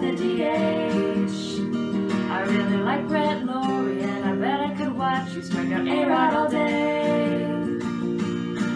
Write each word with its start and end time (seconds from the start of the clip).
with 0.00 0.10
a 0.10 0.16
DH. 0.16 1.60
I 2.30 2.42
really 2.42 2.76
like 2.78 3.08
Brett 3.08 3.44
Lawrie, 3.44 4.02
and 4.02 4.24
I 4.24 4.34
bet 4.34 4.60
I 4.60 4.74
could 4.74 4.96
watch 4.96 5.32
you 5.32 5.42
strike 5.42 5.72
out 5.72 5.86
A-Rod 5.86 6.34
all 6.34 6.48
day. 6.48 7.44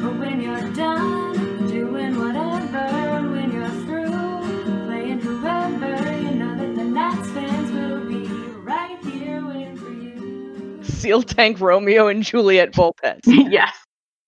But 0.02 0.18
when 0.18 0.40
you're 0.40 0.72
done 0.72 1.68
doing 1.68 2.18
whatever, 2.18 3.28
when 3.30 3.52
you're 3.52 3.68
through 3.86 4.86
playing 4.86 5.20
whoever, 5.20 6.20
you 6.20 6.30
know 6.32 6.56
that 6.56 6.74
the 6.74 6.84
Nats 6.84 7.30
fans 7.30 7.70
will 7.70 8.04
be 8.08 8.26
right 8.62 8.98
here 9.04 9.46
waiting 9.46 9.76
for 9.76 9.92
you. 9.92 10.82
Seal 10.82 11.22
Tank 11.22 11.60
Romeo 11.60 12.08
and 12.08 12.22
Juliet 12.22 12.72
bullpens. 12.72 13.20
yes. 13.26 13.72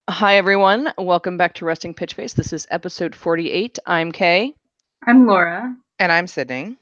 Hi, 0.09 0.37
everyone. 0.37 0.93
Welcome 0.99 1.39
back 1.39 1.55
to 1.55 1.65
Resting 1.65 1.95
Pitch 1.95 2.15
Face. 2.15 2.35
This 2.35 2.53
is 2.53 2.69
episode 2.71 3.17
48. 3.17 3.79
I'm 3.87 4.13
Kay. 4.13 4.55
I'm 5.07 5.27
Laura. 5.27 5.75
And 5.99 6.11
I'm 6.13 6.27
Sydney. 6.27 6.77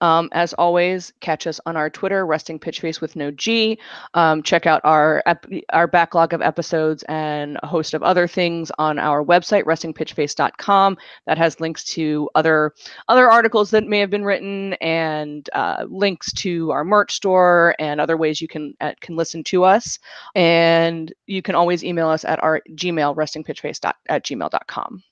Um, 0.00 0.28
as 0.32 0.52
always, 0.54 1.12
catch 1.20 1.46
us 1.46 1.60
on 1.66 1.76
our 1.76 1.90
Twitter, 1.90 2.26
Resting 2.26 2.58
Pitch 2.58 2.80
Face 2.80 3.00
with 3.00 3.16
no 3.16 3.30
G. 3.30 3.78
Um, 4.14 4.42
check 4.42 4.66
out 4.66 4.80
our 4.84 5.22
ep- 5.26 5.46
our 5.72 5.86
backlog 5.86 6.32
of 6.32 6.42
episodes 6.42 7.04
and 7.08 7.58
a 7.62 7.66
host 7.66 7.94
of 7.94 8.02
other 8.02 8.26
things 8.26 8.70
on 8.78 8.98
our 8.98 9.24
website, 9.24 9.64
restingpitchface.com. 9.64 10.96
That 11.26 11.38
has 11.38 11.60
links 11.60 11.84
to 11.84 12.28
other 12.34 12.72
other 13.08 13.30
articles 13.30 13.70
that 13.70 13.86
may 13.86 13.98
have 13.98 14.10
been 14.10 14.24
written 14.24 14.74
and 14.74 15.48
uh, 15.52 15.84
links 15.88 16.32
to 16.34 16.70
our 16.70 16.84
merch 16.84 17.12
store 17.12 17.74
and 17.78 18.00
other 18.00 18.16
ways 18.16 18.40
you 18.40 18.48
can 18.48 18.74
uh, 18.80 18.92
can 19.00 19.16
listen 19.16 19.44
to 19.44 19.64
us. 19.64 19.98
And 20.34 21.12
you 21.26 21.42
can 21.42 21.54
always 21.54 21.84
email 21.84 22.08
us 22.08 22.24
at 22.24 22.42
our 22.42 22.62
Gmail, 22.70 23.16
restingpitchface 23.16 23.84
at 24.08 24.24
gmail.com 24.24 25.02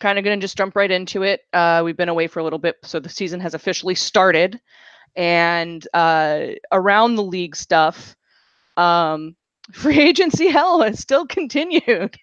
kind 0.00 0.18
of 0.18 0.24
going 0.24 0.38
to 0.38 0.44
just 0.44 0.56
jump 0.56 0.76
right 0.76 0.90
into 0.90 1.22
it. 1.22 1.42
Uh, 1.52 1.82
we've 1.84 1.96
been 1.96 2.08
away 2.08 2.26
for 2.26 2.40
a 2.40 2.44
little 2.44 2.58
bit, 2.58 2.76
so 2.82 2.98
the 3.00 3.08
season 3.08 3.40
has 3.40 3.54
officially 3.54 3.94
started, 3.94 4.60
and 5.16 5.86
uh, 5.94 6.46
around 6.70 7.16
the 7.16 7.22
league 7.22 7.56
stuff, 7.56 8.16
um, 8.76 9.36
free 9.72 10.00
agency 10.00 10.48
hell 10.48 10.82
has 10.82 10.98
still 10.98 11.26
continued. 11.26 12.16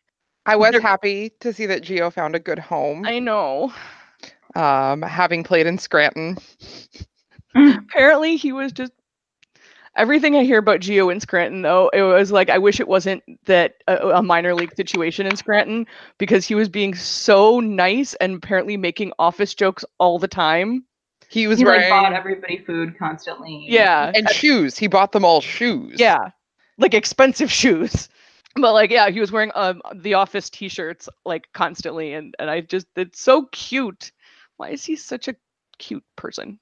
I 0.46 0.56
was 0.56 0.76
happy 0.82 1.32
to 1.42 1.54
see 1.54 1.68
that 1.68 1.84
Gio 1.84 2.12
found 2.12 2.36
a 2.36 2.40
good 2.40 2.60
home. 2.60 3.06
I 3.06 3.20
know. 3.20 3.72
Um, 4.56 5.04
having 5.04 5.44
played 5.44 5.68
in 5.68 5.78
Scranton. 5.78 6.38
Apparently, 7.56 8.36
he 8.36 8.52
was 8.52 8.72
just 8.72 8.94
everything 9.96 10.36
I 10.36 10.44
hear 10.44 10.60
about 10.60 10.80
Gio 10.80 11.12
in 11.12 11.20
Scranton. 11.20 11.62
Though 11.62 11.90
it 11.90 12.02
was 12.02 12.32
like 12.32 12.50
I 12.50 12.58
wish 12.58 12.80
it 12.80 12.88
wasn't 12.88 13.24
that 13.46 13.76
a, 13.88 13.96
a 14.10 14.24
minor 14.24 14.54
league 14.56 14.76
situation 14.76 15.26
in 15.26 15.36
Scranton 15.36 15.86
because 16.18 16.46
he 16.46 16.56
was 16.56 16.70
being 16.70 16.96
so 16.96 17.60
nice 17.60 18.14
and 18.16 18.36
apparently 18.36 18.78
making 18.78 19.14
office 19.20 19.54
jokes 19.54 19.86
all 20.00 20.20
the 20.20 20.28
time. 20.28 20.86
He 21.30 21.48
was 21.48 21.60
he 21.60 21.66
like 21.66 21.90
bought 21.90 22.14
everybody 22.14 22.58
food 22.58 22.98
constantly. 22.98 23.66
Yeah, 23.68 24.12
and 24.16 24.30
shoes. 24.30 24.78
He 24.78 24.88
bought 24.88 25.12
them 25.12 25.24
all 25.24 25.42
shoes. 25.42 26.00
Yeah, 26.00 26.32
like 26.78 26.94
expensive 26.94 27.52
shoes. 27.52 28.10
But 28.56 28.74
like, 28.74 28.90
yeah, 28.90 29.10
he 29.10 29.20
was 29.20 29.32
wearing 29.32 29.52
um 29.54 29.82
the 29.96 30.16
office 30.16 30.50
T-shirts 30.50 31.08
like 31.26 31.48
constantly, 31.54 32.14
and 32.14 32.34
and 32.40 32.50
I 32.50 32.62
just 32.62 32.88
it's 32.96 33.22
so 33.22 33.46
cute. 33.52 34.12
Why 34.58 34.70
is 34.70 34.84
he 34.84 34.96
such 34.96 35.28
a 35.28 35.36
cute 35.78 36.04
person? 36.16 36.60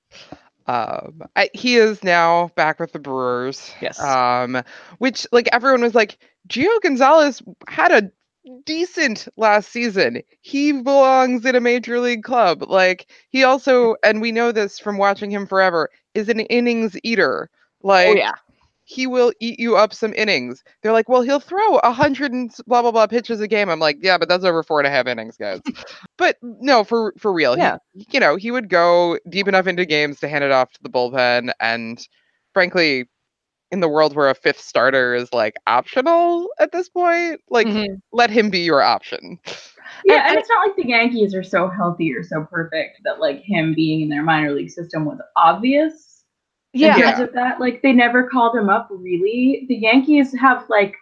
Um, 0.68 1.22
I, 1.36 1.50
he 1.54 1.78
is 1.78 2.04
now 2.04 2.52
back 2.56 2.80
with 2.80 2.92
the 2.92 3.00
Brewers. 3.00 3.72
Yes. 3.82 4.00
Um, 4.00 4.62
which 4.98 5.26
like 5.32 5.48
everyone 5.52 5.82
was 5.82 5.96
like, 5.96 6.18
Gio 6.50 6.82
Gonzalez 6.82 7.42
had 7.68 7.92
a 7.92 8.12
decent 8.66 9.28
last 9.38 9.70
season. 9.70 10.22
He 10.42 10.72
belongs 10.72 11.46
in 11.46 11.56
a 11.56 11.62
major 11.62 12.00
league 12.00 12.24
club. 12.24 12.64
Like 12.64 13.08
he 13.30 13.44
also, 13.44 13.96
and 14.04 14.22
we 14.22 14.32
know 14.32 14.52
this 14.52 14.80
from 14.80 14.98
watching 14.98 15.32
him 15.32 15.48
forever, 15.48 15.90
is 16.14 16.30
an 16.30 16.40
innings 16.42 16.98
eater. 17.04 17.50
Like 17.84 18.08
oh 18.08 18.16
yeah, 18.16 18.34
he 18.90 19.06
will 19.06 19.34
eat 19.42 19.60
you 19.60 19.76
up 19.76 19.94
some 19.94 20.14
innings. 20.14 20.64
They're 20.82 20.94
like, 20.94 21.10
well, 21.10 21.22
he'll 21.22 21.42
throw 21.42 21.78
a 21.80 21.92
hundred 21.92 22.32
and 22.32 22.50
blah 22.68 22.82
blah 22.82 22.92
blah 22.92 23.06
pitches 23.06 23.42
a 23.42 23.48
game. 23.48 23.70
I'm 23.70 23.80
like, 23.80 23.98
yeah, 24.02 24.18
but 24.18 24.30
that's 24.30 24.46
over 24.46 24.64
four 24.64 24.80
and 24.80 24.88
a 24.88 24.90
half 24.90 25.08
innings, 25.08 25.36
guys. 25.36 25.60
but 26.18 26.38
no, 26.42 26.86
for 26.86 27.14
for 27.18 27.34
real, 27.34 27.56
he- 27.56 27.60
Yeah. 27.62 27.78
you 27.94 28.20
know, 28.20 28.38
he 28.38 28.50
would 28.50 28.70
go 28.70 29.20
deep 29.30 29.48
enough 29.50 29.68
into 29.68 29.86
games 29.86 30.20
to 30.22 30.30
hand 30.30 30.46
it 30.46 30.52
off 30.52 30.72
to 30.72 30.80
the 30.82 30.90
bullpen, 30.90 31.52
and 31.60 32.08
frankly, 32.54 33.10
in 33.72 33.82
the 33.82 33.90
world 33.90 34.16
where 34.16 34.30
a 34.30 34.36
fifth 34.36 34.62
starter 34.62 35.14
is 35.14 35.34
like 35.34 35.56
optional 35.68 36.48
at 36.58 36.72
this 36.72 36.88
point, 36.88 37.42
like 37.50 37.68
Mhm. 37.68 38.00
let 38.14 38.30
him 38.30 38.50
be 38.50 38.60
your 38.60 38.82
option. 38.82 39.38
Yeah, 40.06 40.30
and 40.30 40.38
it's 40.40 40.48
not 40.50 40.66
like 40.66 40.78
the 40.78 40.88
Yankees 40.88 41.36
are 41.36 41.44
so 41.44 41.68
healthy 41.68 42.14
or 42.14 42.24
so 42.24 42.46
perfect 42.50 43.02
that 43.04 43.20
like 43.20 43.42
him 43.42 43.74
being 43.74 44.02
in 44.02 44.10
their 44.10 44.24
minor 44.24 44.52
league 44.54 44.70
system 44.70 45.04
was 45.04 45.20
obvious. 45.36 46.07
Yeah, 46.80 46.96
Because 46.96 47.20
of 47.20 47.34
that, 47.34 47.60
like 47.60 47.82
they 47.82 47.94
never 47.94 48.28
called 48.28 48.56
him 48.56 48.70
up 48.70 48.88
really. 48.92 49.66
The 49.68 49.76
Yankees 49.76 50.34
have 50.40 50.66
like 50.70 50.96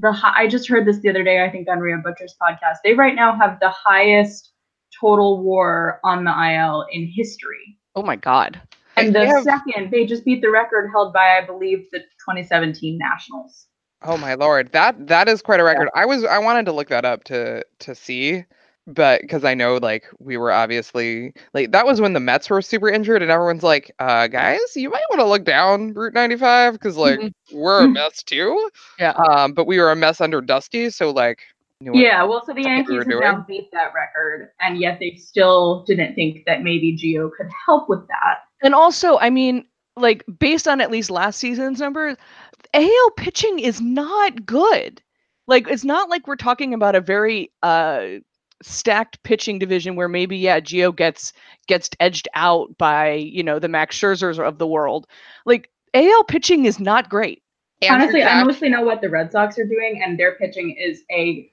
the 0.00 0.12
hi- 0.12 0.34
I 0.36 0.46
just 0.48 0.68
heard 0.68 0.86
this 0.86 0.98
the 1.00 1.10
other 1.10 1.22
day, 1.24 1.44
I 1.44 1.50
think 1.50 1.68
on 1.68 1.80
Rio 1.80 1.98
Butcher's 2.02 2.34
podcast. 2.40 2.76
They 2.84 2.94
right 2.94 3.14
now 3.14 3.36
have 3.36 3.58
the 3.60 3.70
highest 3.70 4.52
total 5.00 5.42
WAR 5.42 6.00
on 6.04 6.24
the 6.24 6.30
IL 6.30 6.86
in 6.92 7.06
history. 7.06 7.78
Oh 7.94 8.02
my 8.02 8.16
god. 8.16 8.60
And 8.96 9.14
the 9.14 9.26
have- 9.26 9.44
second, 9.44 9.90
they 9.90 10.04
just 10.04 10.24
beat 10.24 10.42
the 10.42 10.50
record 10.50 10.90
held 10.90 11.12
by, 11.12 11.38
I 11.38 11.46
believe, 11.46 11.86
the 11.92 12.00
2017 12.00 12.98
Nationals. 12.98 13.68
Oh 14.04 14.16
my 14.16 14.34
lord, 14.34 14.72
that 14.72 15.06
that 15.06 15.28
is 15.28 15.42
quite 15.42 15.60
a 15.60 15.64
record. 15.64 15.88
I 15.94 16.04
was 16.06 16.24
I 16.24 16.38
wanted 16.38 16.66
to 16.66 16.72
look 16.72 16.88
that 16.88 17.04
up 17.04 17.22
to 17.24 17.64
to 17.80 17.94
see, 17.94 18.44
but 18.86 19.20
because 19.22 19.44
I 19.44 19.54
know 19.54 19.76
like 19.76 20.06
we 20.18 20.36
were 20.36 20.50
obviously 20.52 21.32
like 21.54 21.72
that 21.72 21.86
was 21.86 22.00
when 22.00 22.12
the 22.12 22.20
Mets 22.20 22.50
were 22.50 22.62
super 22.62 22.88
injured, 22.88 23.22
and 23.22 23.30
everyone's 23.30 23.62
like, 23.62 23.90
uh, 23.98 24.26
guys, 24.26 24.60
you 24.76 24.90
might 24.90 25.02
want 25.10 25.20
to 25.20 25.26
look 25.26 25.44
down 25.44 25.92
Route 25.94 26.14
95 26.14 26.74
because 26.74 26.96
like 26.96 27.18
Mhm. 27.20 27.32
we're 27.52 27.84
a 27.84 27.88
mess 27.88 28.22
too. 28.22 28.70
Yeah. 28.98 29.10
Um, 29.12 29.52
but 29.52 29.66
we 29.66 29.78
were 29.78 29.90
a 29.90 29.96
mess 29.96 30.20
under 30.20 30.40
Dusty, 30.40 30.90
so 30.90 31.10
like. 31.10 31.40
knew 31.80 31.92
what- 31.92 32.00
Yeah, 32.00 32.22
well, 32.24 32.40
so 32.44 32.52
the 32.52 32.60
what 32.62 32.66
we 32.66 32.70
Yankees 32.70 33.06
were 33.06 33.22
have 33.24 33.38
now 33.38 33.44
beat 33.46 33.70
that 33.72 33.92
record, 33.94 34.50
and 34.60 34.78
yet 34.78 34.98
they 35.00 35.14
still 35.16 35.84
didn't 35.84 36.14
think 36.14 36.44
that 36.46 36.62
maybe 36.62 36.96
Gio 36.96 37.30
could 37.36 37.48
help 37.66 37.88
with 37.88 38.06
that. 38.08 38.38
And 38.62 38.74
also, 38.74 39.18
I 39.18 39.30
mean, 39.30 39.64
like 39.96 40.24
based 40.38 40.66
on 40.68 40.80
at 40.80 40.90
least 40.90 41.10
last 41.10 41.38
season's 41.38 41.80
numbers, 41.80 42.16
AL 42.74 43.10
pitching 43.16 43.58
is 43.58 43.80
not 43.80 44.46
good. 44.46 45.02
Like 45.48 45.68
it's 45.68 45.84
not 45.84 46.08
like 46.08 46.26
we're 46.28 46.36
talking 46.36 46.72
about 46.72 46.94
a 46.94 47.00
very 47.00 47.50
uh 47.62 48.06
stacked 48.62 49.22
pitching 49.22 49.58
division 49.58 49.96
where 49.96 50.08
maybe 50.08 50.36
yeah, 50.36 50.60
Gio 50.60 50.94
gets 50.94 51.32
gets 51.66 51.90
edged 52.00 52.28
out 52.34 52.76
by, 52.78 53.12
you 53.12 53.42
know, 53.42 53.58
the 53.58 53.68
Max 53.68 53.98
Scherzers 53.98 54.38
of 54.38 54.58
the 54.58 54.66
world. 54.66 55.06
Like 55.46 55.70
AL 55.94 56.24
pitching 56.24 56.64
is 56.64 56.80
not 56.80 57.08
great. 57.08 57.42
Honestly, 57.88 58.22
I 58.22 58.44
mostly 58.44 58.68
know 58.68 58.82
what 58.82 59.00
the 59.00 59.08
Red 59.10 59.32
Sox 59.32 59.58
are 59.58 59.66
doing, 59.66 60.00
and 60.04 60.18
their 60.18 60.36
pitching 60.36 60.76
is 60.78 61.02
a 61.10 61.50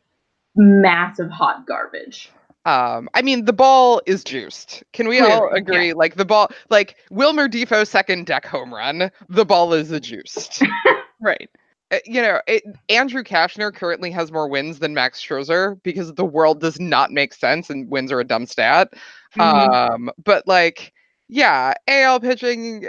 massive 0.56 1.30
hot 1.32 1.66
garbage. 1.66 2.32
Um, 2.66 3.10
I 3.16 3.24
mean, 3.24 3.46
the 3.46 3.54
ball 3.54 4.02
is 4.06 4.24
juiced. 4.24 4.84
Can 4.94 5.08
we 5.08 5.20
all 5.20 5.28
Clearly, 5.28 5.50
yeah. 5.54 5.58
agree? 5.58 5.94
Like 5.94 6.16
the 6.16 6.26
ball, 6.26 6.52
like 6.70 6.98
Wilmer 7.10 7.48
Difo 7.48 7.88
second 7.88 8.28
deck 8.28 8.46
home 8.46 8.72
run, 8.74 9.10
the 9.28 9.46
ball 9.46 9.74
is 9.74 9.92
a 9.92 10.00
juiced. 10.00 10.64
Right. 11.22 11.50
Uh, 11.92 11.98
you 12.06 12.22
know, 12.22 12.40
it, 12.48 12.64
Andrew 12.90 13.24
Cashner 13.24 13.74
currently 13.74 14.12
has 14.12 14.32
more 14.32 14.48
wins 14.48 14.80
than 14.80 14.94
Max 14.94 15.22
Scherzer 15.22 15.82
because 15.84 16.14
the 16.14 16.26
world 16.26 16.60
does 16.62 16.80
not 16.80 17.12
make 17.12 17.34
sense 17.34 17.70
and 17.70 17.90
wins 17.90 18.12
are 18.12 18.20
a 18.20 18.24
dumb 18.26 18.46
stat. 18.46 18.94
Mhm. 19.36 19.92
Um, 19.92 20.12
but 20.24 20.48
like, 20.48 20.94
yeah, 21.28 21.74
AL 21.88 22.20
pitching. 22.20 22.86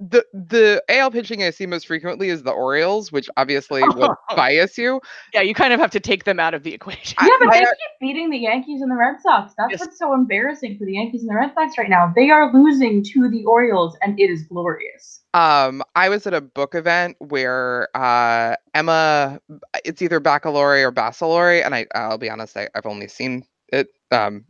The 0.00 0.24
the 0.32 0.82
AL 0.88 1.10
pitching 1.10 1.42
I 1.42 1.50
see 1.50 1.66
most 1.66 1.86
frequently 1.86 2.30
is 2.30 2.42
the 2.42 2.52
Orioles, 2.52 3.12
which 3.12 3.28
obviously 3.36 3.82
will 3.82 4.14
bias 4.36 4.78
you. 4.78 5.00
Yeah, 5.34 5.42
you 5.42 5.52
kind 5.52 5.74
of 5.74 5.80
have 5.80 5.90
to 5.90 6.00
take 6.00 6.24
them 6.24 6.40
out 6.40 6.54
of 6.54 6.62
the 6.62 6.72
equation. 6.72 7.16
Yeah, 7.20 7.28
but 7.38 7.48
I, 7.50 7.58
they 7.58 7.64
keep 7.66 7.76
beating 8.00 8.30
the 8.30 8.38
Yankees 8.38 8.80
and 8.80 8.90
the 8.90 8.96
Red 8.96 9.20
Sox. 9.20 9.52
That's 9.58 9.72
Yes. 9.72 9.80
what's 9.80 9.98
so 9.98 10.14
embarrassing 10.14 10.78
for 10.78 10.86
the 10.86 10.94
Yankees 10.94 11.20
and 11.20 11.30
the 11.30 11.34
Red 11.34 11.52
Sox 11.54 11.76
right 11.76 11.90
now. 11.90 12.10
They 12.16 12.30
are 12.30 12.50
losing 12.52 13.04
to 13.12 13.28
the 13.28 13.44
Orioles, 13.44 13.94
and 14.00 14.18
it 14.18 14.30
is 14.30 14.44
glorious. 14.44 15.20
Um, 15.34 15.82
I 15.94 16.08
was 16.08 16.26
at 16.26 16.32
a 16.34 16.40
book 16.40 16.74
event 16.74 17.16
where 17.20 17.88
uh, 17.94 18.56
Emma, 18.74 19.38
it's 19.84 20.00
either 20.00 20.18
Baccalaureate 20.18 20.86
or 20.86 20.90
Baccalaureate, 20.90 21.64
and 21.64 21.74
I, 21.74 21.86
I'll 21.94 22.18
be 22.18 22.30
honest, 22.30 22.56
I, 22.56 22.68
I've 22.74 22.86
only 22.86 23.06
seen 23.06 23.44
it. 23.68 23.88
Um, 24.10 24.44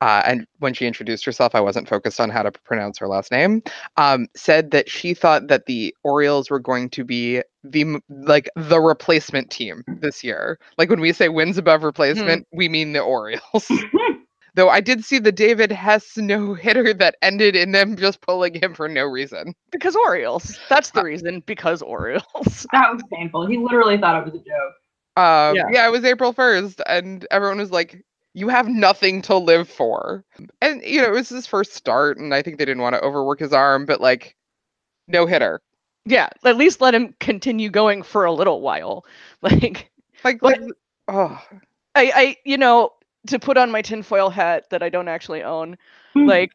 uh, 0.00 0.22
and 0.26 0.46
when 0.58 0.74
she 0.74 0.86
introduced 0.86 1.24
herself, 1.24 1.54
I 1.54 1.60
wasn't 1.60 1.88
focused 1.88 2.20
on 2.20 2.30
how 2.30 2.42
to 2.42 2.52
pronounce 2.52 2.98
her 2.98 3.08
last 3.08 3.30
name. 3.32 3.62
Um, 3.96 4.26
said 4.36 4.70
that 4.72 4.90
she 4.90 5.14
thought 5.14 5.48
that 5.48 5.66
the 5.66 5.94
Orioles 6.04 6.50
were 6.50 6.58
going 6.60 6.90
to 6.90 7.04
be 7.04 7.42
the 7.64 7.98
like 8.08 8.48
the 8.56 8.80
replacement 8.80 9.50
team 9.50 9.82
this 10.00 10.22
year. 10.22 10.58
Like 10.78 10.90
when 10.90 11.00
we 11.00 11.12
say 11.12 11.28
wins 11.28 11.58
above 11.58 11.82
replacement, 11.82 12.46
we 12.52 12.68
mean 12.68 12.92
the 12.92 13.00
Orioles. 13.00 13.70
Though 14.54 14.70
I 14.70 14.80
did 14.80 15.04
see 15.04 15.18
the 15.18 15.32
David 15.32 15.70
Hess 15.70 16.16
no 16.16 16.54
hitter 16.54 16.94
that 16.94 17.16
ended 17.20 17.54
in 17.54 17.72
them 17.72 17.94
just 17.94 18.22
pulling 18.22 18.54
him 18.54 18.72
for 18.74 18.88
no 18.88 19.04
reason. 19.04 19.54
Because 19.70 19.94
Orioles. 19.94 20.58
That's 20.70 20.90
the 20.92 21.02
reason. 21.04 21.40
Because 21.44 21.82
Orioles. 21.82 22.66
That 22.72 22.90
was 22.90 23.02
painful. 23.12 23.46
He 23.46 23.58
literally 23.58 23.98
thought 23.98 24.26
it 24.26 24.32
was 24.32 24.40
a 24.40 24.44
joke. 24.44 24.74
Um, 25.22 25.56
Yeah. 25.56 25.68
yeah. 25.70 25.86
it 25.86 25.90
was 25.90 26.04
April 26.06 26.32
1st, 26.32 26.80
and 26.86 27.26
everyone 27.30 27.58
was 27.58 27.70
like, 27.70 28.02
You 28.36 28.48
have 28.48 28.68
nothing 28.68 29.22
to 29.22 29.36
live 29.38 29.66
for. 29.66 30.22
And 30.60 30.82
you 30.84 31.00
know, 31.00 31.06
it 31.08 31.12
was 31.12 31.30
his 31.30 31.46
first 31.46 31.72
start, 31.72 32.18
and 32.18 32.34
I 32.34 32.42
think 32.42 32.58
they 32.58 32.66
didn't 32.66 32.82
want 32.82 32.94
to 32.94 33.00
overwork 33.00 33.40
his 33.40 33.54
arm, 33.54 33.86
but 33.86 33.98
like 33.98 34.36
no 35.08 35.24
hitter. 35.24 35.62
Yeah, 36.04 36.28
at 36.44 36.58
least 36.58 36.82
let 36.82 36.94
him 36.94 37.14
continue 37.18 37.70
going 37.70 38.02
for 38.02 38.26
a 38.26 38.32
little 38.32 38.60
while. 38.60 39.06
Like 39.42 39.90
Like, 40.22 40.42
Like- 40.42 40.60
oh 41.08 41.42
I, 41.94 42.12
I 42.14 42.36
you 42.44 42.58
know, 42.58 42.90
to 43.28 43.38
put 43.38 43.56
on 43.56 43.70
my 43.70 43.80
tinfoil 43.80 44.28
hat 44.28 44.68
that 44.68 44.82
I 44.82 44.90
don't 44.90 45.08
actually 45.08 45.42
own, 45.42 45.78
Hmm. 46.12 46.26
like 46.26 46.52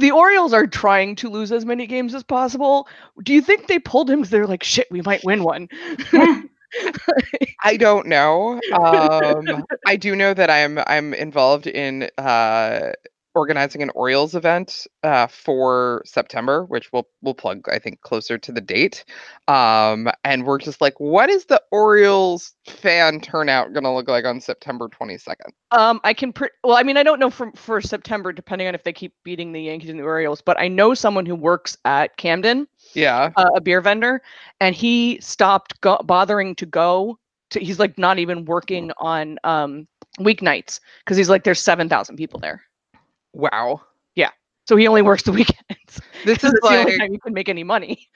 the 0.00 0.10
Orioles 0.10 0.52
are 0.52 0.66
trying 0.66 1.14
to 1.16 1.28
lose 1.30 1.52
as 1.52 1.64
many 1.64 1.86
games 1.86 2.14
as 2.16 2.24
possible. 2.24 2.88
Do 3.22 3.32
you 3.32 3.42
think 3.42 3.68
they 3.68 3.78
pulled 3.78 4.10
him 4.10 4.20
because 4.22 4.30
They're 4.30 4.46
like, 4.48 4.64
shit, 4.64 4.90
we 4.90 5.02
might 5.02 5.22
win 5.22 5.44
one. 5.44 5.68
I 7.64 7.76
don't 7.76 8.06
know. 8.06 8.60
Um, 8.72 9.64
I 9.86 9.96
do 9.96 10.16
know 10.16 10.34
that 10.34 10.50
I'm 10.50 10.78
I'm 10.86 11.14
involved 11.14 11.66
in 11.66 12.08
uh, 12.18 12.92
organizing 13.34 13.82
an 13.82 13.90
Orioles 13.94 14.34
event 14.34 14.86
uh, 15.02 15.26
for 15.26 16.02
September, 16.04 16.64
which 16.64 16.92
we'll 16.92 17.08
we'll 17.22 17.34
plug 17.34 17.68
I 17.70 17.78
think 17.78 18.00
closer 18.02 18.38
to 18.38 18.52
the 18.52 18.60
date. 18.60 19.04
Um, 19.48 20.08
and 20.24 20.44
we're 20.44 20.58
just 20.58 20.80
like, 20.80 20.98
what 21.00 21.30
is 21.30 21.46
the 21.46 21.60
Orioles 21.70 22.52
fan 22.68 23.20
turnout 23.20 23.72
going 23.72 23.84
to 23.84 23.90
look 23.90 24.08
like 24.08 24.24
on 24.24 24.40
September 24.40 24.88
22nd? 24.88 25.50
Um, 25.72 26.00
I 26.04 26.14
can 26.14 26.32
pre- 26.32 26.50
well, 26.62 26.76
I 26.76 26.82
mean, 26.82 26.96
I 26.96 27.02
don't 27.02 27.18
know 27.18 27.30
for 27.30 27.50
for 27.54 27.80
September, 27.80 28.32
depending 28.32 28.68
on 28.68 28.74
if 28.74 28.84
they 28.84 28.92
keep 28.92 29.14
beating 29.24 29.52
the 29.52 29.62
Yankees 29.62 29.90
and 29.90 29.98
the 29.98 30.04
Orioles, 30.04 30.42
but 30.42 30.58
I 30.60 30.68
know 30.68 30.94
someone 30.94 31.26
who 31.26 31.34
works 31.34 31.76
at 31.84 32.16
Camden, 32.16 32.68
Yeah. 32.94 33.30
uh, 33.36 33.50
a 33.54 33.60
beer 33.60 33.80
vendor, 33.80 34.22
and 34.60 34.74
he 34.74 35.18
stopped 35.20 35.80
go- 35.80 36.00
bothering 36.04 36.54
to 36.56 36.66
go. 36.66 37.18
To, 37.50 37.60
he's 37.60 37.78
like 37.78 37.98
not 37.98 38.18
even 38.18 38.44
working 38.46 38.92
on 38.98 39.38
um 39.44 39.86
weeknights 40.18 40.80
because 41.04 41.16
he's 41.16 41.28
like 41.28 41.44
there's 41.44 41.60
seven 41.60 41.88
thousand 41.88 42.16
people 42.16 42.38
there, 42.40 42.62
Wow. 43.32 43.82
Yeah. 44.14 44.30
So 44.66 44.76
he 44.76 44.86
only 44.88 45.02
works 45.02 45.22
the 45.22 45.32
weekends. 45.32 46.00
This 46.24 46.44
is 46.44 46.52
it's 46.52 46.68
the 46.68 46.76
only 46.76 46.92
time 46.98 47.12
you 47.12 47.20
can 47.20 47.32
make 47.34 47.48
any 47.48 47.64
money. 47.64 48.08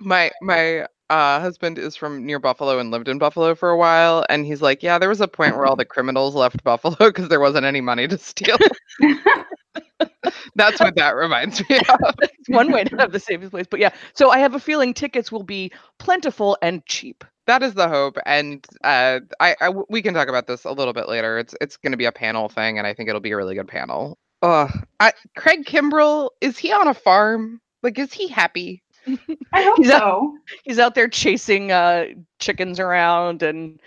my 0.00 0.30
my 0.42 0.86
uh 1.10 1.40
husband 1.40 1.78
is 1.78 1.96
from 1.96 2.24
near 2.24 2.38
Buffalo 2.38 2.78
and 2.78 2.90
lived 2.90 3.08
in 3.08 3.18
Buffalo 3.18 3.54
for 3.54 3.70
a 3.70 3.76
while 3.76 4.24
and 4.28 4.46
he's 4.46 4.62
like, 4.62 4.82
yeah, 4.82 4.98
there 4.98 5.08
was 5.08 5.20
a 5.20 5.28
point 5.28 5.56
where 5.56 5.66
all 5.66 5.76
the 5.76 5.84
criminals 5.84 6.34
left 6.34 6.62
Buffalo 6.64 6.96
because 6.96 7.28
there 7.28 7.40
wasn't 7.40 7.66
any 7.66 7.80
money 7.80 8.08
to 8.08 8.18
steal. 8.18 8.56
That's 10.54 10.80
what 10.80 10.96
that 10.96 11.16
reminds 11.16 11.60
me 11.68 11.78
of. 11.78 12.14
It's 12.22 12.48
one 12.48 12.72
way 12.72 12.84
to 12.84 12.96
have 12.96 13.12
the 13.12 13.20
safest 13.20 13.52
place, 13.52 13.66
but 13.70 13.80
yeah. 13.80 13.90
So 14.14 14.30
I 14.30 14.38
have 14.38 14.54
a 14.54 14.60
feeling 14.60 14.94
tickets 14.94 15.30
will 15.32 15.42
be 15.42 15.72
plentiful 15.98 16.56
and 16.62 16.84
cheap. 16.86 17.24
That 17.46 17.62
is 17.62 17.74
the 17.74 17.88
hope, 17.88 18.18
and 18.24 18.64
uh, 18.84 19.20
I, 19.40 19.56
I 19.60 19.70
we 19.88 20.02
can 20.02 20.14
talk 20.14 20.28
about 20.28 20.46
this 20.46 20.64
a 20.64 20.72
little 20.72 20.92
bit 20.92 21.08
later. 21.08 21.38
It's 21.38 21.54
it's 21.60 21.76
going 21.76 21.92
to 21.92 21.98
be 21.98 22.04
a 22.04 22.12
panel 22.12 22.48
thing, 22.48 22.78
and 22.78 22.86
I 22.86 22.94
think 22.94 23.08
it'll 23.08 23.20
be 23.20 23.32
a 23.32 23.36
really 23.36 23.54
good 23.54 23.68
panel. 23.68 24.18
Uh, 24.42 24.68
I, 25.00 25.12
Craig 25.36 25.64
Kimbrel 25.64 26.30
is 26.40 26.58
he 26.58 26.72
on 26.72 26.88
a 26.88 26.94
farm? 26.94 27.60
Like, 27.82 27.98
is 27.98 28.12
he 28.12 28.28
happy? 28.28 28.82
I 29.52 29.62
hope 29.62 29.78
He's 29.78 29.90
out- 29.90 30.00
so. 30.00 30.36
He's 30.64 30.78
out 30.78 30.94
there 30.94 31.08
chasing 31.08 31.72
uh, 31.72 32.06
chickens 32.40 32.78
around 32.80 33.42
and 33.42 33.80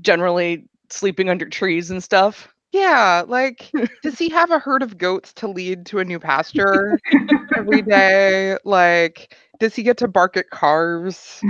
generally 0.00 0.68
sleeping 0.90 1.28
under 1.28 1.48
trees 1.48 1.90
and 1.90 2.02
stuff. 2.02 2.48
Yeah, 2.72 3.22
like, 3.28 3.70
does 4.02 4.18
he 4.18 4.28
have 4.30 4.50
a 4.50 4.58
herd 4.58 4.82
of 4.82 4.98
goats 4.98 5.32
to 5.34 5.46
lead 5.46 5.86
to 5.86 6.00
a 6.00 6.04
new 6.04 6.18
pasture 6.18 6.98
every 7.56 7.82
day? 7.88 8.56
Like, 8.64 9.32
does 9.60 9.76
he 9.76 9.84
get 9.84 9.96
to 9.98 10.08
bark 10.08 10.36
at 10.36 10.50
cars? 10.50 11.40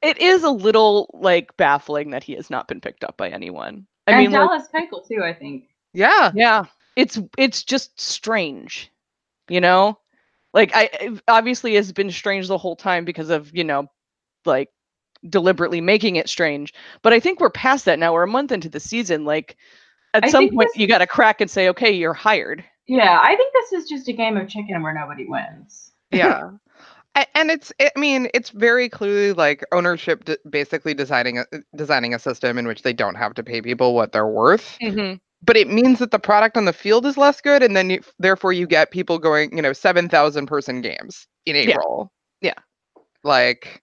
It 0.00 0.16
is 0.18 0.44
a 0.44 0.50
little 0.50 1.10
like 1.12 1.54
baffling 1.58 2.10
that 2.12 2.24
he 2.24 2.32
has 2.34 2.48
not 2.48 2.68
been 2.68 2.80
picked 2.80 3.04
up 3.04 3.18
by 3.18 3.28
anyone. 3.28 3.86
I 4.06 4.12
and 4.12 4.20
mean, 4.20 4.30
like, 4.30 4.48
Dallas 4.48 4.68
Keuchel 4.74 5.06
too. 5.06 5.22
I 5.22 5.34
think. 5.34 5.64
Yeah, 5.92 6.30
yeah, 6.34 6.64
it's 6.98 7.18
it's 7.38 7.62
just 7.64 7.98
strange, 8.00 8.90
you 9.48 9.60
know. 9.60 9.98
Like 10.52 10.74
I 10.74 10.90
it 11.00 11.22
obviously 11.28 11.74
has 11.76 11.92
been 11.92 12.10
strange 12.10 12.48
the 12.48 12.58
whole 12.58 12.76
time 12.76 13.04
because 13.04 13.30
of 13.30 13.54
you 13.56 13.64
know, 13.64 13.86
like 14.44 14.68
deliberately 15.28 15.80
making 15.80 16.16
it 16.16 16.28
strange. 16.28 16.74
But 17.02 17.12
I 17.12 17.20
think 17.20 17.40
we're 17.40 17.50
past 17.50 17.84
that 17.86 17.98
now. 17.98 18.12
We're 18.12 18.24
a 18.24 18.28
month 18.28 18.52
into 18.52 18.68
the 18.68 18.80
season. 18.80 19.24
Like 19.24 19.56
at 20.14 20.24
I 20.24 20.28
some 20.30 20.48
point, 20.50 20.68
this- 20.74 20.80
you 20.80 20.86
got 20.86 20.98
to 20.98 21.06
crack 21.06 21.40
and 21.40 21.50
say, 21.50 21.68
okay, 21.70 21.90
you're 21.92 22.14
hired. 22.14 22.64
Yeah, 22.86 23.20
I 23.22 23.36
think 23.36 23.52
this 23.52 23.72
is 23.82 23.88
just 23.88 24.08
a 24.08 24.12
game 24.14 24.36
of 24.36 24.48
chicken 24.48 24.82
where 24.82 24.94
nobody 24.94 25.26
wins. 25.26 25.92
yeah. 26.10 26.50
And 27.34 27.50
it's, 27.50 27.72
I 27.80 27.90
mean, 27.98 28.28
it's 28.32 28.50
very 28.50 28.88
clearly 28.88 29.32
like 29.32 29.64
ownership 29.72 30.24
d- 30.24 30.36
basically 30.48 30.94
designing 30.94 31.38
a, 31.38 31.44
designing 31.74 32.14
a 32.14 32.18
system 32.20 32.58
in 32.58 32.66
which 32.68 32.82
they 32.82 32.92
don't 32.92 33.16
have 33.16 33.34
to 33.34 33.42
pay 33.42 33.60
people 33.60 33.92
what 33.96 34.12
they're 34.12 34.28
worth. 34.28 34.78
Mm-hmm. 34.80 35.16
But 35.42 35.56
it 35.56 35.68
means 35.68 35.98
that 35.98 36.10
the 36.10 36.18
product 36.18 36.56
on 36.56 36.64
the 36.64 36.72
field 36.72 37.06
is 37.06 37.16
less 37.16 37.40
good 37.40 37.62
and 37.62 37.76
then 37.76 37.90
you, 37.90 38.00
therefore 38.18 38.52
you 38.52 38.66
get 38.66 38.90
people 38.90 39.18
going 39.18 39.54
you 39.56 39.62
know 39.62 39.72
7000 39.72 40.46
person 40.46 40.80
games 40.80 41.26
in 41.46 41.56
april 41.56 42.12
Yeah. 42.40 42.54
like 43.24 43.82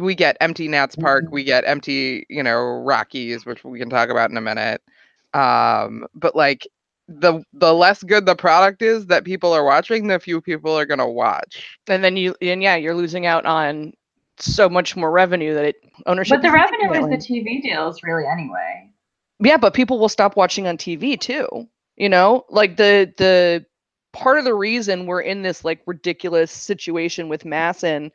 we 0.00 0.14
get 0.14 0.36
empty 0.40 0.68
nats 0.68 0.96
park 0.96 1.26
we 1.30 1.44
get 1.44 1.64
empty 1.66 2.26
you 2.28 2.42
know 2.42 2.60
rockies 2.84 3.46
which 3.46 3.64
we 3.64 3.78
can 3.78 3.90
talk 3.90 4.08
about 4.10 4.30
in 4.30 4.36
a 4.36 4.40
minute 4.40 4.82
um 5.34 6.06
but 6.14 6.34
like 6.36 6.66
the 7.08 7.42
the 7.52 7.72
less 7.72 8.02
good 8.02 8.26
the 8.26 8.34
product 8.36 8.82
is 8.82 9.06
that 9.06 9.24
people 9.24 9.52
are 9.52 9.64
watching 9.64 10.06
the 10.08 10.18
few 10.18 10.40
people 10.40 10.76
are 10.78 10.86
going 10.86 10.98
to 10.98 11.06
watch 11.06 11.78
And 11.88 12.02
then 12.04 12.16
you 12.16 12.34
and 12.40 12.62
yeah, 12.62 12.76
you're 12.76 12.94
losing 12.94 13.26
out 13.26 13.44
on 13.46 13.92
so 14.38 14.68
much 14.68 14.96
more 14.96 15.10
revenue 15.10 15.54
that 15.54 15.64
it 15.64 15.76
ownership. 16.06 16.38
But 16.38 16.42
the 16.42 16.52
revenue 16.52 16.92
is 16.92 17.06
the 17.08 17.16
TV 17.16 17.62
deals, 17.62 18.02
really. 18.02 18.24
Anyway. 18.26 18.85
Yeah 19.40 19.56
but 19.58 19.74
people 19.74 19.98
will 19.98 20.08
stop 20.08 20.36
watching 20.36 20.66
on 20.66 20.76
tv 20.78 21.18
too 21.20 21.68
you 21.96 22.08
know? 22.08 22.44
Like 22.48 22.76
the 22.76 23.12
the 23.16 23.64
part 24.12 24.38
of 24.38 24.44
the 24.44 24.54
reason 24.54 25.06
we're 25.06 25.20
in 25.20 25.42
this 25.42 25.64
like 25.64 25.80
ridiculous 25.86 26.50
situation 26.50 27.28
with 27.28 27.44
MASN 27.44 28.10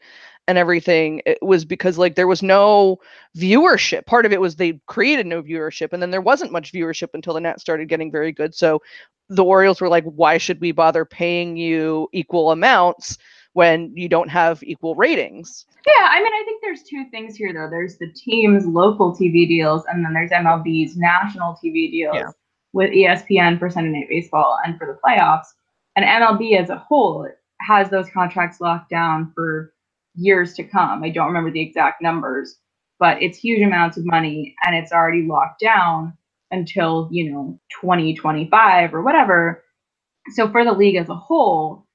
and 0.48 0.58
everything 0.58 1.22
was 1.42 1.66
because 1.66 1.98
like 1.98 2.16
there 2.16 2.28
was 2.28 2.42
no 2.42 2.98
viewership. 3.38 4.06
Part 4.06 4.26
of 4.26 4.32
it 4.34 4.42
was 4.42 4.56
they 4.56 4.80
created 4.88 5.28
no 5.28 5.44
viewership 5.44 5.94
and 5.94 6.02
then 6.02 6.10
there 6.12 6.22
wasn't 6.22 6.52
much 6.52 6.74
viewership 6.74 7.10
until 7.14 7.34
the 7.34 7.42
Nats 7.42 7.62
started 7.62 7.90
getting 7.90 8.12
very 8.12 8.32
good. 8.32 8.56
So 8.56 8.82
the 9.30 9.44
orioles 9.44 9.80
were 9.82 9.90
like 9.90 10.04
why 10.06 10.38
should 10.38 10.60
we 10.60 10.72
bother 10.72 11.06
paying 11.06 11.56
you 11.58 12.08
equal 12.14 12.52
amounts 12.52 13.18
when 13.54 13.92
you 13.96 14.08
don't 14.08 14.30
have 14.30 14.64
equal 14.64 14.96
ratings 14.96 15.66
Yeah, 15.86 16.08
I 16.10 16.20
mean, 16.20 16.32
I 16.34 16.44
think 16.46 16.62
there's 16.62 16.84
two 16.84 17.06
things 17.12 17.36
here, 17.36 17.52
though. 17.54 17.70
There's 17.70 17.98
the 17.98 18.12
team's 18.12 18.66
local 18.66 19.14
TV 19.14 19.48
deals, 19.48 19.84
and 19.88 20.06
then 20.06 20.14
there's 20.14 20.32
MLB's 20.32 20.96
national 20.96 21.58
TV 21.64 21.92
deals 21.92 22.16
Yeah. 22.16 22.30
with 22.74 22.92
ESPN 22.92 23.58
for 23.60 23.70
Sunday 23.70 23.92
Night 24.00 24.08
Baseball 24.10 24.58
and 24.66 24.78
for 24.78 24.86
the 24.88 25.00
playoffs. 25.04 25.48
And 25.96 26.06
MLB 26.06 26.58
as 26.58 26.70
a 26.70 26.78
whole 26.78 27.28
has 27.62 27.90
those 27.90 28.10
contracts 28.10 28.62
locked 28.62 28.90
down 28.90 29.32
for 29.36 29.74
years 30.16 30.54
to 30.56 30.64
come. 30.64 31.04
I 31.04 31.10
don't 31.10 31.28
remember 31.28 31.52
the 31.52 31.62
exact 31.62 32.02
numbers, 32.02 32.58
but 33.00 33.22
it's 33.22 33.38
huge 33.38 33.62
amounts 33.62 33.98
of 33.98 34.06
money, 34.06 34.56
and 34.64 34.76
it's 34.76 34.92
already 34.92 35.24
locked 35.24 35.60
down 35.60 36.14
until, 36.52 37.08
you 37.12 37.32
know, 37.32 37.60
2025 37.82 38.94
or 38.94 39.02
whatever. 39.02 39.64
So 40.34 40.50
for 40.52 40.64
the 40.64 40.74
league 40.74 40.96
as 40.96 41.10
a 41.10 41.16
whole, 41.16 41.88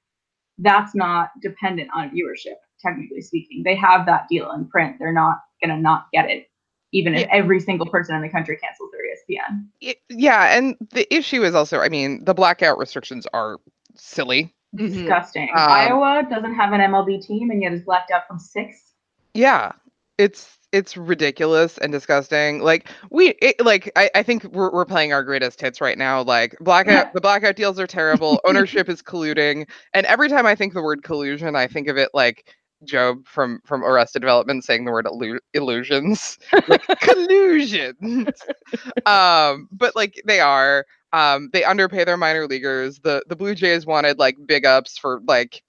that's 0.59 0.95
not 0.95 1.29
dependent 1.41 1.89
on 1.93 2.09
viewership, 2.09 2.55
technically 2.79 3.21
speaking. 3.21 3.63
They 3.63 3.75
have 3.75 4.05
that 4.07 4.27
deal 4.29 4.51
in 4.51 4.67
print. 4.67 4.97
They're 4.99 5.13
not 5.13 5.37
going 5.63 5.75
to 5.75 5.81
not 5.81 6.07
get 6.13 6.29
it, 6.29 6.49
even 6.91 7.13
if 7.15 7.21
Yeah. 7.21 7.27
every 7.31 7.59
single 7.59 7.87
person 7.87 8.15
in 8.15 8.21
the 8.21 8.29
country 8.29 8.57
cancels 8.57 8.89
their 8.91 9.01
ESPN. 9.41 9.95
Yeah 10.09 10.55
and 10.57 10.75
the 10.91 11.11
issue 11.13 11.43
is 11.43 11.53
also 11.55 11.79
i 11.79 11.89
mean 11.89 12.23
the 12.25 12.33
blackout 12.33 12.77
restrictions 12.77 13.27
are 13.33 13.57
silly 13.95 14.53
Mhm. 14.75 14.89
Disgusting. 14.93 15.49
Um, 15.49 15.71
Iowa 15.71 16.23
doesn't 16.29 16.53
have 16.53 16.73
an 16.73 16.81
MLB 16.81 17.25
team 17.25 17.49
and 17.51 17.61
yet 17.61 17.71
is 17.71 17.83
blacked 17.83 18.11
out 18.11 18.27
from 18.27 18.37
six. 18.37 18.93
Yeah, 19.33 19.71
it's 20.17 20.56
it's 20.71 20.97
ridiculous 20.97 21.77
and 21.77 21.91
disgusting. 21.91 22.61
Like 22.61 22.89
we 23.09 23.29
it, 23.41 23.63
like 23.63 23.91
I, 23.95 24.09
I 24.15 24.23
think 24.23 24.43
we're 24.45 24.71
we're 24.71 24.85
playing 24.85 25.13
our 25.13 25.23
greatest 25.23 25.61
hits 25.61 25.81
right 25.81 25.97
now. 25.97 26.21
Like 26.21 26.55
blackout 26.59 27.13
the 27.13 27.21
blackout 27.21 27.55
deals 27.55 27.79
are 27.79 27.87
terrible. 27.87 28.39
Ownership 28.45 28.89
is 28.89 29.01
colluding, 29.01 29.67
and 29.93 30.05
every 30.05 30.29
time 30.29 30.45
I 30.45 30.55
think 30.55 30.73
the 30.73 30.81
word 30.81 31.03
collusion, 31.03 31.55
I 31.55 31.67
think 31.67 31.87
of 31.87 31.97
it 31.97 32.09
like 32.13 32.53
Job 32.83 33.25
from 33.25 33.61
from 33.65 33.83
Arrested 33.83 34.19
Development 34.19 34.63
saying 34.63 34.85
the 34.85 34.91
word 34.91 35.05
illu- 35.05 35.39
illusions, 35.53 36.37
like 36.67 36.85
collusions. 36.99 38.41
um, 39.05 39.67
but 39.71 39.95
like 39.95 40.21
they 40.25 40.39
are. 40.39 40.85
Um, 41.13 41.49
they 41.53 41.63
underpay 41.63 42.03
their 42.03 42.17
minor 42.17 42.47
leaguers. 42.47 42.99
The 42.99 43.23
the 43.27 43.35
Blue 43.35 43.55
Jays 43.55 43.85
wanted 43.85 44.19
like 44.19 44.35
big 44.45 44.65
ups 44.65 44.97
for 44.97 45.21
like 45.25 45.63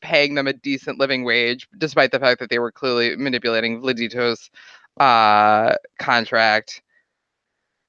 paying 0.00 0.34
them 0.34 0.46
a 0.46 0.52
decent 0.52 0.98
living 0.98 1.24
wage, 1.24 1.68
despite 1.78 2.10
the 2.12 2.20
fact 2.20 2.40
that 2.40 2.50
they 2.50 2.58
were 2.58 2.72
clearly 2.72 3.16
manipulating 3.16 3.80
Vladito's 3.80 4.50
uh, 4.98 5.74
contract. 5.98 6.82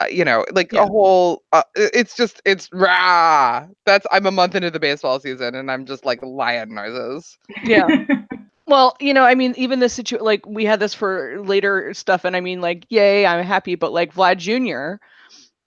Uh, 0.02 0.06
you 0.08 0.24
know, 0.26 0.46
like 0.52 0.72
Yeah. 0.72 0.78
a 0.78 0.86
whole. 0.88 1.44
Uh, 1.52 1.64
it's 1.76 2.16
just 2.16 2.42
it's 2.46 2.70
rah. 2.72 3.66
That's 3.86 4.06
I'm 4.12 4.26
a 4.26 4.32
month 4.32 4.56
into 4.56 4.72
the 4.72 4.80
baseball 4.80 5.20
season, 5.20 5.56
and 5.56 5.70
I'm 5.72 5.86
just 5.86 6.06
like 6.06 6.22
lion 6.24 6.74
noises. 6.74 7.38
yeah 7.62 7.92
Well, 8.68 8.96
you 9.00 9.14
know, 9.14 9.24
I 9.26 9.36
mean, 9.36 9.54
even 9.58 9.80
this 9.80 9.94
situation, 9.94 10.26
like 10.26 10.46
we 10.46 10.66
had 10.66 10.80
this 10.80 10.94
for 10.94 11.42
later 11.44 11.94
stuff, 11.94 12.24
and 12.26 12.36
I 12.36 12.40
mean, 12.42 12.62
like, 12.62 12.86
yay, 12.90 13.26
I'm 13.26 13.44
happy, 13.46 13.76
but 13.76 13.92
like 13.92 14.14
Vlad 14.14 14.38
Jr. 14.38 15.02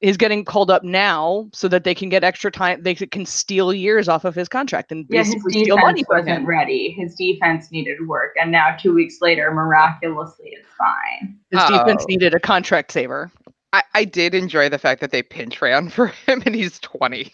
is 0.03 0.17
getting 0.17 0.45
called 0.45 0.71
up 0.71 0.83
now 0.83 1.49
so 1.53 1.69
that 1.69 1.85
they 1.85 1.95
can 1.95 2.09
get 2.09 2.25
extra 2.25 2.51
time. 2.51 2.83
They 2.83 2.95
can 2.95 3.25
steal 3.25 3.73
years 3.73 4.09
off 4.09 4.25
of 4.25 4.35
his 4.35 4.49
contract 4.49 4.91
and 4.93 5.07
Yeah, 5.09 5.21
his 5.21 5.35
basically 5.35 5.63
steal 5.65 5.77
money 5.79 6.03
defense 6.03 6.07
from 6.09 6.17
wasn't 6.19 6.39
him. 6.41 6.47
ready. 6.47 6.91
His 6.91 7.15
defense 7.15 7.71
needed 7.71 8.07
work, 8.09 8.35
and 8.41 8.51
now 8.51 8.77
two 8.79 8.93
weeks 8.93 9.19
later, 9.21 9.51
miraculously, 9.53 10.51
it's 10.51 10.69
fine. 10.77 11.39
His 11.51 11.63
defense 11.65 12.03
Oh. 12.03 12.07
needed 12.09 12.35
a 12.35 12.41
contract 12.41 12.91
saver. 12.93 13.31
I, 13.73 13.83
I 13.95 14.05
did 14.05 14.35
enjoy 14.35 14.69
the 14.69 14.79
fact 14.79 15.01
that 15.01 15.13
they 15.13 15.23
pinch 15.23 15.63
ran 15.63 15.89
for 15.89 16.09
him 16.09 16.43
and 16.45 16.55
he's 16.55 16.79
20. 16.81 17.33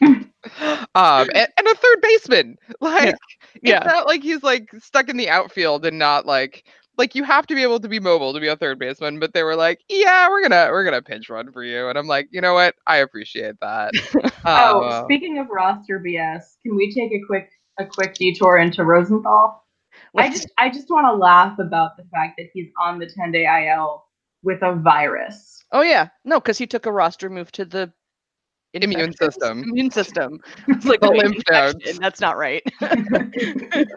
um 0.02 0.26
and, 0.94 1.48
and 1.56 1.66
a 1.66 1.74
third 1.74 2.00
baseman. 2.02 2.56
Like 2.80 3.16
Yeah. 3.62 3.78
it's 3.78 3.86
not 3.86 4.06
like 4.06 4.22
he's 4.22 4.42
like 4.42 4.68
stuck 4.78 5.08
in 5.08 5.16
the 5.16 5.28
outfield 5.28 5.84
and 5.86 5.98
not 5.98 6.24
like 6.26 6.64
like 6.98 7.14
you 7.14 7.24
have 7.24 7.46
to 7.48 7.54
be 7.54 7.62
able 7.62 7.80
to 7.80 7.88
be 7.88 8.00
mobile 8.00 8.32
to 8.32 8.40
be 8.40 8.48
a 8.48 8.56
third 8.56 8.78
baseman, 8.78 9.18
but 9.18 9.32
they 9.34 9.42
were 9.42 9.56
like, 9.56 9.80
Yeah, 9.88 10.28
we're 10.28 10.42
gonna 10.42 10.68
we're 10.70 10.84
gonna 10.84 11.02
pinch 11.02 11.28
run 11.28 11.52
for 11.52 11.62
you. 11.62 11.88
And 11.88 11.98
I'm 11.98 12.06
like, 12.06 12.28
you 12.30 12.40
know 12.40 12.54
what? 12.54 12.74
I 12.86 12.98
appreciate 12.98 13.56
that. 13.60 13.92
Oh, 14.48 14.80
Uh, 14.82 15.04
speaking 15.04 15.38
of 15.38 15.48
roster 15.50 15.98
BS, 15.98 16.56
can 16.62 16.76
we 16.76 16.92
take 16.92 17.10
a 17.12 17.20
quick 17.26 17.50
a 17.78 17.84
quick 17.86 18.14
detour 18.14 18.58
into 18.58 18.84
Rosenthal? 18.84 19.64
I 20.16 20.28
just 20.30 20.48
I 20.58 20.68
just 20.70 20.88
want 20.88 21.06
to 21.06 21.12
laugh 21.14 21.58
about 21.58 21.96
the 21.96 22.04
fact 22.12 22.34
that 22.38 22.46
he's 22.52 22.68
on 22.80 22.98
the 22.98 23.06
10 23.06 23.32
day 23.32 23.44
IL 23.46 24.04
with 24.42 24.62
a 24.62 24.74
virus. 24.74 25.64
oh 25.72 25.82
yeah, 25.82 26.08
no, 26.24 26.38
because 26.38 26.58
he 26.58 26.66
took 26.66 26.86
a 26.86 26.92
roster 26.92 27.28
move 27.28 27.50
to 27.52 27.64
the 27.64 27.92
Immune 28.74 29.12
system. 29.14 29.62
Immune 29.62 29.90
system. 29.90 30.38
It's 30.68 30.84
like 30.84 31.00
The 31.00 31.10
wait, 31.10 31.22
lymph 31.24 31.38
nodes. 31.50 31.74
infection, 31.74 32.00
That's 32.00 32.20
not 32.20 32.36
right. 32.36 32.62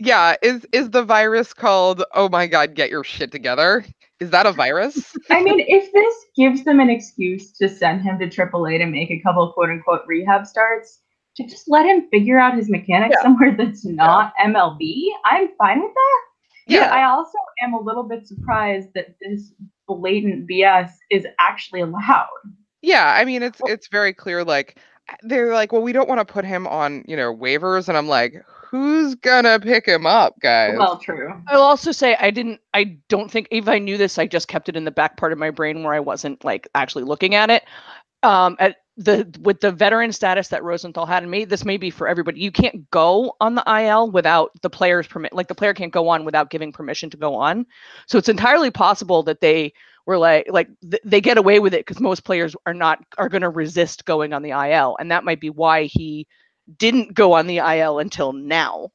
yeah, 0.00 0.34
is 0.42 0.66
is 0.72 0.90
the 0.90 1.04
virus 1.04 1.52
called 1.52 2.02
oh 2.14 2.28
my 2.28 2.46
god, 2.46 2.74
get 2.74 2.90
your 2.90 3.04
shit 3.04 3.30
together? 3.30 3.84
Is 4.18 4.30
that 4.30 4.46
a 4.46 4.52
virus? 4.52 5.16
I 5.30 5.42
mean, 5.42 5.60
if 5.66 5.92
this 5.92 6.14
gives 6.36 6.64
them 6.64 6.80
an 6.80 6.90
excuse 6.90 7.52
to 7.58 7.68
send 7.68 8.02
him 8.02 8.18
to 8.18 8.26
AAA 8.26 8.78
to 8.78 8.86
make 8.86 9.10
a 9.10 9.20
couple 9.20 9.50
quote 9.52 9.70
unquote 9.70 10.02
rehab 10.06 10.46
starts, 10.46 11.00
to 11.36 11.44
just 11.46 11.68
let 11.68 11.86
him 11.86 12.08
figure 12.10 12.38
out 12.38 12.56
his 12.56 12.68
mechanics 12.68 13.14
Yeah. 13.16 13.22
somewhere 13.22 13.54
that's 13.56 13.84
not 13.84 14.32
MLB, 14.42 15.06
I'm 15.24 15.48
fine 15.56 15.80
with 15.80 15.92
that. 15.94 16.20
Yeah. 16.66 16.80
But 16.88 16.92
I 16.92 17.04
also 17.04 17.38
am 17.62 17.72
a 17.74 17.80
little 17.80 18.02
bit 18.04 18.26
surprised 18.26 18.88
that 18.94 19.14
this 19.20 19.52
blatant 19.88 20.48
BS 20.48 20.90
is 21.10 21.26
actually 21.38 21.80
allowed. 21.80 22.26
Yeah, 22.82 23.14
I 23.16 23.24
mean 23.24 23.42
it's 23.42 23.60
it's 23.66 23.88
very 23.88 24.12
clear 24.12 24.44
like 24.44 24.78
they're 25.22 25.52
like, 25.52 25.72
well, 25.72 25.82
we 25.82 25.92
don't 25.92 26.08
want 26.08 26.20
to 26.26 26.30
put 26.32 26.44
him 26.44 26.66
on, 26.66 27.04
you 27.08 27.16
know, 27.16 27.34
waivers 27.34 27.88
and 27.88 27.98
I'm 27.98 28.06
like, 28.06 28.34
who's 28.70 29.16
gonna 29.16 29.58
pick 29.58 29.86
him 29.86 30.06
up, 30.06 30.38
guys? 30.40 30.76
Well, 30.78 30.96
true. 30.98 31.42
I'll 31.48 31.62
also 31.62 31.92
say 31.92 32.16
I 32.20 32.30
didn't 32.30 32.60
I 32.72 32.98
don't 33.08 33.30
think 33.30 33.48
if 33.50 33.68
I 33.68 33.78
knew 33.78 33.96
this, 33.96 34.18
I 34.18 34.26
just 34.26 34.48
kept 34.48 34.68
it 34.68 34.76
in 34.76 34.84
the 34.84 34.90
back 34.90 35.16
part 35.16 35.32
of 35.32 35.38
my 35.38 35.50
brain 35.50 35.82
where 35.82 35.94
I 35.94 36.00
wasn't 36.00 36.44
like 36.44 36.68
actually 36.74 37.04
looking 37.04 37.34
at 37.34 37.50
it. 37.50 37.64
Um 38.22 38.56
at 38.60 38.76
the 38.96 39.26
with 39.40 39.60
the 39.60 39.72
veteran 39.72 40.12
status 40.12 40.48
that 40.48 40.62
Rosenthal 40.62 41.06
had 41.06 41.22
and 41.22 41.30
maybe 41.30 41.46
this 41.46 41.64
may 41.64 41.78
be 41.78 41.90
for 41.90 42.06
everybody. 42.06 42.40
You 42.40 42.52
can't 42.52 42.88
go 42.90 43.34
on 43.40 43.56
the 43.56 43.64
IL 43.66 44.10
without 44.10 44.52
the 44.62 44.70
player's 44.70 45.06
permit. 45.06 45.32
Like 45.32 45.48
the 45.48 45.54
player 45.54 45.74
can't 45.74 45.92
go 45.92 46.08
on 46.08 46.24
without 46.24 46.50
giving 46.50 46.72
permission 46.72 47.10
to 47.10 47.16
go 47.16 47.34
on. 47.34 47.66
So 48.06 48.18
it's 48.18 48.28
entirely 48.28 48.70
possible 48.70 49.22
that 49.24 49.40
they 49.40 49.72
were 50.06 50.18
like 50.18 50.46
like 50.48 50.68
th- 50.82 51.02
they 51.04 51.20
get 51.20 51.38
away 51.38 51.58
with 51.58 51.74
it 51.74 51.80
because 51.86 52.00
most 52.00 52.24
players 52.24 52.54
are 52.66 52.74
not 52.74 53.00
are 53.18 53.28
going 53.28 53.42
to 53.42 53.50
resist 53.50 54.04
going 54.04 54.32
on 54.32 54.42
the 54.42 54.50
IL 54.50 54.96
and 55.00 55.10
that 55.10 55.24
might 55.24 55.40
be 55.40 55.50
why 55.50 55.84
he 55.84 56.26
didn't 56.78 57.14
go 57.14 57.32
on 57.32 57.46
the 57.46 57.58
IL 57.58 57.98
until 57.98 58.32
now. 58.32 58.90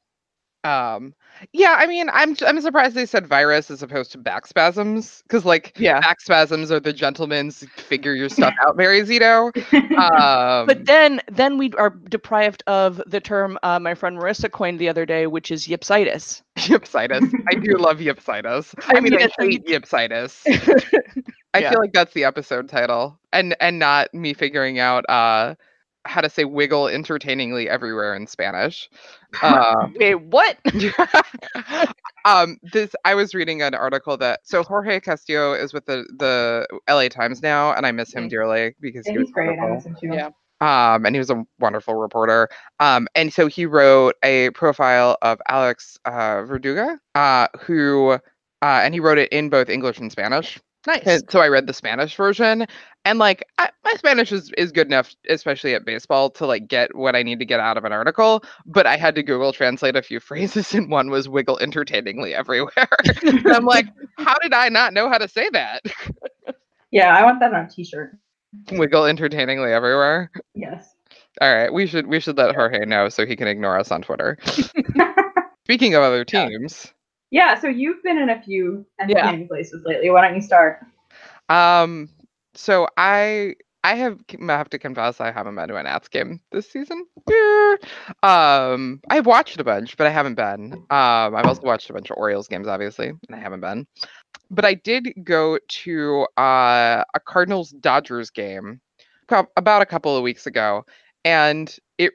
Um 0.64 1.14
yeah, 1.52 1.76
I 1.78 1.86
mean, 1.86 2.08
I'm 2.12 2.34
I'm 2.44 2.60
surprised 2.62 2.94
they 2.96 3.04
said 3.06 3.26
virus 3.26 3.70
as 3.70 3.82
opposed 3.82 4.10
to 4.12 4.18
back 4.18 4.46
spasms 4.46 5.22
because 5.22 5.44
like 5.44 5.74
Yeah. 5.76 6.00
back 6.00 6.20
spasms 6.20 6.72
are 6.72 6.80
the 6.80 6.94
gentleman's 6.94 7.62
figure 7.76 8.14
your 8.14 8.30
stuff 8.30 8.54
out, 8.66 8.76
Mary 8.76 9.02
Zito. 9.02 9.52
Um, 9.96 10.66
But 10.66 10.86
then, 10.86 11.20
then 11.30 11.56
we 11.58 11.72
are 11.74 11.90
deprived 11.90 12.62
of 12.66 13.00
the 13.06 13.20
term 13.20 13.58
uh, 13.62 13.78
my 13.78 13.94
friend 13.94 14.18
Marissa 14.18 14.50
coined 14.50 14.78
the 14.78 14.88
other 14.88 15.06
day, 15.06 15.26
which 15.26 15.50
is 15.50 15.66
yipsitis. 15.68 16.42
Yipsitis. 16.56 17.32
I 17.50 17.54
do 17.54 17.76
love 17.78 17.98
Yipsitis. 17.98 18.74
I, 18.88 18.96
I 18.96 19.00
mean, 19.00 19.12
mean, 19.12 19.20
I 19.22 19.24
it's 19.26 19.34
like- 19.38 19.50
hate 19.50 19.66
Yipsitis. 19.66 20.42
I 21.54 21.58
Yeah. 21.60 21.70
feel 21.70 21.80
like 21.80 21.92
that's 21.92 22.12
the 22.14 22.24
episode 22.24 22.68
title, 22.68 23.18
and 23.32 23.54
and 23.60 23.78
not 23.78 24.12
me 24.12 24.32
figuring 24.34 24.78
out 24.78 25.04
uh 25.08 25.54
how 26.06 26.20
to 26.20 26.30
say 26.30 26.44
wiggle 26.44 26.88
entertainingly 26.88 27.68
everywhere 27.68 28.14
in 28.14 28.26
Spanish. 28.26 28.88
Uh, 29.42 29.88
Wait, 30.00 30.14
what? 30.16 30.58
um, 32.24 32.58
this 32.72 32.94
I 33.04 33.14
was 33.14 33.34
reading 33.34 33.62
an 33.62 33.74
article 33.74 34.16
that 34.18 34.40
so 34.44 34.62
Jorge 34.62 35.00
Castillo 35.00 35.52
is 35.54 35.72
with 35.72 35.86
the 35.86 36.06
the 36.18 36.66
LA 36.88 37.08
Times 37.08 37.42
now, 37.42 37.72
and 37.72 37.86
I 37.86 37.92
miss 37.92 38.12
him 38.14 38.28
dearly 38.28 38.74
because 38.80 39.06
Yeah, 39.06 39.12
he 39.12 39.18
was 39.18 39.28
he's 39.28 39.30
great. 39.30 39.58
I 39.58 39.66
miss 39.68 39.84
him 39.86 39.96
too. 40.00 40.10
Yeah. 40.12 40.30
um, 40.60 41.04
and 41.06 41.14
he 41.14 41.18
was 41.18 41.30
a 41.30 41.44
wonderful 41.60 41.94
reporter. 41.96 42.48
Um, 42.80 43.08
and 43.14 43.32
so 43.32 43.46
he 43.46 43.66
wrote 43.66 44.14
a 44.22 44.50
profile 44.50 45.18
of 45.22 45.40
Alex 45.48 45.98
uh, 46.06 46.42
Verdugo, 46.44 46.96
uh, 47.14 47.48
who, 47.60 48.12
uh, 48.12 48.18
and 48.62 48.94
he 48.94 49.00
wrote 49.00 49.18
it 49.18 49.30
in 49.32 49.50
both 49.50 49.68
English 49.68 49.98
and 49.98 50.10
Spanish. 50.10 50.58
Nice. 50.86 51.02
And 51.06 51.30
so 51.30 51.40
I 51.40 51.48
read 51.48 51.66
the 51.66 51.72
Spanish 51.72 52.14
version, 52.14 52.66
and 53.04 53.18
like 53.18 53.44
I, 53.58 53.70
my 53.84 53.94
Spanish 53.94 54.30
is 54.30 54.52
is 54.56 54.70
good 54.72 54.86
enough, 54.86 55.14
especially 55.28 55.74
at 55.74 55.84
baseball, 55.84 56.30
to 56.30 56.46
like 56.46 56.68
get 56.68 56.94
what 56.94 57.16
I 57.16 57.22
need 57.22 57.38
to 57.40 57.44
get 57.44 57.58
out 57.60 57.76
of 57.76 57.84
an 57.84 57.92
article. 57.92 58.44
But 58.66 58.86
I 58.86 58.96
had 58.96 59.14
to 59.16 59.22
Google 59.22 59.52
translate 59.52 59.96
a 59.96 60.02
few 60.02 60.20
phrases, 60.28 60.74
and 60.74 60.90
one 60.90 61.10
was 61.10 61.28
"wiggle 61.28 61.58
entertainingly 61.58 62.34
everywhere." 62.34 62.88
and 63.22 63.46
I'm 63.48 63.64
like, 63.64 63.86
how 64.18 64.34
did 64.42 64.52
I 64.54 64.68
not 64.68 64.92
know 64.92 65.08
how 65.08 65.18
to 65.18 65.28
say 65.28 65.48
that? 65.52 65.82
Yeah, 66.92 67.16
I 67.16 67.24
want 67.24 67.40
that 67.40 67.52
on 67.52 67.64
a 67.66 67.68
t-shirt. 67.68 68.16
wiggle 68.72 69.06
entertainingly 69.06 69.72
everywhere. 69.72 70.30
Yes. 70.54 70.94
All 71.40 71.54
right, 71.54 71.72
we 71.72 71.86
should 71.86 72.06
we 72.06 72.20
should 72.20 72.38
let 72.38 72.54
Jorge 72.54 72.86
know 72.86 73.08
so 73.08 73.26
he 73.26 73.36
can 73.36 73.48
ignore 73.48 73.78
us 73.78 73.90
on 73.90 74.02
Twitter. 74.02 74.38
Speaking 75.64 75.94
of 75.94 76.02
other 76.02 76.24
teams, 76.24 76.86
Yeah, 76.86 76.90
so 77.60 77.68
you've 77.68 78.02
been 78.02 78.18
in 78.18 78.30
a 78.30 78.42
few 78.42 78.84
Yeah. 79.06 79.36
places 79.46 79.82
lately. 79.84 80.10
Why 80.10 80.26
don't 80.26 80.34
you 80.36 80.42
start? 80.42 80.80
um, 81.48 82.08
so 82.54 82.88
I 82.96 83.54
I 83.84 83.94
have 83.94 84.18
I 84.40 84.52
have 84.52 84.68
to 84.70 84.78
confess 84.78 85.20
I 85.20 85.30
haven't 85.30 85.54
been 85.54 85.68
to 85.68 85.76
an 85.76 85.84
Nats 85.84 86.08
game 86.08 86.40
this 86.50 86.68
season. 86.70 87.06
Yeah. 87.30 87.76
Um, 88.22 89.00
I've 89.08 89.26
watched 89.26 89.60
a 89.60 89.64
bunch, 89.64 89.96
but 89.96 90.06
I 90.06 90.10
haven't 90.10 90.34
been. 90.34 90.72
Um, 90.72 91.36
I've 91.36 91.46
also 91.46 91.62
watched 91.62 91.88
a 91.88 91.92
bunch 91.92 92.10
of 92.10 92.16
Orioles 92.16 92.48
games, 92.48 92.66
obviously, 92.66 93.08
and 93.08 93.18
I 93.34 93.38
haven't 93.38 93.60
been. 93.60 93.86
But 94.50 94.64
I 94.64 94.74
did 94.74 95.12
go 95.22 95.58
to 95.68 96.26
uh, 96.36 97.04
a 97.14 97.20
Cardinals 97.24 97.70
Dodgers 97.70 98.30
game 98.30 98.80
about 99.28 99.82
a 99.82 99.86
couple 99.86 100.16
of 100.16 100.22
weeks 100.24 100.46
ago, 100.46 100.84
and 101.24 101.76
it 101.98 102.12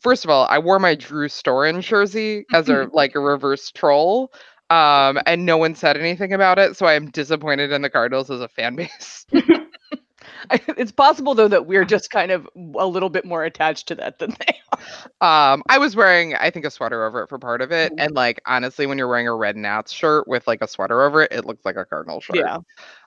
first 0.00 0.24
of 0.24 0.30
all, 0.30 0.46
I 0.50 0.58
wore 0.58 0.78
my 0.78 0.94
Drew 0.94 1.28
Storen 1.28 1.80
jersey 1.80 2.44
as 2.52 2.68
a 2.68 2.88
like 2.92 3.14
a 3.14 3.20
reverse 3.20 3.70
troll. 3.70 4.30
Um, 4.70 5.20
and 5.26 5.44
no 5.46 5.56
one 5.58 5.74
said 5.74 5.96
anything 5.96 6.32
about 6.32 6.58
it, 6.58 6.76
so 6.76 6.86
I 6.86 6.94
am 6.94 7.10
disappointed 7.10 7.70
in 7.72 7.82
the 7.82 7.90
Cardinals 7.90 8.30
as 8.30 8.40
a 8.40 8.48
fan 8.48 8.76
base. 8.76 9.26
it's 10.50 10.92
possible 10.92 11.34
though 11.34 11.48
that 11.48 11.66
we're 11.66 11.84
just 11.84 12.10
kind 12.10 12.30
of 12.30 12.48
a 12.76 12.86
little 12.86 13.10
bit 13.10 13.24
more 13.24 13.44
attached 13.44 13.88
to 13.88 13.94
that 13.94 14.18
than 14.18 14.30
they 14.30 14.58
are. 15.20 15.52
Um, 15.54 15.62
I 15.68 15.78
was 15.78 15.94
wearing, 15.96 16.34
I 16.34 16.50
think, 16.50 16.64
a 16.64 16.70
sweater 16.70 17.04
over 17.04 17.22
it 17.22 17.28
for 17.28 17.38
part 17.38 17.60
of 17.62 17.72
it, 17.72 17.92
Mhm. 17.92 18.04
and 18.06 18.14
like 18.14 18.40
honestly, 18.46 18.86
when 18.86 18.98
you're 18.98 19.08
wearing 19.08 19.28
a 19.28 19.34
red 19.34 19.56
Nats 19.56 19.92
shirt 19.92 20.26
with 20.28 20.46
like 20.46 20.62
a 20.62 20.68
sweater 20.68 21.02
over 21.02 21.22
it, 21.22 21.32
it 21.32 21.44
looks 21.44 21.64
like 21.64 21.76
a 21.76 21.84
Cardinal 21.84 22.20
shirt. 22.20 22.36
Yeah. 22.36 22.58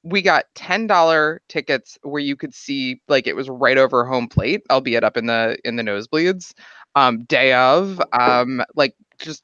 we 0.03 0.21
got 0.21 0.45
ten 0.55 0.87
dollar 0.87 1.41
tickets 1.49 1.97
where 2.03 2.21
you 2.21 2.35
could 2.35 2.53
see 2.53 3.01
like 3.07 3.27
it 3.27 3.35
was 3.35 3.49
right 3.49 3.77
over 3.77 4.05
home 4.05 4.27
plate, 4.29 4.61
albeit 4.69 5.03
up 5.03 5.17
in 5.17 5.25
the 5.25 5.57
in 5.65 5.75
the 5.75 5.83
nosebleeds. 5.83 6.53
Um, 6.95 7.25
day 7.25 7.53
of, 7.53 8.01
um, 8.13 8.63
like 8.75 8.95
just 9.19 9.43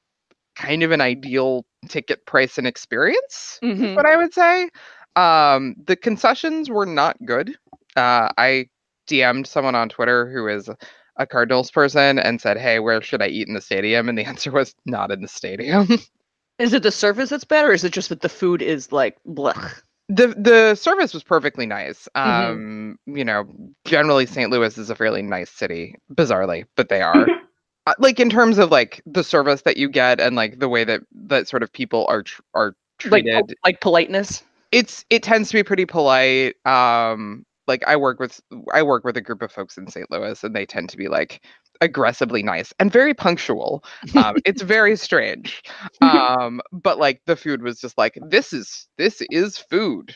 kind 0.56 0.84
of 0.84 0.92
an 0.92 1.02
ideal 1.02 1.66
ticket 1.90 2.26
price 2.26 2.58
and 2.58 2.68
experience. 2.68 3.60
Mhm. 3.64 3.96
what 3.96 4.06
I 4.06 4.16
would 4.18 4.34
say. 4.34 4.70
Um, 5.16 5.76
the 5.86 5.96
concessions 5.96 6.70
were 6.70 6.86
not 6.86 7.18
good. 7.26 7.56
Uh, 7.96 8.30
I 8.38 8.68
DM'd 9.08 9.48
someone 9.48 9.76
on 9.76 9.90
Twitter 9.90 10.30
who 10.32 10.48
is 10.48 10.70
a 11.18 11.28
Cardinals 11.28 11.70
person 11.70 12.18
and 12.18 12.42
said, 12.42 12.58
"Hey, 12.58 12.80
where 12.80 13.02
should 13.02 13.22
I 13.22 13.28
eat 13.28 13.48
in 13.48 13.54
the 13.54 13.62
stadium?" 13.62 14.10
And 14.10 14.18
the 14.18 14.26
answer 14.34 14.52
was 14.52 14.74
not 14.86 15.12
in 15.12 15.22
the 15.22 15.28
stadium. 15.28 15.88
Is 16.60 16.72
it 16.74 16.84
the 16.84 16.92
service 16.92 17.30
that's 17.32 17.44
bad, 17.44 17.66
or 17.66 17.72
is 17.74 17.84
it 17.84 17.92
just 17.92 18.10
that 18.10 18.22
the 18.22 18.30
food 18.30 18.62
is 18.62 18.92
like 18.92 19.18
blech? 19.28 19.82
the 20.08 20.28
The 20.38 20.76
service 20.76 21.12
was 21.14 21.24
perfectly 21.24 21.66
nice. 21.66 22.08
Mhm. 22.16 22.52
Um, 22.52 23.00
you 23.08 23.26
know, 23.26 23.46
generally 23.86 24.28
St. 24.28 24.52
Louis 24.52 24.78
is 24.78 24.90
a 24.92 24.96
fairly 24.96 25.24
nice 25.24 25.50
city, 25.50 25.96
bizarrely, 26.14 26.66
but 26.78 26.90
they 26.90 27.02
are. 27.02 27.26
uh, 27.88 27.94
like 28.00 28.20
in 28.20 28.30
terms 28.30 28.58
of 28.58 28.72
like 28.72 29.02
the 29.06 29.24
service 29.24 29.62
that 29.64 29.78
you 29.78 29.90
get 29.90 30.20
and 30.20 30.36
like 30.36 30.60
the 30.60 30.70
way 30.70 30.84
that 30.84 31.02
that 31.14 31.48
sort 31.48 31.64
of 31.64 31.72
people 31.72 32.06
are 32.10 32.24
tr- 32.24 32.42
are 32.54 32.76
Like 33.10 33.24
treated. 33.26 33.56
like 33.66 33.82
politeness? 33.82 34.44
it's 34.72 35.06
it 35.12 35.22
tends 35.22 35.50
to 35.50 35.54
be 35.56 35.62
pretty 35.64 35.86
polite 35.86 36.56
um 36.66 37.46
like 37.68 37.84
i 37.88 37.96
work 37.96 38.20
with 38.20 38.42
i 38.74 38.82
work 38.82 39.04
with 39.04 39.16
a 39.16 39.22
group 39.22 39.42
of 39.44 39.52
folks 39.52 39.78
in 39.78 39.88
st 39.88 40.10
louis 40.10 40.44
and 40.44 40.56
they 40.56 40.66
tend 40.66 40.90
to 40.90 40.98
be 40.98 41.08
like 41.08 41.44
aggressively 41.82 42.42
nice 42.42 42.74
and 42.80 42.92
very 42.92 43.14
punctual. 43.14 43.84
Um 44.16 44.36
it's 44.46 44.62
very 44.62 44.96
strange. 44.96 45.62
Um 46.02 46.62
but 46.72 46.98
like 46.98 47.22
the 47.26 47.36
food 47.36 47.62
was 47.62 47.80
just 47.80 47.98
like 47.98 48.18
this 48.30 48.52
is 48.54 48.88
this 48.98 49.22
is 49.30 49.58
food. 49.58 50.16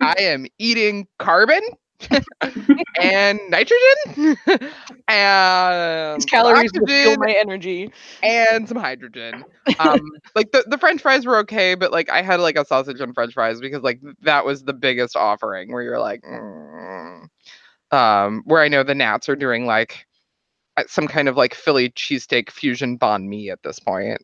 I 0.00 0.14
am 0.20 0.46
eating 0.58 1.06
carbon 1.18 1.60
and 3.00 3.40
nitrogen 3.48 4.36
and 5.08 6.20
These 6.20 6.26
calories 6.26 6.70
fuel 6.86 7.16
my 7.18 7.32
energy. 7.32 7.90
and 8.22 8.68
some 8.68 8.76
hydrogen. 8.78 9.44
Um, 9.78 10.00
like 10.34 10.52
the, 10.52 10.64
the 10.66 10.78
French 10.78 11.02
fries 11.02 11.26
were 11.26 11.38
okay, 11.38 11.74
but 11.74 11.92
like 11.92 12.10
I 12.10 12.22
had 12.22 12.40
like 12.40 12.56
a 12.56 12.64
sausage 12.64 13.00
and 13.00 13.14
French 13.14 13.34
fries 13.34 13.60
because 13.60 13.82
like 13.82 14.00
that 14.22 14.44
was 14.44 14.64
the 14.64 14.74
biggest 14.74 15.16
offering 15.16 15.72
where 15.72 15.82
you're 15.82 16.00
like, 16.00 16.22
mm. 16.22 17.28
um, 17.90 18.42
where 18.44 18.62
I 18.62 18.68
know 18.68 18.82
the 18.82 18.94
Nats 18.94 19.28
are 19.28 19.36
doing 19.36 19.66
like 19.66 20.06
uh, 20.76 20.84
some 20.86 21.08
kind 21.08 21.28
of 21.28 21.36
like 21.36 21.54
Philly 21.54 21.90
cheesesteak 21.90 22.50
fusion 22.50 22.98
banh 22.98 23.26
mi 23.26 23.50
at 23.50 23.62
this 23.62 23.78
point. 23.78 24.22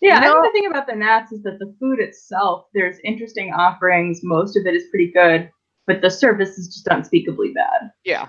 Yeah, 0.00 0.18
I 0.18 0.22
think 0.22 0.44
the 0.44 0.50
thing 0.52 0.66
about 0.66 0.86
the 0.86 0.96
Nats 0.96 1.30
is 1.30 1.42
that 1.42 1.58
the 1.58 1.74
food 1.78 2.00
itself, 2.00 2.68
there's 2.72 2.96
interesting 3.04 3.52
offerings. 3.52 4.20
Most 4.22 4.56
of 4.56 4.64
it 4.64 4.74
is 4.74 4.84
pretty 4.90 5.12
good, 5.12 5.50
but 5.90 6.02
the 6.02 6.10
service 6.10 6.56
is 6.56 6.68
just 6.68 6.86
unspeakably 6.86 7.52
bad. 7.52 7.90
Yeah. 8.04 8.28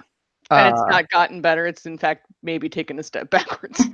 And 0.50 0.74
it's 0.74 0.82
Uh, 0.82 0.88
not 0.90 1.10
gotten 1.10 1.42
better. 1.42 1.68
It's 1.68 1.86
in 1.86 1.98
fact 1.98 2.26
maybe 2.42 2.70
taken 2.70 2.98
a 3.00 3.04
step 3.04 3.30
backwards. 3.38 3.82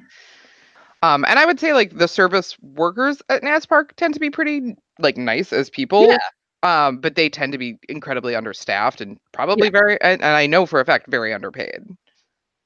Um, 1.04 1.26
and 1.26 1.38
I 1.38 1.46
would 1.46 1.60
say 1.60 1.74
like 1.74 1.96
the 1.96 2.08
service 2.08 2.58
workers 2.60 3.22
at 3.30 3.44
Nats 3.44 3.68
Park 3.68 3.96
tend 3.98 4.16
to 4.16 4.20
be 4.20 4.32
pretty 4.32 4.76
like 4.98 5.16
nice 5.16 5.54
as 5.54 5.70
people. 5.70 6.08
Yeah. 6.08 6.18
Um, 6.64 6.98
but 6.98 7.14
they 7.14 7.30
tend 7.30 7.52
to 7.52 7.60
be 7.60 7.78
incredibly 7.88 8.36
understaffed 8.36 9.00
and 9.00 9.20
probably 9.32 9.70
very 9.70 10.02
and, 10.02 10.24
and 10.24 10.36
I 10.36 10.48
know 10.48 10.66
for 10.66 10.80
a 10.80 10.86
fact 10.86 11.06
very 11.08 11.36
underpaid. 11.36 11.86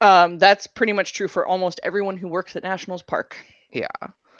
um, 0.00 0.38
that's 0.38 0.66
pretty 0.66 0.94
much 0.94 1.12
true 1.12 1.28
for 1.28 1.44
almost 1.46 1.78
everyone 1.82 2.16
who 2.16 2.26
works 2.26 2.56
at 2.56 2.62
Nationals 2.62 3.02
Park. 3.02 3.36
Yeah. 3.70 3.88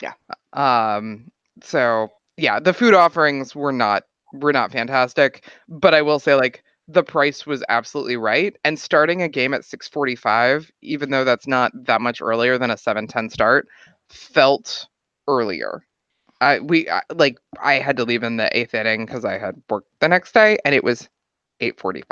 Yeah. 0.00 0.14
Um, 0.54 1.31
so 1.62 2.09
yeah, 2.38 2.61
the 2.61 2.73
food 2.73 2.95
offerings 2.95 3.54
were 3.54 3.73
not 3.73 4.04
were 4.32 4.52
not 4.52 4.72
fantastic, 4.72 5.48
but 5.68 5.94
I 5.94 6.02
will 6.02 6.18
say 6.18 6.34
like 6.34 6.62
the 6.88 7.02
price 7.02 7.46
was 7.46 7.62
absolutely 7.68 8.16
right. 8.16 8.56
And 8.64 8.78
starting 8.78 9.22
a 9.22 9.28
game 9.28 9.54
at 9.54 9.64
645, 9.64 10.70
even 10.82 11.10
though 11.10 11.24
that's 11.24 11.46
not 11.46 11.72
that 11.84 12.00
much 12.00 12.20
earlier 12.20 12.58
than 12.58 12.70
a 12.70 12.76
710 12.76 13.30
start, 13.30 13.68
felt 14.08 14.88
earlier. 15.28 15.82
I 16.40 16.58
we 16.60 16.88
I, 16.90 17.02
like 17.14 17.38
I 17.62 17.74
had 17.74 17.96
to 17.98 18.04
leave 18.04 18.24
in 18.24 18.36
the 18.36 18.54
eighth 18.56 18.74
inning 18.74 19.06
because 19.06 19.24
I 19.24 19.38
had 19.38 19.54
work 19.70 19.84
the 20.00 20.08
next 20.08 20.34
day, 20.34 20.58
and 20.64 20.74
it 20.74 20.84
was 20.84 21.08
8:45. 21.60 22.02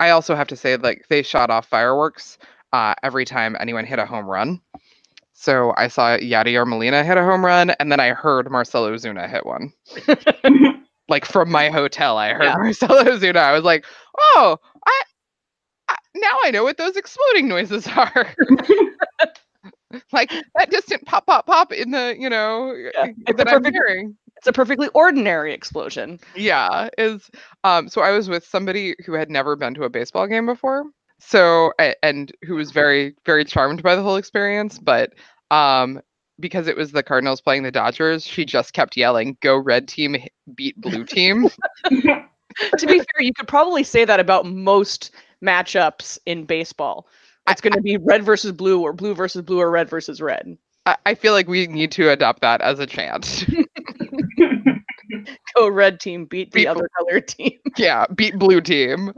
I 0.00 0.10
also 0.10 0.34
have 0.34 0.48
to 0.48 0.56
say 0.56 0.76
like 0.76 1.06
they 1.08 1.22
shot 1.22 1.50
off 1.50 1.66
fireworks 1.68 2.38
uh, 2.72 2.94
every 3.04 3.24
time 3.24 3.56
anyone 3.60 3.84
hit 3.86 4.00
a 4.00 4.06
home 4.06 4.26
run. 4.26 4.60
So 5.32 5.72
I 5.76 5.88
saw 5.88 6.16
Yadier 6.18 6.66
Molina 6.66 7.04
hit 7.04 7.16
a 7.16 7.22
home 7.24 7.44
run, 7.44 7.70
and 7.80 7.90
then 7.90 8.00
I 8.00 8.10
heard 8.10 8.50
Marcell 8.50 8.84
Ozuna 8.86 9.28
hit 9.30 9.46
one. 9.46 9.72
like 11.08 11.24
from 11.24 11.50
my 11.50 11.68
hotel, 11.78 12.18
I 12.18 12.32
heard 12.32 12.44
Yeah. 12.44 12.56
Marcelo 12.56 13.04
Zuna. 13.18 13.36
I 13.36 13.52
was 13.52 13.64
like, 13.64 13.84
oh, 14.18 14.58
I, 14.86 15.02
I 15.88 15.96
now 16.16 16.36
I 16.44 16.50
know 16.50 16.64
what 16.64 16.76
those 16.76 16.96
exploding 16.96 17.48
noises 17.48 17.86
are. 17.96 18.28
like 20.12 20.30
that 20.56 20.70
distant 20.70 21.04
pop, 21.04 21.26
pop, 21.26 21.46
pop 21.46 21.72
in 21.72 21.90
the 21.90 22.16
you 22.18 22.30
know 22.30 22.72
Yeah, 22.94 23.06
it's 23.26 23.30
a 23.30 23.44
that 23.44 23.48
I'm 23.48 23.62
perfect- 23.62 23.74
hearing. 23.74 24.16
It's 24.38 24.46
a 24.48 24.52
perfectly 24.52 24.88
ordinary 24.94 25.52
explosion. 25.54 26.18
Yeah, 26.34 26.88
is 26.98 27.30
um. 27.62 27.88
So 27.88 28.00
I 28.00 28.10
was 28.10 28.28
with 28.28 28.44
somebody 28.44 28.96
who 29.06 29.12
had 29.12 29.30
never 29.30 29.54
been 29.54 29.74
to 29.74 29.84
a 29.84 29.90
baseball 29.90 30.26
game 30.26 30.46
before. 30.46 30.84
So 31.20 31.72
and 32.02 32.32
who 32.42 32.56
was 32.56 32.72
very 32.72 33.14
very 33.24 33.44
charmed 33.44 33.82
by 33.84 33.94
the 33.94 34.02
whole 34.02 34.16
experience, 34.16 34.80
but 34.80 35.12
um 35.52 36.00
because 36.40 36.66
it 36.66 36.76
was 36.76 36.92
the 36.92 37.02
Cardinals 37.02 37.40
playing 37.40 37.62
the 37.62 37.70
Dodgers, 37.70 38.26
she 38.26 38.44
just 38.44 38.72
kept 38.72 38.96
yelling, 38.96 39.36
"Go 39.40 39.56
red 39.56 39.88
team, 39.88 40.16
beat 40.54 40.80
blue 40.80 41.04
team." 41.04 41.48
to 41.88 42.86
be 42.86 42.98
fair, 42.98 43.20
you 43.20 43.32
could 43.34 43.48
probably 43.48 43.84
say 43.84 44.04
that 44.04 44.20
about 44.20 44.46
most 44.46 45.12
matchups 45.42 46.18
in 46.26 46.44
baseball. 46.44 47.06
It's 47.48 47.60
going 47.60 47.72
to 47.72 47.80
be 47.80 47.96
red 47.96 48.22
versus 48.22 48.52
blue, 48.52 48.80
or 48.80 48.92
blue 48.92 49.14
versus 49.14 49.42
blue, 49.42 49.58
or 49.58 49.70
red 49.70 49.90
versus 49.90 50.20
red. 50.20 50.56
I, 50.86 50.96
I 51.06 51.14
feel 51.14 51.32
like 51.32 51.48
we 51.48 51.66
need 51.66 51.90
to 51.92 52.10
adopt 52.10 52.40
that 52.42 52.60
as 52.60 52.78
a 52.78 52.86
chant. 52.86 53.46
Go 55.56 55.68
red 55.68 56.00
team, 56.00 56.24
beat 56.24 56.50
the 56.52 56.60
Beat 56.60 56.66
other 56.66 56.88
color 56.98 57.20
team. 57.20 57.58
yeah, 57.76 58.06
beat 58.14 58.38
blue 58.38 58.60
team. 58.60 59.12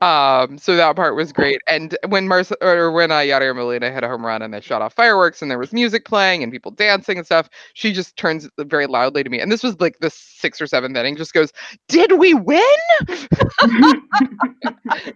Um, 0.00 0.58
so 0.58 0.76
that 0.76 0.96
part 0.96 1.14
was 1.16 1.32
great. 1.32 1.60
And 1.66 1.96
when 2.08 2.26
Mars 2.28 2.52
or 2.60 2.90
when 2.90 3.10
uh, 3.10 3.16
Yadier 3.18 3.54
Molina 3.54 3.90
hit 3.90 4.02
a 4.02 4.08
home 4.08 4.24
run 4.24 4.42
and 4.42 4.52
they 4.54 4.60
shot 4.60 4.82
off 4.82 4.94
fireworks 4.94 5.42
and 5.42 5.50
there 5.50 5.58
was 5.58 5.72
music 5.72 6.04
playing 6.04 6.42
and 6.42 6.50
people 6.50 6.70
dancing 6.70 7.18
and 7.18 7.26
stuff, 7.26 7.48
she 7.74 7.92
just 7.92 8.16
turns 8.16 8.48
very 8.58 8.86
loudly 8.86 9.22
to 9.22 9.30
me. 9.30 9.40
And 9.40 9.50
this 9.52 9.62
was 9.62 9.78
like 9.80 9.98
the 10.00 10.10
sixth 10.10 10.60
or 10.60 10.66
seventh 10.66 10.96
inning. 10.96 11.16
Just 11.16 11.34
goes, 11.34 11.52
"Did 11.88 12.18
we 12.18 12.34
win?" 12.34 12.62
and 13.08 14.00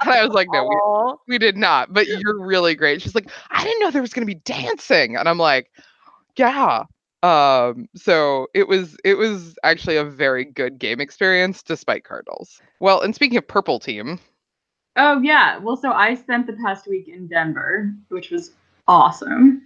I 0.03 0.25
was 0.25 0.33
like, 0.35 0.49
"No, 0.53 1.19
we, 1.27 1.35
we 1.35 1.39
did 1.39 1.57
not." 1.57 1.93
But 1.93 2.07
you're 2.07 2.39
really 2.45 2.75
great. 2.75 3.03
She's 3.03 3.15
like, 3.15 3.31
"I 3.51 3.65
didn't 3.65 3.81
know 3.81 3.91
there 3.91 4.03
was 4.03 4.13
gonna 4.13 4.27
be 4.27 4.35
dancing," 4.35 5.17
and 5.17 5.29
I'm 5.29 5.39
like, 5.39 5.71
"Yeah." 6.37 6.85
Um, 7.23 7.89
so 7.97 8.47
it 8.55 8.69
was 8.69 8.97
it 9.05 9.15
was 9.15 9.57
actually 9.65 9.97
a 9.97 10.05
very 10.05 10.45
good 10.45 10.79
game 10.79 11.01
experience 11.01 11.63
despite 11.63 12.05
Cardinals. 12.05 12.61
Well, 12.81 13.01
and 13.01 13.15
speaking 13.15 13.39
of 13.39 13.49
purple 13.49 13.81
team, 13.81 14.21
Oh 14.99 15.21
yeah. 15.21 15.59
Well, 15.59 15.77
so 15.77 15.93
I 15.93 16.15
spent 16.15 16.49
the 16.49 16.59
past 16.65 16.89
week 16.89 17.07
in 17.07 17.29
Denver, 17.29 17.95
which 18.09 18.31
was 18.31 18.51
awesome. 18.89 19.63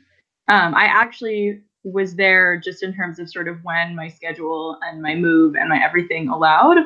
Um, 0.49 0.75
I 0.75 0.85
actually 0.85 1.63
was 1.85 2.15
there 2.15 2.61
just 2.61 2.83
in 2.83 2.95
terms 2.95 3.19
of 3.19 3.31
sort 3.31 3.49
of 3.49 3.65
when 3.65 3.97
my 3.97 4.09
schedule 4.09 4.79
and 4.83 5.01
my 5.01 5.15
move 5.15 5.57
and 5.57 5.71
my 5.71 5.83
everything 5.83 6.29
allowed. 6.29 6.77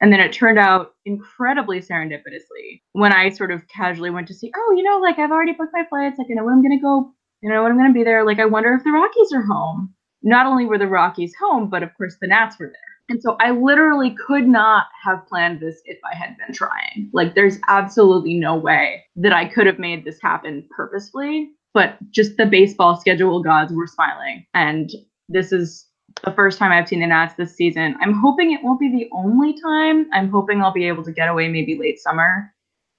And 0.00 0.12
then 0.12 0.18
it 0.18 0.32
turned 0.32 0.58
out 0.58 0.94
incredibly 1.06 1.80
serendipitously 1.80 2.82
when 2.92 3.12
I 3.12 3.30
sort 3.30 3.52
of 3.52 3.66
casually 3.68 4.10
went 4.10 4.26
to 4.26 4.34
see, 4.34 4.52
oh, 4.54 4.74
you 4.76 4.82
know, 4.82 4.98
like 4.98 5.20
I've 5.20 5.30
already 5.30 5.52
booked 5.52 5.72
my 5.72 5.84
flights. 5.88 6.18
Like 6.18 6.26
I 6.28 6.34
know 6.34 6.44
when 6.44 6.54
I'm 6.54 6.62
gonna 6.62 6.80
go, 6.80 7.12
you 7.42 7.48
know 7.48 7.62
when 7.62 7.70
I'm 7.70 7.78
gonna 7.78 7.92
be 7.92 8.02
there. 8.02 8.24
Like 8.24 8.40
I 8.40 8.44
wonder 8.44 8.74
if 8.74 8.82
the 8.82 8.90
Rockies 8.90 9.32
are 9.32 9.42
home. 9.42 9.94
Not 10.24 10.46
only 10.46 10.66
were 10.66 10.78
the 10.78 10.88
Rockies 10.88 11.34
home, 11.38 11.68
but 11.70 11.82
of 11.82 11.94
course 11.96 12.16
the 12.20 12.26
Nats 12.26 12.58
were 12.58 12.66
there. 12.66 12.74
And 13.10 13.22
so 13.22 13.36
I 13.38 13.50
literally 13.50 14.16
could 14.26 14.48
not 14.48 14.86
have 15.04 15.26
planned 15.26 15.60
this 15.60 15.82
if 15.84 15.98
I 16.10 16.16
had 16.16 16.36
been 16.38 16.54
trying. 16.54 17.10
Like, 17.12 17.34
there's 17.34 17.58
absolutely 17.68 18.34
no 18.34 18.56
way 18.56 19.04
that 19.16 19.34
I 19.34 19.44
could 19.44 19.66
have 19.66 19.78
made 19.78 20.04
this 20.04 20.18
happen 20.22 20.66
purposefully, 20.74 21.50
but 21.74 21.98
just 22.10 22.38
the 22.38 22.46
baseball 22.46 22.96
schedule 22.96 23.42
gods 23.42 23.74
were 23.74 23.86
smiling. 23.86 24.46
And 24.54 24.90
this 25.28 25.52
is 25.52 25.86
the 26.24 26.32
first 26.32 26.58
time 26.58 26.72
I've 26.72 26.88
seen 26.88 27.00
the 27.00 27.06
Nats 27.06 27.34
this 27.34 27.54
season. 27.54 27.96
I'm 28.00 28.14
hoping 28.14 28.52
it 28.52 28.62
won't 28.62 28.80
be 28.80 28.90
the 28.90 29.10
only 29.12 29.60
time. 29.60 30.06
I'm 30.14 30.30
hoping 30.30 30.62
I'll 30.62 30.72
be 30.72 30.88
able 30.88 31.04
to 31.04 31.12
get 31.12 31.28
away 31.28 31.48
maybe 31.48 31.78
late 31.78 32.00
summer, 32.00 32.53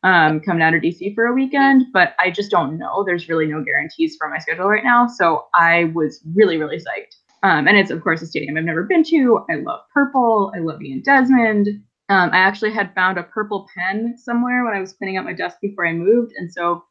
um, 0.06 0.40
come 0.40 0.60
down 0.60 0.74
to 0.74 0.80
DC 0.80 1.16
for 1.16 1.26
a 1.26 1.34
weekend, 1.34 1.88
but 1.92 2.14
I 2.20 2.30
just 2.30 2.52
don't 2.52 2.78
know. 2.78 3.04
There's 3.04 3.28
really 3.28 3.48
no 3.48 3.64
guarantees 3.64 4.16
for 4.16 4.30
my 4.30 4.38
schedule 4.38 4.68
right 4.68 4.84
now. 4.84 5.08
So 5.08 5.48
I 5.56 5.86
was 5.96 6.22
really, 6.36 6.58
really 6.58 6.78
psyched. 6.78 7.16
Um, 7.42 7.68
and 7.68 7.76
it's 7.76 7.90
of 7.90 8.04
course 8.04 8.22
a 8.22 8.28
stadium 8.28 8.56
I've 8.56 8.64
never 8.64 8.84
been 8.84 9.04
to. 9.06 9.44
I 9.50 9.56
love 9.56 9.82
purple. 9.94 10.54
I 10.56 10.60
love 10.60 10.82
Ian 10.82 11.02
Desmond. 11.02 11.68
Um, 12.10 12.30
I 12.32 12.38
actually 12.38 12.72
had 12.72 12.94
found 12.94 13.18
a 13.18 13.24
purple 13.24 13.68
pen 13.76 14.16
somewhere 14.16 14.64
when 14.64 14.76
I 14.76 14.80
was 14.80 14.94
cleaning 14.94 15.18
up 15.18 15.26
my 15.26 15.34
desk 15.34 15.58
before 15.60 15.88
I 15.88 15.94
moved, 15.94 16.34
and 16.38 16.54
so 16.54 16.84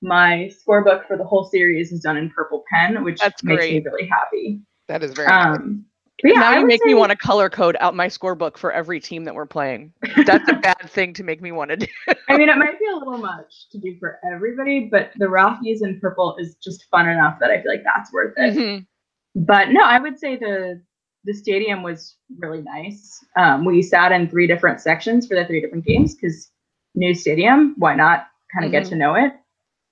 my 0.00 0.50
scorebook 0.66 1.06
for 1.06 1.18
the 1.18 1.24
whole 1.24 1.44
series 1.44 1.92
is 1.92 2.00
done 2.00 2.16
in 2.16 2.30
purple 2.30 2.64
pen, 2.72 3.04
which 3.04 3.20
That's 3.20 3.44
makes 3.44 3.62
me 3.62 3.80
really 3.80 4.08
happy. 4.08 4.62
that 4.88 5.02
is 5.02 5.12
very. 5.12 5.28
Um, 5.28 5.84
but 5.93 5.93
yeah, 6.22 6.38
now 6.38 6.58
you 6.58 6.66
make 6.66 6.84
me 6.84 6.94
want 6.94 7.10
to 7.10 7.16
color 7.16 7.50
code 7.50 7.76
out 7.80 7.94
my 7.94 8.06
scorebook 8.06 8.56
for 8.56 8.70
every 8.72 9.00
team 9.00 9.24
that 9.24 9.34
we're 9.34 9.46
playing. 9.46 9.92
That's 10.24 10.48
a 10.48 10.54
bad 10.62 10.88
thing 10.88 11.12
to 11.14 11.24
make 11.24 11.42
me 11.42 11.50
want 11.52 11.70
to 11.70 11.76
do. 11.76 11.86
I 12.28 12.36
mean, 12.36 12.48
it 12.48 12.56
might 12.56 12.78
be 12.78 12.86
a 12.86 12.96
little 12.96 13.18
much 13.18 13.68
to 13.72 13.78
do 13.78 13.96
for 13.98 14.18
everybody, 14.30 14.88
but 14.90 15.10
the 15.16 15.28
Rockies 15.28 15.82
in 15.82 15.98
purple 16.00 16.36
is 16.38 16.56
just 16.62 16.84
fun 16.90 17.08
enough 17.08 17.38
that 17.40 17.50
I 17.50 17.60
feel 17.62 17.72
like 17.72 17.84
that's 17.84 18.12
worth 18.12 18.34
it. 18.36 18.54
Mhm. 18.54 18.86
but 19.34 19.70
no, 19.70 19.80
I 19.82 19.98
would 19.98 20.18
say 20.18 20.36
the 20.36 20.80
the 21.24 21.32
stadium 21.34 21.82
was 21.82 22.16
really 22.38 22.60
nice. 22.60 23.18
Um, 23.36 23.64
we 23.64 23.80
sat 23.82 24.12
in 24.12 24.28
three 24.28 24.46
different 24.46 24.80
sections 24.80 25.26
for 25.26 25.34
the 25.34 25.44
three 25.46 25.60
different 25.60 25.86
games 25.86 26.14
because 26.14 26.50
new 26.94 27.14
stadium, 27.14 27.74
why 27.78 27.94
not 27.94 28.28
kind 28.52 28.64
of 28.66 28.70
get 28.70 28.84
to 28.86 28.94
know 28.96 29.14
it? 29.14 29.32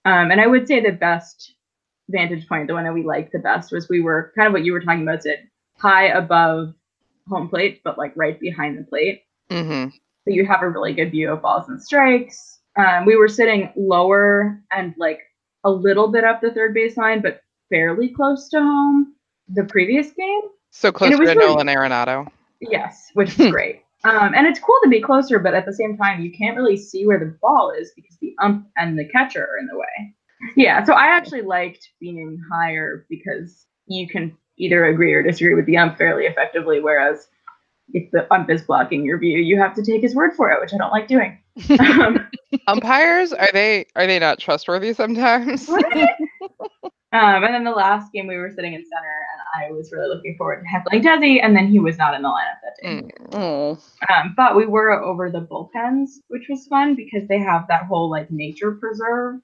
Um, 0.05 0.31
and 0.31 0.41
I 0.41 0.47
would 0.47 0.69
say 0.69 0.81
the 0.81 0.93
best 0.93 1.55
vantage 2.11 2.47
point, 2.47 2.67
the 2.69 2.75
one 2.75 2.85
that 2.85 2.93
we 2.93 3.03
liked 3.03 3.33
the 3.33 3.39
best, 3.39 3.73
was 3.73 3.89
we 3.89 4.01
were 4.03 4.33
kind 4.37 4.47
of 4.47 4.53
what 4.53 4.65
you 4.65 4.73
were 4.73 4.81
talking 4.81 5.03
about, 5.03 5.23
Sid, 5.23 5.39
high 5.83 6.07
above 6.09 6.75
home 7.29 7.49
plate, 7.49 7.81
but 7.85 7.99
like 7.99 8.13
right 8.17 8.39
behind 8.41 8.79
the 8.79 8.85
plate. 8.85 9.23
hmm 9.51 9.87
So 10.25 10.29
you 10.37 10.47
have 10.47 10.63
a 10.63 10.69
really 10.69 10.93
good 10.95 11.11
view 11.11 11.33
of 11.33 11.43
balls 11.43 11.69
and 11.69 11.83
strikes. 11.83 12.61
Um, 12.77 13.05
we 13.05 13.17
were 13.17 13.29
sitting 13.29 13.71
lower 13.77 14.61
and 14.71 14.95
like 14.97 15.21
a 15.65 15.71
little 15.71 16.09
bit 16.09 16.25
up 16.25 16.41
the 16.41 16.53
third 16.53 16.75
baseline, 16.75 17.21
but 17.23 17.43
fairly 17.69 18.09
close 18.09 18.49
to 18.51 18.61
home. 18.61 19.15
The 19.55 19.65
previous 19.65 20.13
game, 20.13 20.41
So 20.71 20.91
close 20.93 21.11
to 21.11 21.19
really- 21.19 21.35
Nolan 21.37 21.67
Arenado. 21.67 22.29
yes, 22.61 23.11
which 23.15 23.31
is 23.41 23.51
great. 23.51 23.83
Um, 24.05 24.35
and 24.35 24.47
it's 24.47 24.59
cool 24.59 24.79
to 24.83 24.89
be 24.89 25.01
closer, 25.01 25.39
but 25.39 25.55
at 25.55 25.65
the 25.67 25.73
same 25.73 25.97
time, 25.97 26.23
you 26.23 26.33
can't 26.33 26.57
really 26.57 26.77
see 26.77 27.07
where 27.07 27.19
the 27.21 27.37
ball 27.41 27.71
is 27.71 27.93
because 27.95 28.17
the 28.21 28.35
ump 28.41 28.67
and 28.77 28.99
the 28.99 29.09
catcher 29.09 29.45
are 29.45 29.59
in 29.59 29.67
the 29.67 29.77
way. 29.79 30.15
Yeah, 30.57 30.83
so 30.83 30.93
I 30.95 31.07
actually 31.07 31.43
liked 31.43 31.89
being 32.01 32.37
higher 32.53 33.07
because 33.09 33.65
you 33.87 34.09
can 34.09 34.37
either 34.59 34.87
agree 34.87 35.13
or 35.15 35.23
disagree 35.23 35.55
with 35.55 35.67
the 35.67 35.77
ump 35.77 35.97
fairly 35.99 36.25
effectively, 36.27 36.81
whereas 36.81 37.29
if 37.93 38.11
the 38.11 38.33
ump 38.33 38.51
is 38.51 38.63
blocking 38.63 39.05
your 39.05 39.19
view, 39.19 39.39
you 39.39 39.59
have 39.59 39.75
to 39.75 39.83
take 39.85 40.03
his 40.03 40.15
word 40.15 40.33
for 40.35 40.51
it, 40.51 40.61
which 40.61 40.73
I 40.73 40.79
don't 40.79 40.91
like 40.91 41.09
doing. 41.09 41.39
um, 41.81 42.27
Umpires 42.67 43.33
are 43.33 43.51
they 43.53 43.87
are 43.97 44.07
they 44.07 44.19
not 44.19 44.39
trustworthy 44.39 44.93
sometimes? 44.95 45.69
Um, 47.15 47.45
and 47.45 47.53
then 47.53 47.65
the 47.65 47.71
last 47.71 48.11
game 48.11 48.27
we 48.27 48.39
were 48.39 48.49
sitting 48.49 48.73
in 48.73 48.83
center, 48.83 49.13
and 49.35 49.69
I 49.69 49.71
was 49.71 49.93
really 49.93 50.09
looking 50.09 50.35
forward 50.39 50.63
to 50.63 50.67
heckling 50.67 51.03
Desi, 51.03 51.41
and 51.43 51.55
then 51.55 51.67
he 51.69 51.79
was 51.79 51.99
not 51.99 52.15
in 52.15 52.23
the 52.23 52.29
lineup 52.29 52.57
that 52.63 52.83
day. 52.83 53.03
Mm. 53.03 53.35
Oh, 53.35 53.79
Um, 54.09 54.33
but 54.35 54.57
we 54.57 54.65
were 54.65 54.93
over 54.93 55.31
the 55.31 55.43
bullpens, 55.43 56.09
which 56.29 56.47
was 56.49 56.67
fun 56.69 56.95
because 56.95 57.29
they 57.29 57.39
have 57.39 57.69
that 57.69 57.85
whole 57.85 58.11
like 58.11 58.31
nature 58.31 58.73
preserve. 58.73 59.41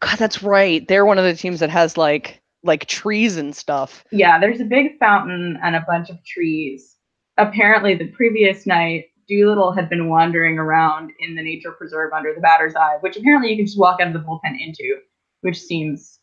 God, 0.00 0.18
that's 0.18 0.42
right. 0.42 0.86
They're 0.88 1.04
one 1.04 1.18
of 1.18 1.24
the 1.24 1.34
teams 1.34 1.60
that 1.60 1.68
has 1.68 1.98
like 1.98 2.40
like 2.64 2.86
trees 2.86 3.36
and 3.36 3.54
stuff. 3.54 4.04
Yeah, 4.10 4.40
there's 4.40 4.60
a 4.60 4.64
big 4.64 4.98
fountain 4.98 5.58
and 5.62 5.76
a 5.76 5.84
bunch 5.86 6.10
of 6.10 6.24
trees. 6.24 6.96
Apparently, 7.36 7.94
the 7.94 8.08
previous 8.08 8.66
night, 8.66 9.06
Doolittle 9.28 9.72
had 9.72 9.88
been 9.88 10.08
wandering 10.08 10.58
around 10.58 11.12
in 11.20 11.34
the 11.34 11.42
nature 11.42 11.72
preserve 11.72 12.12
under 12.12 12.34
the 12.34 12.40
batter's 12.40 12.74
eye, 12.74 12.96
which 13.00 13.16
apparently 13.16 13.50
you 13.50 13.56
can 13.56 13.66
just 13.66 13.78
walk 13.78 14.00
out 14.00 14.08
of 14.08 14.12
the 14.12 14.18
bullpen 14.18 14.58
into, 14.58 14.98
which 15.42 15.60
seems 15.60 16.18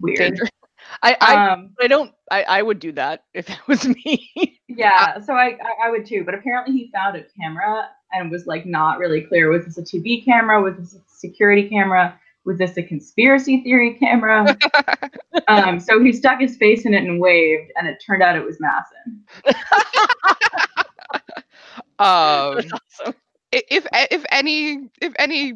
weird. 0.00 0.18
Dangerous. 0.18 0.50
I 1.02 1.16
I, 1.20 1.52
Um, 1.52 1.74
I 1.80 1.86
don't. 1.86 2.12
I 2.30 2.42
I 2.44 2.62
would 2.62 2.78
do 2.78 2.92
that 2.92 3.24
if 3.34 3.46
that 3.46 3.66
was 3.66 3.86
me. 3.86 4.30
Yeah, 4.70 5.18
so 5.20 5.32
I, 5.32 5.56
I 5.60 5.86
I 5.86 5.90
would 5.90 6.06
too, 6.06 6.24
but 6.24 6.34
apparently 6.34 6.74
he 6.74 6.90
found 6.94 7.16
a 7.16 7.24
camera 7.40 7.88
and 8.12 8.30
was 8.30 8.46
like 8.46 8.64
not 8.64 8.98
really 8.98 9.22
clear. 9.22 9.50
Was 9.50 9.64
this 9.64 9.78
a 9.78 9.82
TV 9.82 10.24
camera? 10.24 10.62
Was 10.62 10.76
this 10.76 10.94
a 10.94 11.00
security 11.08 11.68
camera? 11.68 12.20
Was 12.48 12.56
this 12.56 12.78
a 12.78 12.82
conspiracy 12.82 13.62
theory 13.62 13.98
camera? 14.00 14.56
um, 15.48 15.78
so 15.78 16.02
he 16.02 16.14
stuck 16.14 16.40
his 16.40 16.56
face 16.56 16.86
in 16.86 16.94
it 16.94 17.04
and 17.04 17.20
waved, 17.20 17.70
and 17.76 17.86
it 17.86 18.02
turned 18.04 18.22
out 18.22 18.36
it 18.36 18.42
was 18.42 18.56
MASN. 18.56 19.20
um, 21.98 22.64
awesome. 22.72 23.14
if 23.52 23.86
if 23.92 24.24
any 24.30 24.88
if 25.02 25.12
any 25.18 25.52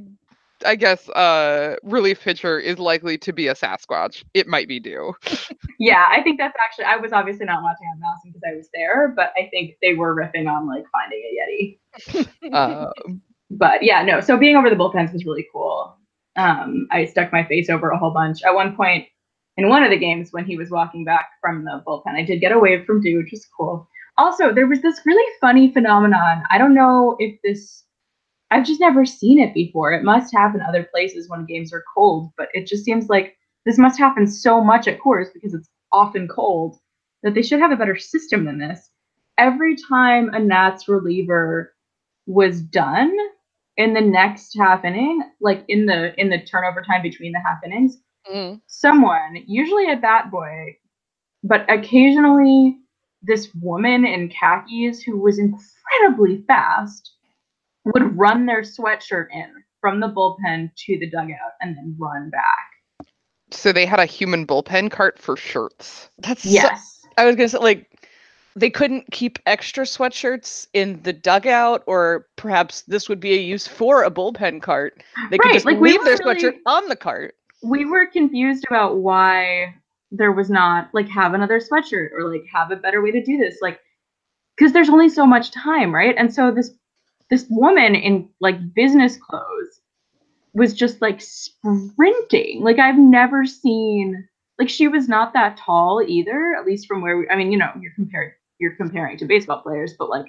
I 0.67 0.77
guess 0.77 1.09
uh 1.09 1.77
relief 1.83 2.21
pitcher 2.21 2.59
is 2.59 2.79
likely 2.79 3.17
to 3.17 3.33
be 3.33 3.49
a 3.49 3.55
Sasquatch, 3.55 4.23
it 4.35 4.47
might 4.47 4.69
be 4.69 4.79
due. 4.79 5.15
Yeah, 5.79 6.07
I 6.09 6.23
think 6.23 6.39
that's 6.39 6.55
actually. 6.63 6.85
I 6.85 6.95
was 6.95 7.13
obviously 7.13 7.45
not 7.45 7.61
watching 7.61 7.89
on 7.89 7.99
MASN 7.99 8.33
because 8.33 8.43
I 8.47 8.55
was 8.55 8.69
there, 8.73 9.13
but 9.17 9.33
I 9.37 9.49
think 9.51 9.79
they 9.83 9.95
were 9.95 10.15
riffing 10.15 10.49
on 10.49 10.69
like 10.69 10.85
finding 10.93 11.23
a 11.27 12.25
Yeti. 12.47 12.53
Um, 12.53 13.21
but 13.51 13.83
yeah, 13.83 14.05
no. 14.05 14.21
So 14.21 14.37
being 14.37 14.55
over 14.57 14.71
the 14.71 14.77
bullpens 14.77 15.13
was 15.13 15.25
really 15.25 15.49
cool. 15.53 15.97
Um, 16.37 16.87
I 16.91 17.05
stuck 17.05 17.33
my 17.33 17.45
face 17.45 17.69
over 17.69 17.91
a 17.91 17.99
whole 17.99 18.13
bunch. 18.13 18.43
At 18.43 18.55
one 18.55 18.75
point 18.75 19.07
in 19.57 19.69
one 19.69 19.83
of 19.83 19.91
the 19.91 19.99
games, 19.99 20.33
when 20.33 20.45
he 20.45 20.57
was 20.57 20.71
walking 20.71 21.05
back 21.05 21.31
from 21.41 21.65
the 21.65 21.83
bullpen, 21.87 22.15
I 22.15 22.23
did 22.23 22.41
get 22.41 22.53
a 22.53 22.59
wave 22.59 22.87
from 22.87 23.03
Doo, 23.03 23.19
which 23.19 23.33
was 23.33 23.47
cool. 23.57 23.89
Also, 24.19 24.53
there 24.53 24.67
was 24.67 24.81
this 24.83 25.01
really 25.05 25.33
funny 25.41 25.73
phenomenon. 25.73 26.43
I 26.51 26.59
don't 26.59 26.75
know 26.75 27.17
if 27.19 27.39
this. 27.43 27.85
I've 28.51 28.67
just 28.67 28.81
never 28.81 29.07
seen 29.07 29.39
it 29.39 29.55
before. 29.55 29.93
It 29.93 30.05
must 30.05 30.35
happen 30.35 30.61
other 30.61 30.85
places 30.85 31.29
when 31.29 31.47
games 31.47 31.73
are 31.73 31.85
cold, 31.95 32.31
but 32.37 32.49
it 32.53 32.67
just 32.67 32.85
seems 32.85 33.09
like 33.09 33.37
this 33.65 33.79
must 33.79 33.99
happen 33.99 34.27
so 34.27 34.63
much 34.63 34.87
at 34.89 35.01
Coors 35.01 35.33
because 35.33 35.55
it's 35.55 35.71
often 35.91 36.29
cold 36.29 36.79
that 37.23 37.35
they 37.35 37.43
should 37.43 37.61
have 37.61 37.71
a 37.71 37.77
better 37.77 37.97
system 37.97 38.45
than 38.45 38.59
this. 38.59 38.91
Every 39.39 39.77
time 39.77 40.29
a 40.35 40.39
Nats 40.39 40.89
reliever 40.89 41.75
was 42.27 42.61
done, 42.61 43.17
in 43.77 43.95
the 43.95 44.01
next 44.01 44.57
half 44.59 44.85
inning, 44.85 45.23
like 45.41 45.65
in 45.69 45.87
the 45.87 46.19
in 46.21 46.29
the 46.29 46.39
turnover 46.39 46.83
time 46.83 47.03
between 47.03 47.33
the 47.33 47.41
half 47.41 47.59
innings, 47.65 47.99
Mm. 48.33 48.61
someone, 48.69 49.43
usually 49.49 49.91
a 49.91 49.97
bat 49.97 50.31
boy, 50.31 50.77
but 51.43 51.69
occasionally 51.69 52.79
this 53.23 53.49
woman 53.61 54.05
in 54.05 54.29
khakis 54.29 55.03
who 55.03 55.19
was 55.21 55.39
incredibly 55.41 56.45
fast 56.47 57.15
would 57.85 58.17
run 58.17 58.47
their 58.47 58.63
sweatshirt 58.63 59.27
in 59.33 59.51
from 59.81 59.99
the 59.99 60.07
bullpen 60.09 60.71
to 60.77 60.99
the 61.01 61.11
dugout 61.11 61.53
and 61.61 61.77
then 61.77 61.97
run 61.99 62.31
back. 62.31 63.09
so 63.51 63.71
they 63.73 63.85
had 63.85 63.99
a 64.01 64.07
human 64.07 64.47
bullpen 64.47 64.91
cart 64.91 65.19
for 65.19 65.37
shirts. 65.37 66.09
That's 66.19 66.43
so- 66.43 66.49
Yes. 66.51 67.01
I 67.19 67.27
was 67.27 67.37
gonna 67.37 67.49
say 67.49 67.59
like 67.59 67.87
they 68.55 68.71
couldn't 68.71 69.11
keep 69.11 69.39
extra 69.47 69.85
sweatshirts 69.85 70.67
in 70.75 71.01
the 71.03 71.13
dugout, 71.13 71.83
or 71.87 72.27
perhaps 72.37 72.83
this 72.83 73.09
would 73.09 73.21
be 73.21 73.33
a 73.35 73.41
use 73.41 73.67
for 73.67 74.03
a 74.05 74.11
bullpen 74.11 74.61
cart. 74.63 75.03
They 75.31 75.39
could 75.39 75.47
Right, 75.47 75.55
just 75.55 75.67
like, 75.67 75.81
we 75.81 75.93
leave 75.93 76.05
their 76.05 76.19
were 76.25 76.33
really- 76.33 76.41
sweatshirt 76.43 76.59
on 76.67 76.89
the 76.89 76.97
cart. 76.97 77.35
we 77.63 77.85
were 77.85 78.07
confused 78.07 78.65
about 78.67 78.97
why 78.97 79.75
there 80.11 80.33
was 80.33 80.51
not 80.51 80.91
like 80.93 81.09
have 81.09 81.33
another 81.33 81.59
sweatshirt 81.61 82.11
or 82.13 82.31
like 82.31 82.45
have 82.53 82.71
a 82.71 82.77
better 82.77 83.01
way 83.01 83.11
to 83.11 83.23
do 83.25 83.39
this 83.39 83.59
like 83.63 83.81
because 84.57 84.73
there's 84.75 84.91
only 84.91 85.09
so 85.09 85.25
much 85.25 85.51
time 85.53 85.95
right 85.95 86.15
and 86.19 86.35
so 86.35 86.51
this 86.51 86.71
this 87.31 87.47
woman 87.49 87.95
in 87.95 88.29
like 88.41 88.75
business 88.75 89.17
clothes 89.17 89.81
was 90.53 90.75
just 90.75 91.01
like 91.01 91.19
sprinting 91.23 92.61
like 92.63 92.79
i've 92.79 92.99
never 92.99 93.47
seen 93.47 94.29
like 94.59 94.69
she 94.69 94.87
was 94.89 95.09
not 95.09 95.33
that 95.33 95.57
tall 95.57 96.03
either 96.07 96.55
at 96.59 96.67
least 96.67 96.87
from 96.87 97.01
where 97.01 97.17
we 97.17 97.29
i 97.31 97.37
mean 97.37 97.51
you 97.51 97.57
know 97.57 97.71
you're 97.81 97.95
compared 97.95 98.35
you're 98.63 98.77
comparing 98.77 99.19
to 99.19 99.27
baseball 99.27 99.61
players 99.61 99.95
but 99.99 100.09
like 100.09 100.27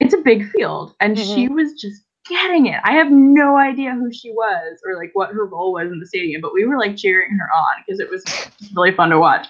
it's 0.00 0.12
a 0.12 0.18
big 0.18 0.50
field 0.50 0.94
and 1.00 1.16
she 1.18 1.48
was 1.48 1.72
just 1.80 2.02
getting 2.28 2.66
it. 2.66 2.80
I 2.84 2.92
have 2.92 3.10
no 3.10 3.56
idea 3.56 3.92
who 3.92 4.12
she 4.12 4.30
was 4.32 4.80
or 4.86 4.96
like 4.96 5.10
what 5.12 5.30
her 5.30 5.44
role 5.46 5.72
was 5.74 5.92
in 5.92 6.00
the 6.00 6.06
stadium, 6.06 6.40
but 6.40 6.52
we 6.54 6.64
were 6.64 6.78
like 6.78 6.96
cheering 6.96 7.36
her 7.38 7.48
on 7.54 7.84
because 7.86 8.00
it 8.00 8.10
was 8.10 8.24
really 8.74 8.92
fun 8.92 9.10
to 9.10 9.18
watch. 9.18 9.46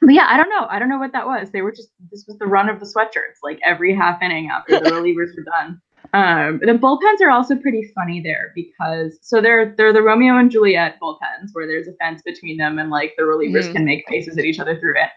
But 0.00 0.14
yeah, 0.14 0.26
I 0.28 0.36
don't 0.38 0.48
know. 0.48 0.66
I 0.70 0.78
don't 0.78 0.88
know 0.88 0.98
what 0.98 1.12
that 1.12 1.26
was. 1.26 1.50
They 1.50 1.62
were 1.62 1.72
just 1.72 1.90
this 2.10 2.24
was 2.26 2.38
the 2.38 2.46
run 2.46 2.68
of 2.70 2.80
the 2.80 2.86
sweatshirts, 2.86 3.42
like 3.42 3.58
every 3.64 3.94
half 3.94 4.22
inning 4.22 4.48
after 4.50 4.78
the 4.78 4.90
relievers 4.90 5.36
were 5.36 5.44
done. 5.44 5.80
Um, 6.14 6.58
the 6.60 6.72
bullpens 6.72 7.20
are 7.20 7.30
also 7.30 7.54
pretty 7.54 7.90
funny 7.94 8.20
there 8.20 8.52
because 8.54 9.18
so 9.20 9.40
they're 9.42 9.74
they're 9.76 9.92
the 9.92 10.02
Romeo 10.02 10.38
and 10.38 10.50
Juliet 10.50 10.96
bullpens 11.02 11.50
where 11.52 11.66
there's 11.66 11.86
a 11.86 11.92
fence 11.94 12.22
between 12.24 12.56
them 12.56 12.78
and 12.78 12.88
like 12.90 13.14
the 13.18 13.24
relievers 13.24 13.68
Mhm. 13.68 13.72
can 13.72 13.84
make 13.84 14.08
faces 14.08 14.38
at 14.38 14.44
each 14.44 14.58
other 14.58 14.78
through 14.80 14.94
it. 14.96 15.10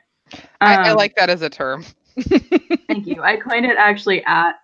I, 0.62 0.76
I 0.76 0.90
Um, 0.92 0.98
like 0.98 1.16
that 1.16 1.30
as 1.30 1.42
a 1.42 1.50
term. 1.50 1.86
Thank 2.20 3.08
you. 3.08 3.22
I 3.24 3.38
coined 3.38 3.66
it 3.66 3.78
actually 3.78 4.24
at 4.26 4.56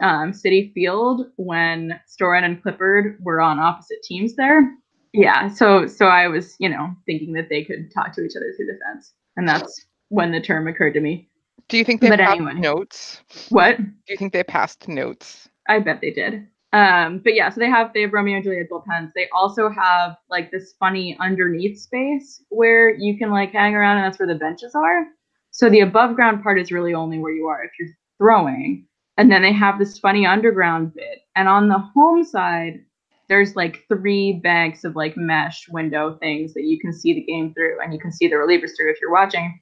um, 0.00 0.32
Citi 0.32 0.72
Field 0.72 1.26
when 1.36 1.98
Storen 2.08 2.44
and 2.44 2.62
Clippard 2.62 3.16
were 3.20 3.40
on 3.40 3.58
opposite 3.58 4.02
teams 4.02 4.36
there. 4.36 4.74
Yeah, 5.12 5.48
so 5.48 5.86
so 5.86 6.06
I 6.06 6.28
was, 6.28 6.54
you 6.58 6.68
know, 6.68 6.94
thinking 7.06 7.32
that 7.32 7.48
they 7.48 7.64
could 7.64 7.92
talk 7.92 8.12
to 8.14 8.24
each 8.24 8.36
other 8.36 8.52
through 8.56 8.66
the 8.66 8.78
fence, 8.84 9.14
and 9.36 9.48
that's 9.48 9.86
when 10.08 10.30
the 10.32 10.40
term 10.40 10.68
occurred 10.68 10.94
to 10.94 11.00
me. 11.00 11.28
Do 11.68 11.76
you 11.76 11.84
think 11.84 12.00
they 12.00 12.08
but 12.08 12.18
passed 12.18 12.40
anyway. 12.40 12.54
notes? 12.54 13.20
What? 13.48 13.78
Do 13.78 13.84
you 14.08 14.16
think 14.16 14.32
they 14.32 14.44
passed 14.44 14.86
notes? 14.88 15.48
I 15.68 15.80
bet 15.80 16.00
they 16.00 16.10
did. 16.10 16.46
Um, 16.72 17.20
but 17.24 17.34
yeah, 17.34 17.48
so 17.48 17.60
they 17.60 17.68
have 17.70 17.92
they 17.94 18.02
have 18.02 18.12
Romeo 18.12 18.36
and 18.36 18.44
Juliet 18.44 18.68
bullpens. 18.70 19.12
They 19.14 19.28
also 19.34 19.70
have 19.70 20.16
like 20.28 20.50
this 20.50 20.74
funny 20.78 21.16
underneath 21.18 21.78
space 21.78 22.42
where 22.50 22.90
you 22.90 23.16
can 23.16 23.30
like 23.30 23.52
hang 23.52 23.74
around, 23.74 23.98
and 23.98 24.06
that's 24.06 24.18
where 24.18 24.28
the 24.28 24.34
benches 24.34 24.74
are. 24.74 25.06
So 25.50 25.70
the 25.70 25.80
above 25.80 26.14
ground 26.14 26.42
part 26.42 26.60
is 26.60 26.70
really 26.70 26.94
only 26.94 27.18
where 27.18 27.32
you 27.32 27.46
are 27.46 27.64
if 27.64 27.70
you're 27.78 27.88
throwing. 28.18 28.86
And 29.16 29.32
then 29.32 29.42
they 29.42 29.52
have 29.52 29.78
this 29.78 29.98
funny 29.98 30.26
underground 30.26 30.94
bit. 30.94 31.20
And 31.34 31.48
on 31.48 31.68
the 31.68 31.78
home 31.78 32.22
side, 32.22 32.84
there's 33.28 33.56
like 33.56 33.84
three 33.88 34.34
banks 34.34 34.84
of 34.84 34.94
like 34.94 35.16
mesh 35.16 35.66
window 35.70 36.16
things 36.20 36.54
that 36.54 36.62
you 36.64 36.78
can 36.78 36.92
see 36.92 37.12
the 37.12 37.24
game 37.24 37.52
through 37.52 37.80
and 37.80 37.92
you 37.92 37.98
can 37.98 38.12
see 38.12 38.28
the 38.28 38.36
relievers 38.36 38.70
through 38.76 38.90
if 38.90 39.00
you're 39.00 39.12
watching. 39.12 39.60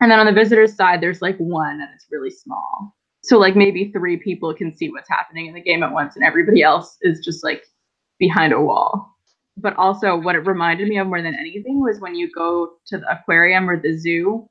And 0.00 0.10
then 0.10 0.20
on 0.20 0.26
the 0.26 0.32
visitors 0.32 0.76
side, 0.76 1.00
there's 1.00 1.22
like 1.22 1.36
one 1.38 1.80
and 1.80 1.88
it's 1.94 2.06
really 2.10 2.30
small. 2.30 2.94
So 3.24 3.38
like 3.38 3.56
maybe 3.56 3.90
three 3.90 4.18
people 4.18 4.54
can 4.54 4.76
see 4.76 4.90
what's 4.90 5.08
happening 5.08 5.46
in 5.46 5.54
the 5.54 5.60
game 5.60 5.82
at 5.82 5.92
once 5.92 6.14
and 6.14 6.24
everybody 6.24 6.62
else 6.62 6.98
is 7.00 7.24
just 7.24 7.42
like 7.42 7.64
behind 8.18 8.52
a 8.52 8.60
wall. 8.60 9.10
But 9.56 9.76
also 9.76 10.16
what 10.16 10.34
it 10.34 10.40
reminded 10.40 10.88
me 10.88 10.98
of 10.98 11.06
more 11.06 11.22
than 11.22 11.34
anything 11.34 11.80
was 11.80 12.00
when 12.00 12.14
you 12.14 12.30
go 12.30 12.72
to 12.86 12.98
the 12.98 13.10
aquarium 13.10 13.70
or 13.70 13.80
the 13.80 13.96
zoo 13.96 14.46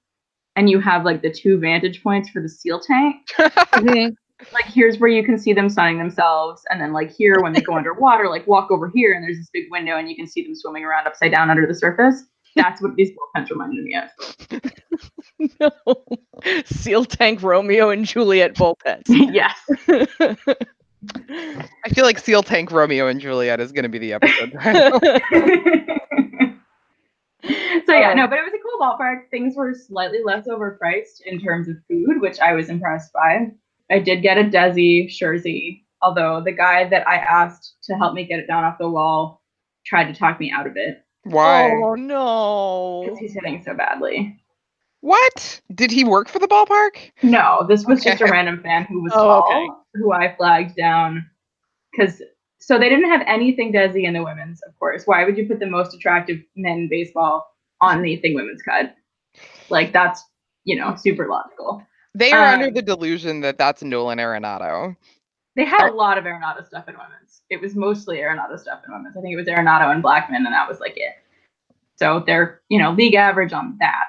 and 0.56 0.70
you 0.70 0.80
have 0.80 1.06
like 1.06 1.22
the 1.22 1.32
two 1.32 1.60
vantage 1.60 2.02
points 2.02 2.30
for 2.30 2.42
the 2.42 2.50
seal 2.50 2.80
tank. 2.80 3.18
Like 4.52 4.66
here's 4.66 4.98
where 4.98 5.10
you 5.10 5.24
can 5.24 5.38
see 5.38 5.54
them 5.54 5.70
sunning 5.70 5.98
themselves 5.98 6.64
and 6.70 6.82
then 6.82 6.92
like 6.92 7.12
here 7.12 7.40
when 7.42 7.54
they 7.54 7.62
go 7.62 7.74
underwater, 7.78 8.28
like 8.28 8.46
walk 8.48 8.72
over 8.72 8.92
here 8.94 9.14
and 9.14 9.24
there's 9.24 9.38
this 9.38 9.50
big 9.54 9.72
window 9.72 9.98
and 9.98 10.10
you 10.10 10.16
can 10.16 10.28
see 10.28 10.44
them 10.44 10.56
swimming 10.56 10.84
around 10.84 11.08
upside 11.08 11.32
down 11.32 11.50
under 11.50 11.66
the 11.66 11.74
surface. 11.74 12.24
That's 12.56 12.82
what 12.82 12.96
these 12.96 13.12
bullpens 13.12 13.50
reminded 13.50 13.84
me 13.84 13.96
of. 13.96 15.52
no. 15.60 15.72
Seal 16.66 17.06
Tank 17.06 17.42
Romeo 17.42 17.90
and 17.90 18.06
Juliet 18.06 18.54
bullpens. 18.56 19.04
yes. 19.08 19.58
I 21.30 21.90
feel 21.90 22.06
like 22.06 22.20
Seal 22.20 22.44
Tank 22.44 22.72
Romeo 22.72 23.08
and 23.08 23.20
Juliet 23.20 23.60
is 23.60 23.72
going 23.72 23.84
to 23.84 23.90
be 23.90 24.00
the 24.00 24.14
episode. 24.14 24.52
title. 24.62 25.00
so 27.86 27.94
yeah, 27.94 28.12
Oh. 28.12 28.14
no, 28.16 28.28
but 28.28 28.38
it 28.38 28.44
was 28.44 28.54
a 28.54 28.60
cool 28.64 28.80
ballpark. 28.80 29.30
Things 29.32 29.56
were 29.56 29.74
slightly 29.74 30.20
less 30.24 30.48
overpriced 30.48 31.22
in 31.26 31.40
terms 31.40 31.68
of 31.68 31.76
food, 31.90 32.22
which 32.22 32.40
I 32.40 32.54
was 32.54 32.70
impressed 32.70 33.12
by. 33.14 33.48
I 33.92 34.00
did 34.00 34.22
get 34.22 34.38
a 34.38 34.44
Desi 34.44 35.08
shirsey, 35.10 35.84
although 36.02 36.42
the 36.44 36.54
guy 36.54 36.88
that 36.90 37.08
I 37.08 37.18
asked 37.18 37.76
to 37.84 37.96
help 37.96 38.14
me 38.14 38.26
get 38.26 38.40
it 38.40 38.48
down 38.48 38.64
off 38.64 38.78
the 38.80 38.90
wall 38.90 39.42
tried 39.86 40.06
to 40.06 40.18
talk 40.18 40.40
me 40.40 40.52
out 40.56 40.66
of 40.68 40.78
it 40.78 41.04
Why? 41.24 41.72
Oh 41.72 41.96
no. 41.96 43.02
because 43.06 43.20
he's 43.20 43.34
hitting 43.34 43.62
so 43.64 43.74
badly. 43.74 44.40
What? 45.02 45.62
Did 45.76 45.92
he 45.92 46.04
work 46.06 46.30
for 46.30 46.40
the 46.40 46.48
ballpark? 46.48 47.12
No, 47.24 47.66
this 47.68 47.86
was 47.86 48.02
just 48.04 48.22
a 48.22 48.26
random 48.26 48.62
fan 48.62 48.86
who 48.86 49.02
was 49.04 49.12
Oh, 49.14 49.18
tall, 49.18 49.48
okay. 49.52 49.68
who 49.96 50.12
I 50.14 50.34
flagged 50.36 50.76
down. 50.78 51.30
Because 51.92 52.22
so 52.60 52.80
they 52.80 52.88
didn't 52.90 53.10
have 53.10 53.22
anything 53.28 53.74
Desi 53.74 54.04
in 54.06 54.14
the 54.14 54.24
women's, 54.24 54.62
of 54.64 54.78
course. 54.80 55.04
Why 55.06 55.26
would 55.26 55.38
you 55.38 55.46
put 55.48 55.60
the 55.60 55.68
most 55.68 55.94
attractive 55.94 56.40
men 56.56 56.78
in 56.80 56.90
baseball 56.90 57.46
on 57.82 58.02
the 58.02 58.16
thing 58.18 58.34
women's 58.34 58.62
cut? 58.62 58.96
Like 59.70 59.92
that's 59.94 60.24
you 60.64 60.76
know 60.78 60.96
super 60.96 61.28
logical. 61.28 61.84
They 62.16 62.32
are 62.32 62.54
under 62.54 62.68
Um, 62.68 62.74
the 62.74 62.82
delusion 62.82 63.42
that 63.42 63.58
that's 63.58 63.84
Nolan 63.84 64.20
Arenado. 64.20 64.96
They 65.56 65.66
had 65.66 65.90
a 65.90 65.94
lot 65.94 66.18
of 66.18 66.24
Arenado 66.26 66.66
stuff 66.66 66.88
in 66.88 66.96
women's. 66.96 67.23
It 67.54 67.62
was 67.62 67.76
mostly 67.76 68.18
Arenado 68.18 68.60
stuff 68.60 68.82
in 68.86 68.92
women's. 68.92 69.16
I 69.16 69.22
think 69.22 69.34
it 69.34 69.38
was 69.38 69.48
Arenado 69.48 69.94
and 69.94 70.04
Blackmon, 70.04 70.38
and 70.38 70.48
that 70.48 70.68
was 70.68 70.80
like 70.80 70.98
it. 70.98 71.14
So 71.96 72.24
they're, 72.26 72.62
you 72.70 72.80
know, 72.80 72.92
league 72.92 73.14
average 73.14 73.54
on 73.54 73.78
that. 73.80 74.06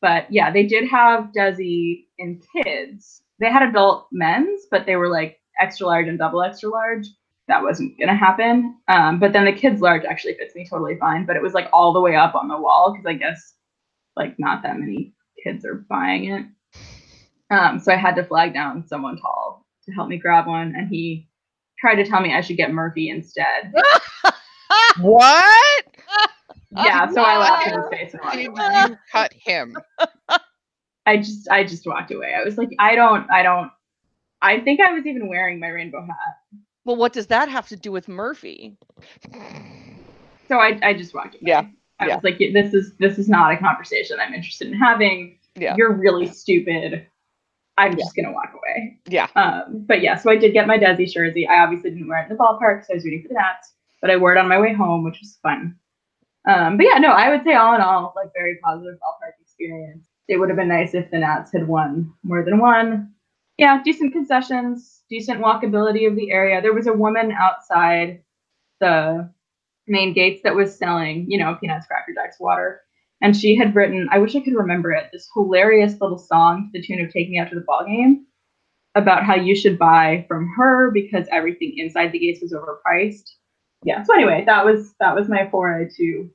But 0.00 0.26
yeah, 0.30 0.50
they 0.50 0.66
did 0.66 0.88
have 0.88 1.30
Desi 1.36 2.06
in 2.18 2.42
kids. 2.52 3.22
They 3.38 3.50
had 3.50 3.62
adult 3.62 4.08
men's, 4.10 4.62
but 4.68 4.84
they 4.84 4.96
were 4.96 5.08
like 5.08 5.38
extra 5.60 5.86
large 5.86 6.08
and 6.08 6.18
double 6.18 6.42
extra 6.42 6.70
large. 6.70 7.06
That 7.46 7.62
wasn't 7.62 7.98
gonna 8.00 8.16
happen. 8.16 8.76
Um, 8.88 9.20
but 9.20 9.32
then 9.32 9.44
the 9.44 9.52
kids 9.52 9.80
large 9.80 10.04
actually 10.04 10.34
fits 10.34 10.56
me 10.56 10.66
totally 10.68 10.96
fine. 10.96 11.24
But 11.24 11.36
it 11.36 11.42
was 11.42 11.54
like 11.54 11.68
all 11.72 11.92
the 11.92 12.00
way 12.00 12.16
up 12.16 12.34
on 12.34 12.48
the 12.48 12.58
wall 12.58 12.92
because 12.92 13.06
I 13.06 13.14
guess 13.14 13.54
like 14.16 14.36
not 14.40 14.64
that 14.64 14.78
many 14.78 15.14
kids 15.44 15.64
are 15.64 15.84
buying 15.88 16.24
it. 16.24 16.46
Um, 17.50 17.78
so 17.78 17.92
I 17.92 17.96
had 17.96 18.16
to 18.16 18.24
flag 18.24 18.54
down 18.54 18.86
someone 18.88 19.18
tall 19.18 19.64
to 19.84 19.92
help 19.92 20.08
me 20.08 20.16
grab 20.16 20.46
one, 20.46 20.74
and 20.76 20.88
he 20.88 21.28
tried 21.82 21.96
to 21.96 22.04
tell 22.04 22.22
me 22.22 22.32
I 22.32 22.40
should 22.40 22.56
get 22.56 22.72
Murphy 22.72 23.10
instead. 23.10 23.74
What? 25.00 25.84
yeah, 26.76 27.08
so 27.10 27.22
I 27.22 27.38
laughed 27.38 27.66
in 27.66 27.80
his 27.80 27.88
face 27.90 28.14
and 28.14 28.22
walked 28.22 28.36
away. 28.36 28.90
you 28.90 28.98
cut 29.10 29.32
him? 29.32 29.76
I 31.06 31.16
just 31.16 31.48
I 31.50 31.64
just 31.64 31.86
walked 31.86 32.10
away. 32.10 32.34
I 32.34 32.44
was 32.44 32.56
like, 32.56 32.70
I 32.78 32.94
don't 32.94 33.30
I 33.30 33.42
don't 33.42 33.70
I 34.40 34.60
think 34.60 34.80
I 34.80 34.92
was 34.92 35.06
even 35.06 35.28
wearing 35.28 35.60
my 35.60 35.68
rainbow 35.68 36.02
hat. 36.02 36.60
Well, 36.84 36.96
what 36.96 37.12
does 37.12 37.28
that 37.28 37.48
have 37.48 37.68
to 37.68 37.76
do 37.76 37.92
with 37.92 38.08
Murphy? 38.08 38.76
So 40.48 40.58
I 40.58 40.78
I 40.82 40.94
just 40.94 41.14
walked 41.14 41.34
away. 41.34 41.42
Yeah, 41.42 41.64
I 41.98 42.06
yeah. 42.06 42.14
was 42.16 42.24
like, 42.24 42.38
this 42.38 42.72
is 42.74 42.94
this 42.98 43.18
is 43.18 43.28
not 43.28 43.52
a 43.52 43.56
conversation 43.56 44.18
I'm 44.20 44.34
interested 44.34 44.68
in 44.68 44.74
having. 44.74 45.38
Yeah. 45.54 45.74
You're 45.76 45.92
really 45.92 46.26
stupid. 46.26 47.06
I'm 47.78 47.96
just 47.96 48.14
gonna 48.14 48.32
walk 48.32 48.52
away. 48.54 48.98
Yeah. 49.08 49.28
Um, 49.34 49.84
but 49.86 50.02
yeah, 50.02 50.16
so 50.16 50.30
I 50.30 50.36
did 50.36 50.52
get 50.52 50.66
my 50.66 50.78
Desi 50.78 51.10
jersey. 51.10 51.46
I 51.46 51.62
obviously 51.62 51.90
didn't 51.90 52.08
wear 52.08 52.20
it 52.20 52.30
in 52.30 52.36
the 52.36 52.42
ballpark 52.42 52.80
because 52.80 52.90
I 52.90 52.94
was 52.94 53.04
rooting 53.04 53.22
for 53.22 53.28
the 53.28 53.34
Nats, 53.34 53.72
but 54.00 54.10
I 54.10 54.16
wore 54.16 54.34
it 54.34 54.38
on 54.38 54.48
my 54.48 54.60
way 54.60 54.74
home, 54.74 55.04
which 55.04 55.18
was 55.20 55.38
fun. 55.42 55.76
Um, 56.48 56.76
but 56.76 56.86
yeah, 56.86 56.98
no, 56.98 57.08
I 57.10 57.30
would 57.30 57.44
say 57.44 57.54
all 57.54 57.74
in 57.74 57.80
all, 57.80 58.12
like 58.16 58.32
very 58.34 58.58
positive 58.62 58.94
ballpark 58.94 59.40
experience. 59.40 60.06
It 60.28 60.38
would 60.38 60.48
have 60.48 60.58
been 60.58 60.68
nice 60.68 60.94
if 60.94 61.10
the 61.10 61.18
Nats 61.18 61.52
had 61.52 61.66
won 61.66 62.12
more 62.22 62.44
than 62.44 62.58
one. 62.58 63.12
Yeah, 63.58 63.82
decent 63.82 64.12
concessions, 64.12 65.02
decent 65.08 65.40
walkability 65.40 66.08
of 66.08 66.16
the 66.16 66.30
area. 66.30 66.60
There 66.60 66.72
was 66.72 66.86
a 66.86 66.92
woman 66.92 67.32
outside 67.32 68.22
the 68.80 69.30
main 69.86 70.12
gates 70.12 70.40
that 70.42 70.54
was 70.54 70.76
selling, 70.76 71.30
you 71.30 71.38
know, 71.38 71.56
peanuts, 71.60 71.86
cracker 71.86 72.12
jacks, 72.14 72.40
water. 72.40 72.82
And 73.22 73.36
she 73.36 73.54
had 73.54 73.74
written, 73.74 74.08
I 74.10 74.18
wish 74.18 74.34
I 74.34 74.40
could 74.40 74.54
remember 74.54 74.90
it, 74.90 75.08
this 75.12 75.30
hilarious 75.32 75.94
little 76.00 76.18
song 76.18 76.70
to 76.72 76.80
the 76.80 76.84
tune 76.84 77.00
of 77.00 77.12
Take 77.12 77.30
Me 77.30 77.38
Out 77.38 77.48
to 77.50 77.54
the 77.54 77.64
Ball 77.66 77.84
Game 77.86 78.26
about 78.94 79.24
how 79.24 79.36
you 79.36 79.56
should 79.56 79.78
buy 79.78 80.24
from 80.28 80.52
her 80.56 80.90
because 80.90 81.26
everything 81.30 81.74
inside 81.78 82.12
the 82.12 82.18
gates 82.18 82.40
was 82.42 82.52
overpriced. 82.52 83.30
Yeah. 83.84 84.02
So 84.02 84.14
anyway, 84.14 84.44
that 84.46 84.64
was 84.64 84.94
that 85.00 85.14
was 85.14 85.28
my 85.28 85.48
foray 85.50 85.88
to 85.88 86.30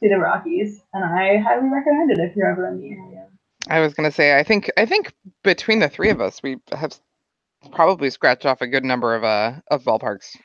to 0.00 0.08
the 0.08 0.18
Rockies, 0.18 0.82
and 0.92 1.04
I 1.04 1.38
highly 1.38 1.68
recommend 1.68 2.10
it 2.12 2.18
if 2.18 2.36
you're 2.36 2.50
ever 2.50 2.68
in 2.68 2.80
the 2.80 2.90
area. 2.90 3.26
I 3.68 3.80
was 3.80 3.94
gonna 3.94 4.12
say, 4.12 4.38
I 4.38 4.42
think 4.42 4.70
I 4.76 4.86
think 4.86 5.12
between 5.42 5.80
the 5.80 5.88
three 5.88 6.10
of 6.10 6.20
us, 6.20 6.42
we 6.42 6.58
have 6.72 6.98
probably 7.72 8.10
scratched 8.10 8.46
off 8.46 8.60
a 8.60 8.66
good 8.66 8.84
number 8.84 9.14
of 9.14 9.24
uh 9.24 9.54
of 9.70 9.84
ballparks. 9.84 10.36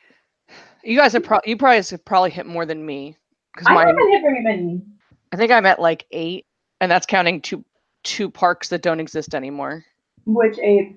You 0.82 0.98
guys 0.98 1.12
have 1.12 1.24
pro- 1.24 1.40
you 1.44 1.56
probably 1.56 1.76
have 1.76 2.04
probably 2.04 2.30
hit 2.30 2.46
more 2.46 2.66
than 2.66 2.84
me 2.84 3.16
because 3.54 3.68
I 3.68 3.74
my 3.74 3.86
haven't 3.86 4.12
hit 4.12 4.22
very 4.22 4.42
many. 4.42 4.82
I 5.34 5.36
think 5.36 5.50
I'm 5.50 5.66
at 5.66 5.80
like 5.80 6.06
eight, 6.12 6.46
and 6.80 6.88
that's 6.88 7.06
counting 7.06 7.40
two 7.40 7.64
two 8.04 8.30
parks 8.30 8.68
that 8.68 8.82
don't 8.82 9.00
exist 9.00 9.34
anymore. 9.34 9.84
Which 10.26 10.56
eight? 10.60 10.96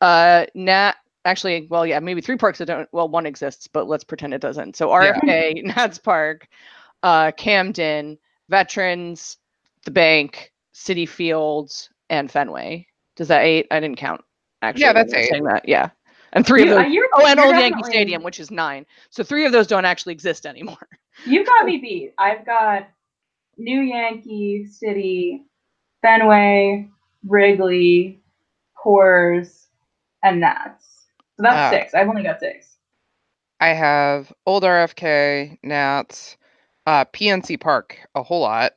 Uh, 0.00 0.46
Nat 0.56 0.94
actually, 1.24 1.68
well, 1.70 1.86
yeah, 1.86 2.00
maybe 2.00 2.20
three 2.20 2.36
parks 2.36 2.58
that 2.58 2.66
don't. 2.66 2.88
Well, 2.90 3.08
one 3.08 3.26
exists, 3.26 3.68
but 3.68 3.86
let's 3.86 4.02
pretend 4.02 4.34
it 4.34 4.40
doesn't. 4.40 4.74
So 4.74 4.92
Yeah. 5.00 5.52
Nats 5.62 5.98
Park, 5.98 6.48
uh, 7.04 7.30
Camden, 7.36 8.18
Veterans, 8.48 9.36
the 9.84 9.92
Bank, 9.92 10.52
Citi 10.74 11.08
Fields, 11.08 11.88
and 12.08 12.28
Fenway. 12.32 12.84
Does 13.14 13.28
that 13.28 13.42
eight? 13.44 13.68
I 13.70 13.78
didn't 13.78 13.98
count. 13.98 14.22
Actually, 14.60 14.82
Yeah, 14.82 14.92
that's 14.92 15.12
when 15.12 15.18
I 15.18 15.20
was 15.20 15.26
eight. 15.26 15.30
saying 15.30 15.44
that. 15.44 15.68
Yeah, 15.68 15.90
and 16.32 16.44
three 16.44 16.64
You- 16.64 16.76
of 16.76 16.82
those. 16.82 16.92
you're- 16.92 17.08
Oh, 17.12 17.24
and 17.28 17.38
Old 17.38 17.54
Yankee 17.54 17.84
Stadium, 17.84 18.24
which 18.24 18.40
is 18.40 18.50
nine. 18.50 18.86
So 19.10 19.22
three 19.22 19.46
of 19.46 19.52
those 19.52 19.68
don't 19.68 19.84
actually 19.84 20.14
exist 20.14 20.46
anymore. 20.46 20.88
You 21.26 21.44
got 21.44 21.64
me 21.66 21.76
beat. 21.76 22.14
I've 22.18 22.44
got 22.44 22.88
New 23.60 23.80
Yankee 23.82 24.66
City, 24.66 25.44
Fenway, 26.02 26.88
Wrigley, 27.26 28.22
Coors, 28.76 29.66
and 30.22 30.40
Nats. 30.40 31.06
So 31.36 31.44
that's 31.44 31.56
Ah. 31.56 31.70
six. 31.70 31.94
I've 31.94 32.08
only 32.08 32.24
got 32.24 32.40
six. 32.40 32.78
I 33.60 33.68
have 33.70 34.32
old 34.46 34.64
RFK, 34.64 35.58
Nats, 35.62 36.36
uh, 36.86 37.04
PNC 37.06 37.56
Park, 37.56 37.98
a 38.14 38.22
whole 38.22 38.42
lot. 38.42 38.72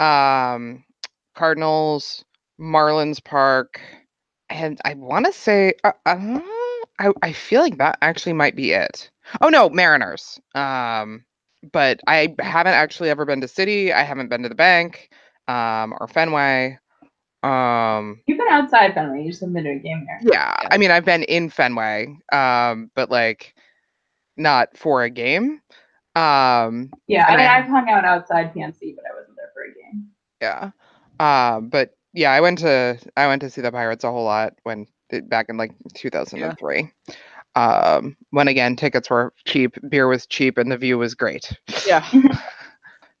Um, 0.00 0.84
Cardinals, 1.34 2.24
Marlins 2.60 3.22
Park, 3.24 3.80
and 4.50 4.80
I 4.84 4.94
want 4.94 5.26
to 5.26 5.32
say, 5.32 5.74
uh, 5.84 5.92
uh, 6.06 6.40
I 6.98 7.12
I 7.22 7.32
feel 7.32 7.62
like 7.62 7.78
that 7.78 7.98
actually 8.02 8.34
might 8.34 8.56
be 8.56 8.72
it. 8.72 9.10
Oh 9.42 9.50
no, 9.50 9.70
Mariners. 9.70 10.40
Um, 10.54 11.25
but 11.72 12.00
I 12.06 12.34
haven't 12.38 12.74
actually 12.74 13.10
ever 13.10 13.24
been 13.24 13.40
to 13.40 13.46
Citi. 13.46 13.92
I 13.92 14.02
haven't 14.02 14.28
been 14.28 14.42
to 14.42 14.48
the 14.48 14.54
Bank, 14.54 15.10
um, 15.48 15.94
or 16.00 16.08
Fenway. 16.08 16.78
Um, 17.42 18.20
You've 18.26 18.38
been 18.38 18.48
outside 18.50 18.94
Fenway. 18.94 19.22
You 19.22 19.30
just 19.30 19.40
haven't 19.40 19.54
been 19.54 19.64
to 19.64 19.70
a 19.70 19.78
game 19.78 20.06
there. 20.06 20.32
yeah, 20.32 20.56
I 20.70 20.78
mean, 20.78 20.90
I've 20.90 21.04
been 21.04 21.22
in 21.22 21.50
Fenway, 21.50 22.16
um, 22.32 22.90
but 22.94 23.10
like 23.10 23.54
not 24.36 24.76
for 24.76 25.04
a 25.04 25.10
game. 25.10 25.60
Um, 26.14 26.90
Yeah, 27.06 27.26
I 27.26 27.36
mean, 27.36 27.46
I, 27.46 27.58
I've 27.58 27.66
hung 27.66 27.88
out 27.88 28.04
outside 28.04 28.54
PNC, 28.54 28.96
but 28.96 29.04
I 29.04 29.14
wasn't 29.14 29.36
there 29.36 29.50
for 29.54 29.62
a 29.62 29.74
game. 29.74 30.08
yeah. 30.40 30.70
Um, 31.18 31.68
but 31.68 31.90
yeah, 32.12 32.32
I 32.32 32.40
went 32.40 32.58
to 32.60 32.98
I 33.16 33.26
went 33.26 33.42
to 33.42 33.50
see 33.50 33.60
the 33.60 33.70
Pirates 33.70 34.04
a 34.04 34.10
whole 34.10 34.24
lot 34.24 34.54
when 34.64 34.86
back 35.24 35.46
in 35.48 35.56
like 35.56 35.72
2003. 35.94 36.90
Um, 37.56 38.16
when 38.30 38.46
again 38.48 38.76
tickets 38.76 39.10
were 39.10 39.32
cheap, 39.46 39.74
beer 39.88 40.06
was 40.06 40.26
cheap, 40.26 40.58
and 40.58 40.70
the 40.70 40.76
view 40.76 40.98
was 40.98 41.14
great. 41.14 41.52
Yeah. 41.86 42.06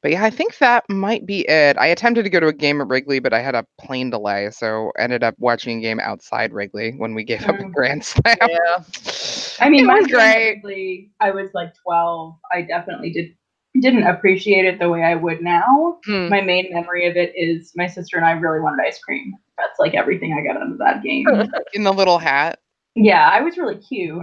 But 0.02 0.12
yeah, 0.12 0.22
I 0.24 0.30
think 0.30 0.58
that 0.58 0.84
might 0.88 1.26
be 1.26 1.40
it. 1.48 1.76
I 1.78 1.86
attempted 1.86 2.22
to 2.22 2.30
go 2.30 2.38
to 2.38 2.46
a 2.46 2.52
game 2.52 2.80
at 2.80 2.86
Wrigley, 2.86 3.18
but 3.18 3.32
I 3.32 3.40
had 3.40 3.56
a 3.56 3.66
plane 3.80 4.10
delay, 4.10 4.50
so 4.52 4.92
ended 4.98 5.24
up 5.24 5.34
watching 5.38 5.78
a 5.78 5.80
game 5.80 5.98
outside 5.98 6.52
Wrigley 6.52 6.92
when 6.96 7.12
we 7.14 7.24
gave 7.24 7.42
up 7.48 7.58
a 7.58 7.64
Mm. 7.64 7.72
grand 7.72 8.04
slam. 8.04 8.36
Yeah. 8.40 8.84
I 9.60 9.68
mean, 9.68 9.82
it 9.84 9.86
my 9.88 9.98
was 9.98 10.06
great. 10.06 10.62
Basically, 10.62 11.10
I 11.18 11.32
was 11.32 11.50
like 11.54 11.72
12. 11.82 12.36
I 12.52 12.62
definitely 12.62 13.10
did 13.10 13.34
didn't 13.80 14.06
appreciate 14.06 14.64
it 14.64 14.78
the 14.78 14.88
way 14.88 15.02
I 15.02 15.16
would 15.16 15.42
now. 15.42 15.98
Hmm. 16.06 16.28
My 16.28 16.40
main 16.40 16.72
memory 16.72 17.06
of 17.08 17.16
it 17.16 17.32
is 17.34 17.72
my 17.74 17.88
sister 17.88 18.16
and 18.16 18.24
I 18.24 18.32
really 18.32 18.60
wanted 18.60 18.86
ice 18.86 19.00
cream. 19.00 19.32
That's 19.58 19.78
like 19.80 19.94
everything 19.94 20.34
I 20.34 20.46
got 20.46 20.62
out 20.62 20.70
of 20.70 20.78
that 20.78 21.02
game. 21.02 21.26
In 21.74 21.82
the 21.82 21.92
little 21.92 22.18
hat. 22.18 22.60
Yeah, 22.96 23.28
I 23.28 23.42
was 23.42 23.56
really 23.58 23.76
cute. 23.76 24.16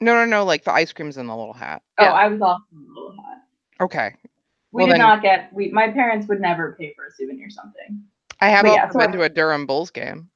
No, 0.00 0.14
no, 0.14 0.24
no. 0.26 0.44
Like 0.44 0.64
the 0.64 0.72
ice 0.72 0.92
cream's 0.92 1.16
in 1.16 1.26
the 1.26 1.36
little 1.36 1.52
hat. 1.54 1.82
Oh, 1.98 2.04
Yeah. 2.04 2.12
I 2.12 2.28
was 2.28 2.40
off 2.42 2.60
in 2.72 2.82
the 2.84 2.88
little 2.88 3.16
hot. 3.16 3.38
Okay. 3.80 4.14
We 4.72 4.82
Well, 4.82 4.86
did 4.86 4.92
then- 4.94 4.98
not 5.00 5.22
get. 5.22 5.52
We 5.52 5.70
my 5.70 5.88
parents 5.90 6.26
would 6.28 6.40
never 6.40 6.76
pay 6.78 6.92
for 6.94 7.06
a 7.06 7.10
souvenir 7.12 7.48
something. 7.48 8.02
I 8.40 8.48
have 8.50 8.64
But 8.64 8.72
yeah, 8.74 8.84
also 8.84 8.92
so 8.94 8.98
been 9.06 9.10
I- 9.10 9.16
to 9.18 9.22
a 9.22 9.28
Durham 9.28 9.66
Bulls 9.66 9.90
game. 9.90 10.28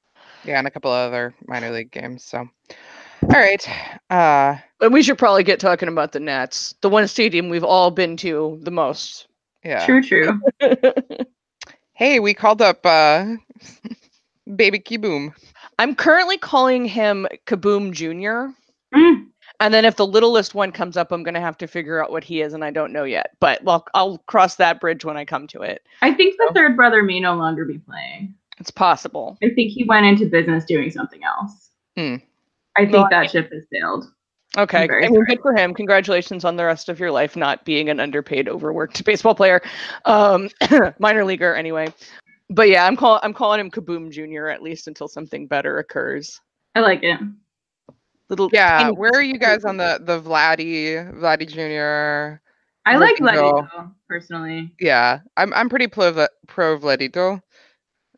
Yeah, 0.44 0.58
and 0.58 0.66
a 0.66 0.70
couple 0.70 0.90
of 0.90 1.08
other 1.12 1.34
minor 1.46 1.70
league 1.70 1.92
games. 1.92 2.24
So, 2.24 2.38
all 2.38 2.48
right. 3.28 3.64
Uh, 4.10 4.56
But 4.80 4.90
we 4.90 5.02
should 5.04 5.18
probably 5.18 5.44
get 5.44 5.60
talking 5.60 5.88
about 5.88 6.10
the 6.12 6.18
Nats, 6.18 6.74
the 6.80 6.88
one 6.88 7.06
stadium 7.06 7.48
we've 7.48 7.62
all 7.62 7.90
been 7.92 8.16
to 8.18 8.58
the 8.62 8.70
most. 8.72 9.28
yeah. 9.64 9.84
True, 9.86 10.02
true. 10.02 10.40
Hey, 11.94 12.18
we 12.18 12.34
called 12.34 12.60
up 12.62 12.84
uh, 12.84 13.34
Baby 14.56 14.80
Kieboom. 14.80 15.34
I'm 15.78 15.94
currently 15.94 16.38
calling 16.38 16.84
him 16.84 17.26
Kaboom 17.46 17.92
Jr. 17.92 18.52
Mm. 18.96 19.26
And 19.60 19.72
then 19.72 19.84
if 19.84 19.96
the 19.96 20.06
littlest 20.06 20.54
one 20.54 20.72
comes 20.72 20.96
up, 20.96 21.12
I'm 21.12 21.22
going 21.22 21.34
to 21.34 21.40
have 21.40 21.56
to 21.58 21.66
figure 21.66 22.02
out 22.02 22.10
what 22.10 22.24
he 22.24 22.40
is, 22.40 22.52
and 22.52 22.64
I 22.64 22.70
don't 22.70 22.92
know 22.92 23.04
yet. 23.04 23.30
But 23.40 23.62
well, 23.62 23.86
I'll 23.94 24.18
cross 24.26 24.56
that 24.56 24.80
bridge 24.80 25.04
when 25.04 25.16
I 25.16 25.24
come 25.24 25.46
to 25.48 25.62
it. 25.62 25.86
I 26.02 26.12
think 26.12 26.36
the 26.36 26.48
Oh. 26.50 26.52
third 26.52 26.76
brother 26.76 27.02
may 27.02 27.20
no 27.20 27.34
longer 27.34 27.64
be 27.64 27.78
playing. 27.78 28.34
It's 28.58 28.70
possible. 28.70 29.38
I 29.42 29.48
think 29.50 29.70
he 29.72 29.84
went 29.84 30.06
into 30.06 30.26
business 30.26 30.64
doing 30.64 30.90
something 30.90 31.22
else. 31.24 31.70
Hmm. 31.96 32.16
I 32.76 32.82
think 32.82 32.92
Well, 32.94 33.08
that 33.10 33.30
ship 33.30 33.52
has 33.52 33.64
sailed. 33.72 34.06
Okay, 34.58 34.82
I 34.82 35.08
mean, 35.08 35.24
good 35.24 35.40
for 35.40 35.54
him. 35.54 35.72
Congratulations 35.72 36.44
on 36.44 36.56
the 36.56 36.64
rest 36.64 36.90
of 36.90 37.00
your 37.00 37.10
life 37.10 37.36
not 37.36 37.64
being 37.64 37.88
an 37.88 38.00
underpaid, 38.00 38.48
overworked 38.48 39.02
baseball 39.04 39.34
player, 39.34 39.62
um, 40.04 40.50
minor 40.98 41.24
leaguer 41.24 41.54
anyway. 41.54 41.88
But 42.52 42.68
yeah, 42.68 42.86
I'm 42.86 42.96
call 42.96 43.20
I'm 43.22 43.34
calling 43.34 43.60
him 43.60 43.70
Kaboom 43.70 44.10
Junior 44.10 44.48
at 44.48 44.62
least 44.62 44.86
until 44.88 45.08
something 45.08 45.46
better 45.46 45.78
occurs. 45.78 46.40
I 46.74 46.80
like 46.80 47.02
it. 47.02 47.18
Little 48.28 48.50
Yeah, 48.50 48.78
tiny 48.78 48.92
where 48.92 49.12
are 49.14 49.22
you 49.22 49.38
guys 49.38 49.64
on 49.64 49.76
the 49.76 49.98
the 50.02 50.20
Vladdy 50.20 50.94
Vladdy 51.14 51.48
Jr. 51.48 52.40
I 52.84 52.96
like 52.96 53.16
Vladito. 53.18 53.68
Vladito 53.68 53.94
personally. 54.08 54.72
Yeah, 54.78 55.20
I'm 55.36 55.52
I'm 55.54 55.68
pretty 55.68 55.86
pro 55.88 56.12
Vla- 56.12 56.28
pro 56.46 56.78
Vladito. 56.78 57.40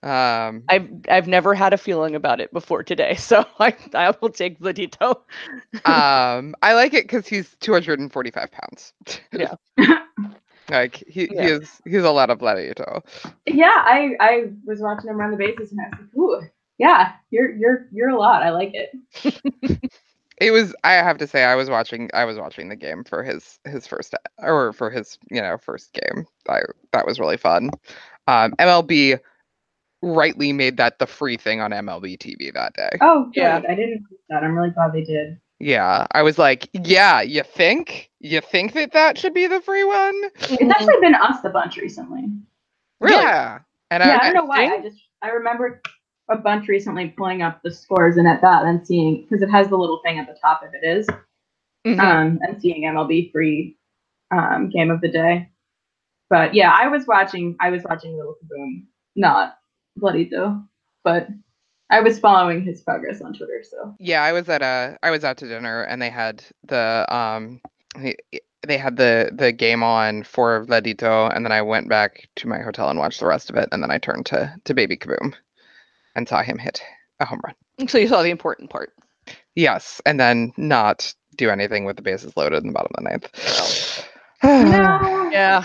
Um, 0.02 0.64
I've 0.68 0.88
I've 1.08 1.28
never 1.28 1.54
had 1.54 1.72
a 1.72 1.78
feeling 1.78 2.14
about 2.14 2.40
it 2.40 2.52
before 2.52 2.82
today, 2.82 3.14
so 3.18 3.44
I 3.58 3.74
I 3.94 4.14
will 4.20 4.30
take 4.30 4.58
Vladito. 4.60 5.20
um, 5.84 6.54
I 6.62 6.74
like 6.74 6.94
it 6.94 7.04
because 7.04 7.26
he's 7.26 7.54
245 7.60 8.50
pounds. 8.50 8.92
Yeah. 9.32 9.54
Like 10.74 11.02
he, 11.08 11.28
Yeah. 11.32 11.42
he 11.44 11.48
is 11.52 11.80
he's 11.84 12.04
a 12.04 12.10
lot 12.10 12.30
of 12.30 12.38
Vladito. 12.38 13.02
Yeah, 13.46 13.72
I 13.74 14.16
I 14.20 14.44
was 14.66 14.80
watching 14.80 15.10
him 15.10 15.16
run 15.16 15.30
the 15.30 15.36
bases 15.36 15.72
and 15.72 15.80
I 15.80 15.88
was 15.90 15.98
like, 16.00 16.16
ooh, 16.16 16.48
yeah, 16.78 17.12
you're 17.30 17.50
you're 17.54 17.86
you're 17.92 18.08
a 18.10 18.18
lot. 18.18 18.42
I 18.42 18.50
like 18.50 18.72
it. 18.74 19.80
It 20.40 20.50
was 20.50 20.74
I 20.82 20.94
have 20.94 21.18
to 21.18 21.28
say 21.28 21.44
I 21.44 21.54
was 21.54 21.70
watching 21.70 22.10
I 22.12 22.24
was 22.24 22.38
watching 22.38 22.68
the 22.68 22.74
game 22.76 23.04
for 23.04 23.22
his 23.22 23.60
his 23.64 23.86
first 23.86 24.14
or 24.38 24.72
for 24.72 24.90
his 24.90 25.16
you 25.30 25.40
know 25.40 25.56
first 25.58 25.92
game. 25.92 26.26
I 26.48 26.62
that 26.92 27.06
was 27.06 27.20
really 27.20 27.36
fun. 27.36 27.70
Um, 28.26 28.52
MLB 28.58 29.20
rightly 30.02 30.52
made 30.52 30.76
that 30.78 30.98
the 30.98 31.06
free 31.06 31.36
thing 31.36 31.60
on 31.60 31.70
MLB 31.70 32.18
TV 32.18 32.52
that 32.52 32.74
day. 32.74 32.90
Oh, 33.00 33.26
good. 33.26 33.36
Yeah. 33.42 33.60
I 33.68 33.74
didn't 33.76 34.02
know 34.10 34.16
that. 34.30 34.42
I'm 34.42 34.56
really 34.56 34.70
glad 34.70 34.92
they 34.92 35.04
did. 35.04 35.38
Yeah, 35.60 36.06
I 36.12 36.22
was 36.22 36.36
like, 36.36 36.68
yeah, 36.72 37.20
you 37.22 37.42
think 37.44 38.10
you 38.28 38.40
think 38.40 38.72
that 38.72 38.92
that 38.92 39.18
should 39.18 39.34
be 39.34 39.46
the 39.46 39.60
free 39.60 39.84
one? 39.84 40.14
It's 40.36 40.62
actually 40.70 41.00
been 41.00 41.14
us 41.14 41.44
a 41.44 41.50
bunch 41.50 41.76
recently. 41.76 42.24
Really? 43.00 43.16
Yeah, 43.16 43.58
and 43.90 44.02
yeah, 44.02 44.18
I 44.20 44.28
I, 44.28 44.32
don't 44.32 44.34
know 44.34 44.44
why. 44.46 44.64
I 44.64 44.80
just 44.80 44.96
I 45.22 45.28
remember 45.28 45.82
a 46.30 46.36
bunch 46.38 46.68
recently 46.68 47.08
pulling 47.08 47.42
up 47.42 47.62
the 47.62 47.70
scores 47.70 48.16
and 48.16 48.26
at 48.26 48.40
that 48.40 48.64
and 48.64 48.86
seeing 48.86 49.22
because 49.22 49.42
it 49.42 49.50
has 49.50 49.68
the 49.68 49.76
little 49.76 50.00
thing 50.04 50.18
at 50.18 50.26
the 50.26 50.36
top 50.40 50.62
if 50.64 50.72
it 50.72 50.86
is, 50.86 51.06
Mhm. 51.86 52.00
um, 52.00 52.38
and 52.42 52.60
seeing 52.60 52.84
MLB 52.84 53.30
free 53.30 53.76
um, 54.30 54.70
game 54.70 54.90
of 54.90 55.00
the 55.02 55.08
day. 55.10 55.50
But 56.30 56.54
yeah, 56.54 56.74
I 56.74 56.88
was 56.88 57.06
watching. 57.06 57.56
I 57.60 57.70
was 57.70 57.82
watching 57.84 58.16
Little 58.16 58.36
Kieboom, 58.42 58.84
not 59.16 59.58
Vladito, 60.00 60.66
but 61.04 61.28
I 61.90 62.00
was 62.00 62.18
following 62.18 62.62
his 62.62 62.80
progress 62.80 63.20
on 63.20 63.34
Twitter. 63.34 63.62
So 63.62 63.94
yeah, 63.98 64.22
I 64.24 64.32
was 64.32 64.48
at 64.48 64.62
a 64.62 64.98
I 65.02 65.10
was 65.10 65.24
out 65.24 65.36
to 65.38 65.48
dinner 65.48 65.82
and 65.82 66.00
they 66.00 66.10
had 66.10 66.42
the 66.66 67.04
um 67.14 67.60
they, 67.96 68.16
they 68.66 68.78
had 68.78 68.96
the 68.96 69.30
the 69.34 69.52
game 69.52 69.82
on 69.82 70.22
for 70.24 70.64
Vladito, 70.66 71.34
and 71.34 71.44
then 71.44 71.52
I 71.52 71.62
went 71.62 71.88
back 71.88 72.28
to 72.36 72.48
my 72.48 72.60
hotel 72.60 72.88
and 72.88 72.98
watched 72.98 73.20
the 73.20 73.26
rest 73.26 73.50
of 73.50 73.56
it 73.56 73.68
and 73.72 73.82
then 73.82 73.90
I 73.90 73.98
turned 73.98 74.26
to 74.26 74.54
to 74.64 74.74
Baby 74.74 74.96
Kieboom 74.96 75.34
and 76.16 76.28
saw 76.28 76.42
him 76.42 76.58
hit 76.58 76.82
a 77.20 77.24
home 77.24 77.40
run. 77.44 77.88
So 77.88 77.98
you 77.98 78.08
saw 78.08 78.22
the 78.22 78.30
important 78.30 78.70
part. 78.70 78.92
Yes, 79.54 80.00
and 80.06 80.18
then 80.18 80.52
not 80.56 81.12
do 81.36 81.50
anything 81.50 81.84
with 81.84 81.96
the 81.96 82.02
bases 82.02 82.36
loaded 82.36 82.62
in 82.62 82.68
the 82.68 82.72
bottom 82.72 82.90
of 82.96 83.04
the 83.04 83.10
ninth. 83.10 84.06
no, 84.42 85.28
Yeah. 85.32 85.64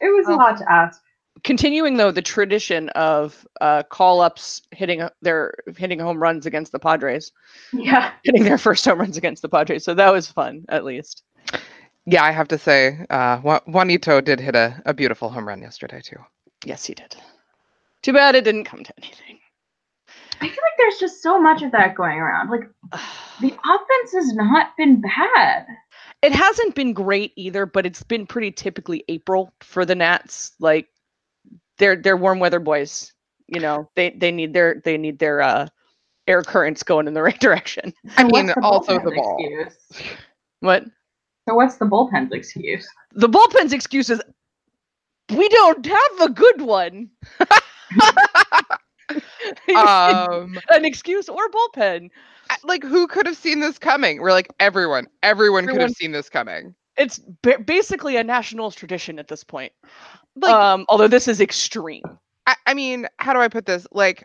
it 0.00 0.08
was 0.08 0.26
a 0.28 0.32
Oh. 0.32 0.36
lot 0.36 0.56
to 0.58 0.72
ask. 0.72 1.00
Continuing 1.44 1.96
though 1.96 2.12
the 2.12 2.22
tradition 2.22 2.88
of 2.90 3.44
uh, 3.60 3.82
call 3.84 4.20
ups 4.20 4.62
hitting 4.70 5.00
a- 5.00 5.10
their 5.22 5.54
hitting 5.76 5.98
home 5.98 6.22
runs 6.22 6.46
against 6.46 6.70
the 6.72 6.78
Padres, 6.78 7.32
Yeah, 7.72 8.12
hitting 8.22 8.44
their 8.44 8.58
first 8.58 8.84
home 8.84 9.00
runs 9.00 9.16
against 9.16 9.42
the 9.42 9.48
Padres. 9.48 9.84
So 9.84 9.94
that 9.94 10.12
was 10.12 10.30
fun, 10.30 10.64
at 10.68 10.84
least. 10.84 11.24
Yeah, 12.06 12.24
I 12.24 12.32
have 12.32 12.48
to 12.48 12.58
say, 12.58 13.06
uh, 13.10 13.60
Juanito 13.66 14.20
did 14.20 14.40
hit 14.40 14.56
a, 14.56 14.82
a 14.84 14.94
beautiful 14.94 15.28
home 15.28 15.46
run 15.46 15.62
yesterday 15.62 16.00
too. 16.00 16.16
Yes, 16.64 16.84
he 16.84 16.94
did. 16.94 17.16
Too 18.02 18.12
bad 18.12 18.34
it 18.34 18.44
didn't 18.44 18.64
come 18.64 18.82
to 18.82 18.92
anything. 18.98 19.38
I 20.40 20.48
feel 20.48 20.50
like 20.50 20.78
there's 20.78 20.98
just 20.98 21.22
so 21.22 21.40
much 21.40 21.62
of 21.62 21.70
that 21.70 21.94
going 21.94 22.18
around. 22.18 22.50
Like 22.50 22.68
the 23.40 23.48
offense 23.52 24.12
has 24.12 24.34
not 24.34 24.76
been 24.76 25.00
bad. 25.00 25.66
It 26.22 26.32
hasn't 26.32 26.74
been 26.74 26.92
great 26.92 27.32
either, 27.36 27.66
but 27.66 27.86
it's 27.86 28.02
been 28.02 28.26
pretty 28.26 28.50
typically 28.50 29.04
April 29.08 29.52
for 29.60 29.84
the 29.84 29.94
Nats. 29.94 30.52
Like 30.58 30.88
they're 31.78 31.96
they're 31.96 32.16
warm 32.16 32.40
weather 32.40 32.60
boys. 32.60 33.12
You 33.46 33.60
know, 33.60 33.88
they 33.94 34.10
they 34.10 34.32
need 34.32 34.52
their 34.52 34.80
they 34.84 34.98
need 34.98 35.20
their 35.20 35.42
uh 35.42 35.68
air 36.26 36.42
currents 36.42 36.82
going 36.82 37.06
in 37.06 37.14
the 37.14 37.22
right 37.28 37.38
direction. 37.38 37.92
I 38.16 38.24
mean, 38.24 38.46
the 38.46 38.60
also 38.60 38.98
the 38.98 39.12
ball. 39.12 39.36
Excuse? 39.38 40.08
What 40.60 40.84
So 41.48 41.54
what's 41.54 41.76
the 41.76 41.86
bullpen's 41.86 42.32
excuse? 42.32 42.86
the 43.14 43.28
bullpen's 43.28 43.72
excuse 43.72 44.10
is 44.10 44.20
we 45.30 45.48
don't 45.48 45.84
have 45.86 46.20
a 46.20 46.30
good 46.30 46.60
one. 46.62 47.10
Um, 49.76 50.58
An 50.70 50.84
excuse 50.84 51.28
or 51.28 51.48
bullpen. 51.50 52.10
Like 52.64 52.82
who 52.82 53.06
could 53.06 53.26
have 53.26 53.36
seen 53.36 53.60
this 53.60 53.78
coming? 53.78 54.20
We're 54.20 54.32
like 54.32 54.48
everyone, 54.60 55.06
everyone, 55.22 55.66
could 55.66 55.80
have 55.80 55.90
seen 55.92 56.12
this 56.12 56.28
coming. 56.28 56.74
It's 56.96 57.18
ba- 57.42 57.58
basically 57.58 58.16
a 58.16 58.24
national 58.24 58.70
tradition 58.70 59.18
at 59.18 59.28
this 59.28 59.44
point. 59.44 59.72
Like, 60.36 60.54
um, 60.54 60.86
although 60.88 61.08
this 61.08 61.28
is 61.28 61.40
extreme. 61.40 62.02
I, 62.46 62.54
I 62.66 62.74
mean, 62.74 63.06
how 63.18 63.32
do 63.32 63.40
I 63.40 63.48
put 63.48 63.66
this? 63.66 63.86
Like, 63.92 64.24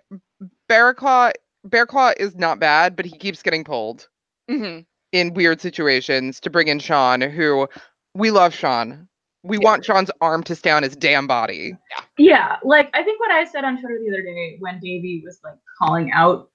Bearclaw, 0.70 1.32
Bearclaw 1.68 2.14
is 2.18 2.36
not 2.36 2.60
bad, 2.60 2.96
but 2.96 3.06
he 3.06 3.18
keeps 3.18 3.42
getting 3.42 3.64
pulled 3.64 4.08
hmm 4.50 4.80
in 5.12 5.34
weird 5.34 5.62
situations 5.62 6.40
to 6.42 6.50
bring 6.50 6.68
in 6.68 6.80
Sean, 6.80 7.22
who 7.22 7.68
we 8.14 8.32
love 8.32 8.54
Sean. 8.54 9.08
We 9.44 9.58
Yeah. 9.58 9.64
want 9.66 9.86
Sean's 9.86 10.12
arm 10.20 10.44
to 10.44 10.56
stay 10.56 10.72
on 10.72 10.84
his 10.84 10.96
damn 10.96 11.28
body. 11.28 11.78
Yeah, 12.18 12.58
like 12.64 12.90
I 12.94 13.04
think 13.04 13.20
what 13.20 13.32
I 13.32 13.46
said 13.46 13.64
on 13.64 13.80
Twitter 13.80 14.00
the 14.04 14.10
other 14.10 14.22
day 14.24 14.58
when 14.60 14.80
Davey 14.80 15.22
was 15.24 15.40
like 15.44 15.56
calling 15.80 16.12
out 16.12 16.50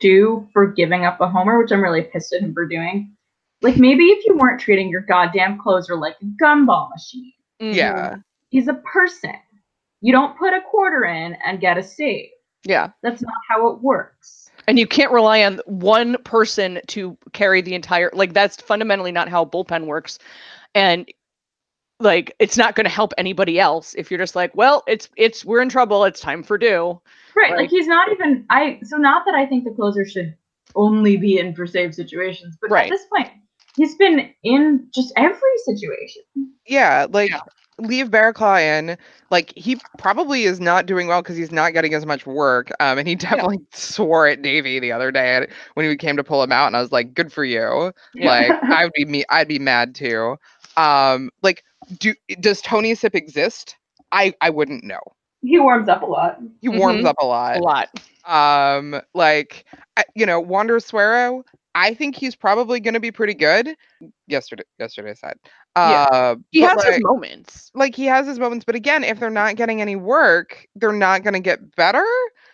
Doo 0.00 0.46
for 0.52 0.66
giving 0.66 1.04
up 1.04 1.20
a 1.20 1.28
homer, 1.28 1.58
which 1.58 1.70
I'm 1.72 1.82
really 1.82 2.02
pissed 2.02 2.32
at 2.32 2.40
him 2.42 2.52
for 2.52 2.66
doing. 2.66 3.12
Like 3.62 3.76
maybe 3.76 4.04
if 4.06 4.26
you 4.26 4.36
weren't 4.36 4.60
treating 4.60 4.88
your 4.90 5.02
goddamn 5.02 5.58
closer 5.58 5.96
like 5.96 6.16
a 6.20 6.24
gumball 6.42 6.90
machine. 6.90 7.32
Yeah. 7.60 8.16
He's 8.50 8.68
a 8.68 8.74
person. 8.74 9.34
You 10.00 10.12
don't 10.12 10.36
put 10.36 10.52
a 10.52 10.60
quarter 10.60 11.04
in 11.04 11.34
and 11.44 11.60
get 11.60 11.78
a 11.78 11.82
save. 11.82 12.28
Yeah. 12.64 12.90
That's 13.02 13.22
not 13.22 13.34
how 13.48 13.68
it 13.68 13.80
works. 13.80 14.45
And 14.68 14.78
you 14.78 14.86
can't 14.86 15.12
rely 15.12 15.44
on 15.44 15.60
one 15.66 16.16
person 16.24 16.80
to 16.88 17.16
carry 17.32 17.60
the 17.62 17.74
entire 17.74 18.10
like 18.12 18.32
that's 18.32 18.60
fundamentally 18.60 19.12
not 19.12 19.28
how 19.28 19.44
bullpen 19.44 19.86
works. 19.86 20.18
And 20.74 21.08
like 22.00 22.34
it's 22.38 22.56
not 22.56 22.74
going 22.74 22.84
to 22.84 22.90
help 22.90 23.12
anybody 23.16 23.58
else 23.58 23.94
if 23.94 24.10
you're 24.10 24.18
just 24.18 24.36
like, 24.36 24.54
well, 24.54 24.82
it's 24.86 25.08
it's 25.16 25.44
we're 25.44 25.62
in 25.62 25.68
trouble, 25.68 26.04
it's 26.04 26.20
time 26.20 26.42
for 26.42 26.58
Doo. 26.58 27.00
Right. 27.36 27.50
Like- 27.52 27.60
Like 27.60 27.70
he's 27.70 27.86
not 27.86 28.10
even 28.12 28.44
I 28.50 28.80
so 28.82 28.96
not 28.96 29.24
that 29.26 29.34
I 29.34 29.46
think 29.46 29.64
the 29.64 29.70
closer 29.70 30.04
should 30.06 30.34
only 30.74 31.16
be 31.16 31.38
in 31.38 31.54
for 31.54 31.66
save 31.66 31.94
situations, 31.94 32.58
but 32.60 32.70
Right. 32.70 32.84
at 32.86 32.90
this 32.90 33.06
point, 33.06 33.30
he's 33.76 33.94
been 33.94 34.30
in 34.42 34.88
just 34.94 35.12
every 35.16 35.56
situation. 35.64 36.22
Yeah, 36.66 37.06
like 37.08 37.30
Yeah. 37.30 37.40
Leave 37.78 38.08
Bearclaw 38.10 38.60
in. 38.60 38.96
Like 39.30 39.52
he 39.56 39.78
probably 39.98 40.44
is 40.44 40.60
not 40.60 40.86
doing 40.86 41.06
well 41.08 41.22
because 41.22 41.36
he's 41.36 41.52
not 41.52 41.72
getting 41.72 41.94
as 41.94 42.06
much 42.06 42.26
work. 42.26 42.70
Um, 42.80 42.98
and 42.98 43.06
he 43.08 43.14
definitely 43.16 43.60
swore 43.72 44.26
at 44.26 44.42
Davey 44.42 44.78
the 44.78 44.92
other 44.92 45.10
day 45.10 45.46
when 45.74 45.86
we 45.86 45.96
came 45.96 46.16
to 46.16 46.24
pull 46.24 46.42
him 46.42 46.52
out, 46.52 46.66
and 46.68 46.76
I 46.76 46.80
was 46.80 46.92
like, 46.92 47.14
"Good 47.14 47.32
for 47.32 47.44
you." 47.44 47.92
Yeah. 48.14 48.28
Like 48.28 48.52
I 48.70 48.84
would 48.84 48.92
be 48.96 49.04
me, 49.04 49.24
I'd 49.30 49.48
be 49.48 49.58
mad 49.58 49.94
too. 49.94 50.36
Um, 50.76 51.30
like, 51.42 51.64
do 51.98 52.14
does 52.40 52.60
Tony 52.62 52.94
Sipp 52.94 53.14
exist? 53.14 53.76
I 54.12 54.34
I 54.40 54.50
wouldn't 54.50 54.84
know. 54.84 55.00
He 55.42 55.58
warms 55.58 55.88
up 55.88 56.02
a 56.02 56.06
lot. 56.06 56.40
He 56.60 56.68
warms 56.68 57.04
Mhm. 57.04 57.06
up 57.06 57.16
a 57.20 57.26
lot. 57.26 57.56
A 57.56 57.60
lot. 57.60 57.88
Um, 58.24 59.00
like 59.14 59.64
you 60.14 60.26
know, 60.26 60.40
Wander 60.40 60.80
Suero. 60.80 61.44
I 61.76 61.92
think 61.94 62.16
he's 62.16 62.34
probably 62.34 62.80
going 62.80 62.94
to 62.94 63.00
be 63.00 63.12
pretty 63.12 63.34
good. 63.34 63.76
Yesterday, 64.26 64.64
yesterday 64.78 65.10
I 65.10 65.14
said. 65.14 65.36
Yeah. 65.76 66.06
Uh, 66.10 66.36
He 66.50 66.60
has 66.62 66.76
like, 66.78 66.94
his 66.94 67.02
moments. 67.04 67.70
like 67.74 67.94
he 67.94 68.06
has 68.06 68.26
his 68.26 68.38
moments, 68.38 68.64
but 68.64 68.74
again, 68.74 69.04
if 69.04 69.20
they're 69.20 69.28
not 69.28 69.56
getting 69.56 69.82
any 69.82 69.94
work, 69.94 70.66
they're 70.74 70.92
not 70.92 71.22
going 71.22 71.34
to 71.34 71.40
get 71.40 71.76
better. 71.76 72.04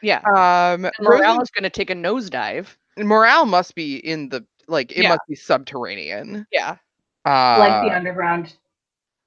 Yeah. 0.03 0.19
Um, 0.35 0.85
And 0.87 0.93
Rosen- 1.01 1.21
Morale 1.21 1.41
is 1.41 1.51
going 1.51 1.63
to 1.63 1.71
take 1.71 1.89
a 1.91 1.95
nosedive. 1.95 2.67
morale 2.99 3.47
must 3.47 3.75
be 3.77 3.97
in 3.97 4.29
the 4.29 4.45
like 4.69 4.91
it 4.93 5.03
Yeah. 5.05 5.11
must 5.11 5.21
be 5.29 5.37
subterranean. 5.37 6.45
Yeah. 6.51 6.77
Uh, 7.25 7.57
like 7.61 7.89
the 7.89 7.95
underground 7.97 8.55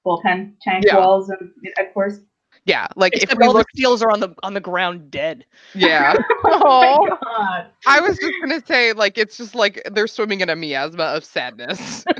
bullpen 0.06 0.56
tank 0.62 0.84
yeah. 0.86 0.98
walls 0.98 1.30
and 1.30 1.52
of 1.80 1.94
course. 1.94 2.20
Yeah, 2.66 2.88
like 2.96 3.22
if 3.22 3.34
we 3.38 3.46
all 3.46 3.54
look, 3.54 3.68
the 3.74 3.82
seals 3.82 4.02
are 4.02 4.12
on 4.12 4.20
the 4.20 4.34
on 4.44 4.54
the 4.54 4.60
ground 4.62 5.10
dead. 5.12 5.46
yeah. 5.74 6.14
Oh 6.46 6.98
Oh, 7.00 7.06
my 7.08 7.18
god. 7.24 7.68
I 7.88 8.00
was 8.02 8.18
just 8.18 8.34
gonna 8.42 8.64
say 8.66 8.94
like 8.94 9.18
it's 9.18 9.38
just 9.38 9.56
like 9.56 9.82
they're 9.92 10.08
swimming 10.08 10.42
in 10.42 10.50
a 10.50 10.56
miasma 10.56 11.04
of 11.04 11.24
sadness. 11.26 12.06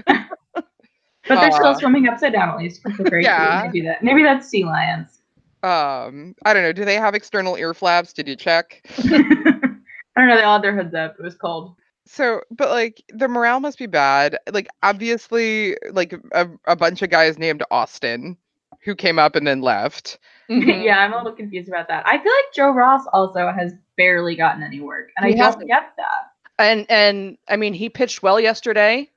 But 1.28 1.40
they're 1.42 1.52
still 1.52 1.68
Uh, 1.68 1.80
swimming 1.80 2.08
upside 2.08 2.34
down 2.34 2.50
at 2.50 2.58
least, 2.58 2.84
which 2.86 3.00
is 3.00 3.08
very 3.10 3.24
yeah. 3.24 3.64
Maybe 3.66 3.82
that 3.88 4.04
maybe 4.04 4.24
that's 4.24 4.48
sea 4.48 4.64
lions. 4.64 5.22
um, 5.64 6.36
I 6.46 6.54
don't 6.54 6.62
know. 6.64 6.72
Do 6.74 6.86
they 6.86 6.96
have 6.96 7.16
external 7.16 7.56
ear 7.56 7.74
flaps? 7.74 8.14
Did 8.14 8.28
you 8.28 8.36
check? 8.36 8.82
I 9.00 10.22
don't 10.22 10.28
know, 10.28 10.36
they 10.38 10.44
all 10.44 10.54
had 10.58 10.64
their 10.64 10.76
hoods 10.76 10.94
up. 10.94 11.16
It 11.20 11.24
was 11.24 11.36
cold. 11.36 11.76
So, 12.06 12.42
but 12.52 12.70
like 12.70 13.04
the 13.10 13.28
morale 13.28 13.60
must 13.60 13.80
be 13.80 13.88
bad. 13.88 14.38
Like 14.52 14.68
obviously, 14.84 15.76
like 15.92 16.14
a, 16.34 16.48
a 16.66 16.76
bunch 16.76 17.02
of 17.02 17.10
guys 17.10 17.40
named 17.40 17.64
Austin 17.72 18.38
who 18.86 18.96
came 18.96 19.20
up 19.20 19.36
and 19.36 19.46
then 19.46 19.62
left. 19.62 20.20
Mhm. 20.50 20.84
yeah, 20.84 21.00
I'm 21.00 21.12
a 21.12 21.18
little 21.18 21.34
confused 21.34 21.68
about 21.68 21.88
that. 21.88 22.08
I 22.08 22.20
feel 22.20 22.32
like 22.32 22.54
Joe 22.54 22.70
Ross 22.70 23.02
also 23.12 23.52
has 23.52 23.74
barely 23.98 24.36
gotten 24.36 24.62
any 24.64 24.80
work, 24.80 25.10
and 25.18 25.26
He 25.26 25.34
I 25.34 25.36
don't 25.38 25.46
hasn't. 25.46 25.68
get 25.68 25.94
that. 25.98 26.32
And 26.60 26.86
and 26.90 27.38
I 27.50 27.56
mean, 27.58 27.74
he 27.74 27.90
pitched 27.90 28.22
well 28.24 28.40
yesterday. 28.40 29.10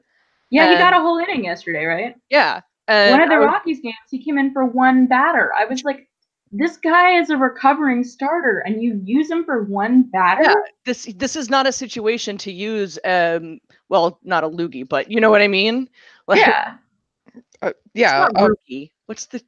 Yeah, 0.50 0.70
he 0.70 0.76
got 0.78 0.94
a 0.94 1.00
whole 1.00 1.18
inning 1.18 1.44
yesterday, 1.44 1.84
right? 1.84 2.16
Yeah. 2.30 2.62
And 2.88 3.10
one 3.12 3.20
of 3.20 3.28
the 3.28 3.36
was- 3.36 3.44
Rockies 3.44 3.80
games, 3.80 3.94
he 4.10 4.24
came 4.24 4.38
in 4.38 4.52
for 4.54 4.64
one 4.64 5.06
batter. 5.06 5.52
I 5.54 5.66
was 5.66 5.84
like, 5.84 6.08
this 6.50 6.78
guy 6.78 7.18
is 7.20 7.28
a 7.28 7.36
recovering 7.36 8.02
starter, 8.02 8.60
and 8.60 8.82
you 8.82 8.98
use 9.04 9.30
him 9.30 9.44
for 9.44 9.64
one 9.64 10.04
batter? 10.04 10.44
Yeah. 10.44 10.54
this 10.86 11.04
this 11.16 11.36
is 11.36 11.50
not 11.50 11.66
a 11.66 11.72
situation 11.72 12.38
to 12.38 12.50
use 12.50 12.98
um 13.04 13.60
well 13.90 14.18
not 14.24 14.42
a 14.44 14.48
loogie 14.48 14.88
but 14.88 15.10
you 15.10 15.20
know 15.20 15.28
what 15.30 15.42
i 15.42 15.48
mean 15.48 15.86
like 16.26 16.40
Yeah. 16.40 16.76
Uh, 17.60 17.68
it's 17.68 17.78
yeah, 17.92 18.28
not 18.32 18.42
uh, 18.42 18.48
rookie. 18.48 18.92
what's 19.04 19.26
the 19.26 19.42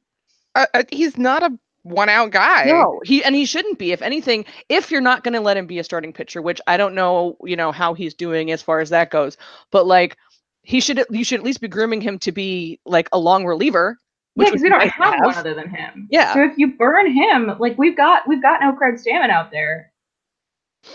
uh, 0.55 0.65
uh, 0.73 0.83
he's 0.91 1.17
not 1.17 1.43
a 1.43 1.57
one 1.83 2.09
out 2.09 2.29
guy. 2.29 2.65
no 2.65 3.01
he 3.03 3.23
and 3.23 3.33
he 3.33 3.43
shouldn't 3.43 3.79
be 3.79 3.91
if 3.91 4.03
anything 4.03 4.45
if 4.69 4.91
you're 4.91 5.01
not 5.01 5.23
going 5.23 5.33
to 5.33 5.39
let 5.39 5.57
him 5.57 5.65
be 5.65 5.79
a 5.79 5.83
starting 5.83 6.13
pitcher 6.13 6.39
which 6.39 6.61
i 6.67 6.77
don't 6.77 6.93
know 6.93 7.35
you 7.43 7.55
know 7.55 7.71
how 7.71 7.95
he's 7.95 8.13
doing 8.13 8.51
as 8.51 8.61
far 8.61 8.79
as 8.81 8.89
that 8.91 9.09
goes 9.09 9.35
but 9.71 9.87
like 9.87 10.15
he 10.61 10.79
should 10.79 11.03
you 11.09 11.23
should 11.23 11.39
at 11.39 11.45
least 11.45 11.59
be 11.59 11.67
grooming 11.67 12.01
him 12.01 12.19
to 12.19 12.31
be 12.31 12.79
like 12.85 13.09
a 13.11 13.19
long 13.19 13.45
reliever 13.45 13.97
Yeah, 14.35 14.43
which 14.43 14.47
because 14.49 14.61
we 14.61 14.69
don't 14.69 14.79
nice 14.79 14.91
to 14.95 15.03
have 15.03 15.25
one 15.25 15.35
other 15.35 15.53
than 15.55 15.69
him. 15.69 16.07
Yeah. 16.11 16.33
So 16.33 16.43
if 16.43 16.57
you 16.57 16.73
burn 16.77 17.11
him, 17.11 17.51
like 17.59 17.77
we've 17.77 17.97
got 17.97 18.27
we've 18.27 18.41
got 18.41 18.61
no 18.61 18.73
Craig 18.73 18.95
Stammen 18.95 19.29
out 19.29 19.51
there. 19.51 19.91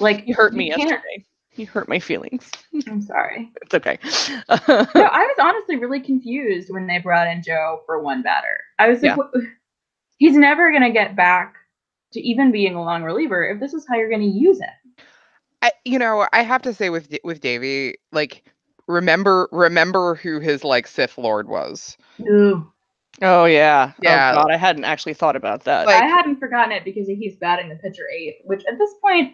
Like 0.00 0.24
he 0.24 0.32
hurt 0.32 0.54
me 0.54 0.68
yesterday 0.68 1.26
he 1.56 1.64
hurt 1.64 1.88
my 1.88 1.98
feelings 1.98 2.50
I'm 2.88 3.00
sorry. 3.02 3.50
it's 3.62 3.74
okay 3.74 3.98
No, 4.68 5.02
I 5.02 5.26
was 5.26 5.36
honestly 5.40 5.76
really 5.76 6.00
confused 6.00 6.68
when 6.70 6.86
they 6.86 6.98
brought 6.98 7.26
in 7.28 7.42
Joe 7.42 7.80
for 7.86 8.00
one 8.02 8.22
batter. 8.22 8.58
I 8.78 8.88
was 8.88 9.02
like, 9.02 9.10
Yeah. 9.10 9.16
"What- 9.16 9.30
he's 10.18 10.36
never 10.36 10.70
gonna 10.72 10.92
get 10.92 11.16
back 11.16 11.54
to 12.12 12.20
even 12.20 12.52
being 12.52 12.74
a 12.74 12.82
long 12.82 13.02
reliever 13.02 13.44
if 13.48 13.58
this 13.60 13.74
is 13.74 13.86
how 13.88 13.96
you're 13.96 14.10
gonna 14.10 14.24
use 14.24 14.60
it. 14.60 15.02
I, 15.62 15.72
you 15.84 15.98
know, 15.98 16.28
I 16.32 16.42
have 16.42 16.62
to 16.62 16.72
say 16.74 16.90
with 16.90 17.14
with 17.24 17.40
Davey, 17.40 17.96
like 18.12 18.44
remember 18.86 19.48
remember 19.52 20.14
who 20.14 20.38
his 20.38 20.62
like 20.62 20.86
Sith 20.86 21.18
Lord 21.18 21.48
was. 21.48 21.96
Ooh. 22.20 22.70
oh 23.22 23.46
yeah 23.46 23.92
oh, 23.96 24.00
Yeah. 24.02 24.32
oh 24.32 24.42
god 24.42 24.52
i 24.52 24.56
hadn't 24.58 24.84
actually 24.84 25.14
thought 25.14 25.36
about 25.36 25.64
that 25.64 25.86
Like- 25.86 26.02
I 26.02 26.06
hadn't 26.06 26.36
forgotten 26.38 26.70
it 26.72 26.84
because 26.84 27.06
he's 27.08 27.34
batting 27.36 27.68
the 27.70 27.76
pitcher 27.76 28.04
eighth, 28.14 28.42
which 28.44 28.62
at 28.70 28.78
this 28.78 28.90
point, 29.02 29.32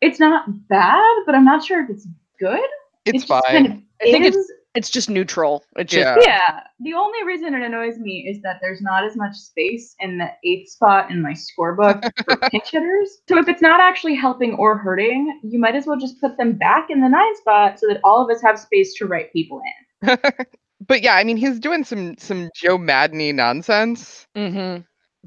it's 0.00 0.20
not 0.20 0.46
bad, 0.68 1.16
but 1.26 1.34
I'm 1.34 1.44
not 1.44 1.64
sure 1.64 1.82
if 1.82 1.90
it's 1.90 2.06
good. 2.38 2.60
It's, 3.04 3.24
just 3.24 3.28
fine. 3.28 3.42
kind 3.42 3.66
of 3.66 3.72
I 4.02 4.12
think 4.12 4.24
it's- 4.24 4.52
it's 4.74 4.90
just 4.90 5.10
neutral 5.10 5.64
it's 5.76 5.92
just 5.92 6.04
Yeah. 6.04 6.16
Yeah. 6.24 6.60
The 6.80 6.92
only 6.92 7.24
reason 7.24 7.54
it 7.54 7.62
annoys 7.62 7.98
me 7.98 8.28
is 8.28 8.40
that 8.42 8.58
there's 8.60 8.80
not 8.80 9.02
as 9.02 9.16
much 9.16 9.34
space 9.34 9.96
in 9.98 10.18
the 10.18 10.28
eighth 10.44 10.70
spot 10.70 11.10
in 11.10 11.20
my 11.20 11.32
scorebook 11.32 12.08
for 12.24 12.36
pinch 12.50 12.70
hitters. 12.70 13.18
So 13.28 13.38
if 13.38 13.48
it's 13.48 13.62
not 13.62 13.80
actually 13.80 14.14
helping 14.14 14.54
or 14.54 14.78
hurting, 14.78 15.40
you 15.42 15.58
might 15.58 15.74
as 15.74 15.86
well 15.86 15.98
just 15.98 16.20
put 16.20 16.36
them 16.36 16.52
back 16.52 16.90
in 16.90 17.00
the 17.00 17.08
nine 17.08 17.36
spot 17.36 17.80
so 17.80 17.88
that 17.88 18.00
all 18.04 18.22
of 18.22 18.30
us 18.30 18.40
have 18.42 18.58
space 18.58 18.94
to 18.94 19.06
write 19.06 19.32
people 19.32 19.60
in. 20.02 20.18
but 20.86 21.02
yeah, 21.02 21.16
I 21.16 21.24
mean, 21.24 21.36
he's 21.36 21.58
doing 21.58 21.82
some 21.82 22.16
some 22.18 22.50
Joe 22.54 22.78
Maddon 22.78 23.34
nonsense. 23.34 24.26
Mm-hmm. 24.36 24.82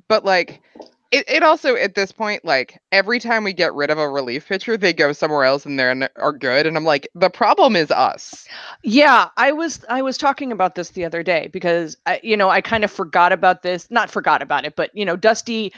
But 0.08 0.24
like, 0.24 0.62
it, 1.12 1.30
it 1.30 1.44
also 1.44 1.76
at 1.76 1.96
this 1.96 2.12
point, 2.12 2.46
like 2.46 2.82
every 2.92 3.20
time 3.20 3.44
we 3.44 3.52
get 3.52 3.74
rid 3.74 3.90
of 3.90 3.98
a 3.98 4.10
relief 4.10 4.48
pitcher, 4.48 4.78
they 4.78 4.94
go 4.94 5.12
somewhere 5.12 5.44
else 5.44 5.66
and 5.66 5.78
they're 5.78 6.10
are 6.16 6.32
good. 6.32 6.66
And 6.66 6.78
I'm 6.78 6.86
like, 6.86 7.08
the 7.14 7.30
problem 7.30 7.76
is 7.76 7.92
us. 7.92 8.48
Yeah, 8.82 9.28
I 9.36 9.52
was 9.52 9.84
I 9.90 10.02
was 10.02 10.18
talking 10.18 10.54
about 10.54 10.76
this 10.76 10.92
the 10.92 11.04
other 11.04 11.22
day 11.22 11.50
because 11.52 11.98
I, 12.06 12.22
you 12.24 12.38
know 12.38 12.50
I 12.50 12.62
kind 12.62 12.86
of 12.86 12.92
forgot 12.92 13.34
about 13.34 13.62
this, 13.62 13.92
not 13.92 14.10
forgot 14.10 14.42
about 14.42 14.66
it, 14.66 14.78
but 14.78 14.90
you 14.94 15.04
know 15.04 15.18
Dusty, 15.18 15.74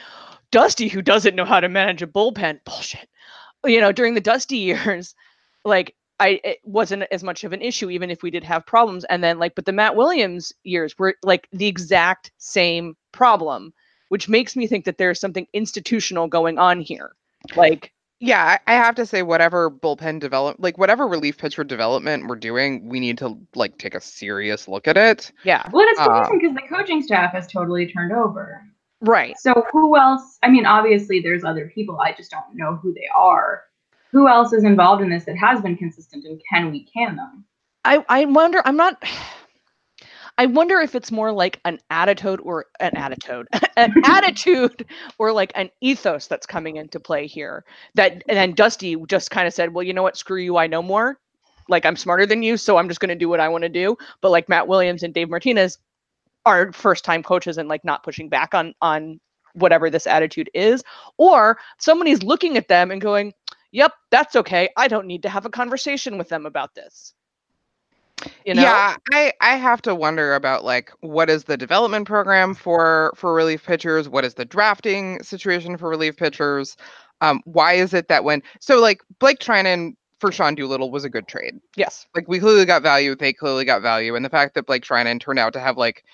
Dusty 0.52 0.88
who 0.88 1.02
doesn't 1.02 1.36
know 1.36 1.46
how 1.46 1.60
to 1.60 1.70
manage 1.70 2.04
a 2.04 2.08
bullpen, 2.08 2.64
bullshit. 2.64 3.10
You 3.66 3.82
know 3.82 3.92
during 3.92 4.14
the 4.14 4.22
Dusty 4.22 4.58
years, 4.60 5.16
like 5.66 5.96
I 6.20 6.42
it 6.44 6.60
wasn't 6.64 7.06
as 7.12 7.24
much 7.24 7.44
of 7.44 7.54
an 7.54 7.62
issue 7.62 7.90
even 7.90 8.12
if 8.12 8.22
we 8.22 8.30
did 8.30 8.44
have 8.44 8.68
problems, 8.68 9.04
and 9.06 9.24
then 9.24 9.40
like 9.40 9.56
but 9.56 9.66
the 9.66 9.72
Matt 9.72 9.96
Williams 9.96 10.54
years 10.64 10.96
were 11.00 11.16
like 11.24 11.48
the 11.52 11.66
exact 11.66 12.32
same 12.38 12.96
problem, 13.12 13.74
which 14.10 14.30
makes 14.30 14.56
me 14.56 14.68
think 14.68 14.86
that 14.86 14.98
there's 14.98 15.20
something 15.20 15.48
institutional 15.54 16.28
going 16.28 16.58
on 16.60 16.82
here. 16.82 17.16
Like 17.56 17.94
Yeah, 18.20 18.58
I 18.68 18.74
I 18.74 18.76
have 18.76 18.96
to 18.96 19.06
say, 19.06 19.22
whatever 19.24 19.70
bullpen 19.70 20.20
develop, 20.20 20.58
like 20.60 20.78
whatever 20.78 21.08
relief 21.08 21.38
pitcher 21.38 21.64
development 21.64 22.28
we're 22.28 22.36
doing, 22.38 22.88
we 22.90 23.00
need 23.00 23.18
to 23.20 23.38
like 23.56 23.78
take 23.78 23.96
a 23.96 24.02
serious 24.02 24.68
look 24.68 24.88
at 24.88 24.98
it. 24.98 25.32
yeah, 25.44 25.70
Well, 25.72 25.86
it's 25.90 26.00
Uh, 26.00 26.06
confusing 26.06 26.40
because 26.40 26.56
the 26.56 26.68
coaching 26.76 27.02
staff 27.02 27.34
has 27.34 27.48
totally 27.48 27.88
turned 27.92 28.14
over. 28.14 28.64
right. 29.02 29.38
So 29.38 29.66
who 29.72 29.98
else? 29.98 30.38
I 30.44 30.50
mean, 30.50 30.66
obviously 30.66 31.20
there's 31.22 31.44
other 31.44 31.72
people. 31.74 32.00
I 32.00 32.14
just 32.14 32.32
don't 32.32 32.56
know 32.56 32.76
who 32.78 32.94
they 32.94 33.08
are. 33.16 33.64
Who 34.12 34.28
else 34.28 34.54
is 34.54 34.64
involved 34.64 35.02
in 35.04 35.10
this 35.10 35.26
that 35.26 35.38
has 35.38 35.62
been 35.62 35.78
consistent, 35.78 36.26
and 36.26 36.42
can 36.50 36.72
we 36.72 36.86
can 36.86 37.16
them? 37.16 37.46
I 37.86 38.04
I 38.10 38.26
wonder. 38.26 38.62
I'm 38.66 38.78
not. 38.78 39.02
I 40.38 40.48
wonder 40.48 40.80
if 40.80 40.96
it's 40.96 41.12
more 41.12 41.32
like 41.32 41.60
an 41.64 41.80
attitude 41.90 42.40
or 42.42 42.66
an 42.80 42.96
attitude, 42.98 43.48
an 43.78 43.94
attitude 44.06 44.86
or 45.20 45.32
like 45.32 45.52
an 45.56 45.70
ethos 45.82 46.28
that's 46.28 46.46
coming 46.46 46.78
into 46.78 47.00
play 47.00 47.28
here. 47.28 47.64
That 47.96 48.24
and 48.28 48.38
then 48.38 48.54
Dusty 48.54 48.96
just 49.08 49.32
kind 49.32 49.48
of 49.48 49.54
said, 49.54 49.74
"Well, 49.74 49.84
you 49.84 49.94
know 49.94 50.04
what? 50.04 50.18
Screw 50.18 50.40
you. 50.42 50.58
I 50.58 50.68
know 50.68 50.82
more. 50.82 51.20
Like 51.70 51.86
I'm 51.86 51.96
smarter 51.96 52.26
than 52.26 52.44
you, 52.44 52.58
so 52.58 52.78
I'm 52.78 52.88
just 52.88 53.00
going 53.00 53.10
to 53.10 53.16
do 53.16 53.30
what 53.30 53.40
I 53.40 53.50
want 53.50 53.64
to 53.64 53.70
do." 53.70 53.96
But 54.22 54.32
like 54.32 54.50
Matt 54.50 54.68
Williams 54.68 55.04
and 55.04 55.14
Dave 55.14 55.30
Martinez 55.30 55.78
are 56.46 56.74
first 56.74 57.06
time 57.06 57.24
coaches 57.24 57.58
and 57.58 57.70
like 57.70 57.86
not 57.86 58.04
pushing 58.04 58.30
back 58.30 58.54
on 58.56 58.74
on 58.82 59.20
whatever 59.54 59.90
this 59.90 60.08
attitude 60.08 60.50
is, 60.56 60.84
or 61.18 61.60
somebody's 61.80 62.24
looking 62.24 62.58
at 62.58 62.68
them 62.70 62.92
and 62.92 63.02
going, 63.02 63.34
"Yep, 63.72 63.94
that's 64.12 64.36
okay. 64.38 64.70
I 64.78 64.88
don't 64.88 65.08
need 65.08 65.24
to 65.24 65.30
have 65.30 65.46
a 65.46 65.50
conversation 65.52 66.18
with 66.18 66.30
them 66.30 66.46
about 66.48 66.76
this." 66.76 67.14
You 68.46 68.54
know? 68.54 68.62
Yeah, 68.62 68.96
I 69.12 69.34
I 69.42 69.56
have 69.56 69.82
to 69.84 69.96
wonder 69.96 70.36
about 70.36 70.64
like 70.64 70.92
what 71.02 71.30
is 71.30 71.46
the 71.46 71.58
development 71.58 72.08
program 72.08 72.54
for 72.54 73.14
for 73.16 73.34
relief 73.34 73.66
pitchers? 73.66 74.10
What 74.10 74.26
is 74.26 74.34
the 74.34 74.46
drafting 74.46 75.22
situation 75.24 75.78
for 75.78 75.90
relief 75.90 76.18
pitchers? 76.18 76.76
Um, 77.22 77.42
why 77.46 77.74
is 77.74 77.94
it 77.94 78.08
that 78.10 78.24
when 78.24 78.42
so 78.60 78.80
like 78.80 79.02
Blake 79.20 79.40
Treinen 79.40 79.96
for 80.24 80.32
Sean 80.32 80.56
Doolittle 80.56 80.90
was 80.90 81.04
a 81.04 81.10
good 81.10 81.28
trade. 81.28 81.56
Yes. 81.76 82.08
Like 82.16 82.30
we 82.30 82.40
clearly 82.40 82.64
got 82.64 82.82
value, 82.82 83.14
they 83.14 83.34
clearly 83.34 83.66
got 83.66 83.82
value, 83.82 84.16
and 84.16 84.24
the 84.24 84.30
fact 84.30 84.56
that 84.56 84.66
Blake 84.66 84.84
Treinen 84.84 85.20
turned 85.20 85.38
out 85.38 85.52
to 85.52 85.60
have 85.60 85.76
like 85.76 86.06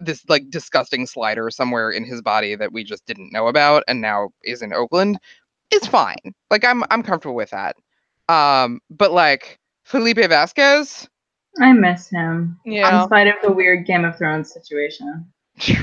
this 0.00 0.24
like 0.28 0.50
disgusting 0.50 1.06
slider 1.06 1.50
somewhere 1.50 1.90
in 1.90 2.04
his 2.04 2.20
body 2.20 2.56
that 2.56 2.72
we 2.72 2.82
just 2.82 3.06
didn't 3.06 3.32
know 3.32 3.46
about 3.46 3.84
and 3.86 4.00
now 4.00 4.30
is 4.42 4.60
in 4.60 4.72
Oakland 4.72 5.20
is 5.72 5.86
fine. 5.86 6.34
Like 6.50 6.64
I'm 6.64 6.82
I'm 6.90 7.04
comfortable 7.04 7.36
with 7.36 7.50
that. 7.50 7.76
Um, 8.28 8.80
but 8.90 9.12
like 9.12 9.60
Felipe 9.84 10.16
Vasquez, 10.16 11.08
I 11.60 11.72
miss 11.72 12.08
him. 12.08 12.58
Yeah. 12.64 13.02
In 13.02 13.08
spite 13.08 13.28
of 13.28 13.34
the 13.42 13.52
weird 13.52 13.86
Game 13.86 14.04
of 14.04 14.16
Thrones 14.18 14.52
situation. 14.52 15.26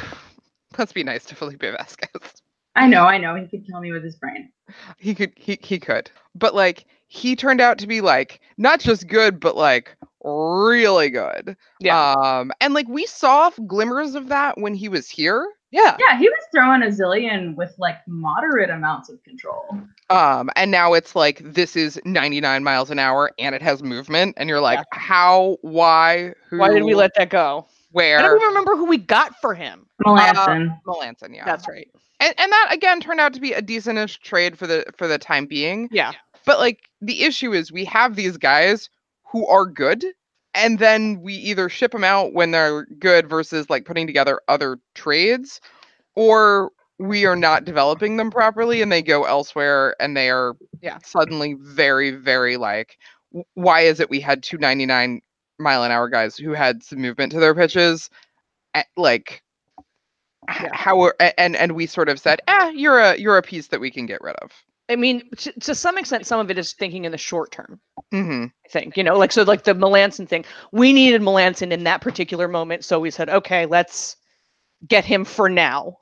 let's 0.77 0.93
be 0.93 1.03
nice 1.03 1.25
to 1.25 1.35
Felipe 1.35 1.61
Vasquez. 1.61 2.41
I 2.75 2.87
know, 2.87 3.03
I 3.03 3.17
know. 3.17 3.35
He 3.35 3.47
could 3.47 3.65
kill 3.67 3.81
me 3.81 3.91
with 3.91 4.03
his 4.03 4.15
brain. 4.15 4.51
He 4.97 5.13
could 5.13 5.33
he 5.35 5.59
he 5.61 5.79
could. 5.79 6.09
But 6.35 6.55
like 6.55 6.85
he 7.07 7.35
turned 7.35 7.59
out 7.59 7.77
to 7.79 7.87
be 7.87 7.99
like 7.99 8.39
not 8.57 8.79
just 8.79 9.07
good, 9.07 9.39
but 9.39 9.57
like 9.57 9.95
really 10.23 11.09
good. 11.09 11.57
Yeah. 11.79 12.13
Um 12.13 12.51
and 12.61 12.73
like 12.73 12.87
we 12.87 13.05
saw 13.05 13.49
glimmers 13.67 14.15
of 14.15 14.29
that 14.29 14.57
when 14.57 14.73
he 14.73 14.87
was 14.87 15.09
here. 15.09 15.45
Yeah. 15.71 15.95
Yeah, 15.99 16.17
he 16.17 16.27
was 16.27 16.43
throwing 16.53 16.83
a 16.83 16.87
zillion 16.87 17.55
with 17.55 17.73
like 17.77 17.97
moderate 18.07 18.69
amounts 18.69 19.09
of 19.09 19.23
control. 19.23 19.63
Um, 20.09 20.49
and 20.55 20.69
now 20.69 20.93
it's 20.93 21.15
like 21.15 21.39
this 21.39 21.75
is 21.77 21.99
99 22.03 22.63
miles 22.63 22.91
an 22.91 22.99
hour 22.99 23.31
and 23.39 23.55
it 23.55 23.61
has 23.61 23.81
movement, 23.81 24.35
and 24.37 24.49
you're 24.49 24.59
like, 24.59 24.85
how, 24.91 25.57
why, 25.61 26.33
who, 26.49 26.57
Why 26.59 26.69
did 26.73 26.83
we 26.83 26.93
let 26.93 27.11
that 27.15 27.29
go? 27.29 27.65
Where 27.91 28.19
I 28.19 28.21
don't 28.21 28.37
even 28.37 28.47
remember 28.47 28.75
who 28.75 28.85
we 28.85 28.97
got 28.97 29.33
for 29.41 29.53
him. 29.53 29.85
Melancon. 30.05 30.77
Melancon, 30.85 31.35
yeah. 31.35 31.45
That's 31.45 31.67
right. 31.67 31.89
and, 32.19 32.33
and 32.37 32.51
that 32.51 32.69
again 32.71 33.01
turned 33.01 33.19
out 33.19 33.33
to 33.33 33.41
be 33.41 33.53
a 33.53 33.61
decentish 33.61 34.19
trade 34.19 34.57
for 34.57 34.67
the 34.67 34.85
for 34.97 35.07
the 35.07 35.17
time 35.17 35.45
being. 35.45 35.89
Yeah. 35.91 36.11
But 36.45 36.59
like 36.59 36.89
the 37.01 37.23
issue 37.23 37.53
is 37.53 37.71
we 37.71 37.85
have 37.85 38.15
these 38.15 38.37
guys 38.37 38.89
who 39.31 39.45
are 39.47 39.65
good, 39.65 40.05
and 40.55 40.79
then 40.79 41.21
we 41.21 41.33
either 41.35 41.69
ship 41.69 41.91
them 41.91 42.03
out 42.03 42.33
when 42.33 42.51
they're 42.51 42.85
good 42.99 43.29
versus 43.29 43.69
like 43.69 43.85
putting 43.85 44.07
together 44.07 44.41
other 44.47 44.79
trades, 44.95 45.61
or 46.15 46.71
we 46.99 47.25
are 47.25 47.35
not 47.35 47.65
developing 47.65 48.17
them 48.17 48.31
properly 48.31 48.81
and 48.81 48.91
they 48.91 49.01
go 49.03 49.25
elsewhere 49.25 49.95
and 50.01 50.15
they 50.17 50.29
are 50.29 50.55
Yeah. 50.81 50.99
suddenly 51.03 51.55
very 51.59 52.11
very 52.11 52.57
like 52.57 52.97
why 53.55 53.81
is 53.81 53.99
it 53.99 54.09
we 54.09 54.19
had 54.21 54.43
299 54.43 55.21
mile 55.59 55.83
an 55.83 55.91
hour 55.91 56.09
guys 56.09 56.37
who 56.37 56.51
had 56.53 56.83
some 56.83 56.99
movement 57.01 57.31
to 57.33 57.39
their 57.39 57.55
pitches 57.55 58.09
a- 58.75 58.85
like 58.97 59.43
Yeah. 60.59 60.73
how 60.73 61.11
and 61.37 61.55
and 61.55 61.73
we 61.73 61.85
sort 61.87 62.09
of 62.09 62.19
said 62.19 62.41
ah 62.47 62.69
you're 62.69 62.99
a 62.99 63.17
you're 63.17 63.37
a 63.37 63.41
piece 63.43 63.67
that 63.67 63.79
we 63.81 63.91
can 63.91 64.05
get 64.05 64.21
rid 64.21 64.35
of 64.37 64.51
I 64.91 64.95
mean, 64.97 65.29
to, 65.37 65.51
to 65.61 65.73
some 65.73 65.97
extent, 65.97 66.27
some 66.27 66.39
of 66.39 66.51
it 66.51 66.57
is 66.57 66.73
thinking 66.73 67.05
in 67.05 67.11
the 67.11 67.17
short 67.17 67.51
term. 67.51 67.79
hmm 68.11 68.45
I 68.65 68.69
think 68.69 68.97
you 68.97 69.03
know, 69.03 69.17
like 69.17 69.31
so, 69.31 69.43
like 69.43 69.63
the 69.63 69.73
Melancon 69.73 70.27
thing. 70.27 70.45
We 70.71 70.91
needed 70.91 71.21
Melancon 71.21 71.71
in 71.71 71.85
that 71.85 72.01
particular 72.01 72.47
moment, 72.47 72.83
so 72.83 72.99
we 72.99 73.09
said, 73.09 73.29
okay, 73.29 73.65
let's 73.65 74.17
get 74.87 75.05
him 75.05 75.23
for 75.23 75.47
now 75.49 75.97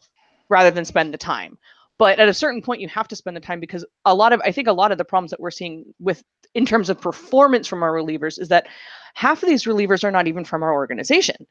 rather 0.49 0.71
than 0.71 0.85
spend 0.85 1.13
the 1.13 1.17
time. 1.17 1.57
But 1.99 2.17
at 2.19 2.29
a 2.29 2.33
certain 2.33 2.61
point, 2.61 2.81
you 2.81 2.87
have 2.87 3.09
to 3.09 3.15
spend 3.15 3.35
the 3.35 3.41
time 3.41 3.59
because 3.59 3.85
a 4.05 4.15
lot 4.15 4.33
of, 4.33 4.41
I 4.43 4.51
think 4.51 4.67
a 4.67 4.73
lot 4.73 4.91
of 4.91 4.97
the 4.97 5.05
problems 5.05 5.31
that 5.31 5.39
we're 5.39 5.51
seeing 5.51 5.93
with, 5.99 6.23
in 6.55 6.65
terms 6.65 6.89
of 6.89 6.99
performance 6.99 7.67
from 7.67 7.83
our 7.83 7.91
relievers, 7.91 8.39
is 8.39 8.47
that 8.47 8.67
half 9.15 9.43
of 9.43 9.49
these 9.49 9.65
relievers 9.65 10.03
are 10.03 10.11
not 10.11 10.27
even 10.27 10.45
from 10.45 10.63
our 10.63 10.73
organization. 10.73 11.45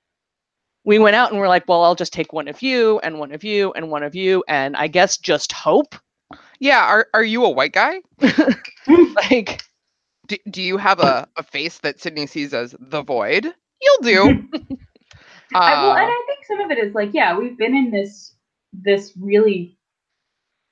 We 0.84 0.98
went 0.98 1.16
out 1.16 1.30
and 1.30 1.38
we're 1.38 1.48
like, 1.48 1.68
well, 1.68 1.84
I'll 1.84 1.94
just 1.94 2.14
take 2.14 2.32
one 2.32 2.48
of 2.48 2.62
you 2.62 2.98
and 3.00 3.18
one 3.18 3.32
of 3.32 3.44
you 3.44 3.72
and 3.74 3.90
one 3.90 4.02
of 4.02 4.14
you, 4.14 4.42
and 4.48 4.74
I 4.74 4.88
guess 4.88 5.18
just 5.18 5.52
hope. 5.52 5.94
Yeah, 6.60 6.84
are 6.84 7.06
are 7.14 7.24
you 7.24 7.44
a 7.44 7.50
white 7.50 7.72
guy? 7.72 8.00
like, 9.16 9.62
Do, 10.26 10.36
do 10.50 10.62
you 10.62 10.76
have 10.76 11.00
a, 11.00 11.28
a 11.36 11.42
face 11.42 11.78
that 11.80 12.00
Sydney 12.00 12.26
sees 12.26 12.54
as 12.54 12.74
the 12.78 13.02
void? 13.02 13.44
You'll 13.80 14.02
do. 14.02 14.48
I, 15.54 15.74
well, 15.74 15.94
and 15.96 16.08
Uh, 16.08 16.08
I 16.10 16.24
think 16.26 16.44
some 16.46 16.60
of 16.60 16.70
it 16.70 16.78
is 16.78 16.94
like, 16.94 17.10
yeah, 17.14 17.36
we've 17.38 17.56
been 17.58 17.74
in 17.76 17.90
this 17.90 18.34
this 18.72 19.12
really 19.20 19.78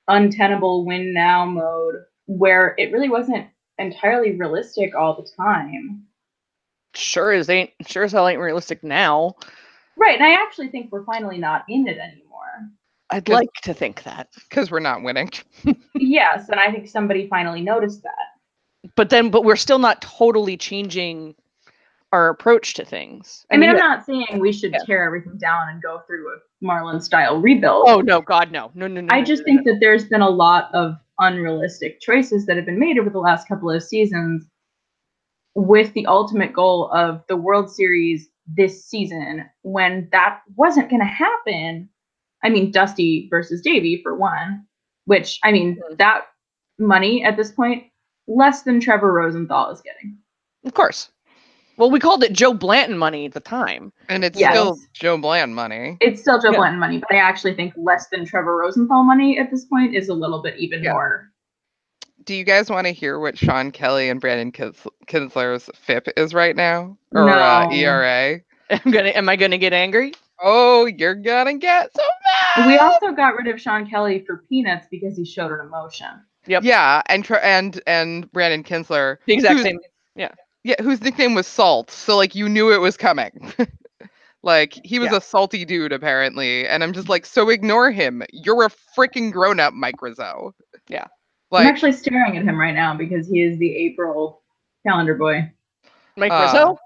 untenable 0.07 0.85
win 0.85 1.13
now 1.13 1.45
mode 1.45 1.95
where 2.27 2.75
it 2.77 2.91
really 2.91 3.09
wasn't 3.09 3.47
entirely 3.77 4.37
realistic 4.37 4.95
all 4.95 5.15
the 5.15 5.27
time. 5.37 6.07
sure 6.95 7.31
as 7.31 7.49
ain't, 7.49 7.71
sure 7.87 8.03
as 8.03 8.11
hell 8.11 8.27
ain't 8.27 8.39
realistic 8.41 8.83
now. 8.83 9.35
Right, 9.97 10.15
and 10.15 10.23
I 10.23 10.33
actually 10.43 10.69
think 10.69 10.91
we're 10.91 11.05
finally 11.05 11.37
not 11.37 11.65
in 11.69 11.87
it 11.87 11.97
anymore. 11.97 12.26
I'd 13.09 13.29
like 13.29 13.51
to 13.63 13.73
think 13.73 14.03
that. 14.03 14.27
because 14.49 14.69
we're 14.71 14.79
not 14.79 15.01
winning. 15.03 15.31
yes, 15.95 16.49
and 16.49 16.59
I 16.59 16.71
think 16.71 16.87
somebody 16.87 17.27
finally 17.27 17.61
noticed 17.61 18.03
that. 18.03 18.91
but 18.95 19.09
then 19.09 19.29
but 19.29 19.43
we're 19.43 19.55
still 19.55 19.79
not 19.79 20.01
totally 20.01 20.57
changing 20.57 21.35
our 22.13 22.29
approach 22.29 22.73
to 22.75 22.85
things 22.85 23.45
I 23.51 23.57
mean, 23.57 23.69
I'm 23.69 23.75
not 23.75 24.05
saying 24.05 24.39
we 24.39 24.53
should 24.53 24.71
Yeah. 24.71 24.79
tear 24.85 25.03
everything 25.03 25.37
down 25.37 25.67
and 25.69 25.81
go 25.81 25.99
through 26.07 26.29
a 26.33 26.37
Marlin 26.61 27.01
style 27.01 27.41
rebuild. 27.41 27.83
oh 27.89 27.99
no 27.99 28.21
god 28.21 28.49
no 28.51 28.71
no 28.75 28.87
no 28.87 29.01
no 29.01 29.13
I 29.13 29.19
no, 29.19 29.25
just 29.25 29.41
no, 29.41 29.45
think 29.45 29.65
no. 29.65 29.73
that 29.73 29.79
there's 29.81 30.05
been 30.05 30.21
a 30.21 30.29
lot 30.29 30.69
of 30.73 30.95
unrealistic 31.19 31.99
choices 31.99 32.45
that 32.45 32.55
have 32.55 32.65
been 32.65 32.79
made 32.79 32.97
over 32.97 33.09
the 33.09 33.19
last 33.19 33.47
couple 33.47 33.69
of 33.69 33.83
seasons 33.83 34.45
with 35.55 35.91
the 35.93 36.05
ultimate 36.05 36.53
goal 36.53 36.89
of 36.91 37.23
the 37.27 37.35
World 37.35 37.69
Series 37.69 38.29
this 38.55 38.85
season 38.85 39.45
when 39.63 40.07
that 40.13 40.41
wasn't 40.55 40.89
going 40.89 41.01
to 41.01 41.05
happen. 41.05 41.89
I 42.47 42.49
mean, 42.49 42.71
Dusty 42.71 43.27
versus 43.29 43.59
Davy 43.61 43.99
for 44.01 44.15
one, 44.15 44.65
which 45.05 45.37
I 45.43 45.51
mean, 45.51 45.75
Mhm. 45.91 45.97
that 45.97 46.21
money 46.79 47.23
at 47.25 47.35
this 47.35 47.51
point 47.51 47.83
less 48.27 48.61
than 48.63 48.79
Trevor 48.79 49.11
Rosenthal 49.13 49.69
is 49.71 49.81
getting. 49.81 50.17
of 50.65 50.73
course 50.73 51.11
well 51.77 51.89
we 51.91 51.99
called 51.99 52.23
it 52.23 52.33
joe 52.33 52.53
blanton 52.53 52.97
money 52.97 53.25
at 53.25 53.31
the 53.33 53.39
time 53.39 53.91
And 54.09 54.23
it's 54.25 54.39
Yes. 54.39 54.53
still 54.53 54.77
Joe 54.93 55.17
Blanton 55.17 55.53
money. 55.55 55.97
It's 56.01 56.21
still 56.21 56.39
Joe 56.41 56.51
Yeah. 56.51 56.57
Blanton 56.57 56.79
money, 56.79 56.97
but 56.99 57.11
I 57.13 57.17
actually 57.19 57.53
think 57.55 57.73
less 57.77 58.07
than 58.11 58.25
Trevor 58.25 58.55
Rosenthal 58.57 59.03
money 59.03 59.37
at 59.39 59.49
this 59.51 59.65
point 59.65 59.95
is 59.95 60.09
a 60.09 60.13
little 60.13 60.41
bit 60.41 60.55
even 60.57 60.83
Yeah. 60.83 60.93
more. 60.93 61.29
Do 62.25 62.33
you 62.35 62.43
guys 62.43 62.69
want 62.69 62.87
to 62.87 62.93
hear 62.93 63.19
what 63.19 63.37
Shawn 63.37 63.71
Kelley 63.71 64.09
and 64.09 64.19
Brandon 64.21 64.51
Kins- 64.51 64.87
Kintzler's 65.07 65.69
FIP 65.75 66.09
is 66.17 66.33
right 66.33 66.55
now? 66.55 66.97
Or 67.13 67.29
uh, 67.29 67.65
No. 67.67 67.71
ERA? 67.71 68.41
i'm 68.69 68.91
gonna 68.91 69.09
am 69.09 69.29
i 69.29 69.35
gonna 69.37 69.57
get 69.57 69.71
angry 69.73 70.13
Oh, 70.41 70.85
you're 70.85 71.15
gonna 71.15 71.57
get 71.57 71.89
so 71.95 72.03
mad. 72.57 72.67
We 72.67 72.77
also 72.77 73.11
got 73.11 73.35
rid 73.35 73.47
of 73.47 73.59
Shawn 73.59 73.89
Kelley 73.89 74.23
for 74.25 74.43
peanuts 74.49 74.87
because 74.91 75.17
he 75.17 75.25
showed 75.25 75.51
an 75.51 75.59
emotion. 75.65 76.07
Yep. 76.45 76.63
Yeah, 76.63 77.01
and 77.07 77.29
and 77.41 77.81
and 77.87 78.31
Brandon 78.31 78.63
Kintzler, 78.63 79.17
the 79.25 79.33
exact 79.33 79.59
same 79.61 79.79
yeah, 80.15 80.31
Yeah, 80.63 80.81
whose 80.81 81.01
nickname 81.01 81.33
was 81.35 81.47
Salt. 81.47 81.91
So 81.91 82.15
like 82.15 82.35
you 82.35 82.47
knew 82.49 82.71
it 82.73 82.77
was 82.79 82.97
coming. 82.97 83.51
like 84.43 84.77
he 84.83 84.99
was 84.99 85.11
Yeah. 85.11 85.17
a 85.17 85.21
salty 85.21 85.65
dude 85.65 85.91
apparently, 85.91 86.67
and 86.67 86.83
I'm 86.83 86.93
just 86.93 87.09
like, 87.09 87.25
so 87.25 87.49
ignore 87.49 87.91
him. 87.91 88.23
You're 88.31 88.63
a 88.65 88.69
freaking 88.97 89.31
grown 89.31 89.59
up, 89.59 89.73
Mike 89.73 90.01
Rizzo. 90.01 90.53
Yeah. 90.87 91.07
I'm 91.51 91.65
actually 91.65 91.93
staring 91.93 92.37
at 92.37 92.43
him 92.43 92.59
right 92.59 92.75
now 92.75 92.93
because 92.95 93.27
he 93.27 93.41
is 93.41 93.57
the 93.57 93.73
April 93.73 94.41
calendar 94.85 95.15
boy. 95.15 95.49
mike 96.17 96.31
Uh, 96.31 96.77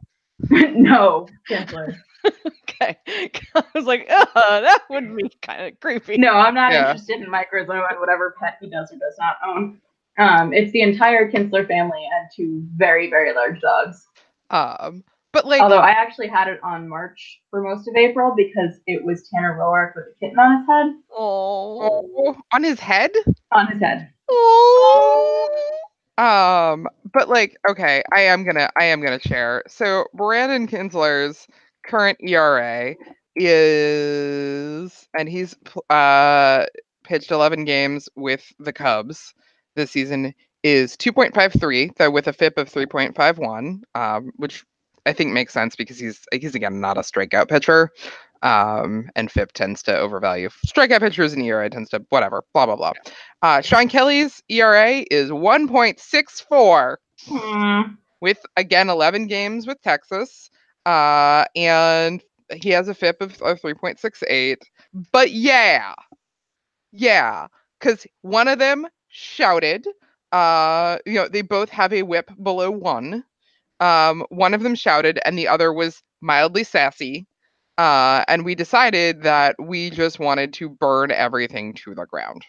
rizzo 0.50 0.72
no, 0.76 1.28
Chancellor. 1.48 1.96
okay 2.82 2.98
i 3.56 3.64
was 3.76 3.86
like 3.86 4.08
uh, 4.10 4.26
that 4.62 4.82
would 4.90 5.16
be 5.16 5.30
kind 5.42 5.66
of 5.68 5.80
creepy 5.80 6.18
No, 6.18 6.34
I'm 6.34 6.54
not 6.56 6.72
Yeah. 6.72 6.88
interested 6.88 7.22
in 7.22 7.30
Mike 7.30 7.52
Rizzo 7.52 7.74
and 7.74 8.00
whatever 8.00 8.36
pet 8.42 8.58
he 8.62 8.70
does 8.70 8.92
or 8.92 8.98
does 8.98 9.18
not 9.20 9.36
own. 9.48 9.80
Um, 10.18 10.54
it's 10.54 10.72
the 10.74 10.82
entire 10.82 11.32
Kintzler 11.32 11.68
family 11.68 12.06
and 12.14 12.30
two 12.36 12.64
very, 12.76 13.10
very 13.10 13.34
large 13.34 13.60
dogs. 13.62 14.08
um 14.50 15.04
but 15.34 15.46
like 15.48 15.62
Although 15.62 15.78
I 15.80 15.92
actually 15.92 16.28
had 16.28 16.50
it 16.50 16.60
on 16.62 16.90
March 16.90 17.40
for 17.50 17.62
most 17.62 17.88
of 17.88 17.96
April 17.96 18.34
because 18.36 18.82
it 18.86 19.02
was 19.04 19.30
Tanner 19.30 19.56
Roark 19.58 19.96
with 19.96 20.06
a 20.12 20.20
kitten 20.20 20.38
on 20.38 20.58
his 20.60 20.68
head. 20.68 20.94
oh 21.18 22.06
oh, 22.18 22.38
on 22.54 22.64
his 22.64 22.80
head? 22.80 23.12
On 23.54 23.68
his 23.68 23.80
head. 23.82 24.10
Oh. 24.30 25.78
Um, 26.18 26.88
but 27.14 27.30
like, 27.30 27.56
okay, 27.70 28.04
I 28.14 28.22
am 28.22 28.44
gonna, 28.44 28.70
I 28.78 28.86
am 28.86 29.02
gonna 29.02 29.20
share. 29.20 29.64
So 29.68 30.06
Brandon 30.14 30.68
Kintzler's 30.68 31.48
current 31.84 32.18
ERA 32.22 32.96
is, 33.36 35.08
and 35.18 35.30
he's 35.30 35.56
uh 35.90 36.66
pitched 37.04 37.32
11 37.32 37.66
games 37.66 38.08
with 38.16 38.46
the 38.60 38.72
Cubs 38.74 39.34
this 39.76 39.92
season 39.92 40.34
is 40.64 40.96
2.53, 40.98 41.96
though 41.98 42.12
with 42.12 42.28
a 42.28 42.34
FIP 42.34 42.58
of 42.58 42.70
3.51, 42.72 43.82
um, 43.96 44.32
which 44.36 44.64
I 45.06 45.14
think 45.14 45.32
makes 45.32 45.54
sense 45.54 45.76
because 45.76 45.98
he's 45.98 46.22
he's 46.32 46.56
again 46.56 46.80
not 46.80 46.98
a 46.98 47.02
strikeout 47.02 47.50
pitcher. 47.50 47.90
Um, 48.44 49.08
and 49.16 49.32
FIP 49.32 49.52
tends 49.54 49.84
to 49.84 49.96
overvalue 49.98 50.50
strikeout 50.68 51.00
pitchers 51.00 51.34
and 51.34 51.44
ERA 51.44 51.70
tends 51.70 51.90
to 51.92 52.04
whatever, 52.10 52.44
blah 52.54 52.66
blah 52.66 52.76
blah. 52.76 52.94
Uh, 53.44 53.62
Shawn 53.62 53.88
Kelley's 53.88 54.42
ERA 54.50 55.04
is 55.12 55.30
1.64 55.30 56.98
Hmm. 57.28 57.82
with 58.20 58.40
again 58.58 58.90
11 58.90 59.28
games 59.28 59.68
with 59.68 59.80
Texas, 59.84 60.50
uh, 60.86 61.46
and 61.56 62.24
he 62.62 62.70
has 62.72 62.88
a 62.88 62.94
FIP 62.94 63.22
of, 63.22 63.42
of 63.42 63.62
3.68. 63.62 64.58
But 65.12 65.32
yeah, 65.32 65.94
yeah, 66.92 67.48
because 67.80 68.06
one 68.22 68.48
of 68.48 68.60
them 68.60 68.88
shouted. 69.10 69.88
Uh, 70.32 70.98
you 71.06 71.16
know, 71.16 71.28
they 71.28 71.42
both 71.42 71.70
have 71.70 71.94
a 71.94 72.04
whip 72.04 72.32
below 72.42 72.72
one. 72.72 73.24
Um, 73.80 74.26
one 74.30 74.54
of 74.54 74.64
them 74.64 74.76
shouted, 74.76 75.20
and 75.26 75.38
the 75.38 75.48
other 75.48 75.74
was 75.74 76.04
mildly 76.22 76.64
sassy. 76.64 77.28
Uh, 77.78 78.24
and 78.28 78.46
we 78.46 78.56
decided 78.56 79.24
that 79.24 79.56
we 79.60 79.90
just 79.90 80.20
wanted 80.20 80.54
to 80.54 80.70
burn 80.70 81.12
everything 81.12 81.74
to 81.74 81.96
the 81.96 82.06
ground. 82.06 82.44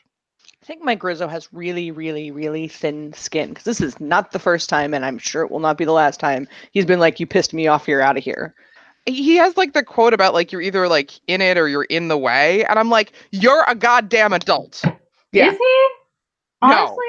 I 0.63 0.65
think 0.65 0.83
Mike 0.85 1.03
Rizzo 1.03 1.27
has 1.27 1.53
really, 1.53 1.91
really, 1.91 2.31
really 2.31 2.69
thin 2.69 3.13
skin 3.15 3.49
because 3.49 3.65
this 3.65 3.81
is 3.81 3.99
not 3.99 4.31
the 4.31 4.39
first 4.39 4.69
time, 4.69 4.95
and 4.95 5.05
I'm 5.05 5.19
sure 5.19 5.43
it 5.43 5.51
will 5.51 5.59
not 5.59 5.77
be 5.77 5.85
the 5.85 5.93
last 5.93 6.21
time 6.21 6.47
he's 6.71 6.87
been 6.87 7.01
like, 7.01 7.19
"You 7.19 7.27
pissed 7.27 7.53
me 7.53 7.67
off. 7.67 7.89
You're 7.89 8.03
out 8.03 8.17
of 8.17 8.23
here." 8.23 8.55
he 9.05 9.35
has 9.35 9.57
like 9.57 9.73
the 9.73 9.83
quote 9.83 10.15
about 10.15 10.33
like 10.33 10.53
you're 10.53 10.61
either 10.61 10.87
like 10.87 11.11
in 11.27 11.41
it 11.41 11.59
or 11.59 11.67
you're 11.67 11.83
in 11.83 12.07
the 12.07 12.17
way 12.17 12.65
and 12.67 12.79
i'm 12.79 12.89
like 12.89 13.13
you're 13.33 13.65
a 13.67 13.75
goddamn 13.75 14.33
adult 14.33 14.81
Yeah. 15.33 15.51
Is 15.51 15.59
he? 15.59 15.89
No. 16.63 16.69
Honestly? 16.69 17.05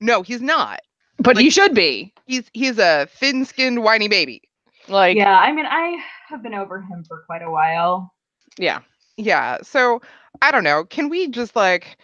no 0.00 0.22
he's 0.22 0.42
not 0.42 0.80
But 1.18 1.38
he 1.38 1.50
should 1.50 1.72
be 1.72 2.12
he's 2.26 2.50
he's 2.52 2.78
a 2.80 3.06
thin-skinned 3.12 3.84
whiny 3.84 4.08
baby 4.08 4.42
like, 4.88 5.16
yeah, 5.16 5.38
I 5.38 5.52
mean, 5.52 5.66
I 5.66 5.98
have 6.28 6.42
been 6.42 6.54
over 6.54 6.80
him 6.80 7.04
for 7.06 7.22
quite 7.26 7.42
a 7.42 7.50
while. 7.50 8.12
yeah. 8.58 8.80
yeah 9.16 9.58
so 9.62 10.02
i 10.42 10.50
don't 10.50 10.64
know 10.64 10.82
can 10.82 11.08
we 11.08 11.28
just 11.28 11.54
like 11.54 11.96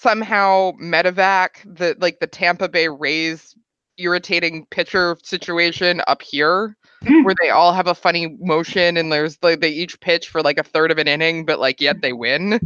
somehow 0.00 0.72
medevac 0.82 1.50
the 1.64 1.96
like 2.00 2.18
the 2.20 2.26
tampa 2.26 2.68
bay 2.68 2.88
rays 2.88 3.54
irritating 3.98 4.66
pitcher 4.70 5.16
situation 5.22 6.00
up 6.06 6.22
here 6.22 6.76
Mm. 7.02 7.24
where 7.24 7.34
they 7.42 7.48
all 7.48 7.72
have 7.72 7.86
a 7.86 7.94
funny 7.94 8.36
motion 8.40 8.98
and 8.98 9.10
there's 9.10 9.38
like 9.42 9.60
they 9.60 9.70
each 9.70 9.98
pitch 10.00 10.28
for 10.28 10.42
like 10.42 10.58
a 10.58 10.62
third 10.62 10.90
of 10.90 10.98
an 10.98 11.08
inning 11.08 11.46
but 11.46 11.58
like 11.58 11.80
yet 11.80 12.02
they 12.02 12.12
win 12.12 12.60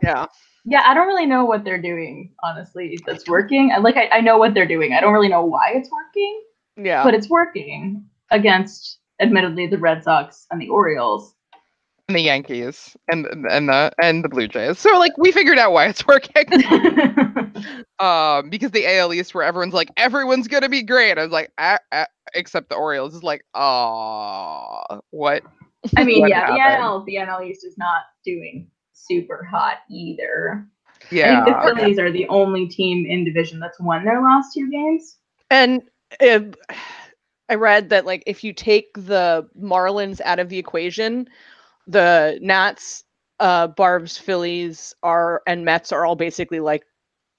Yeah. 0.00 0.26
Yeah, 0.64 0.82
I 0.86 0.94
don't 0.94 1.08
really 1.08 1.26
know 1.26 1.44
what 1.46 1.64
they're 1.64 1.80
doing, 1.82 2.32
honestly, 2.44 2.96
that's 3.06 3.26
working. 3.26 3.72
I 3.74 3.78
like 3.78 3.96
I, 3.96 4.08
I 4.12 4.20
know 4.20 4.36
what 4.38 4.52
they're 4.54 4.68
doing. 4.68 4.92
I 4.92 5.00
don't 5.00 5.12
really 5.14 5.26
know 5.28 5.44
why 5.44 5.72
it's 5.74 5.90
working, 5.90 6.42
Yeah. 6.76 7.02
but 7.02 7.14
it's 7.14 7.28
working 7.30 8.04
against 8.30 8.98
admittedly 9.20 9.66
the 9.66 9.78
Red 9.78 10.04
Sox 10.04 10.46
and 10.52 10.60
the 10.60 10.68
Orioles. 10.68 11.34
And 12.10 12.16
the 12.18 12.22
yankees 12.22 12.96
and 13.10 13.26
and 13.50 13.68
the 13.68 13.92
and 14.02 14.24
the 14.24 14.28
blue 14.28 14.48
jays 14.48 14.78
so 14.78 14.98
like 14.98 15.16
we 15.18 15.30
figured 15.32 15.58
out 15.58 15.72
why 15.72 15.86
it's 15.86 16.06
working 16.06 16.44
um 18.00 18.50
because 18.50 18.70
the 18.72 18.84
AL 18.86 19.12
East 19.14 19.34
where 19.34 19.44
everyone's 19.44 19.74
like 19.74 19.90
everyone's 19.96 20.48
gonna 20.48 20.68
be 20.68 20.82
great. 20.82 21.18
I 21.18 21.22
was 21.22 21.32
like 21.32 21.52
ah, 21.58 21.78
ah, 21.92 22.06
except 22.34 22.68
the 22.68 22.74
Orioles 22.76 23.14
is 23.14 23.22
like 23.22 23.42
oh 23.54 25.00
what 25.10 25.42
I 25.96 26.04
mean, 26.04 26.20
What 26.20 26.30
yeah, 26.30 26.46
the 26.46 26.56
happened? 26.58 26.82
NL 26.82 27.04
the 27.06 27.16
NL 27.16 27.46
East 27.48 27.64
is 27.64 27.78
not 27.78 28.02
doing 28.24 28.70
super 28.92 29.44
hot 29.44 29.78
either. 29.90 30.66
yeah 31.10 31.40
I 31.42 31.44
think 31.44 31.46
the 31.46 31.70
okay. 31.70 31.80
Phillies 31.80 31.98
are 31.98 32.10
the 32.12 32.28
only 32.28 32.66
team 32.68 33.06
in 33.06 33.24
division 33.24 33.60
that's 33.60 33.80
won 33.80 34.04
their 34.04 34.22
last 34.22 34.54
two 34.54 34.70
games. 34.70 35.18
And 35.50 35.82
uh, 36.20 36.40
I 37.48 37.54
read 37.56 37.90
that 37.90 38.06
like 38.06 38.22
if 38.26 38.44
you 38.44 38.52
take 38.52 38.92
the 38.94 39.48
Marlins 39.60 40.20
out 40.24 40.38
of 40.38 40.48
the 40.48 40.58
equation, 40.58 41.28
the 41.90 42.38
Nats 42.40 43.04
uh 43.38 43.68
Braves 43.68 44.18
Phillies 44.18 44.94
are 45.02 45.42
and 45.46 45.64
Mets 45.64 45.92
are 45.92 46.04
all 46.04 46.16
basically 46.16 46.60
like 46.60 46.82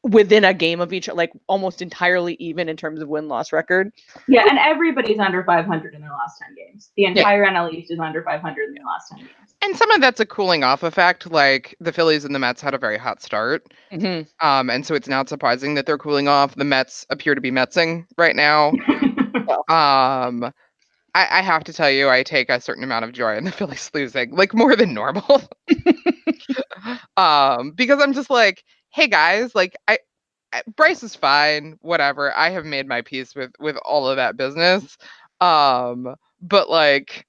within 0.03 0.43
a 0.43 0.53
game 0.53 0.81
of 0.81 0.91
each 0.93 1.07
like 1.09 1.31
almost 1.47 1.81
entirely 1.81 2.33
even 2.39 2.67
in 2.67 2.75
terms 2.75 3.01
of 3.01 3.07
win 3.07 3.27
loss 3.27 3.53
record. 3.53 3.91
Yeah, 4.27 4.45
and 4.49 4.57
everybody's 4.57 5.19
under 5.19 5.43
500 5.43 5.93
in 5.93 6.01
their 6.01 6.09
last 6.09 6.39
10 6.39 6.55
games. 6.55 6.91
The 6.97 7.05
entire 7.05 7.45
NL 7.45 7.71
East 7.71 7.91
is 7.91 7.99
under 7.99 8.23
500 8.23 8.63
in 8.63 8.73
their 8.73 8.85
last 8.85 9.09
10 9.09 9.19
games. 9.19 9.55
And 9.61 9.77
some 9.77 9.91
of 9.91 10.01
that's 10.01 10.19
a 10.19 10.25
cooling 10.25 10.63
off 10.63 10.81
effect. 10.81 11.29
Like 11.29 11.75
the 11.79 11.93
Phillies 11.93 12.25
and 12.25 12.33
the 12.33 12.39
Mets 12.39 12.61
had 12.61 12.73
a 12.73 12.79
very 12.79 12.97
hot 12.97 13.21
start. 13.21 13.71
Mhm. 13.91 14.27
Um, 14.41 14.71
and 14.71 14.83
so 14.83 14.95
it's 14.95 15.07
not 15.07 15.29
surprising 15.29 15.75
that 15.75 15.85
they're 15.85 15.99
cooling 15.99 16.27
off. 16.27 16.55
The 16.55 16.65
Mets 16.65 17.05
appear 17.11 17.35
to 17.35 17.41
be 17.41 17.51
Metsing 17.51 18.05
right 18.17 18.35
now. 18.35 18.71
Um, 19.67 20.53
I, 21.13 21.39
I 21.39 21.41
have 21.41 21.63
to 21.65 21.73
tell 21.73 21.89
you, 21.89 22.09
I 22.09 22.23
take 22.23 22.49
a 22.49 22.61
certain 22.61 22.83
amount 22.83 23.05
of 23.05 23.11
joy 23.11 23.35
in 23.35 23.43
the 23.43 23.51
Phillies 23.51 23.89
losing, 23.93 24.35
like 24.35 24.53
more 24.53 24.75
than 24.75 24.93
normal. 24.93 25.41
um, 27.17 27.71
because 27.71 28.01
I'm 28.01 28.13
just 28.13 28.29
like, 28.29 28.63
hey 28.91 29.07
guys, 29.07 29.53
like 29.55 29.75
I, 29.87 29.99
I 30.53 30.63
Bryce 30.75 31.03
is 31.03 31.15
fine, 31.15 31.77
whatever. 31.81 32.35
I 32.37 32.49
have 32.51 32.65
made 32.65 32.87
my 32.87 33.01
peace 33.01 33.35
with 33.35 33.51
with 33.59 33.77
all 33.85 34.07
of 34.09 34.17
that 34.17 34.37
business. 34.37 34.97
Um, 35.41 36.15
but 36.41 36.69
like 36.69 37.25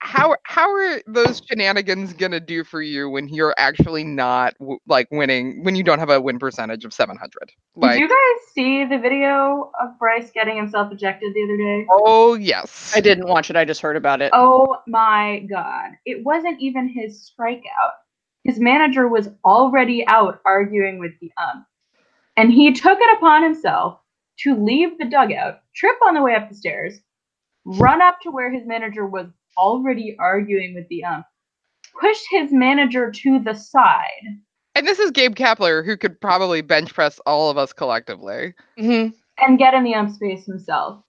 how 0.00 0.36
how 0.44 0.70
are 0.72 1.00
those 1.06 1.42
shenanigans 1.44 2.12
gonna 2.12 2.40
do 2.40 2.64
for 2.64 2.80
you 2.80 3.08
when 3.10 3.28
you're 3.28 3.54
actually 3.58 4.04
not 4.04 4.54
w- 4.58 4.78
like 4.86 5.08
winning 5.10 5.64
when 5.64 5.74
you 5.74 5.82
don't 5.82 5.98
have 5.98 6.10
a 6.10 6.20
win 6.20 6.38
percentage 6.38 6.84
of 6.84 6.92
700 6.92 7.30
like 7.76 7.94
Did 7.94 8.00
you 8.00 8.08
guys 8.08 8.52
see 8.52 8.84
the 8.84 8.98
video 8.98 9.70
of 9.80 9.98
Bryce 9.98 10.30
getting 10.30 10.56
himself 10.56 10.92
ejected 10.92 11.34
the 11.34 11.42
other 11.42 11.56
day? 11.56 11.86
oh 11.90 12.34
yes 12.34 12.92
I 12.94 13.00
didn't 13.00 13.28
watch 13.28 13.50
it. 13.50 13.56
I 13.56 13.64
just 13.64 13.80
heard 13.80 13.96
about 13.96 14.22
it. 14.22 14.30
Oh 14.32 14.76
my 14.86 15.40
god. 15.50 15.92
It 16.04 16.24
wasn't 16.24 16.60
even 16.60 16.88
his 16.88 17.30
strikeout. 17.30 17.92
His 18.44 18.58
manager 18.58 19.08
was 19.08 19.28
already 19.44 20.06
out 20.06 20.40
arguing 20.44 20.98
with 20.98 21.12
the 21.20 21.30
ump. 21.36 21.66
And 22.36 22.52
he 22.52 22.72
took 22.72 22.98
it 23.00 23.16
upon 23.18 23.42
himself 23.42 23.98
to 24.40 24.54
leave 24.54 24.96
the 24.98 25.04
dugout, 25.04 25.60
trip 25.74 25.96
on 26.06 26.14
the 26.14 26.22
way 26.22 26.34
up 26.34 26.48
the 26.48 26.54
stairs, 26.54 27.00
run 27.64 28.00
up 28.00 28.20
to 28.22 28.30
where 28.30 28.50
his 28.50 28.64
manager 28.64 29.04
was 29.04 29.26
already 29.68 30.16
arguing 30.18 30.74
with 30.74 30.88
the 30.88 31.04
ump, 31.04 31.26
push 32.00 32.18
his 32.30 32.52
manager 32.52 33.10
to 33.10 33.38
the 33.40 33.54
side, 33.54 34.38
and 34.74 34.86
this 34.86 34.98
is 35.00 35.10
gabe 35.10 35.34
kapler 35.34 35.84
who 35.84 35.96
could 35.96 36.20
probably 36.20 36.60
bench 36.62 36.94
press 36.94 37.18
all 37.26 37.50
of 37.50 37.58
us 37.58 37.72
collectively 37.72 38.54
Mhm. 38.78 39.12
and 39.38 39.58
get 39.58 39.74
in 39.74 39.82
the 39.84 39.94
ump 39.94 40.12
space 40.14 40.46
himself. 40.46 41.02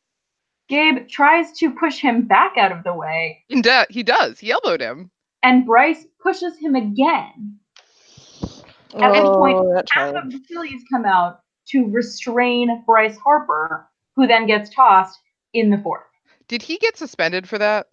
Gabe 0.67 1.07
tries 1.07 1.51
to 1.59 1.71
push 1.71 1.99
him 1.99 2.23
back 2.27 2.57
out 2.57 2.71
of 2.71 2.83
the 2.83 2.93
way, 2.93 3.43
he, 3.47 3.61
do- 3.61 3.85
he 3.89 4.03
does 4.03 4.39
he 4.39 4.51
elbowed 4.51 4.81
him 4.81 5.11
and 5.43 5.65
Bryce 5.65 6.05
pushes 6.21 6.57
him 6.57 6.75
again. 6.75 7.59
At 8.95 9.11
which 9.11 9.21
point, 9.21 9.57
Oh, 9.59 9.73
that 9.75 9.87
half 9.91 10.13
child. 10.13 10.25
of 10.25 10.31
the 10.31 10.39
Phillies 10.49 10.81
come 10.91 11.05
out 11.05 11.41
to 11.69 11.85
restrain 11.89 12.83
Bryce 12.87 13.17
Harper, 13.17 13.87
who 14.15 14.25
then 14.27 14.47
gets 14.47 14.69
tossed 14.73 15.19
in 15.53 15.69
the 15.69 15.77
fourth. 15.77 16.03
did 16.47 16.61
he 16.63 16.77
get 16.79 16.97
suspended 16.97 17.47
for 17.47 17.57
that 17.59 17.87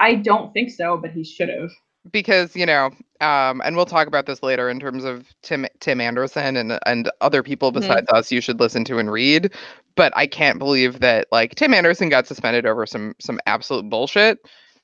I 0.00 0.16
don't 0.16 0.52
think 0.52 0.70
so, 0.70 0.96
but 0.96 1.10
he 1.12 1.24
should 1.24 1.48
have. 1.48 1.70
because 2.12 2.54
you 2.54 2.64
know 2.66 2.86
um 3.20 3.60
and 3.64 3.74
we'll 3.74 3.84
talk 3.86 4.06
about 4.06 4.26
this 4.26 4.40
later 4.42 4.68
in 4.70 4.78
terms 4.78 5.02
of 5.04 5.26
tim 5.42 5.66
tim 5.80 6.00
anderson 6.00 6.56
and 6.56 6.78
and 6.86 7.10
other 7.20 7.42
people 7.42 7.72
Mhm. 7.72 7.80
besides 7.80 8.06
us 8.12 8.30
you 8.30 8.40
should 8.40 8.60
listen 8.60 8.84
to 8.84 8.98
and 8.98 9.10
read 9.10 9.52
but 9.96 10.12
i 10.16 10.24
can't 10.26 10.60
believe 10.60 11.00
that 11.00 11.26
like 11.32 11.56
tim 11.56 11.74
anderson 11.74 12.08
got 12.08 12.26
suspended 12.28 12.64
over 12.64 12.86
some 12.86 13.14
some 13.18 13.40
absolute 13.46 13.90
bullshit 13.90 14.38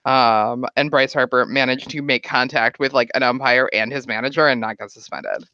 um 0.05 0.65
and 0.77 0.91
bryce 0.91 1.13
harper 1.13 1.47
managed 1.47 1.91
to 1.91 2.03
make 2.03 2.25
contact 2.25 2.81
with 2.81 2.93
like 2.93 3.11
an 3.15 3.23
umpire 3.23 3.69
and 3.73 3.93
his 3.93 4.09
manager 4.09 4.49
and 4.49 4.61
not 4.61 4.77
get 4.79 4.91
suspended 4.91 5.45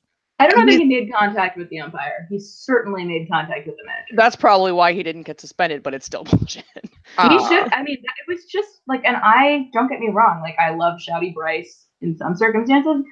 I 0.41 0.47
don't 0.47 0.57
know 0.59 0.62
I 0.72 0.76
that 0.76 0.78
he 0.78 0.84
made 0.84 1.12
contact 1.12 1.57
with 1.59 1.68
the 1.68 1.80
umpire. 1.80 2.26
He 2.30 2.39
certainly 2.39 3.05
made 3.05 3.28
contact 3.28 3.66
with 3.66 3.76
the 3.76 3.84
manager. 3.84 4.14
That's 4.16 4.36
probably 4.36 4.70
why 4.72 4.93
he 4.93 5.03
didn't 5.03 5.22
get 5.22 5.41
suspended, 5.41 5.82
but 5.82 5.95
it's 5.95 6.07
still 6.07 6.24
bullshit. 6.30 6.64
he 6.74 6.91
Uh, 7.16 7.49
should. 7.49 7.72
I 7.72 7.82
mean, 7.82 7.97
it 7.99 8.28
was 8.32 8.45
just 8.45 8.80
like, 8.86 9.03
and 9.05 9.16
I 9.16 9.68
don't 9.72 9.89
get 9.89 9.99
me 9.99 10.11
wrong. 10.11 10.41
Like, 10.41 10.55
I 10.59 10.70
love 10.70 10.99
Shouty 11.01 11.34
Bryce 11.34 11.86
in 12.03 12.16
some 12.16 12.36
circumstances. 12.36 13.05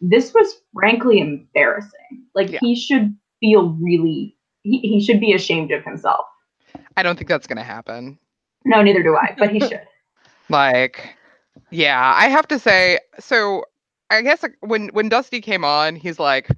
This 0.00 0.32
was 0.32 0.60
frankly 0.72 1.18
embarrassing. 1.20 2.24
Like, 2.34 2.50
Yeah. 2.50 2.60
he 2.60 2.76
should 2.76 3.16
feel 3.40 3.70
really. 3.80 4.36
He, 4.62 4.78
he 4.80 5.00
should 5.04 5.18
be 5.20 5.32
ashamed 5.32 5.72
of 5.72 5.82
himself. 5.84 6.26
i 6.96 7.02
don't 7.02 7.16
think 7.16 7.28
that's 7.28 7.46
gonna 7.46 7.62
happen 7.64 8.18
No, 8.64 8.82
neither 8.82 9.02
do 9.02 9.16
I. 9.16 9.34
But 9.38 9.50
he 9.50 9.60
should. 9.68 9.82
Like, 10.48 11.16
yeah, 11.70 12.12
I 12.14 12.28
have 12.28 12.46
to 12.48 12.58
say, 12.58 12.98
so 13.18 13.64
I 14.10 14.22
guess 14.22 14.42
like, 14.42 14.56
when 14.60 14.88
when 14.88 15.08
Dusty 15.08 15.40
came 15.40 15.64
on, 15.64 15.96
he's 15.96 16.18
like, 16.18 16.48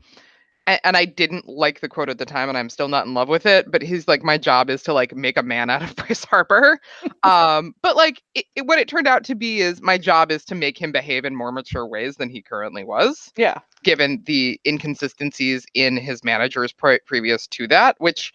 and 0.67 0.97
I 0.97 1.05
didn't 1.05 1.49
like 1.49 1.81
the 1.81 1.89
quote 1.89 2.09
at 2.09 2.19
the 2.19 2.25
time, 2.27 2.49
and 2.49 2.57
I'm 2.57 2.71
still 2.71 2.87
not 2.87 3.05
in 3.07 3.13
love 3.15 3.29
with 3.29 3.45
it. 3.45 3.71
But 3.71 3.83
he's 3.83 4.07
like, 4.07 4.23
my 4.23 4.39
job 4.39 4.71
is 4.71 4.85
to 4.85 4.93
like 4.93 5.17
make 5.17 5.37
a 5.37 5.43
man 5.43 5.69
out 5.69 5.83
of 5.83 5.97
Bryce 5.97 6.25
Harper. 6.25 6.79
um, 7.25 7.75
but 7.83 7.97
like, 7.97 8.23
it, 8.35 8.45
it- 8.55 8.67
what 8.67 8.79
it 8.79 8.87
turned 8.87 9.09
out 9.09 9.25
to 9.25 9.35
be 9.35 9.61
is 9.63 9.83
my 9.83 9.99
job 9.99 10.31
is 10.31 10.45
to 10.45 10.55
make 10.55 10.79
him 10.81 10.93
behave 10.93 11.25
in 11.25 11.35
more 11.35 11.51
mature 11.51 11.87
ways 11.87 12.17
than 12.17 12.31
he 12.31 12.41
currently 12.41 12.85
was, 12.85 13.33
Yeah. 13.37 13.59
given 13.83 14.23
the 14.27 14.61
inconsistencies 14.67 15.67
in 15.75 15.97
his 15.97 16.23
managers 16.23 16.73
pre- 16.73 17.01
previous 17.07 17.47
to 17.49 17.67
that, 17.69 17.97
which. 17.99 18.33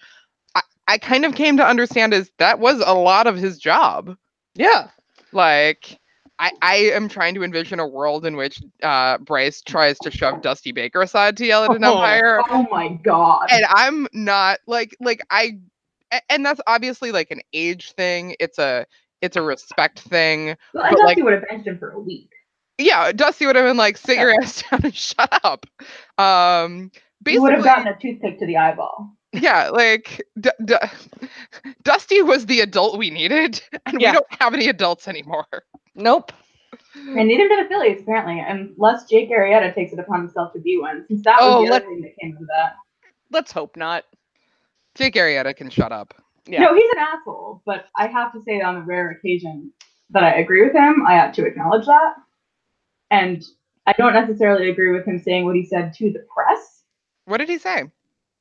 I, 0.56 0.62
I 0.88 0.98
kind 1.00 1.26
of 1.26 1.36
came 1.36 1.58
to 1.58 1.66
understand 1.68 2.14
is 2.14 2.32
that 2.38 2.60
was 2.60 2.80
a 2.86 2.94
lot 2.94 3.28
of 3.28 3.36
his 3.36 3.58
job 3.58 4.16
Yeah. 4.56 4.90
like 5.34 6.00
I, 6.40 6.52
I 6.62 6.76
am 6.94 7.08
trying 7.08 7.34
to 7.36 7.44
envision 7.44 7.80
a 7.80 7.88
world 7.88 8.26
in 8.26 8.36
which 8.36 8.60
uh, 8.84 9.18
Bryce 9.20 9.62
tries 9.62 9.98
to 10.00 10.12
shove 10.12 10.42
Dusty 10.42 10.72
Baker 10.74 11.02
aside 11.02 11.38
to 11.38 11.46
yell 11.46 11.64
at 11.64 11.72
an 11.76 11.84
Oh. 11.84 11.94
umpire, 11.94 12.42
Oh 12.50 12.68
my 12.72 12.90
god. 12.90 13.48
and 13.52 13.66
I'm 13.70 14.08
not 14.14 14.60
like 14.68 14.96
like 15.00 15.22
I, 15.30 15.60
and 16.30 16.46
that's 16.46 16.60
obviously 16.68 17.12
like 17.12 17.32
an 17.32 17.40
age 17.54 17.94
thing. 17.94 18.36
It's 18.40 18.60
a 18.60 18.86
it's 19.22 19.38
a 19.38 19.42
respect 19.42 20.00
thing. 20.02 20.56
Well, 20.74 20.84
Dusty 20.84 21.04
like- 21.06 21.18
would 21.18 21.34
have 21.34 21.44
benched 21.50 21.68
him 21.68 21.78
for 21.80 21.92
a 21.92 22.00
week. 22.00 22.30
Yeah, 22.78 23.14
Dusty 23.14 23.46
would 23.46 23.56
have 23.56 23.66
been 23.66 23.78
like, 23.78 23.96
"Sit 23.96 24.18
your 24.18 24.34
ass 24.42 24.62
down 24.70 24.82
and 24.84 24.94
shut 24.94 25.30
up." 25.46 25.66
Um, 26.20 26.92
He 27.26 27.40
would 27.40 27.54
have 27.54 27.64
gotten 27.64 27.88
a 27.88 27.98
toothpick 27.98 28.40
to 28.40 28.46
the 28.46 28.58
eyeball. 28.58 29.16
Yeah, 29.36 29.70
like 29.70 30.22
D- 30.40 30.50
D- 30.64 30.76
Dusty 31.84 32.22
was 32.22 32.46
the 32.46 32.62
adult 32.62 32.98
we 32.98 33.10
needed, 33.10 33.62
and 33.86 34.00
Yeah. 34.02 34.12
we 34.12 34.14
don't 34.16 34.42
have 34.42 34.54
any 34.54 34.68
adults 34.68 35.08
anymore. 35.08 35.46
Nope. 35.96 36.32
And 36.96 37.28
neither 37.28 37.48
do 37.48 37.64
the 37.64 37.70
Phillies, 37.70 38.02
apparently, 38.02 38.40
unless 38.40 39.06
Jake 39.06 39.30
Arrieta 39.30 39.74
takes 39.74 39.94
it 39.94 40.00
upon 40.00 40.20
himself 40.22 40.54
to 40.54 40.60
be 40.60 40.78
one, 40.78 41.06
since 41.08 41.24
that 41.24 41.38
Oh, 41.40 41.62
was 41.62 41.68
the 41.68 41.72
let- 41.72 41.82
other 41.84 41.92
thing 41.92 42.02
that 42.02 42.18
came 42.22 42.38
of 42.38 42.48
that. 42.48 42.76
Let's 43.32 43.52
hope 43.52 43.76
not. 43.78 44.04
Jake 44.96 45.16
Arrieta 45.16 45.56
can 45.56 45.70
shut 45.70 45.92
up. 45.92 46.14
Yeah. 46.48 46.62
No, 46.62 46.76
he's 46.76 46.92
an 46.92 47.00
asshole, 47.00 47.62
but 47.66 47.86
I 47.98 48.08
have 48.08 48.32
to 48.34 48.42
say 48.44 48.62
on 48.62 48.76
the 48.76 48.82
rare 48.82 49.10
occasion 49.12 49.72
that 50.12 50.24
I 50.24 50.36
agree 50.36 50.64
with 50.64 50.74
him, 50.74 51.04
I 51.08 51.14
have 51.16 51.34
to 51.36 51.46
acknowledge 51.46 51.86
that. 51.88 52.14
And 53.12 53.44
I 53.88 53.94
don't 53.94 54.14
necessarily 54.14 54.70
agree 54.70 54.92
with 54.92 55.06
him 55.06 55.20
saying 55.20 55.46
what 55.46 55.56
he 55.56 55.66
said 55.66 55.94
to 55.96 56.12
the 56.12 56.26
press. 56.34 56.84
What 57.26 57.38
did 57.38 57.50
he 57.50 57.58
say? 57.58 57.86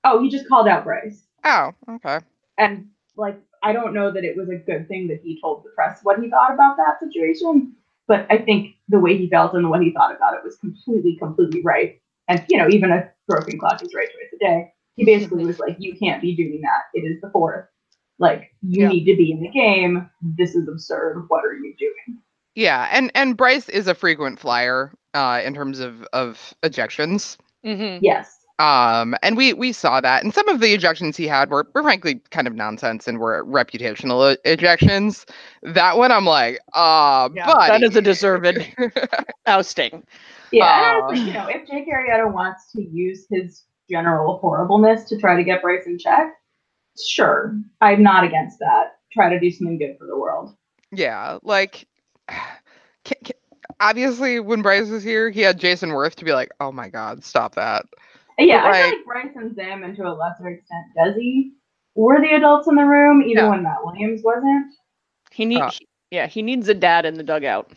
Oh, 0.05 0.23
he 0.23 0.29
just 0.29 0.49
called 0.49 0.69
out 0.69 0.85
Bryce. 0.85 1.27
Oh, 1.45 1.73
okay. 1.89 2.21
And 2.59 2.89
like 3.17 3.39
I 3.63 3.73
don't 3.73 3.95
know 3.95 4.11
that 4.13 4.25
it 4.25 4.37
was 4.37 4.49
a 4.49 4.57
good 4.57 4.89
thing 4.89 5.09
that 5.09 5.21
he 5.23 5.41
told 5.41 5.65
the 5.65 5.71
press 5.71 6.01
what 6.03 6.21
he 6.21 6.31
thought 6.31 6.53
about 6.53 6.77
that 6.77 6.99
situation, 7.01 7.75
but 8.07 8.27
I 8.31 8.39
think 8.39 8.75
the 8.89 9.01
way 9.01 9.17
he 9.17 9.29
felt 9.29 9.55
and 9.55 9.65
the 9.65 9.69
way 9.69 9.83
he 9.85 9.93
thought 9.93 10.15
about 10.15 10.35
it 10.35 10.45
was 10.45 10.57
completely, 10.57 11.17
completely 11.17 11.63
right. 11.63 12.01
And 12.29 12.45
you 12.49 12.59
know, 12.59 12.69
even 12.69 12.91
a 12.91 13.11
broken 13.29 13.59
clock 13.59 13.83
is 13.83 13.95
right 13.95 14.09
twice 14.13 14.33
a 14.35 14.39
day. 14.39 14.73
He 14.97 15.05
basically 15.05 15.45
was 15.45 15.59
like, 15.59 15.77
"You 15.79 15.97
can't 15.97 16.23
be 16.23 16.37
doing 16.37 16.61
that. 16.63 16.83
It 16.95 17.03
is 17.03 17.21
the 17.21 17.31
fourth. 17.31 17.67
Like, 18.19 18.53
you 18.63 18.83
Yeah. 18.83 18.89
need 18.89 19.05
to 19.07 19.17
be 19.17 19.33
in 19.33 19.41
the 19.41 19.49
game. 19.51 20.09
This 20.23 20.55
is 20.55 20.69
absurd. 20.69 21.25
What 21.29 21.45
are 21.45 21.55
you 21.55 21.75
doing?" 21.79 22.21
Yeah, 22.55 22.89
and 22.93 23.11
and 23.15 23.37
Bryce 23.37 23.69
is 23.69 23.89
a 23.89 23.95
frequent 23.95 24.39
flyer 24.39 24.93
uh, 25.15 25.41
in 25.45 25.55
terms 25.55 25.81
of 25.81 26.03
of 26.13 26.55
ejections. 26.63 27.37
hmm 27.65 27.99
Yes. 28.01 28.44
Um, 28.59 29.17
and 29.23 29.37
we 29.37 29.53
we 29.53 29.73
saw 29.73 30.01
that, 30.01 30.23
and 30.23 30.33
some 30.33 30.49
of 30.49 30.61
the 30.61 30.77
ejections 30.77 31.17
he 31.17 31.27
had 31.27 31.51
were, 31.51 31.67
were 31.75 31.83
frankly 31.83 32.21
kind 32.31 32.47
of 32.47 32.55
nonsense 32.55 33.09
and 33.09 33.19
were 33.19 33.45
reputational 33.45 34.37
ejections. 34.47 35.29
That 35.63 35.97
one, 35.99 36.13
I'm 36.13 36.25
like, 36.25 36.61
uh, 36.73 37.31
Yeah, 37.35 37.47
buddy. 37.47 37.69
that 37.69 37.83
is 37.83 37.97
a 37.97 38.01
deserved 38.01 38.59
ousting. 39.47 40.05
Yeah. 40.53 40.67
Uh, 40.67 40.69
and 40.69 41.03
honestly, 41.03 41.27
you 41.27 41.33
know, 41.33 41.49
if 41.49 41.69
Jake 41.69 41.89
Arrieta 41.89 42.33
wants 42.33 42.71
to 42.73 42.83
use 42.83 43.27
his 43.29 43.65
general 43.91 44.39
horribleness 44.39 45.09
to 45.09 45.19
try 45.19 45.35
to 45.37 45.43
get 45.43 45.61
Bryce 45.61 45.87
in 45.87 45.99
check, 45.99 46.33
sure, 47.05 47.59
I'm 47.81 48.03
not 48.05 48.23
against 48.23 48.61
that. 48.61 48.93
Try 49.13 49.31
to 49.31 49.41
do 49.41 49.51
something 49.51 49.79
good 49.79 49.97
for 49.99 50.07
the 50.07 50.17
world. 50.19 50.55
yeah, 50.93 51.39
like. 51.43 51.89
Can, 53.05 53.19
can, 53.23 53.37
obviously, 53.81 54.41
when 54.41 54.63
Bryce 54.63 54.89
was 54.89 55.03
here, 55.03 55.29
he 55.29 55.43
had 55.43 55.61
Jayson 55.61 55.91
Werth 55.91 56.15
to 56.15 56.25
be 56.25 56.33
like, 56.33 56.51
"Oh 56.59 56.73
my 56.73 56.89
God, 56.89 57.23
stop 57.23 57.55
that." 57.57 57.85
Yeah, 58.39 58.65
I 58.65 58.71
Like- 58.71 58.85
feel 58.85 58.97
like 58.99 59.05
Bryce 59.07 59.37
and 59.37 59.55
Zim, 59.55 59.85
and 59.85 59.97
to 59.97 60.09
a 60.09 60.13
lesser 60.13 60.49
extent 60.49 60.85
Desi, 60.99 61.53
were 61.95 62.21
the 62.21 62.35
adults 62.35 62.67
in 62.69 62.75
the 62.75 62.85
room, 62.85 63.23
even 63.23 63.45
Yeah. 63.45 63.51
when 63.51 63.63
Matt 63.63 63.85
Williams 63.85 64.23
wasn't. 64.25 64.75
He 65.31 65.45
needs. 65.45 65.61
Uh. 65.63 65.71
yeah, 66.11 66.27
he 66.27 66.43
needs 66.43 66.69
a 66.69 66.75
dad 66.75 67.07
in 67.07 67.15
the 67.15 67.23
dugout. 67.23 67.71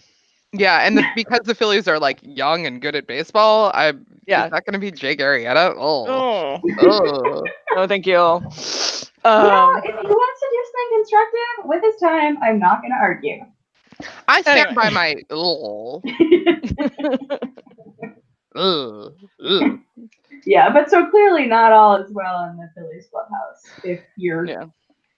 Yeah, 0.53 0.80
and 0.86 0.97
the, 0.97 1.03
because 1.16 1.41
the 1.41 1.53
Phillies 1.55 1.88
are 1.88 1.99
like 1.99 2.20
young 2.24 2.66
and 2.66 2.82
good 2.82 2.95
at 2.95 3.05
baseball, 3.08 3.72
I 3.74 3.93
Yeah. 4.26 4.45
is 4.45 4.51
that 4.51 4.66
going 4.66 4.74
to 4.74 4.80
be 4.80 4.91
Jake 4.91 5.20
Arrieta? 5.20 5.74
Oh, 5.78 6.08
Oh, 6.08 6.60
oh. 6.82 7.43
no, 7.76 7.88
thank 7.88 8.05
you. 8.08 8.14
you 8.14 8.18
know, 8.18 8.36
Um, 9.26 9.82
if 9.84 9.86
he 9.86 10.08
wants 10.08 10.39
to 10.39 10.47
do 10.51 10.64
something 10.66 10.89
constructive 10.97 11.66
with 11.66 11.84
his 11.84 11.95
time, 11.97 12.38
I'm 12.41 12.58
not 12.60 12.82
going 12.82 12.91
to 12.91 12.97
argue. 12.97 13.45
I 14.28 14.41
stand 14.41 14.60
Anyway. 14.60 14.76
by 14.76 14.89
my. 14.89 15.16
Oh, 15.32 16.01
ugh, 18.55 19.14
ugh. 19.43 19.80
Yeah, 20.46 20.72
but 20.72 20.90
so 20.90 21.10
clearly 21.10 21.46
not 21.46 21.72
all 21.72 21.96
is 21.96 22.12
well 22.12 22.46
in 22.50 22.58
the 22.58 22.70
Phillies 22.76 23.08
clubhouse 23.12 23.76
if 23.84 24.02
your 24.16 24.46
Yeah. 24.46 24.66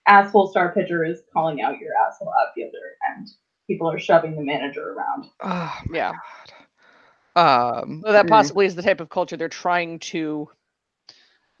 asshole 0.08 0.48
star 0.48 0.72
pitcher 0.72 1.04
is 1.04 1.22
calling 1.32 1.60
out 1.62 1.78
your 1.78 1.90
asshole 2.06 2.32
outfielder 2.40 2.96
and 3.16 3.28
people 3.66 3.90
are 3.90 3.98
shoving 3.98 4.34
the 4.36 4.42
manager 4.42 4.92
around. 4.94 5.26
Oh, 5.42 5.80
Yeah. 5.92 6.12
Um, 7.36 8.02
So 8.04 8.12
that 8.12 8.26
Mm. 8.26 8.28
possibly 8.28 8.66
is 8.66 8.74
the 8.74 8.82
type 8.82 9.00
of 9.00 9.08
culture 9.08 9.36
they're 9.36 9.48
trying 9.48 9.98
to 10.00 10.48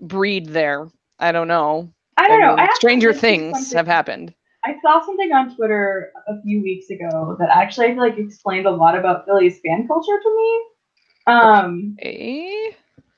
breed 0.00 0.46
there. 0.46 0.88
I 1.18 1.32
don't 1.32 1.48
know. 1.48 1.92
I 2.16 2.28
don't 2.28 2.40
know. 2.40 2.48
mean, 2.48 2.58
I 2.58 2.62
actually 2.64 2.76
stranger 2.76 3.12
things 3.12 3.72
have 3.72 3.86
happened. 3.86 4.34
I 4.64 4.74
saw 4.82 5.04
something 5.04 5.32
on 5.32 5.54
Twitter 5.56 6.12
a 6.28 6.40
few 6.42 6.62
weeks 6.62 6.90
ago 6.90 7.36
that 7.38 7.48
actually 7.50 7.86
I 7.86 7.90
feel 7.94 8.00
like 8.02 8.18
explained 8.18 8.66
a 8.66 8.70
lot 8.70 8.98
about 8.98 9.24
Phillies 9.26 9.60
fan 9.64 9.86
culture 9.86 10.18
to 10.22 10.36
me. 10.36 10.62
Um, 11.26 11.96
Eh? 12.02 12.72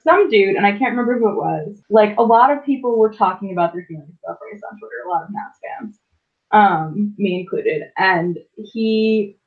Some 0.04 0.28
dude, 0.30 0.56
and 0.56 0.66
I 0.66 0.72
can't 0.72 0.96
remember 0.96 1.18
who 1.18 1.30
it 1.30 1.36
was. 1.36 1.82
Like 1.90 2.16
a 2.18 2.22
lot 2.22 2.50
of 2.50 2.64
people 2.64 2.98
were 2.98 3.12
talking 3.12 3.52
about 3.52 3.72
their 3.72 3.84
feelings 3.88 4.14
about 4.24 4.38
Bryce 4.40 4.62
on 4.70 4.78
Twitter. 4.78 5.04
A 5.06 5.08
lot 5.10 5.24
of 5.24 5.30
Nats 5.30 5.58
fans, 5.62 5.98
um, 6.52 7.14
me 7.18 7.40
included. 7.40 7.82
And 7.98 8.38
he, 8.56 9.38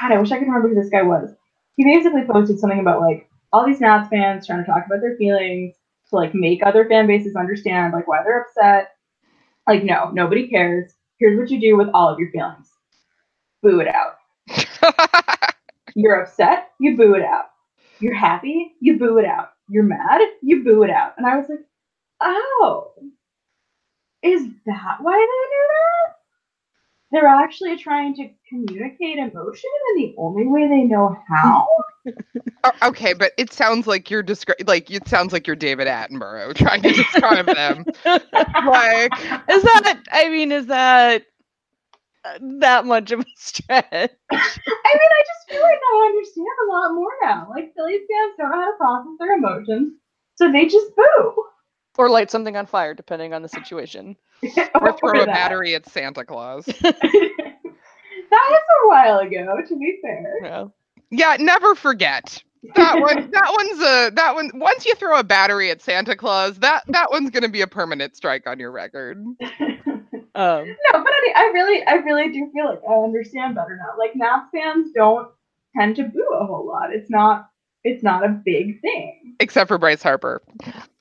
God, 0.00 0.12
I 0.12 0.18
wish 0.20 0.32
I 0.32 0.38
could 0.38 0.46
remember 0.48 0.68
who 0.68 0.74
this 0.74 0.90
guy 0.90 1.02
was. 1.02 1.30
He 1.76 1.84
basically 1.84 2.24
posted 2.30 2.58
something 2.58 2.80
about 2.80 3.00
like 3.00 3.28
all 3.52 3.66
these 3.66 3.80
Nats 3.80 4.08
fans 4.08 4.46
trying 4.46 4.64
to 4.64 4.70
talk 4.70 4.84
about 4.86 5.00
their 5.00 5.16
feelings 5.16 5.76
to 6.10 6.16
like 6.16 6.34
make 6.34 6.64
other 6.64 6.88
fan 6.88 7.06
bases 7.06 7.36
understand 7.36 7.92
like 7.92 8.08
why 8.08 8.22
they're 8.22 8.42
upset. 8.42 8.92
Like, 9.66 9.84
no, 9.84 10.10
nobody 10.10 10.48
cares. 10.48 10.92
Here's 11.18 11.38
what 11.38 11.50
you 11.50 11.60
do 11.60 11.76
with 11.76 11.88
all 11.94 12.08
of 12.08 12.18
your 12.18 12.30
feelings. 12.32 12.70
Boo 13.62 13.80
it 13.80 13.88
out. 13.88 14.16
You're 15.94 16.22
upset, 16.22 16.70
you 16.80 16.96
boo 16.96 17.14
it 17.14 17.22
out. 17.22 17.46
You're 18.00 18.14
happy, 18.14 18.74
you 18.80 18.98
boo 18.98 19.18
it 19.18 19.24
out. 19.24 19.50
You're 19.70 19.84
mad, 19.84 20.20
you 20.42 20.64
boo 20.64 20.82
it 20.82 20.90
out. 20.90 21.14
And 21.16 21.26
I 21.26 21.36
was 21.36 21.46
like, 21.48 21.60
oh, 22.20 22.92
is 24.22 24.42
that 24.66 24.96
why 25.00 25.12
they 25.16 25.56
do 25.56 25.68
that? 25.68 26.16
They're 27.12 27.26
actually 27.28 27.76
trying 27.78 28.14
to 28.16 28.28
communicate 28.48 29.18
emotion 29.18 29.70
in 29.96 30.02
the 30.02 30.14
only 30.18 30.46
way 30.46 30.68
they 30.68 30.82
know 30.82 31.16
how. 31.28 31.68
Oh, 32.62 32.88
okay, 32.88 33.14
but 33.14 33.32
it 33.38 33.52
sounds 33.52 33.86
like 33.86 34.10
you're 34.10 34.22
descri- 34.22 34.66
like 34.66 34.90
it 34.90 35.08
sounds 35.08 35.32
like 35.32 35.46
you're 35.46 35.56
David 35.56 35.86
Attenborough 35.86 36.54
trying 36.54 36.82
to 36.82 36.92
describe 36.92 37.46
them. 37.46 37.86
Like, 38.04 39.12
Is 39.48 39.62
that? 39.62 40.02
I 40.12 40.28
mean, 40.28 40.52
is 40.52 40.66
that 40.66 41.24
that 42.60 42.84
much 42.86 43.10
of 43.12 43.20
a 43.20 43.24
stretch? 43.36 43.84
I 43.92 44.00
mean, 44.00 44.10
I 44.32 45.22
just 45.26 45.48
feel 45.48 45.60
like 45.62 45.78
I 45.92 46.06
understand 46.06 46.46
a 46.66 46.72
lot 46.72 46.94
more 46.94 47.12
now. 47.22 47.48
Like 47.50 47.72
Phillies 47.74 48.00
fans 48.10 48.34
don't 48.38 48.50
know 48.50 48.56
how 48.56 48.70
to 48.70 48.76
process 48.76 49.12
their 49.18 49.36
emotions, 49.36 49.94
so 50.36 50.50
they 50.52 50.66
just 50.66 50.94
boo. 50.96 51.44
Or 51.98 52.08
light 52.08 52.30
something 52.30 52.56
on 52.56 52.66
fire, 52.66 52.94
depending 52.94 53.34
on 53.34 53.42
the 53.42 53.48
situation. 53.48 54.16
or 54.80 54.96
throw 54.96 55.22
a 55.22 55.26
that. 55.26 55.34
battery 55.34 55.74
at 55.74 55.86
Santa 55.86 56.24
Claus. 56.24 56.64
that 56.64 56.94
was 58.30 58.62
a 58.84 58.88
while 58.88 59.18
ago, 59.18 59.56
to 59.68 59.76
be 59.76 59.98
fair. 60.02 60.34
Yeah. 60.42 60.64
Yeah, 61.10 61.36
never 61.40 61.74
forget. 61.74 62.42
That 62.76 63.00
one 63.00 63.30
that 63.30 63.52
one's 63.56 63.80
a 63.80 64.10
that 64.14 64.34
one 64.34 64.50
once 64.54 64.84
you 64.84 64.94
throw 64.94 65.18
a 65.18 65.24
battery 65.24 65.70
at 65.70 65.80
Santa 65.80 66.14
Claus, 66.14 66.58
that 66.58 66.84
that 66.88 67.10
one's 67.10 67.30
gonna 67.30 67.48
be 67.48 67.62
a 67.62 67.66
permanent 67.66 68.16
strike 68.16 68.46
on 68.46 68.58
your 68.60 68.70
record. 68.70 69.22
Um, 70.34 70.66
No, 70.92 71.02
but 71.02 71.12
I, 71.12 71.32
I 71.36 71.50
really, 71.52 71.84
I 71.86 71.94
really 71.94 72.30
do 72.32 72.50
feel 72.52 72.66
like 72.66 72.80
I 72.88 72.94
understand 72.94 73.54
better 73.54 73.76
now. 73.76 73.98
Like 73.98 74.14
Nats 74.14 74.48
fans 74.52 74.92
don't 74.94 75.28
tend 75.76 75.96
to 75.96 76.04
boo 76.04 76.28
a 76.38 76.46
whole 76.46 76.66
lot. 76.66 76.92
It's 76.92 77.10
not, 77.10 77.50
it's 77.84 78.02
not 78.02 78.24
a 78.24 78.28
big 78.28 78.80
thing. 78.80 79.36
Except 79.40 79.68
for 79.68 79.78
Bryce 79.78 80.02
Harper. 80.02 80.42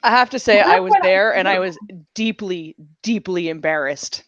I 0.03 0.11
have 0.11 0.29
to 0.31 0.39
say, 0.39 0.61
I 0.61 0.79
was 0.79 0.91
what 0.91 1.03
I 1.03 1.07
there 1.07 1.35
and 1.35 1.47
I 1.47 1.59
was 1.59 1.77
deeply, 2.15 2.75
deeply 3.03 3.49
embarrassed 3.49 4.23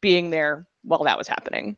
being 0.00 0.30
there 0.30 0.66
while 0.82 1.04
that 1.04 1.18
was 1.18 1.28
happening. 1.28 1.76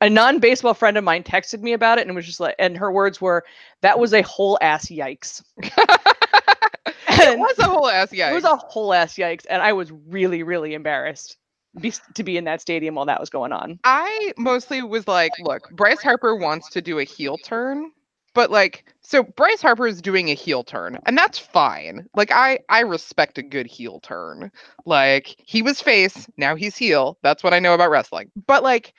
A 0.00 0.10
non 0.10 0.38
baseball 0.38 0.74
friend 0.74 0.98
of 0.98 1.04
mine 1.04 1.22
texted 1.22 1.60
me 1.60 1.72
about 1.72 1.98
it 1.98 2.06
and 2.06 2.14
was 2.14 2.26
just 2.26 2.40
like, 2.40 2.54
and 2.58 2.76
her 2.76 2.92
words 2.92 3.20
were, 3.20 3.44
that 3.80 3.98
was 3.98 4.12
a 4.12 4.22
whole 4.22 4.58
ass 4.60 4.86
yikes. 4.86 5.42
it 5.62 7.38
was 7.38 7.58
a 7.58 7.64
whole 7.64 7.88
ass 7.88 8.12
yeah. 8.12 8.30
It 8.30 8.34
was 8.34 8.44
a 8.44 8.56
whole 8.56 8.92
ass 8.92 9.14
yikes. 9.14 9.46
And 9.48 9.62
I 9.62 9.72
was 9.72 9.90
really, 9.90 10.42
really 10.42 10.74
embarrassed 10.74 11.38
be, 11.80 11.92
to 12.14 12.22
be 12.22 12.36
in 12.36 12.44
that 12.44 12.60
stadium 12.60 12.94
while 12.94 13.06
that 13.06 13.20
was 13.20 13.30
going 13.30 13.52
on. 13.52 13.78
I 13.84 14.32
mostly 14.36 14.82
was 14.82 15.06
like, 15.06 15.32
look, 15.40 15.70
Bryce 15.72 16.02
Harper 16.02 16.34
wants 16.34 16.70
to 16.70 16.82
do 16.82 16.98
a 16.98 17.04
heel 17.04 17.38
turn, 17.38 17.90
but 18.34 18.50
like, 18.50 18.84
so 19.00 19.22
Bryce 19.22 19.62
Harper 19.62 19.86
is 19.86 20.02
doing 20.02 20.30
a 20.30 20.34
heel 20.34 20.64
turn, 20.64 20.98
and 21.06 21.16
that's 21.16 21.38
fine. 21.38 22.06
Like, 22.14 22.30
I 22.32 22.58
I 22.68 22.80
respect 22.80 23.38
a 23.38 23.42
good 23.42 23.66
heel 23.66 24.00
turn. 24.00 24.50
Like, 24.84 25.36
he 25.38 25.62
was 25.62 25.80
face, 25.80 26.26
now 26.36 26.56
he's 26.56 26.76
heel. 26.76 27.18
That's 27.22 27.42
what 27.42 27.54
I 27.54 27.58
know 27.58 27.74
about 27.74 27.90
wrestling. 27.90 28.30
But 28.46 28.62
like, 28.62 28.92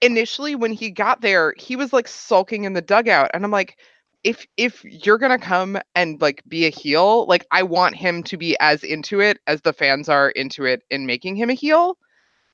initially 0.00 0.54
when 0.54 0.72
he 0.72 0.90
got 0.90 1.20
there, 1.20 1.54
he 1.58 1.76
was 1.76 1.92
like 1.92 2.08
sulking 2.08 2.64
in 2.64 2.72
the 2.72 2.82
dugout, 2.82 3.30
and 3.34 3.44
I'm 3.44 3.50
like. 3.50 3.78
If 4.24 4.46
if 4.56 4.84
you're 4.84 5.18
gonna 5.18 5.38
come 5.38 5.78
and 5.94 6.20
like 6.20 6.42
be 6.48 6.66
a 6.66 6.70
heel, 6.70 7.26
like 7.26 7.46
I 7.52 7.62
want 7.62 7.94
him 7.96 8.22
to 8.24 8.36
be 8.36 8.56
as 8.60 8.82
into 8.84 9.20
it 9.20 9.38
as 9.46 9.60
the 9.62 9.72
fans 9.72 10.08
are 10.08 10.30
into 10.30 10.64
it 10.64 10.82
in 10.90 11.06
making 11.06 11.36
him 11.36 11.50
a 11.50 11.54
heel. 11.54 11.96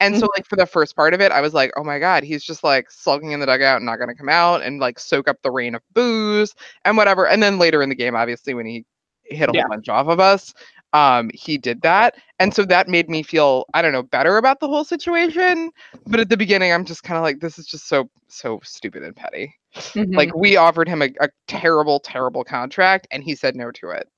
And 0.01 0.17
so, 0.17 0.29
like, 0.37 0.47
for 0.47 0.57
the 0.57 0.67
first 0.67 0.97
part 0.97 1.15
of 1.15 1.21
it, 1.21 1.33
I 1.33 1.41
was 1.41 1.55
like, 1.55 1.73
oh 1.77 1.85
my 1.85 1.99
God, 1.99 2.25
he's 2.25 2.45
just 2.45 2.65
like 2.65 2.91
sulking 2.91 3.33
in 3.33 3.41
the 3.41 3.47
dugout 3.47 3.77
and 3.77 3.87
not 3.87 3.97
going 3.97 4.09
to 4.09 4.15
come 4.17 4.29
out 4.29 4.63
and 4.63 4.81
like 4.81 4.99
soak 4.99 5.29
up 5.29 5.41
the 5.43 5.51
rain 5.51 5.75
of 5.75 5.83
booze 5.95 6.55
and 6.85 6.97
whatever. 6.97 7.29
And 7.29 7.43
then 7.43 7.59
later 7.59 7.83
in 7.83 7.89
the 7.89 7.95
game, 7.95 8.17
obviously, 8.17 8.55
when 8.55 8.67
he 8.67 8.85
hit 9.25 9.49
a 9.49 9.53
Yeah. 9.53 9.63
whole 9.63 9.65
bunch 9.65 9.89
off 9.89 10.09
of 10.09 10.21
us, 10.21 10.53
um, 10.93 11.31
he 11.35 11.57
did 11.59 11.81
that. 11.83 12.17
And 12.41 12.53
so 12.55 12.65
that 12.67 12.89
made 12.89 13.09
me 13.09 13.23
feel, 13.23 13.65
I 13.75 13.83
don't 13.83 13.93
know, 13.93 14.03
better 14.03 14.39
about 14.39 14.61
the 14.61 14.69
whole 14.69 14.85
situation. 14.85 15.71
But 16.07 16.21
at 16.21 16.29
the 16.29 16.37
beginning, 16.37 16.73
I'm 16.73 16.85
just 16.85 17.05
kind 17.05 17.17
of 17.17 17.23
like, 17.23 17.41
this 17.41 17.59
is 17.59 17.67
just 17.67 17.89
so, 17.89 18.11
so 18.29 18.61
stupid 18.65 19.03
and 19.05 19.15
petty. 19.17 19.55
Mm-hmm. 19.75 20.15
Like, 20.15 20.35
we 20.35 20.57
offered 20.57 20.89
him 20.89 21.03
a, 21.03 21.11
a 21.21 21.29
terrible, 21.47 22.01
terrible 22.01 22.45
contract 22.45 23.07
and 23.11 23.23
he 23.23 23.35
said 23.35 23.57
no 23.57 23.71
to 23.73 23.91
it. 23.91 24.09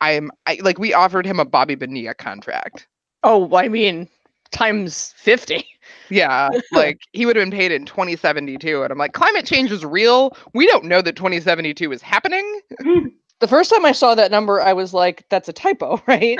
I'm 0.00 0.30
I, 0.46 0.58
like, 0.62 0.78
we 0.78 0.92
offered 0.92 1.26
him 1.26 1.40
a 1.40 1.44
Bobby 1.44 1.74
Bonilla 1.74 2.14
contract. 2.14 2.88
oh, 3.22 3.54
I 3.56 3.68
mean, 3.68 4.08
times 4.50 5.14
50. 5.16 5.66
Yeah, 6.10 6.48
like 6.72 7.00
he 7.12 7.26
would 7.26 7.36
have 7.36 7.42
been 7.42 7.56
paid 7.56 7.72
in 7.72 7.84
2072. 7.84 8.82
And 8.82 8.92
I'm 8.92 8.98
like, 8.98 9.12
climate 9.12 9.46
change 9.46 9.70
is 9.70 9.84
real. 9.84 10.36
We 10.54 10.66
don't 10.66 10.84
know 10.84 11.02
that 11.02 11.16
2072 11.16 11.92
is 11.92 12.02
happening. 12.02 12.60
The 13.40 13.48
first 13.48 13.70
time 13.70 13.84
I 13.84 13.92
saw 13.92 14.14
that 14.14 14.30
number, 14.30 14.60
I 14.60 14.72
was 14.72 14.94
like, 14.94 15.24
that's 15.28 15.48
a 15.48 15.52
typo, 15.52 16.00
right? 16.08 16.38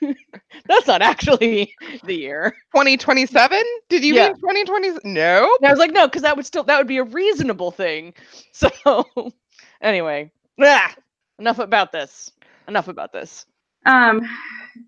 that's 0.66 0.86
not 0.86 1.02
actually 1.02 1.74
the 2.04 2.14
year. 2.14 2.56
2027? 2.74 3.62
Did 3.88 4.04
you 4.04 4.14
Yeah. 4.14 4.26
mean 4.26 4.34
2020? 4.36 4.90
No. 5.04 5.50
And 5.60 5.66
I 5.66 5.70
was 5.70 5.78
like, 5.78 5.92
no, 5.92 6.06
because 6.06 6.22
that 6.22 6.36
would 6.36 6.46
still 6.46 6.64
that 6.64 6.78
would 6.78 6.86
be 6.86 6.98
a 6.98 7.04
reasonable 7.04 7.70
thing. 7.70 8.14
So 8.52 8.70
anyway, 9.80 10.30
ah, 10.60 10.94
enough 11.38 11.58
about 11.58 11.90
this. 11.92 12.30
Enough 12.68 12.88
about 12.88 13.12
this. 13.12 13.46
Um, 13.86 14.20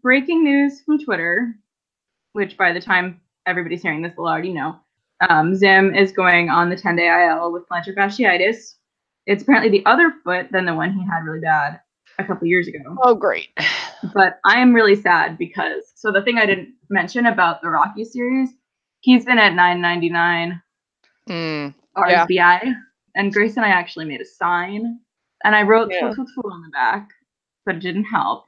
breaking 0.03 0.45
news 0.45 0.82
from 0.82 1.03
Twitter, 1.03 1.55
which 2.35 2.57
by 2.57 2.72
the 2.72 2.80
time 2.80 3.20
everybody's 3.47 3.82
hearing 3.82 4.03
this, 4.03 4.14
will 4.16 4.28
already 4.28 4.53
know. 4.53 4.76
Um, 5.28 5.55
Zim 5.55 5.95
is 5.95 6.12
going 6.12 6.51
on 6.51 6.70
the 6.70 6.76
10 6.76 6.97
day 6.97 7.09
IL 7.28 7.53
with 7.53 7.68
plantar 7.68 7.95
fasciitis. 7.97 8.74
It's 9.27 9.43
apparently 9.43 9.70
the 9.70 9.87
other 9.87 10.12
foot 10.22 10.49
than 10.53 10.64
the 10.64 10.75
one 10.75 10.93
he 10.93 11.05
had 11.05 11.25
really 11.25 11.41
bad 11.41 11.81
a 12.18 12.25
couple 12.25 12.47
years 12.47 12.68
ago. 12.68 12.79
Oh, 13.03 13.14
great. 13.14 13.49
But 14.12 14.39
I 14.45 14.59
am 14.61 14.75
really 14.75 14.97
sad 14.97 15.39
because 15.39 15.93
so 15.95 16.12
the 16.12 16.22
thing 16.22 16.39
I 16.39 16.47
didn't 16.47 16.75
mention 16.91 17.27
about 17.27 17.62
the 17.62 17.70
Rocky 17.70 18.05
series, 18.05 18.51
he's 19.01 19.25
been 19.25 19.39
at 19.39 19.55
999 19.55 20.61
Mm, 21.29 21.75
Yeah. 21.97 22.27
And 23.14 23.33
Grace 23.33 23.57
and 23.57 23.64
I 23.64 23.70
actually 23.70 24.05
made 24.05 24.20
a 24.20 24.27
sign, 24.27 25.01
and 25.45 25.55
I 25.55 25.62
wrote 25.62 25.91
Yeah. 25.91 26.09
On 26.09 26.62
the 26.62 26.70
back, 26.72 27.09
but 27.64 27.77
it 27.77 27.81
didn't 27.81 28.05
help. 28.05 28.45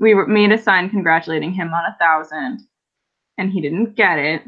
We 0.00 0.14
made 0.26 0.50
a 0.50 0.58
sign 0.58 0.90
congratulating 0.90 1.52
him 1.52 1.72
on 1.72 1.84
a 1.84 1.96
thousand, 2.00 2.66
and 3.38 3.50
he 3.52 3.60
didn't 3.60 3.94
get 3.94 4.18
it, 4.18 4.42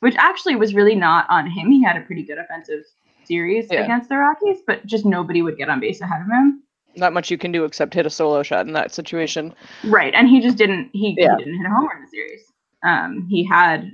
which 0.00 0.16
actually 0.16 0.56
was 0.56 0.74
really 0.74 0.94
not 0.94 1.26
on 1.30 1.48
him. 1.48 1.70
He 1.70 1.82
had 1.82 1.96
a 1.96 2.02
pretty 2.02 2.24
good 2.24 2.38
offensive 2.38 2.84
series 3.28 3.68
Yeah. 3.70 3.84
against 3.84 4.08
the 4.08 4.16
Rockies, 4.16 4.58
but 4.66 4.84
just 4.86 5.04
nobody 5.06 5.42
would 5.42 5.56
get 5.56 5.68
on 5.68 5.78
base 5.80 6.00
ahead 6.00 6.22
of 6.22 6.26
him. 6.26 6.62
Not 6.96 7.12
much 7.12 7.30
you 7.30 7.38
can 7.38 7.52
do 7.52 7.64
except 7.64 7.94
hit 7.94 8.06
a 8.06 8.10
solo 8.10 8.42
shot 8.42 8.66
in 8.66 8.72
that 8.72 8.92
situation. 8.92 9.54
Right, 9.84 10.12
and 10.14 10.26
he 10.28 10.40
just 10.40 10.56
didn't. 10.58 10.90
He, 10.92 11.14
Yeah. 11.16 11.36
he 11.38 11.44
didn't 11.44 11.58
hit 11.58 11.66
a 11.66 11.70
homer 11.70 11.92
in 11.96 12.02
the 12.02 12.08
series. 12.08 12.52
Um, 12.82 13.26
he 13.30 13.44
had 13.44 13.90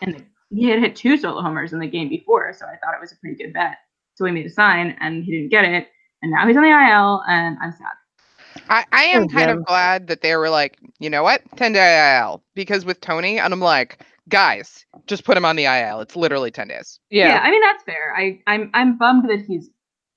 in 0.00 0.12
the 0.12 0.24
he 0.52 0.68
had 0.68 0.80
hit 0.80 0.96
two 0.96 1.16
solo 1.16 1.42
homers 1.42 1.72
in 1.72 1.78
the 1.78 1.86
game 1.86 2.08
before, 2.08 2.52
so 2.52 2.64
I 2.66 2.76
thought 2.78 2.94
it 2.94 3.00
was 3.00 3.12
a 3.12 3.16
pretty 3.16 3.36
good 3.36 3.52
bet. 3.52 3.76
So 4.14 4.24
we 4.24 4.32
made 4.32 4.46
a 4.46 4.50
sign, 4.50 4.96
and 5.00 5.22
he 5.22 5.30
didn't 5.32 5.50
get 5.50 5.64
it, 5.64 5.88
and 6.22 6.32
now 6.32 6.46
he's 6.46 6.56
on 6.56 6.62
the 6.64 6.70
IL, 6.70 7.22
and 7.28 7.56
I'm 7.62 7.72
sad. 7.72 8.62
I, 8.68 8.84
I 8.92 9.04
am 9.04 9.22
Oh, 9.24 9.28
kind 9.28 9.48
Jim. 9.48 9.58
of 9.58 9.64
glad 9.66 10.06
that 10.08 10.22
they 10.22 10.34
were 10.36 10.50
like, 10.50 10.76
you 10.98 11.08
know 11.08 11.22
what, 11.22 11.42
10 11.56 11.72
day 11.72 12.18
IL. 12.20 12.42
Because 12.54 12.84
with 12.84 13.00
Tony, 13.00 13.38
and 13.38 13.52
I'm 13.52 13.60
like, 13.60 13.98
guys, 14.30 14.86
just 15.06 15.24
put 15.24 15.36
him 15.36 15.44
on 15.44 15.56
the 15.56 15.64
IL. 15.64 16.00
It's 16.00 16.16
literally 16.16 16.50
10 16.50 16.68
days. 16.68 16.98
Yeah. 17.10 17.28
Yeah. 17.28 17.40
I 17.42 17.50
mean 17.50 17.60
that's 17.62 17.82
fair. 17.84 18.14
I 18.16 18.40
I'm 18.46 18.70
I'm 18.72 18.96
bummed 18.96 19.28
that 19.28 19.44
he's 19.46 19.68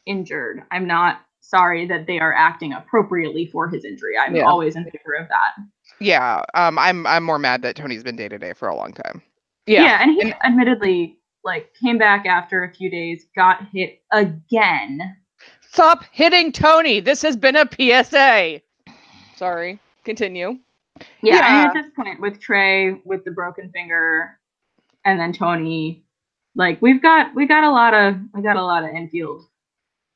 injured. 0.05 0.64
I'm 0.72 0.88
not 0.88 1.20
sorry 1.41 1.86
that 1.88 2.07
they 2.07 2.20
are 2.20 2.34
acting 2.34 2.72
appropriately 2.72 3.45
for 3.47 3.68
his 3.68 3.84
injury. 3.84 4.18
I'm 4.18 4.36
Yeah. 4.36 4.43
always 4.43 4.76
in 4.78 4.86
favor 4.86 5.16
of 5.20 5.28
that. 5.28 5.51
Yeah. 5.99 6.41
Um, 6.53 6.80
I'm 6.80 7.05
I'm 7.05 7.24
more 7.24 7.39
mad 7.39 7.61
that 7.64 7.76
Tony's 7.76 8.03
been 8.03 8.16
day 8.16 8.30
to 8.30 8.38
day 8.38 8.53
for 8.53 8.70
a 8.70 8.76
long 8.76 8.93
time. 8.93 9.22
Yeah. 9.68 10.01
and 10.01 10.11
he 10.11 10.22
And- 10.22 10.36
admittedly 10.45 11.18
like 11.43 11.74
came 11.82 11.97
back 11.97 12.26
after 12.26 12.64
a 12.64 12.74
few 12.74 12.89
days, 12.89 13.26
got 13.36 13.68
hit 13.74 14.01
again. 14.11 15.18
Stop 15.70 16.05
hitting 16.11 16.51
Tony. 16.53 16.99
This 17.01 17.22
has 17.24 17.36
been 17.36 17.55
a 17.57 17.68
PSA. 17.70 18.61
Sorry. 19.36 19.80
Continue. 20.05 20.59
Yeah, 21.00 21.06
I 21.39 21.52
mean, 21.52 21.62
Yeah. 21.64 21.68
at 21.68 21.74
this 21.74 21.91
point 21.96 22.20
with 22.20 22.39
Trey 22.39 22.94
with 23.06 23.24
the 23.26 23.32
broken 23.32 23.72
finger, 23.72 24.39
and 25.06 25.20
then 25.20 25.34
Tony, 25.34 26.04
like 26.56 26.82
we've 26.82 27.02
got 27.02 27.34
we 27.36 27.48
got 27.48 27.64
a 27.64 27.72
lot 27.72 27.94
of 27.94 28.16
we 28.34 28.41
got 28.41 28.58
a 28.58 28.64
lot 28.64 28.84
of 28.84 28.91
infield 28.91 29.46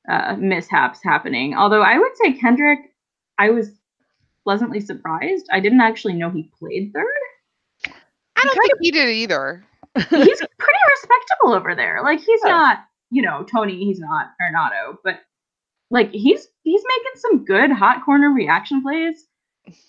uh, 0.09 0.36
mishaps 0.38 0.99
happening. 1.03 1.55
Although 1.55 1.82
I 1.82 1.97
would 1.97 2.15
say 2.17 2.34
Kendrick, 2.34 2.93
I 3.38 3.49
was 3.49 3.71
pleasantly 4.43 4.80
surprised. 4.80 5.47
I 5.51 5.59
didn't 5.59 5.82
actually 5.82 6.13
know 6.13 6.30
he 6.30 6.49
played 6.59 6.93
third. 6.93 7.93
I 8.36 8.43
don't 8.43 8.53
think 8.53 8.71
he 8.82 8.91
did 8.91 9.09
either. 9.09 9.65
He's 9.95 10.07
pretty 10.11 10.80
respectable 10.91 11.53
over 11.53 11.73
there. 11.73 12.01
Like 12.03 12.19
he's 12.19 12.39
Yeah. 12.45 12.51
not, 12.51 12.78
you 13.09 13.23
know, 13.23 13.43
Tony. 13.43 13.84
He's 13.84 13.99
not 13.99 14.28
Arenado, 14.39 14.97
but 15.03 15.21
like 15.89 16.11
he's 16.11 16.47
he's 16.63 16.84
making 16.88 17.19
some 17.19 17.45
good 17.45 17.71
hot 17.71 18.05
corner 18.05 18.30
reaction 18.32 18.84
plays. 18.84 19.25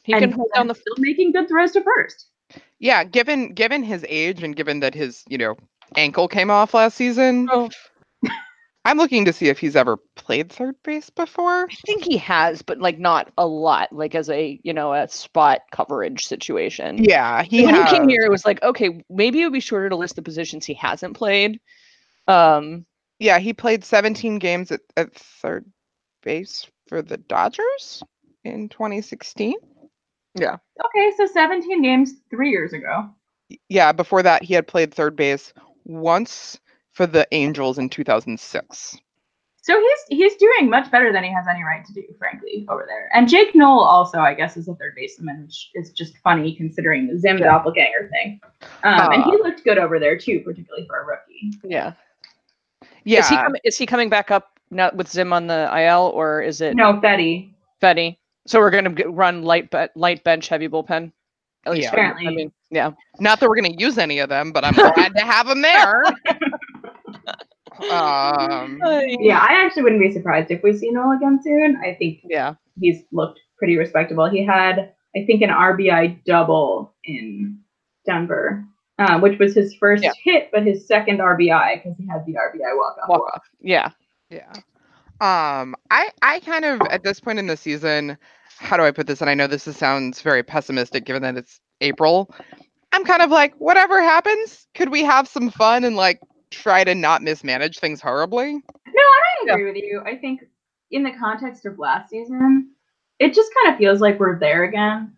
He 0.04 0.12
and 0.12 0.22
can 0.22 0.32
hold 0.32 0.50
down 0.54 0.66
the 0.66 0.74
still 0.74 0.94
making 0.98 1.32
good 1.32 1.48
throws 1.48 1.72
to 1.72 1.82
first. 1.82 2.28
Yeah, 2.78 3.04
given 3.04 3.52
given 3.54 3.82
his 3.82 4.04
age 4.08 4.42
and 4.42 4.54
given 4.56 4.80
that 4.80 4.94
his, 4.94 5.22
you 5.28 5.38
know, 5.38 5.56
ankle 5.96 6.28
came 6.28 6.50
off 6.50 6.74
last 6.74 6.96
season, 6.96 7.48
Oh, 7.50 7.68
I'm 8.84 8.96
looking 8.96 9.26
to 9.26 9.32
see 9.34 9.48
if 9.48 9.58
he's 9.58 9.76
ever 9.76 9.98
played 10.16 10.50
third 10.50 10.76
base 10.82 11.10
before. 11.10 11.66
I 11.70 11.74
think 11.84 12.04
he 12.04 12.16
has, 12.18 12.62
but 12.62 12.78
like 12.78 12.98
not 12.98 13.30
a 13.36 13.46
lot, 13.46 13.92
like 13.92 14.14
as 14.14 14.30
a 14.30 14.58
you 14.62 14.72
know 14.72 14.94
a 14.94 15.06
spot 15.08 15.60
coverage 15.72 16.26
situation. 16.26 17.04
Yeah, 17.04 17.42
he 17.42 17.64
when 17.64 17.74
has. 17.74 17.90
he 17.90 17.96
came 17.98 18.08
here, 18.08 18.22
it 18.22 18.30
was 18.30 18.46
like, 18.46 18.62
okay, 18.62 19.04
maybe 19.10 19.42
it 19.42 19.44
would 19.44 19.52
be 19.52 19.60
shorter 19.60 19.90
to 19.90 19.96
list 19.96 20.16
the 20.16 20.22
positions 20.22 20.64
he 20.64 20.74
hasn't 20.74 21.16
played. 21.16 21.60
Um, 22.28 22.86
Yeah, 23.18 23.38
he 23.38 23.52
played 23.52 23.84
17 23.84 24.38
games 24.38 24.70
at, 24.70 24.80
at 24.96 25.14
third 25.14 25.66
base 26.22 26.66
for 26.88 27.02
the 27.02 27.16
Dodgers 27.18 28.02
in 28.44 28.68
2016. 28.68 29.54
Yeah. 30.34 30.56
Okay, 30.84 31.12
so 31.16 31.26
17 31.26 31.82
games 31.82 32.14
three 32.30 32.50
years 32.50 32.72
ago. 32.72 33.08
Yeah, 33.68 33.92
before 33.92 34.22
that, 34.22 34.42
he 34.42 34.54
had 34.54 34.66
played 34.66 34.92
third 34.92 35.16
base 35.16 35.52
once 35.84 36.58
for 36.92 37.06
the 37.06 37.26
Angels 37.32 37.78
in 37.78 37.88
2006. 37.88 38.98
So 39.62 39.78
he's 39.78 40.18
he's 40.18 40.34
doing 40.36 40.70
much 40.70 40.90
better 40.90 41.12
than 41.12 41.22
he 41.24 41.30
has 41.32 41.46
any 41.46 41.62
right 41.62 41.84
to 41.84 41.92
do, 41.92 42.02
frankly, 42.18 42.64
over 42.70 42.86
there. 42.88 43.10
And 43.12 43.28
Jake 43.28 43.54
Noll 43.54 43.80
also, 43.80 44.18
I 44.18 44.32
guess, 44.32 44.56
is 44.56 44.66
a 44.68 44.74
third 44.76 44.94
baseman, 44.96 45.42
which 45.42 45.70
is 45.74 45.92
just 45.92 46.16
funny 46.18 46.54
considering 46.54 47.06
the 47.06 47.18
Zim 47.18 47.36
doppelganger 47.36 48.08
thing. 48.10 48.40
Um, 48.82 49.12
and 49.12 49.24
he 49.24 49.32
looked 49.32 49.64
good 49.64 49.76
over 49.76 49.98
there 49.98 50.16
too, 50.16 50.40
particularly 50.40 50.86
for 50.86 51.02
a 51.02 51.04
rookie. 51.04 51.58
yeah. 51.64 51.92
Yeah, 53.04 53.20
Is 53.20 53.28
he 53.28 53.36
coming? 53.36 53.60
Is 53.64 53.76
he 53.78 53.86
coming 53.86 54.08
back 54.08 54.30
up 54.30 54.58
now 54.70 54.90
with 54.94 55.08
Zim 55.08 55.32
on 55.32 55.46
the 55.46 55.70
IL, 55.78 56.12
or 56.14 56.40
is 56.42 56.60
it 56.60 56.74
No, 56.74 56.94
Fetty? 56.94 57.50
Fetty? 57.82 58.16
So 58.48 58.60
we're 58.60 58.70
gonna 58.70 58.94
run 59.10 59.42
light 59.42 59.70
be- 59.70 59.88
light 59.94 60.24
bench, 60.24 60.48
heavy 60.48 60.68
bullpen. 60.68 61.12
At 61.66 61.72
least 61.72 61.90
Yeah. 61.92 62.12
for- 62.14 62.18
I 62.18 62.30
mean, 62.30 62.50
yeah. 62.70 62.92
not 63.20 63.40
that 63.40 63.48
we're 63.48 63.56
going 63.60 63.74
to 63.76 63.78
use 63.80 63.98
any 63.98 64.20
of 64.20 64.28
them, 64.30 64.52
but 64.52 64.64
I'm 64.64 64.72
glad 64.74 65.12
to 65.16 65.22
have 65.24 65.48
them 65.48 65.60
there. 65.60 66.02
Um, 67.90 68.80
Yeah, 69.20 69.38
I 69.38 69.64
actually 69.64 69.82
wouldn't 69.82 70.00
be 70.00 70.12
surprised 70.12 70.50
if 70.50 70.62
we 70.62 70.72
see 70.76 70.90
Noll 70.90 71.12
again 71.16 71.40
soon. 71.42 71.76
I 71.84 71.94
think 71.94 72.20
Yeah. 72.24 72.54
he's 72.80 73.02
looked 73.12 73.40
pretty 73.58 73.76
respectable. 73.76 74.28
He 74.30 74.44
had, 74.44 74.92
I 75.16 75.24
think, 75.26 75.42
an 75.42 75.50
RBI 75.50 76.24
double 76.24 76.94
in 77.04 77.58
Denver, 78.06 78.64
uh, 78.98 79.18
which 79.20 79.38
was 79.38 79.54
his 79.54 79.74
first 79.74 80.02
Yeah. 80.04 80.12
hit, 80.24 80.50
but 80.52 80.64
his 80.64 80.86
second 80.86 81.18
RBI 81.20 81.76
because 81.82 81.96
he 81.98 82.06
had 82.06 82.24
the 82.24 82.34
RBI 82.36 82.76
walk 82.76 82.96
off. 83.02 83.08
Walk 83.08 83.30
off. 83.34 83.42
Yeah. 83.60 83.90
Yeah. 84.30 84.52
Um, 85.20 85.74
I 85.90 86.10
I 86.22 86.38
kind 86.40 86.64
of 86.64 86.80
at 86.90 87.02
this 87.02 87.18
point 87.18 87.40
in 87.40 87.48
the 87.48 87.56
season, 87.56 88.16
how 88.58 88.76
do 88.76 88.82
I 88.82 88.90
put 88.90 89.06
this? 89.06 89.20
And 89.20 89.30
I 89.30 89.34
know 89.34 89.46
this 89.46 89.66
is, 89.66 89.76
sounds 89.76 90.20
very 90.20 90.42
pessimistic 90.42 91.04
given 91.04 91.22
that 91.22 91.36
it's 91.36 91.60
April. 91.80 92.34
I'm 92.92 93.04
kind 93.04 93.22
of 93.22 93.30
like, 93.30 93.54
whatever 93.58 94.02
happens, 94.02 94.66
could 94.74 94.90
we 94.90 95.02
have 95.04 95.28
some 95.28 95.50
fun 95.50 95.84
and 95.84 95.96
like 95.96 96.20
try 96.50 96.84
to 96.84 96.94
not 96.94 97.22
mismanage 97.22 97.78
things 97.78 98.00
horribly? 98.00 98.52
No, 98.54 98.62
I 98.96 99.46
don't 99.46 99.50
agree 99.50 99.72
with 99.72 99.76
you. 99.76 100.02
I 100.04 100.16
think 100.16 100.40
in 100.90 101.02
the 101.02 101.12
context 101.12 101.66
of 101.66 101.78
last 101.78 102.10
season, 102.10 102.70
it 103.18 103.34
just 103.34 103.50
kind 103.62 103.72
of 103.74 103.78
feels 103.78 104.00
like 104.00 104.18
we're 104.18 104.38
there 104.38 104.64
again. 104.64 105.12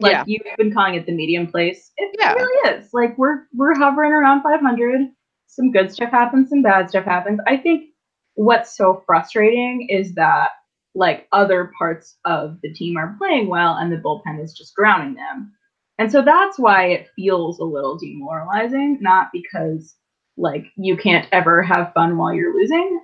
Like 0.00 0.12
Yeah. 0.12 0.24
you've 0.26 0.56
been 0.56 0.72
calling 0.72 0.94
it 0.94 1.06
the 1.06 1.12
medium 1.12 1.48
place. 1.48 1.90
It 1.96 2.14
Yeah. 2.18 2.34
really 2.34 2.78
is. 2.78 2.94
Like 2.94 3.18
we're 3.18 3.46
we're 3.54 3.74
hovering 3.74 4.12
around 4.12 4.42
500. 4.42 5.08
Some 5.48 5.72
good 5.72 5.90
stuff 5.90 6.10
happens, 6.10 6.50
some 6.50 6.62
bad 6.62 6.88
stuff 6.88 7.04
happens. 7.04 7.40
I 7.46 7.56
think 7.56 7.90
what's 8.34 8.76
so 8.76 9.02
frustrating 9.04 9.88
is 9.90 10.14
that 10.14 10.50
like 10.98 11.28
other 11.30 11.70
parts 11.78 12.18
of 12.24 12.58
the 12.62 12.72
team 12.74 12.96
are 12.96 13.14
playing 13.18 13.48
well 13.48 13.76
and 13.76 13.92
the 13.92 13.96
bullpen 13.96 14.42
is 14.42 14.52
just 14.52 14.74
drowning 14.74 15.14
them. 15.14 15.52
And 15.98 16.10
so 16.10 16.22
that's 16.22 16.58
why 16.58 16.86
it 16.86 17.08
feels 17.14 17.60
a 17.60 17.64
little 17.64 17.96
demoralizing, 17.96 18.98
not 19.00 19.28
because 19.32 19.94
like 20.36 20.66
you 20.76 20.96
can't 20.96 21.28
ever 21.30 21.62
have 21.62 21.92
fun 21.94 22.18
while 22.18 22.34
you're 22.34 22.54
losing, 22.54 23.00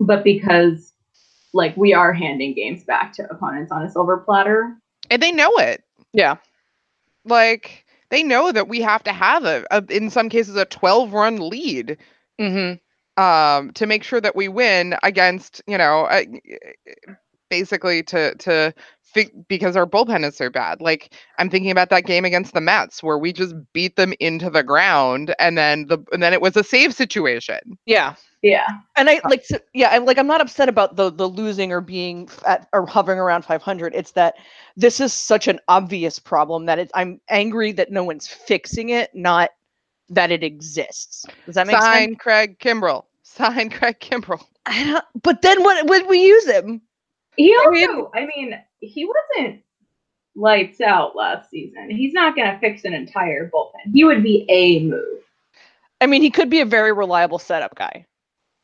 but 0.00 0.24
because 0.24 0.92
like 1.52 1.76
we 1.76 1.92
are 1.92 2.14
handing 2.14 2.54
games 2.54 2.82
back 2.84 3.12
to 3.14 3.30
opponents 3.30 3.70
on 3.70 3.82
a 3.82 3.90
silver 3.90 4.18
platter. 4.18 4.74
And 5.10 5.22
they 5.22 5.32
know 5.32 5.52
it. 5.58 5.84
Yeah. 6.14 6.36
Like 7.26 7.84
they 8.08 8.22
know 8.22 8.52
that 8.52 8.68
we 8.68 8.80
have 8.80 9.02
to 9.04 9.12
have 9.12 9.44
a, 9.44 9.66
a 9.70 9.84
in 9.90 10.08
some 10.08 10.30
cases 10.30 10.56
a 10.56 10.64
12 10.64 11.12
run 11.12 11.36
lead 11.36 11.98
Mm-hmm. 12.40 12.74
Um 13.16 13.72
to 13.72 13.86
make 13.86 14.02
sure 14.02 14.20
that 14.20 14.36
we 14.36 14.48
win 14.48 14.94
against 15.02 15.62
you 15.66 15.76
know 15.78 16.04
uh, 16.04 16.22
basically 17.50 18.02
to 18.02 18.34
to 18.36 18.72
fi- 19.02 19.30
because 19.48 19.76
our 19.76 19.86
bullpen 19.86 20.24
is 20.26 20.36
so 20.36 20.48
bad 20.48 20.80
like 20.80 21.14
i'm 21.38 21.50
thinking 21.50 21.70
about 21.70 21.90
that 21.90 22.06
game 22.06 22.24
against 22.24 22.54
the 22.54 22.60
mets 22.60 23.02
where 23.02 23.18
we 23.18 23.32
just 23.32 23.54
beat 23.72 23.96
them 23.96 24.14
into 24.20 24.48
the 24.50 24.62
ground 24.62 25.34
and 25.38 25.58
then 25.58 25.86
the 25.88 25.98
and 26.12 26.22
then 26.22 26.32
it 26.32 26.40
was 26.40 26.56
a 26.56 26.64
save 26.64 26.94
situation 26.94 27.78
Yeah. 27.86 28.14
Yeah. 28.42 28.66
And 28.96 29.08
I 29.08 29.20
like, 29.28 29.44
so, 29.44 29.58
yeah, 29.72 29.90
I'm 29.90 30.04
like, 30.04 30.18
I'm 30.18 30.26
not 30.26 30.40
upset 30.40 30.68
about 30.68 30.96
the 30.96 31.10
the 31.10 31.28
losing 31.28 31.72
or 31.72 31.80
being 31.80 32.28
f- 32.28 32.42
at 32.46 32.68
or 32.72 32.86
hovering 32.86 33.18
around 33.20 33.44
500. 33.44 33.94
It's 33.94 34.12
that 34.12 34.34
this 34.76 35.00
is 35.00 35.12
such 35.12 35.46
an 35.48 35.60
obvious 35.68 36.18
problem 36.18 36.66
that 36.66 36.78
it's. 36.78 36.92
I'm 36.94 37.20
angry 37.30 37.72
that 37.72 37.92
no 37.92 38.02
one's 38.04 38.26
fixing 38.26 38.90
it, 38.90 39.10
not 39.14 39.50
that 40.14 40.30
it 40.30 40.42
exists. 40.44 41.24
Does 41.46 41.54
that 41.56 41.66
make 41.66 41.76
sign 41.76 42.08
sense? 42.10 42.18
craig 42.18 42.58
kimbrel 42.58 43.04
sign 43.22 43.70
craig 43.70 43.98
kimbrel 44.00 44.44
I 44.66 44.84
don't, 44.84 45.04
but 45.22 45.42
then 45.42 45.62
when 45.64 45.86
would 45.88 46.06
we 46.08 46.24
use 46.24 46.46
him, 46.46 46.80
He 47.36 47.54
also, 47.56 47.70
mean- 47.70 48.06
I 48.14 48.26
mean, 48.26 48.58
he 48.80 49.04
wasn't 49.06 49.62
lights 50.36 50.80
out 50.80 51.16
last 51.16 51.50
season. 51.50 51.90
He's 51.90 52.12
not 52.12 52.36
going 52.36 52.50
to 52.50 52.58
fix 52.60 52.84
an 52.84 52.94
entire 52.94 53.50
bullpen. 53.50 53.92
He 53.92 54.04
would 54.04 54.22
be 54.22 54.46
a 54.48 54.84
move. 54.86 55.20
I 56.00 56.06
mean, 56.06 56.22
he 56.22 56.30
could 56.30 56.48
be 56.50 56.60
a 56.60 56.64
very 56.64 56.92
reliable 56.92 57.38
setup 57.38 57.74
guy. 57.74 58.06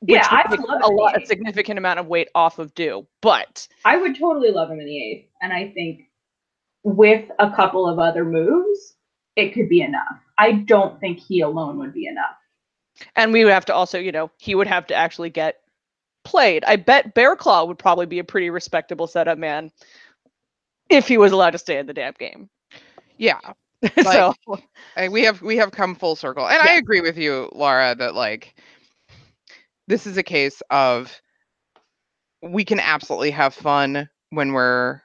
which 0.01 0.11
Yeah, 0.17 0.27
I 0.31 0.45
would 0.49 0.61
would 0.61 0.69
love 0.69 0.81
a 0.83 0.87
it. 0.87 0.95
lot, 0.95 1.23
a 1.23 1.27
significant 1.27 1.79
amount 1.79 1.99
of 1.99 2.07
weight 2.07 2.29
off 2.35 2.59
of 2.59 2.75
Doo. 2.75 3.07
But 3.21 3.67
I 3.85 3.97
would 3.97 4.17
totally 4.19 4.51
love 4.51 4.71
him 4.71 4.79
in 4.81 4.87
the 4.87 5.03
eighth, 5.03 5.29
and 5.43 5.53
I 5.53 5.71
think 5.71 6.03
with 6.85 7.29
a 7.39 7.51
couple 7.51 7.89
of 7.89 7.99
other 7.99 8.25
moves, 8.25 8.95
it 9.37 9.53
could 9.53 9.69
be 9.69 9.83
enough. 9.83 10.21
I 10.39 10.53
don't 10.53 10.99
think 11.01 11.19
he 11.19 11.41
alone 11.41 11.79
would 11.79 11.93
be 11.93 12.07
enough. 12.07 12.37
and 13.17 13.33
we 13.33 13.45
would 13.45 13.53
have 13.53 13.65
to 13.67 13.75
also, 13.75 13.99
you 13.99 14.13
know, 14.13 14.31
he 14.39 14.55
would 14.55 14.67
have 14.67 14.87
to 14.89 14.95
actually 14.95 15.31
get 15.31 15.57
played. 16.25 16.65
I 16.65 16.77
bet 16.77 17.15
Bear 17.15 17.37
Claw 17.37 17.65
would 17.65 17.79
probably 17.79 18.07
be 18.07 18.19
a 18.19 18.25
pretty 18.25 18.51
respectable 18.51 19.07
setup 19.07 19.39
man 19.39 19.71
if 20.91 21.07
he 21.09 21.19
was 21.19 21.33
allowed 21.33 21.51
to 21.51 21.59
stay 21.59 21.79
in 21.79 21.87
the 21.87 21.95
damn 21.95 22.15
game. 22.19 22.49
yeah 23.19 23.39
so 24.03 24.35
I- 24.97 25.09
we 25.09 25.23
have 25.25 25.41
we 25.43 25.57
have 25.59 25.71
come 25.71 25.95
full 25.95 26.17
circle 26.17 26.49
and 26.49 26.61
i 26.61 26.75
agree 26.75 27.01
with 27.01 27.17
you 27.17 27.49
laura 27.53 27.95
that 27.95 28.15
like 28.15 28.55
this 29.87 30.07
is 30.07 30.17
a 30.17 30.23
case 30.23 30.61
of 30.71 31.21
we 32.43 32.65
can 32.65 32.81
absolutely 32.81 33.31
have 33.31 33.55
fun 33.55 34.09
when 34.31 34.53
we're 34.53 35.01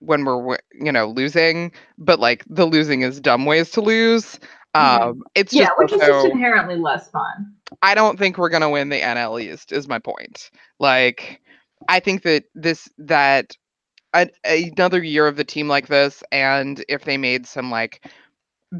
when 0.00 0.24
we're 0.24 0.58
you 0.78 0.92
know 0.92 1.06
losing 1.06 1.72
but 1.98 2.20
like 2.20 2.44
the 2.48 2.66
losing 2.66 3.02
is 3.02 3.20
dumb 3.20 3.46
ways 3.46 3.70
to 3.72 3.80
lose. 3.80 4.38
Um, 4.74 5.22
it's 5.34 5.52
yeah, 5.52 5.66
just 5.66 5.78
which 5.78 5.92
is 5.92 6.00
just 6.00 6.26
inherently 6.26 6.76
less 6.76 7.10
fun. 7.10 7.54
I 7.82 7.94
don't 7.94 8.18
think 8.18 8.38
we're 8.38 8.48
gonna 8.48 8.70
win 8.70 8.88
the 8.88 9.00
NL 9.00 9.40
East. 9.40 9.72
Is 9.72 9.88
my 9.88 9.98
point. 9.98 10.50
Like, 10.80 11.40
I 11.88 12.00
think 12.00 12.22
that 12.22 12.44
this 12.54 12.88
that 12.98 13.56
a, 14.14 14.28
another 14.44 15.02
year 15.02 15.26
of 15.26 15.36
the 15.36 15.44
team 15.44 15.68
like 15.68 15.86
this, 15.88 16.22
and 16.32 16.84
if 16.88 17.04
they 17.04 17.16
made 17.16 17.46
some 17.46 17.70
like 17.70 18.04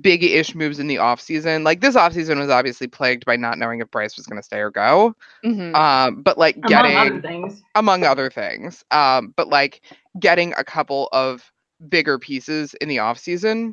big-ish 0.01 0.57
moves 0.57 0.81
in 0.81 0.89
the 0.89 0.97
offseason, 0.97 1.65
like 1.65 1.81
this 1.81 1.95
offseason 1.95 2.39
was 2.39 2.51
obviously 2.51 2.89
plagued 2.89 3.25
by 3.25 3.37
not 3.37 3.59
knowing 3.59 3.81
if 3.81 3.91
Bryce 3.91 4.17
was 4.17 4.27
gonna 4.27 4.43
stay 4.43 4.59
or 4.59 4.71
go. 4.71 5.15
Mhm. 5.45 5.75
Um, 5.77 6.23
but 6.23 6.39
like 6.39 6.57
Among 6.57 6.69
getting 6.69 6.97
other 6.97 7.21
things. 7.21 7.63
among 7.77 8.05
other 8.05 8.31
things. 8.31 8.85
Um, 8.91 9.33
but 9.37 9.49
like 9.49 9.83
getting 10.19 10.53
a 10.57 10.65
couple 10.65 11.09
of 11.13 11.53
bigger 11.89 12.19
pieces 12.19 12.75
in 12.81 12.89
the 12.89 12.97
offseason, 12.97 13.73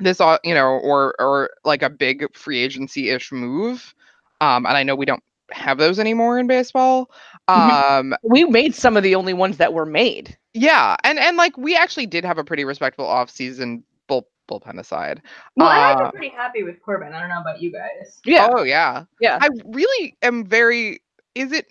this 0.00 0.20
all 0.20 0.38
you 0.44 0.54
know, 0.54 0.66
or 0.78 1.14
or 1.20 1.50
like 1.64 1.82
a 1.82 1.90
big 1.90 2.26
free 2.36 2.58
agency 2.58 3.10
ish 3.10 3.32
move. 3.32 3.94
Um, 4.40 4.66
and 4.66 4.76
I 4.76 4.82
know 4.82 4.94
we 4.94 5.04
don't 5.06 5.22
have 5.52 5.78
those 5.78 5.98
anymore 5.98 6.38
in 6.38 6.46
baseball. 6.46 7.10
Mhm. 7.48 7.90
Um, 7.90 8.14
we 8.22 8.44
made 8.44 8.74
some 8.74 8.96
of 8.96 9.02
the 9.02 9.14
only 9.14 9.32
ones 9.34 9.56
that 9.58 9.72
were 9.72 9.86
made. 9.86 10.36
yeah, 10.54 10.96
and 11.04 11.18
and 11.18 11.36
like 11.36 11.56
we 11.58 11.76
actually 11.76 12.06
did 12.06 12.24
have 12.24 12.38
a 12.38 12.44
pretty 12.44 12.64
respectable 12.64 13.06
offseason 13.06 13.82
bull 14.08 14.26
bullpen 14.48 14.78
aside. 14.78 15.22
Well, 15.56 15.68
and 15.70 15.80
I've 15.80 16.06
Uh, 16.06 16.10
pretty 16.10 16.28
happy 16.30 16.62
with 16.62 16.80
Corbin. 16.82 17.12
I 17.12 17.20
don't 17.20 17.28
know 17.28 17.40
about 17.40 17.60
you 17.60 17.70
guys. 17.72 18.18
Yeah. 18.24 18.48
Oh 18.52 18.62
yeah. 18.62 19.04
Yeah. 19.20 19.38
I 19.40 19.48
really 19.66 20.16
am 20.22 20.44
very. 20.46 21.02
Is 21.34 21.52
it 21.52 21.66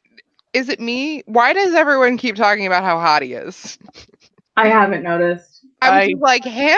is 0.53 0.69
it 0.69 0.79
me? 0.79 1.21
Why 1.25 1.53
does 1.53 1.73
everyone 1.73 2.17
keep 2.17 2.35
talking 2.35 2.65
about 2.67 2.83
how 2.83 2.99
hot 2.99 3.21
he 3.21 3.33
is? 3.33 3.77
I 4.57 4.67
haven't 4.67 5.03
noticed. 5.03 5.65
I 5.81 5.89
was 5.91 5.97
I- 6.03 6.09
just 6.11 6.21
like 6.21 6.43
him. 6.43 6.77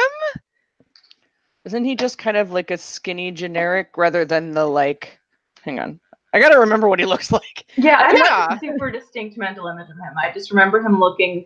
Isn't 1.71 1.85
he 1.85 1.95
just 1.95 2.17
kind 2.17 2.35
of 2.35 2.51
like 2.51 2.69
a 2.69 2.77
skinny 2.77 3.31
generic 3.31 3.91
rather 3.95 4.25
than 4.25 4.51
the 4.51 4.65
like? 4.65 5.17
Hang 5.63 5.79
on, 5.79 6.01
I 6.33 6.41
gotta 6.41 6.59
remember 6.59 6.89
what 6.89 6.99
he 6.99 7.05
looks 7.13 7.31
like. 7.31 7.65
Yeah, 7.77 7.97
I 7.97 8.07
have 8.07 8.17
Yeah. 8.17 8.47
like 8.49 8.57
a 8.57 8.59
super 8.59 8.91
distinct 8.91 9.37
mental 9.37 9.67
image 9.67 9.89
of 9.89 9.95
him. 9.95 10.13
I 10.21 10.33
just 10.33 10.51
remember 10.51 10.81
him 10.81 10.99
looking 10.99 11.45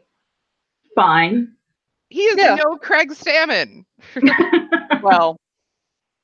fine. 0.96 1.50
He 2.10 2.22
is 2.24 2.38
Yeah. 2.40 2.56
no 2.56 2.76
Craig 2.78 3.12
Stammen. 3.12 3.86
Well, 5.04 5.38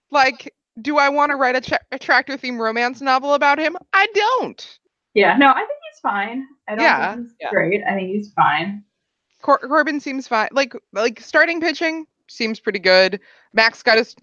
Like, 0.09 0.51
do 0.81 0.97
I 0.97 1.09
want 1.09 1.29
to 1.29 1.35
write 1.35 1.55
a, 1.55 1.61
tra- 1.61 1.79
a 1.91 1.99
tractor 1.99 2.37
theme 2.37 2.59
romance 2.59 3.01
novel 3.01 3.35
about 3.35 3.59
him? 3.59 3.77
I 3.93 4.07
don't. 4.15 4.79
yeah, 5.13 5.37
no, 5.37 5.49
I 5.51 5.59
think 5.59 5.69
he's 5.91 5.99
fine. 6.01 6.47
I 6.67 6.71
don't 6.75 6.83
Yeah, 6.83 7.13
think 7.13 7.27
he's 7.27 7.35
yeah. 7.41 7.49
great. 7.51 7.81
I 7.87 7.93
think 7.93 8.07
he's 8.09 8.33
fine. 8.33 8.83
Cor- 9.43 9.59
Corbin 9.59 9.99
seems 9.99 10.27
fine. 10.27 10.49
Like, 10.51 10.73
like 10.93 11.19
starting 11.19 11.61
pitching 11.61 12.07
seems 12.27 12.59
pretty 12.59 12.79
good. 12.79 13.19
Max 13.53 13.83
got 13.83 13.97
his 13.97 14.15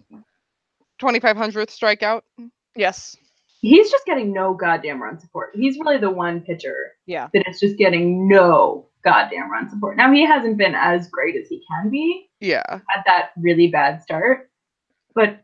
2500th 1.01 1.71
strikeout. 1.71 2.23
yes, 2.77 3.17
He's 3.61 3.91
just 3.91 4.07
getting 4.07 4.33
no 4.33 4.55
goddamn 4.55 5.03
run 5.03 5.19
support. 5.19 5.51
He's 5.53 5.77
really 5.81 5.99
the 5.99 6.11
one 6.11 6.43
pitcher 6.43 6.93
yeah, 7.07 7.27
that 7.35 7.49
is 7.49 7.59
just 7.59 7.77
getting 7.77 8.29
no 8.29 8.87
goddamn 9.03 9.51
run 9.51 9.69
support. 9.69 9.97
Now 9.97 10.13
he 10.13 10.25
hasn't 10.25 10.59
been 10.59 10.75
as 10.77 11.09
great 11.09 11.35
as 11.35 11.49
he 11.49 11.63
can 11.69 11.91
be 11.91 12.29
Yeah. 12.41 12.63
at 12.69 13.05
that 13.07 13.31
really 13.37 13.67
bad 13.69 14.01
start, 14.03 14.49
but 15.15 15.41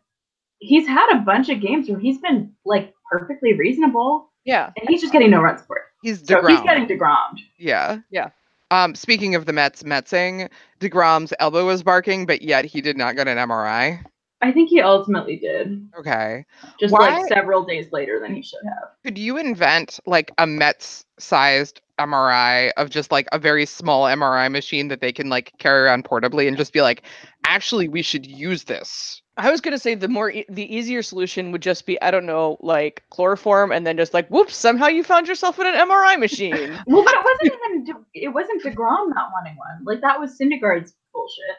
he's 0.58 0.86
had 0.86 1.10
a 1.16 1.20
bunch 1.22 1.48
of 1.48 1.60
games 1.60 1.88
where 1.88 1.98
he's 1.98 2.18
been 2.18 2.52
like 2.64 2.94
perfectly 3.10 3.52
reasonable, 3.54 4.30
yeah. 4.44 4.70
and 4.78 4.88
he's 4.88 5.00
just 5.00 5.12
getting 5.12 5.30
no 5.30 5.40
run 5.42 5.58
support. 5.58 5.82
He's 6.02 6.24
So 6.24 6.46
he's 6.46 6.60
getting 6.60 6.86
degrammed. 6.86 7.38
yeah. 7.58 7.98
Yeah. 8.10 8.30
Um, 8.74 8.96
speaking 8.96 9.36
of 9.36 9.46
the 9.46 9.52
Mets 9.52 9.84
Metsing, 9.84 10.50
DeGrom's 10.80 11.32
elbow 11.38 11.64
was 11.64 11.84
barking, 11.84 12.26
but 12.26 12.42
yet 12.42 12.64
he 12.64 12.80
did 12.80 12.96
not 12.96 13.14
get 13.14 13.28
an 13.28 13.38
MRI. 13.38 14.04
I 14.42 14.50
think 14.50 14.68
he 14.68 14.80
ultimately 14.80 15.36
did, 15.36 15.88
Okay. 15.96 16.44
just 16.80 16.92
Why- 16.92 17.18
like 17.18 17.28
several 17.28 17.62
days 17.64 17.92
later 17.92 18.18
than 18.18 18.34
he 18.34 18.42
should 18.42 18.58
have. 18.64 18.88
Could 19.04 19.16
you 19.16 19.38
invent 19.38 20.00
like 20.06 20.32
a 20.38 20.46
Mets 20.48 21.04
sized 21.20 21.82
MRI 22.00 22.72
of 22.76 22.90
just 22.90 23.12
like 23.12 23.28
a 23.30 23.38
very 23.38 23.64
small 23.64 24.06
MRI 24.08 24.50
machine 24.50 24.88
that 24.88 25.00
they 25.00 25.12
can 25.12 25.28
like 25.28 25.52
carry 25.60 25.84
around 25.84 26.02
portably 26.04 26.48
and 26.48 26.56
just 26.56 26.72
be 26.72 26.82
like, 26.82 27.04
actually, 27.46 27.86
we 27.86 28.02
should 28.02 28.26
use 28.26 28.64
this? 28.64 29.22
I 29.36 29.50
was 29.50 29.60
gonna 29.60 29.78
say 29.78 29.94
the 29.94 30.08
more 30.08 30.30
e- 30.30 30.46
the 30.48 30.74
easier 30.74 31.02
solution 31.02 31.50
would 31.52 31.62
just 31.62 31.86
be 31.86 32.00
I 32.00 32.10
don't 32.10 32.26
know 32.26 32.56
like 32.60 33.02
chloroform 33.10 33.72
and 33.72 33.86
then 33.86 33.96
just 33.96 34.14
like 34.14 34.28
whoops 34.28 34.54
somehow 34.56 34.86
you 34.86 35.02
found 35.02 35.26
yourself 35.26 35.58
in 35.58 35.66
an 35.66 35.74
MRI 35.74 36.18
machine. 36.18 36.54
Well, 36.86 37.04
but 37.04 37.14
it 37.14 37.24
wasn't 37.24 37.60
even 37.64 37.84
De- 37.84 38.26
it 38.26 38.28
wasn't 38.28 38.62
Degrom 38.62 39.14
not 39.14 39.30
wanting 39.32 39.56
one. 39.56 39.84
Like 39.84 40.00
that 40.02 40.20
was 40.20 40.38
Syndergaard's 40.38 40.94
bullshit. 41.12 41.56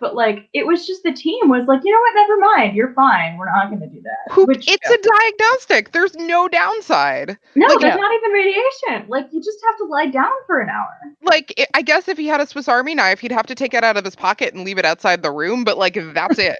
But 0.00 0.14
like 0.14 0.48
it 0.52 0.66
was 0.66 0.86
just 0.86 1.02
the 1.02 1.12
team 1.12 1.48
was 1.48 1.66
like, 1.66 1.80
you 1.84 1.92
know 1.92 1.98
what? 1.98 2.14
Never 2.14 2.38
mind. 2.38 2.76
You're 2.76 2.94
fine. 2.94 3.36
We're 3.36 3.46
not 3.46 3.68
going 3.68 3.80
to 3.80 3.88
do 3.88 4.00
that. 4.02 4.32
Who, 4.32 4.46
Which 4.46 4.68
it's 4.68 4.88
a 4.88 4.96
diagnostic. 4.96 5.92
There's 5.92 6.14
no 6.14 6.48
downside. 6.48 7.36
no, 7.56 7.66
like, 7.66 7.80
there's 7.80 7.94
yeah. 7.94 7.96
not 7.96 8.12
even 8.14 8.30
radiation. 8.30 9.08
Like 9.08 9.26
you 9.32 9.40
just 9.40 9.58
have 9.66 9.76
to 9.78 9.84
lie 9.84 10.06
down 10.06 10.30
for 10.46 10.60
an 10.60 10.68
hour. 10.68 10.94
Like, 11.22 11.52
i 11.58 11.66
I 11.74 11.82
guess 11.82 12.08
if 12.08 12.16
he 12.16 12.26
had 12.26 12.40
a 12.40 12.46
Swiss 12.46 12.68
Army 12.68 12.94
knife, 12.94 13.18
he'd 13.20 13.32
have 13.32 13.46
to 13.46 13.54
take 13.54 13.74
it 13.74 13.84
out 13.84 13.96
of 13.96 14.04
his 14.04 14.14
pocket 14.16 14.54
and 14.54 14.64
leave 14.64 14.78
it 14.78 14.84
outside 14.84 15.22
the 15.22 15.32
room. 15.32 15.64
But 15.64 15.78
like, 15.78 15.98
that's 16.14 16.38
it. 16.38 16.58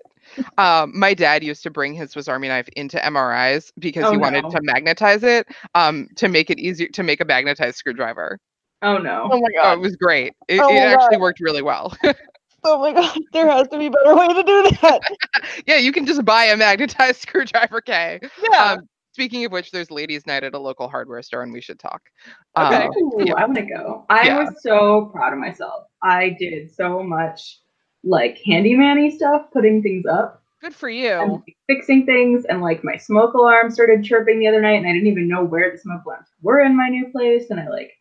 Um, 0.59 0.93
my 0.99 1.15
dad 1.15 1.43
used 1.45 1.63
to 1.65 1.71
bring 1.71 1.95
his 1.95 2.11
Swiss 2.13 2.29
Army 2.29 2.49
knife 2.49 2.69
into 2.77 2.99
MRIs 2.99 3.71
because 3.79 4.05
Oh, 4.07 4.11
he 4.13 4.17
wanted 4.17 4.45
no. 4.45 4.51
to 4.51 4.61
magnetize 4.63 5.23
it 5.23 5.47
um, 5.75 6.09
to 6.17 6.29
make 6.29 6.51
it 6.51 6.59
easier 6.59 6.89
to 6.89 7.03
make 7.03 7.21
a 7.21 7.25
magnetized 7.25 7.77
screwdriver. 7.77 8.39
Oh 8.83 8.99
no. 8.99 9.29
oh 9.33 9.41
my 9.41 9.49
Oh, 9.59 9.63
god! 9.63 9.73
it 9.75 9.81
was 9.81 9.97
great. 9.97 10.35
It, 10.49 10.61
Oh 10.63 10.73
it 10.73 10.79
actually 10.81 11.17
God. 11.17 11.23
worked 11.23 11.41
really 11.41 11.63
well. 11.63 11.97
oh 12.65 12.79
my 12.81 12.93
god! 12.93 13.19
There 13.33 13.49
has 13.51 13.67
to 13.69 13.79
be 13.79 13.87
a 13.87 13.91
better 13.91 14.15
way 14.17 14.29
to 14.29 14.43
do 14.43 14.71
that. 14.83 15.01
yeah, 15.67 15.77
you 15.77 15.93
can 15.93 16.07
just 16.07 16.25
buy 16.25 16.45
a 16.45 16.57
magnetized 16.57 17.21
screwdriver, 17.23 17.81
Kay. 17.81 18.21
Yeah. 18.53 18.59
Um, 18.75 18.89
speaking 19.13 19.45
of 19.45 19.51
which, 19.53 19.73
there's 19.73 19.91
ladies' 19.91 20.27
night 20.27 20.45
at 20.45 20.55
a 20.55 20.59
local 20.59 20.89
hardware 20.89 21.23
store, 21.23 21.43
and 21.43 21.53
we 21.53 21.61
should 21.61 21.79
talk. 21.81 22.03
Okay. 22.57 22.85
Um, 22.85 22.91
Ooh, 22.97 23.13
yeah. 23.25 23.35
I 23.37 23.45
want 23.45 23.57
to 23.57 23.63
go. 23.63 24.07
I 24.09 24.27
Yeah. 24.27 24.39
was 24.45 24.63
so 24.63 25.07
proud 25.07 25.33
of 25.33 25.39
myself. 25.41 25.87
I 26.03 26.37
did 26.39 26.73
so 26.73 27.03
much 27.03 27.59
like 28.05 28.39
handyman 28.47 29.11
stuff, 29.11 29.47
putting 29.53 29.83
things 29.83 30.07
up 30.07 30.43
Good 30.61 30.75
for 30.75 30.89
and 30.89 30.99
you. 30.99 31.43
like, 31.47 31.57
fixing 31.67 32.05
things. 32.07 32.45
And 32.47 32.61
like 32.61 32.83
my 32.85 32.97
smoke 32.97 33.35
alarm 33.35 33.71
started 33.71 34.05
chirping 34.05 34.39
the 34.41 34.47
other 34.49 34.61
night, 34.61 34.77
and 34.79 34.87
I 34.87 34.93
didn't 34.93 35.09
even 35.09 35.29
know 35.29 35.45
where 35.45 35.71
the 35.71 35.79
smoke 35.79 36.05
alarms 36.07 36.29
were 36.43 36.61
in 36.61 36.77
my 36.77 36.89
new 36.89 37.11
place. 37.13 37.51
And 37.51 37.61
I 37.61 37.69
like 37.69 37.93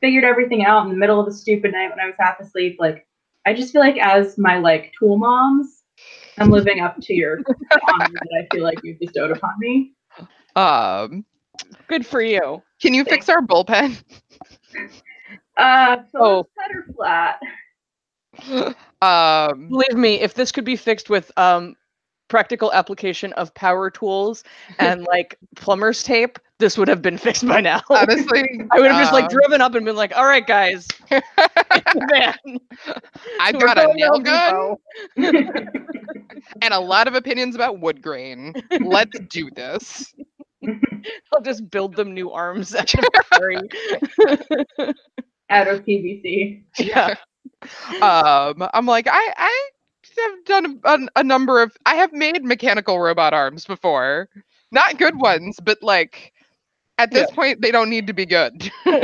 figured 0.00 0.24
everything 0.24 0.64
out 0.64 0.84
in 0.84 0.90
the 0.90 0.96
middle 0.98 1.18
of 1.20 1.26
a 1.26 1.32
stupid 1.32 1.72
night 1.72 1.90
when 1.90 2.00
I 2.00 2.06
was 2.06 2.14
half 2.18 2.38
asleep. 2.40 2.76
Like 2.78 3.06
I 3.46 3.54
just 3.54 3.72
feel 3.72 3.80
like 3.80 3.96
as 3.98 4.36
my 4.38 4.58
like 4.58 4.92
tool 4.98 5.16
moms, 5.18 5.82
I'm 6.38 6.50
living 6.50 6.80
up 6.80 6.96
to 7.00 7.14
your 7.14 7.38
honor 7.88 8.08
that 8.12 8.44
I 8.50 8.54
feel 8.54 8.64
like 8.64 8.78
you've 8.82 8.98
bestowed 9.00 9.30
upon 9.30 9.54
me. 9.58 9.94
um, 10.56 11.24
Good 11.88 12.04
for 12.06 12.20
you. 12.22 12.62
can 12.80 12.94
you 12.94 13.04
fix 13.04 13.28
our 13.28 13.40
bullpen? 13.40 14.02
Uh, 15.56 15.96
so 16.12 16.18
Oh. 16.20 16.40
it's 16.40 16.50
better 16.56 16.86
flat. 16.96 17.38
um, 19.02 19.68
Believe 19.68 19.94
me, 19.96 20.20
if 20.20 20.34
this 20.34 20.52
could 20.52 20.64
be 20.64 20.76
fixed 20.76 21.10
with 21.10 21.30
um 21.36 21.74
practical 22.28 22.72
application 22.72 23.32
of 23.34 23.52
power 23.54 23.90
tools 23.90 24.44
and 24.78 25.02
like 25.08 25.38
plumber's 25.56 26.02
tape, 26.02 26.38
this 26.58 26.78
would 26.78 26.88
have 26.88 27.02
been 27.02 27.18
fixed 27.18 27.46
by 27.46 27.60
now. 27.60 27.80
honestly, 27.90 28.42
I 28.72 28.80
would 28.80 28.90
have 28.90 29.00
just 29.00 29.12
like 29.12 29.24
um, 29.24 29.30
driven 29.30 29.60
up 29.60 29.74
and 29.74 29.84
been 29.84 29.96
like, 29.96 30.16
"All 30.16 30.24
right, 30.26 30.46
guys, 30.46 30.88
man, 31.10 32.34
I've 33.40 33.58
got 33.58 33.78
a 33.78 33.92
nail 33.94 34.18
gun 34.18 34.76
and 36.62 36.74
a 36.74 36.80
lot 36.80 37.08
of 37.08 37.14
opinions 37.14 37.54
about 37.54 37.80
wood 37.80 38.02
grain. 38.02 38.54
Let's 38.80 39.18
do 39.30 39.50
this. 39.50 40.14
I'll 41.32 41.42
just 41.42 41.70
build 41.70 41.94
them 41.94 42.14
new 42.14 42.30
arms 42.30 42.74
at 42.74 42.88
the 42.88 43.24
ferry. 43.34 44.94
out 45.50 45.68
of 45.68 45.84
PVC. 45.84 46.62
yeah, 46.78 47.14
um 48.02 48.68
i'm 48.74 48.86
like 48.86 49.06
i 49.08 49.32
i 49.36 49.68
have 50.18 50.44
done 50.44 50.80
a, 50.84 50.98
a, 51.16 51.24
number 51.24 51.60
of 51.60 51.76
i 51.86 51.94
have 51.94 52.12
made 52.12 52.44
mechanical 52.44 53.00
robot 53.00 53.34
arms 53.34 53.64
before 53.64 54.28
not 54.70 54.98
good 54.98 55.18
ones 55.18 55.58
but 55.62 55.82
like 55.82 56.32
at 56.98 57.10
this 57.10 57.30
point 57.32 57.60
they 57.60 57.70
don't 57.70 57.90
need 57.90 58.06
to 58.06 58.12
be 58.12 58.26
good 58.26 58.70
Do 58.84 59.02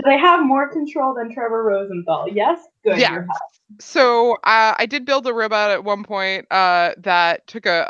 they 0.04 0.18
have 0.18 0.44
more 0.44 0.68
control 0.68 1.14
than 1.14 1.32
Trevor 1.32 1.62
Rosenthal? 1.62 2.28
Yes. 2.28 2.60
Good. 2.82 2.98
Yeah. 2.98 3.24
so 3.80 4.32
uh, 4.44 4.74
i 4.78 4.86
did 4.86 5.04
build 5.04 5.26
a 5.26 5.34
robot 5.34 5.70
at 5.70 5.84
one 5.84 6.04
point 6.04 6.46
uh 6.50 6.92
that 6.98 7.46
took 7.46 7.66
a, 7.66 7.86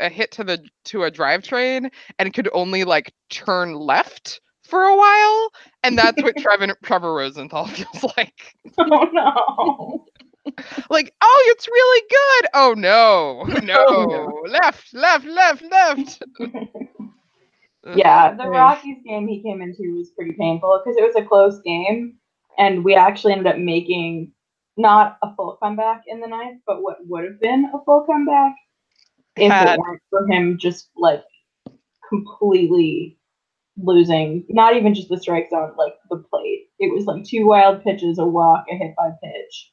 a 0.00 0.06
a 0.06 0.08
hit 0.08 0.30
to 0.32 0.44
the 0.44 0.62
to 0.84 1.04
a 1.04 1.10
drivetrain 1.10 1.90
and 2.18 2.34
could 2.34 2.48
only 2.52 2.84
like 2.84 3.12
turn 3.30 3.74
left 3.74 4.40
for 4.68 4.84
a 4.84 4.96
while 4.96 5.52
and 5.82 5.98
that's 5.98 6.22
what 6.22 6.36
trevor 6.36 6.76
trevor 6.82 7.14
rosenthal 7.14 7.66
feels 7.66 8.04
like 8.16 8.56
Oh 8.78 9.08
no. 9.12 10.06
like 10.90 11.14
oh 11.20 11.44
it's 11.48 11.68
really 11.68 12.06
good 12.08 12.50
oh 12.54 12.74
no 12.76 13.42
no, 13.62 14.42
left 14.48 14.94
left 14.94 15.26
left 15.26 15.62
left 15.70 16.22
yeah, 17.96 18.34
the. 18.34 18.48
Rockies 18.48 18.98
game 19.04 19.26
he 19.28 19.42
came 19.42 19.62
into 19.62 19.96
was 19.96 20.10
pretty 20.10 20.32
painful 20.32 20.82
because 20.84 20.96
it 20.98 21.04
was 21.04 21.16
a 21.16 21.26
close 21.26 21.60
game, 21.60 22.16
and 22.58 22.84
we 22.84 22.94
actually 22.94 23.32
ended 23.32 23.46
up 23.46 23.58
making 23.58 24.32
not 24.76 25.18
a 25.22 25.34
full 25.34 25.56
comeback 25.62 26.02
in 26.06 26.20
the 26.20 26.26
ninth, 26.26 26.60
but 26.66 26.82
what 26.82 26.96
would 27.06 27.24
have 27.24 27.40
been 27.40 27.70
a 27.74 27.84
full 27.84 28.04
comeback. 28.04 28.54
if 29.36 29.50
Had- 29.50 29.74
it 29.74 29.78
weren't 29.78 30.02
for 30.10 30.26
him 30.26 30.58
just 30.58 30.90
like 30.96 31.24
completely 32.08 33.17
losing 33.82 34.44
not 34.48 34.76
even 34.76 34.94
just 34.94 35.08
the 35.08 35.18
strike 35.20 35.48
zone, 35.50 35.74
like 35.78 35.94
the 36.10 36.18
plate. 36.30 36.68
It 36.78 36.92
was 36.92 37.06
like 37.06 37.24
two 37.24 37.46
wild 37.46 37.82
pitches, 37.84 38.18
a 38.18 38.24
walk, 38.24 38.66
a 38.70 38.76
hit 38.76 38.94
by 38.96 39.10
pitch. 39.22 39.72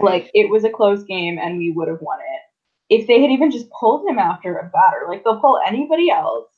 Like 0.00 0.30
it 0.34 0.50
was 0.50 0.64
a 0.64 0.70
close 0.70 1.04
game 1.04 1.38
and 1.38 1.58
we 1.58 1.72
would 1.72 1.88
have 1.88 2.00
won 2.00 2.18
it. 2.20 2.94
If 2.94 3.06
they 3.06 3.20
had 3.20 3.30
even 3.30 3.50
just 3.50 3.70
pulled 3.70 4.08
him 4.08 4.18
after 4.18 4.56
a 4.56 4.70
batter, 4.70 5.06
like 5.08 5.24
they'll 5.24 5.40
pull 5.40 5.60
anybody 5.66 6.10
else. 6.10 6.50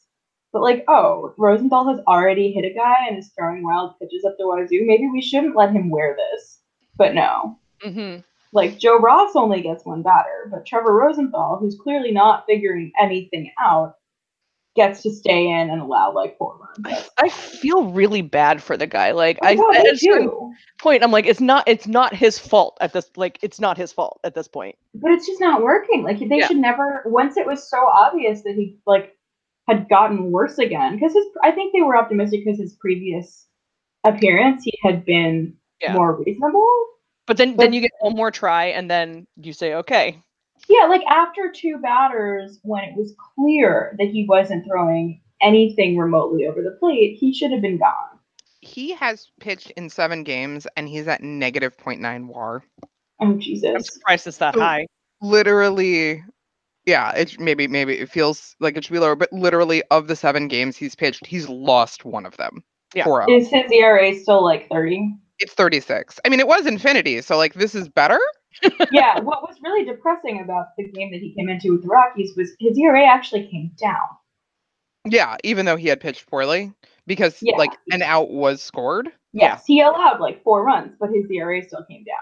But 0.53 0.63
like, 0.63 0.85
oh, 0.89 1.35
Rosenthal 1.37 1.89
has 1.89 2.01
already 2.07 2.53
hit 2.53 2.65
a 2.65 2.75
guy 2.75 3.07
and 3.09 3.19
is 3.19 3.31
throwing 3.37 3.63
wild 3.63 3.99
pitches 3.99 4.25
up 4.25 4.37
the 4.39 4.47
wazoo. 4.47 4.85
Maybe 4.87 5.09
we 5.11 5.21
shouldn't 5.21 5.57
let 5.57 5.73
him 5.73 5.91
wear 5.91 6.17
this. 6.17 6.61
But 6.97 7.15
no. 7.15 7.59
hmm 7.83 8.17
Like 8.53 8.79
Joe 8.79 8.99
Ross 8.99 9.37
only 9.37 9.61
gets 9.61 9.85
one 9.85 10.03
batter, 10.03 10.49
but 10.51 10.67
Trevor 10.67 10.95
Rosenthal, 10.95 11.59
who's 11.59 11.79
clearly 11.79 12.13
not 12.13 12.47
figuring 12.47 12.93
anything 12.99 13.53
out, 13.61 13.97
gets 14.79 15.03
to 15.03 15.11
stay 15.11 15.49
in 15.51 15.69
and 15.71 15.81
allow 15.83 16.13
like 16.13 16.39
four 16.39 16.57
runs. 16.57 16.79
That's- 16.85 17.11
I 17.19 17.29
feel 17.29 17.91
really 17.91 18.23
bad 18.23 18.63
for 18.63 18.77
the 18.77 18.87
guy. 18.87 19.11
Like 19.13 19.39
Oh, 19.43 19.47
I, 19.47 19.53
at 19.79 19.87
a 19.93 19.97
certain 19.97 20.31
point, 20.79 21.03
I'm 21.03 21.11
like, 21.11 21.27
it's 21.27 21.41
not, 21.41 21.65
it's 21.67 21.87
not 21.87 22.15
his 22.15 22.39
fault 22.39 22.79
at 22.81 22.93
this. 22.93 23.11
Like, 23.17 23.39
it's 23.43 23.61
not 23.61 23.77
his 23.77 23.93
fault 23.93 24.21
at 24.25 24.35
this 24.35 24.49
point. 24.49 24.77
but 24.95 25.11
it's 25.11 25.27
just 25.27 25.41
not 25.41 25.63
working. 25.63 26.03
Like 26.03 26.19
they 26.21 26.39
Yeah. 26.39 26.47
should 26.47 26.57
never. 26.59 27.03
Once 27.07 27.37
it 27.37 27.47
was 27.47 27.69
so 27.69 27.79
obvious 27.87 28.43
that 28.45 28.55
he 28.55 28.79
like 28.87 29.15
had 29.69 29.89
gotten 29.89 30.31
worse 30.33 30.59
again, 30.59 30.95
because 30.95 31.13
his 31.13 31.27
I 31.43 31.51
think 31.51 31.73
they 31.75 31.83
were 31.83 31.97
optimistic 31.97 32.45
because 32.45 32.59
his 32.61 32.75
previous 32.75 33.47
appearance 34.05 34.63
he 34.65 34.73
had 34.83 35.05
been 35.05 35.55
Yeah. 35.83 35.93
more 35.95 36.17
reasonable. 36.23 36.67
But 37.27 37.37
then, 37.37 37.55
But- 37.57 37.65
then 37.65 37.73
you 37.75 37.81
get 37.83 37.91
one 38.01 38.17
more 38.17 38.31
try, 38.31 38.67
and 38.67 38.91
then 38.91 39.27
you 39.37 39.53
say, 39.53 39.75
okay, 39.75 40.23
Yeah, 40.69 40.85
like 40.87 41.03
after 41.09 41.51
two 41.55 41.79
batters, 41.79 42.59
when 42.63 42.85
it 42.85 42.97
was 42.97 43.15
clear 43.35 43.95
that 43.99 44.09
he 44.09 44.27
wasn't 44.29 44.67
throwing 44.67 45.21
anything 45.41 45.97
remotely 45.97 46.47
over 46.47 46.63
the 46.63 46.77
plate, 46.79 47.17
he 47.19 47.33
should 47.33 47.53
have 47.53 47.63
been 47.63 47.79
gone. 47.79 48.19
He 48.61 48.93
has 48.93 49.29
pitched 49.41 49.71
in 49.73 49.89
seven 49.89 50.25
games 50.25 50.67
and 50.77 50.89
he's 50.89 51.09
at 51.09 51.23
negative 51.23 51.77
0.9 51.77 52.27
WAR. 52.27 52.65
Oh 53.21 53.35
Jesus. 53.35 53.65
I'm 53.69 53.75
Jesus! 53.77 53.95
surprised 53.95 54.27
it's 54.27 54.39
that 54.39 54.55
So- 54.55 54.61
high. 54.61 54.87
Literally, 55.21 56.23
yeah. 56.87 57.13
It 57.13 57.39
maybe 57.41 57.67
maybe 57.67 57.99
it 57.99 58.09
feels 58.11 58.55
like 58.61 58.77
it 58.77 58.85
should 58.85 58.93
be 58.93 58.99
lower, 58.99 59.17
but 59.17 59.33
literally 59.33 59.83
of 59.91 60.07
the 60.07 60.15
seven 60.17 60.47
games 60.49 60.77
he's 60.77 60.95
pitched, 60.95 61.27
he's 61.27 61.49
lost 61.49 62.05
one 62.05 62.25
of 62.27 62.37
them. 62.37 62.63
Yeah. 62.95 63.05
Four. 63.05 63.29
Is 63.31 63.49
his 63.49 63.71
ERA 63.73 64.15
still 64.15 64.45
like 64.45 64.69
thirty? 64.71 65.15
It's 65.41 65.55
36. 65.55 66.19
I 66.25 66.29
mean, 66.31 66.41
it 66.41 66.49
was 66.49 66.67
infinity, 66.67 67.21
so 67.23 67.37
like 67.37 67.55
this 67.55 67.75
is 67.75 67.89
better. 67.89 68.19
Yeah. 68.93 69.21
What 69.21 69.43
was 69.43 69.57
really 69.63 69.85
depressing 69.85 70.41
about 70.43 70.69
the 70.77 70.89
game 70.89 71.11
that 71.13 71.21
he 71.21 71.35
came 71.35 71.49
into 71.49 71.73
with 71.73 71.83
the 71.83 71.89
Rockies 71.89 72.33
was 72.37 72.51
his 72.59 72.77
ERA 72.79 73.05
actually 73.07 73.47
came 73.49 73.71
down. 73.77 73.97
Yeah, 75.05 75.37
even 75.45 75.65
though 75.67 75.77
he 75.77 75.89
had 75.89 76.01
pitched 76.01 76.27
poorly, 76.29 76.73
because 77.07 77.39
Yeah. 77.41 77.57
like 77.57 77.71
an 77.93 78.03
out 78.03 78.31
was 78.31 78.61
scored. 78.63 79.11
Yes, 79.33 79.65
he 79.67 79.81
allowed 79.81 80.21
like 80.21 80.43
four 80.43 80.65
runs, 80.65 80.95
but 80.99 81.11
his 81.11 81.31
ERA 81.31 81.63
still 81.63 81.85
came 81.89 82.05
down. 82.05 82.17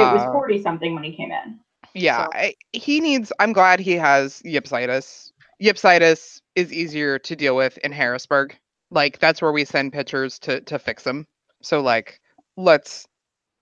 it 0.00 0.14
was 0.14 0.22
Uh, 0.22 0.32
forty 0.32 0.60
something 0.62 0.94
when 0.94 1.04
he 1.04 1.14
came 1.14 1.30
in. 1.30 1.60
Yeah, 1.94 2.24
So- 2.24 2.30
I, 2.34 2.54
he 2.72 3.00
needs. 3.00 3.32
I'm 3.38 3.52
glad 3.52 3.78
he 3.80 3.92
has 3.92 4.42
yipsitis. 4.42 5.30
Yipsitis 5.62 6.40
is 6.56 6.72
easier 6.72 7.18
to 7.20 7.36
deal 7.36 7.54
with 7.56 7.78
in 7.78 7.92
Harrisburg. 7.92 8.56
Like 8.90 9.18
that's 9.18 9.40
where 9.42 9.52
we 9.52 9.64
send 9.64 9.92
pitchers 9.92 10.38
to 10.40 10.60
to 10.62 10.78
fix 10.78 11.02
them. 11.04 11.26
So 11.62 11.80
like, 11.80 12.20
let's 12.56 13.06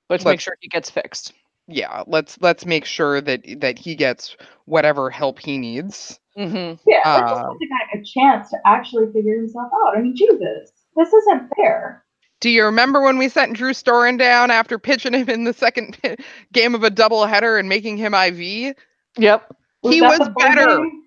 Let's 0.09 0.25
make 0.25 0.33
let's- 0.33 0.43
sure 0.45 0.57
he 0.61 0.69
gets 0.69 0.89
fixed. 0.89 1.33
Yeah, 1.69 2.03
let's 2.07 2.39
let's 2.41 2.65
make 2.67 2.85
sure 2.85 3.21
that 3.21 3.43
that 3.61 3.79
he 3.79 3.95
gets 3.95 4.37
whatever 4.67 5.11
help 5.11 5.39
he 5.41 5.59
needs. 5.59 6.19
hmm 6.37 6.75
Yeah, 6.87 7.01
let's 7.15 7.31
just 7.31 7.43
Uh, 7.45 7.49
give 7.49 7.59
the 7.59 7.69
guy 7.69 7.99
a 8.01 8.05
chance 8.05 8.51
to 8.51 8.59
actually 8.65 9.13
figure 9.13 9.37
himself 9.37 9.71
out. 9.85 9.97
I 9.97 10.03
mean, 10.03 10.15
Jesus, 10.17 10.73
this 10.97 11.13
isn't 11.13 11.51
fair. 11.57 12.05
Do 12.41 12.51
you 12.51 12.65
remember 12.67 13.01
when 13.01 13.17
we 13.19 13.29
sent 13.29 13.57
Drew 13.57 13.73
Storen 13.73 14.19
down 14.19 14.51
after 14.51 14.79
pitching 14.79 15.15
him 15.15 15.29
in 15.31 15.45
the 15.45 15.55
second 15.55 15.97
game 16.53 16.75
of 16.75 16.85
a 16.85 16.91
doubleheader 16.91 17.59
and 17.59 17.69
making 17.69 17.97
him 17.97 18.13
IV? 18.15 18.77
Yep. 19.19 19.53
He 19.83 20.03
was 20.03 20.29
better. 20.39 20.79
game? 20.79 21.03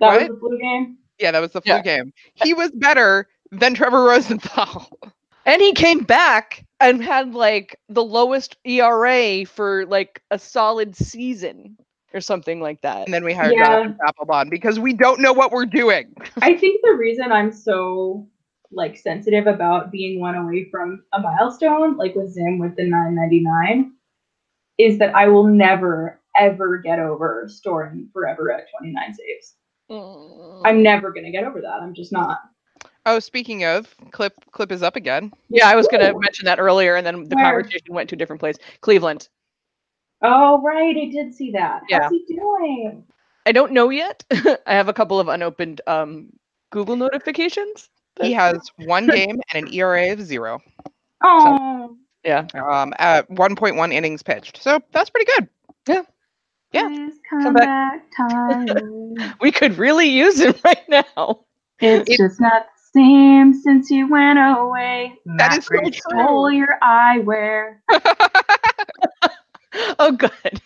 That 0.00 0.08
What? 0.08 0.20
was 0.22 0.28
the 0.28 0.36
flu 0.40 0.58
game. 0.58 0.98
Yeah, 1.18 1.30
that 1.30 1.40
was 1.40 1.52
the 1.52 1.60
flu 1.60 1.74
Yeah. 1.74 1.82
game. 1.82 2.12
He 2.34 2.52
was 2.54 2.70
better 2.72 3.28
than 3.52 3.74
Trevor 3.74 4.02
Rosenthal. 4.04 4.88
And 5.44 5.60
he 5.60 5.72
came 5.72 6.00
back 6.00 6.64
and 6.80 7.02
had 7.02 7.34
like 7.34 7.78
the 7.88 8.04
lowest 8.04 8.56
ERA 8.64 9.44
for 9.44 9.86
like 9.86 10.22
a 10.30 10.38
solid 10.38 10.96
season 10.96 11.76
or 12.14 12.20
something 12.20 12.60
like 12.60 12.80
that. 12.82 13.06
And 13.06 13.14
then 13.14 13.24
we 13.24 13.32
hired 13.32 13.54
Yeah. 13.54 13.64
Jonathan 13.64 13.98
Papelbon 14.04 14.50
because 14.50 14.78
we 14.78 14.92
don't 14.92 15.20
know 15.20 15.32
what 15.32 15.52
we're 15.52 15.66
doing. 15.66 16.14
I 16.42 16.54
think 16.54 16.80
the 16.82 16.94
reason 16.94 17.32
I'm 17.32 17.52
so 17.52 18.28
like 18.70 18.96
sensitive 18.96 19.46
about 19.46 19.92
being 19.92 20.20
one 20.20 20.34
away 20.34 20.68
from 20.70 21.04
a 21.12 21.20
milestone, 21.20 21.96
like 21.96 22.14
with 22.14 22.32
Zim 22.32 22.58
with 22.58 22.76
the 22.76 22.84
999, 22.84 23.92
is 24.78 24.98
that 24.98 25.14
I 25.14 25.28
will 25.28 25.46
never 25.46 26.20
ever 26.36 26.78
get 26.78 26.98
over 26.98 27.46
Storen 27.48 28.10
forever 28.12 28.50
at 28.50 28.64
29 28.78 29.14
saves. 29.14 29.54
Mm. 29.90 30.62
I'm 30.64 30.82
never 30.82 31.12
gonna 31.12 31.30
get 31.30 31.44
over 31.44 31.60
that. 31.60 31.80
I'm 31.82 31.94
just 31.94 32.12
not. 32.12 32.38
Oh, 33.04 33.18
speaking 33.18 33.64
of, 33.64 33.94
clip 34.12 34.32
clip 34.52 34.70
is 34.70 34.82
up 34.82 34.94
again. 34.96 35.32
yeah, 35.48 35.68
I 35.68 35.74
was 35.76 35.88
gonna 35.88 36.16
mention 36.18 36.44
that 36.46 36.60
earlier, 36.60 36.94
and 36.96 37.06
then 37.06 37.28
the 37.28 37.34
Where? 37.36 37.44
conversation 37.62 37.92
went 37.94 38.08
to 38.10 38.14
a 38.14 38.18
different 38.18 38.40
place. 38.40 38.56
Cleveland. 38.80 39.28
Oh 40.22 40.60
right, 40.62 40.96
I 40.96 41.06
did 41.10 41.34
see 41.34 41.50
that. 41.52 41.82
Yeah. 41.88 42.02
How's 42.02 42.12
he 42.12 42.24
doing? 42.36 43.04
I 43.44 43.50
don't 43.52 43.72
know 43.72 43.90
yet. 43.90 44.22
I 44.30 44.74
have 44.74 44.88
a 44.88 44.92
couple 44.92 45.18
of 45.18 45.26
unopened 45.26 45.80
um, 45.88 46.28
Google 46.70 46.94
notifications. 46.94 47.88
He 48.20 48.32
has 48.34 48.60
one 48.84 49.08
game 49.08 49.40
and 49.52 49.66
an 49.66 49.74
ERA 49.74 50.12
of 50.12 50.20
zero. 50.22 50.60
Oh, 51.24 51.96
Yeah. 52.24 52.46
Um, 52.54 52.92
at 53.00 53.28
1.1 53.30 53.92
innings 53.92 54.22
pitched. 54.22 54.62
So 54.62 54.80
that's 54.92 55.10
pretty 55.10 55.28
good. 55.36 55.48
Yeah. 56.72 56.86
Please 56.88 57.14
Come 57.28 57.42
come, 57.42 57.54
back. 57.54 58.02
back, 58.16 58.30
Tyler. 58.30 59.34
We 59.40 59.50
could 59.50 59.76
really 59.76 60.06
use 60.08 60.40
him 60.40 60.54
right 60.64 60.88
now. 60.88 61.40
It's 61.80 62.08
It- 62.08 62.16
just 62.18 62.40
not 62.40 62.66
same 62.94 63.54
since 63.54 63.90
you 63.90 64.08
went 64.10 64.38
away. 64.38 65.14
That 65.26 65.34
Matt 65.50 65.58
is 65.58 65.66
so 65.66 65.80
true. 65.80 65.92
Stole 65.92 66.50
your 66.52 66.78
eyewear. 66.82 67.78
Oh, 69.98 70.12
good. 70.12 70.60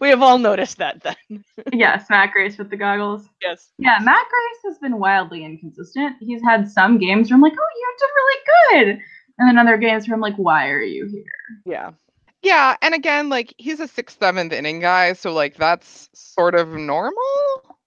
We 0.00 0.08
have 0.10 0.20
all 0.22 0.38
noticed 0.38 0.78
that 0.78 1.02
then. 1.02 1.44
yes, 1.72 2.10
Matt 2.10 2.32
Grace 2.32 2.58
with 2.58 2.68
the 2.70 2.76
goggles. 2.76 3.26
Yes. 3.40 3.70
Yeah, 3.78 3.98
Matt 4.02 4.26
Grace 4.28 4.72
has 4.72 4.78
been 4.78 4.98
wildly 4.98 5.44
inconsistent. 5.44 6.16
He's 6.20 6.42
had 6.42 6.68
some 6.70 6.98
games 6.98 7.30
where 7.30 7.36
I'm 7.36 7.40
like, 7.40 7.54
oh, 7.54 7.78
you 7.78 7.94
did 7.98 8.10
really 8.16 8.94
good. 8.94 9.02
And 9.38 9.48
then 9.48 9.58
other 9.58 9.78
games 9.78 10.06
where 10.06 10.14
I'm 10.14 10.20
like, 10.20 10.36
why 10.36 10.68
are 10.68 10.82
you 10.82 11.06
here? 11.06 11.24
Yeah. 11.64 11.92
yeah, 12.42 12.76
and 12.82 12.94
again, 12.94 13.30
like 13.30 13.54
he's 13.56 13.80
a 13.80 13.88
sixth, 13.88 14.18
seventh 14.18 14.52
inning 14.52 14.80
guy, 14.80 15.14
so 15.14 15.32
like 15.32 15.56
that's 15.56 16.10
sort 16.14 16.54
of 16.54 16.68
normal. 16.68 17.78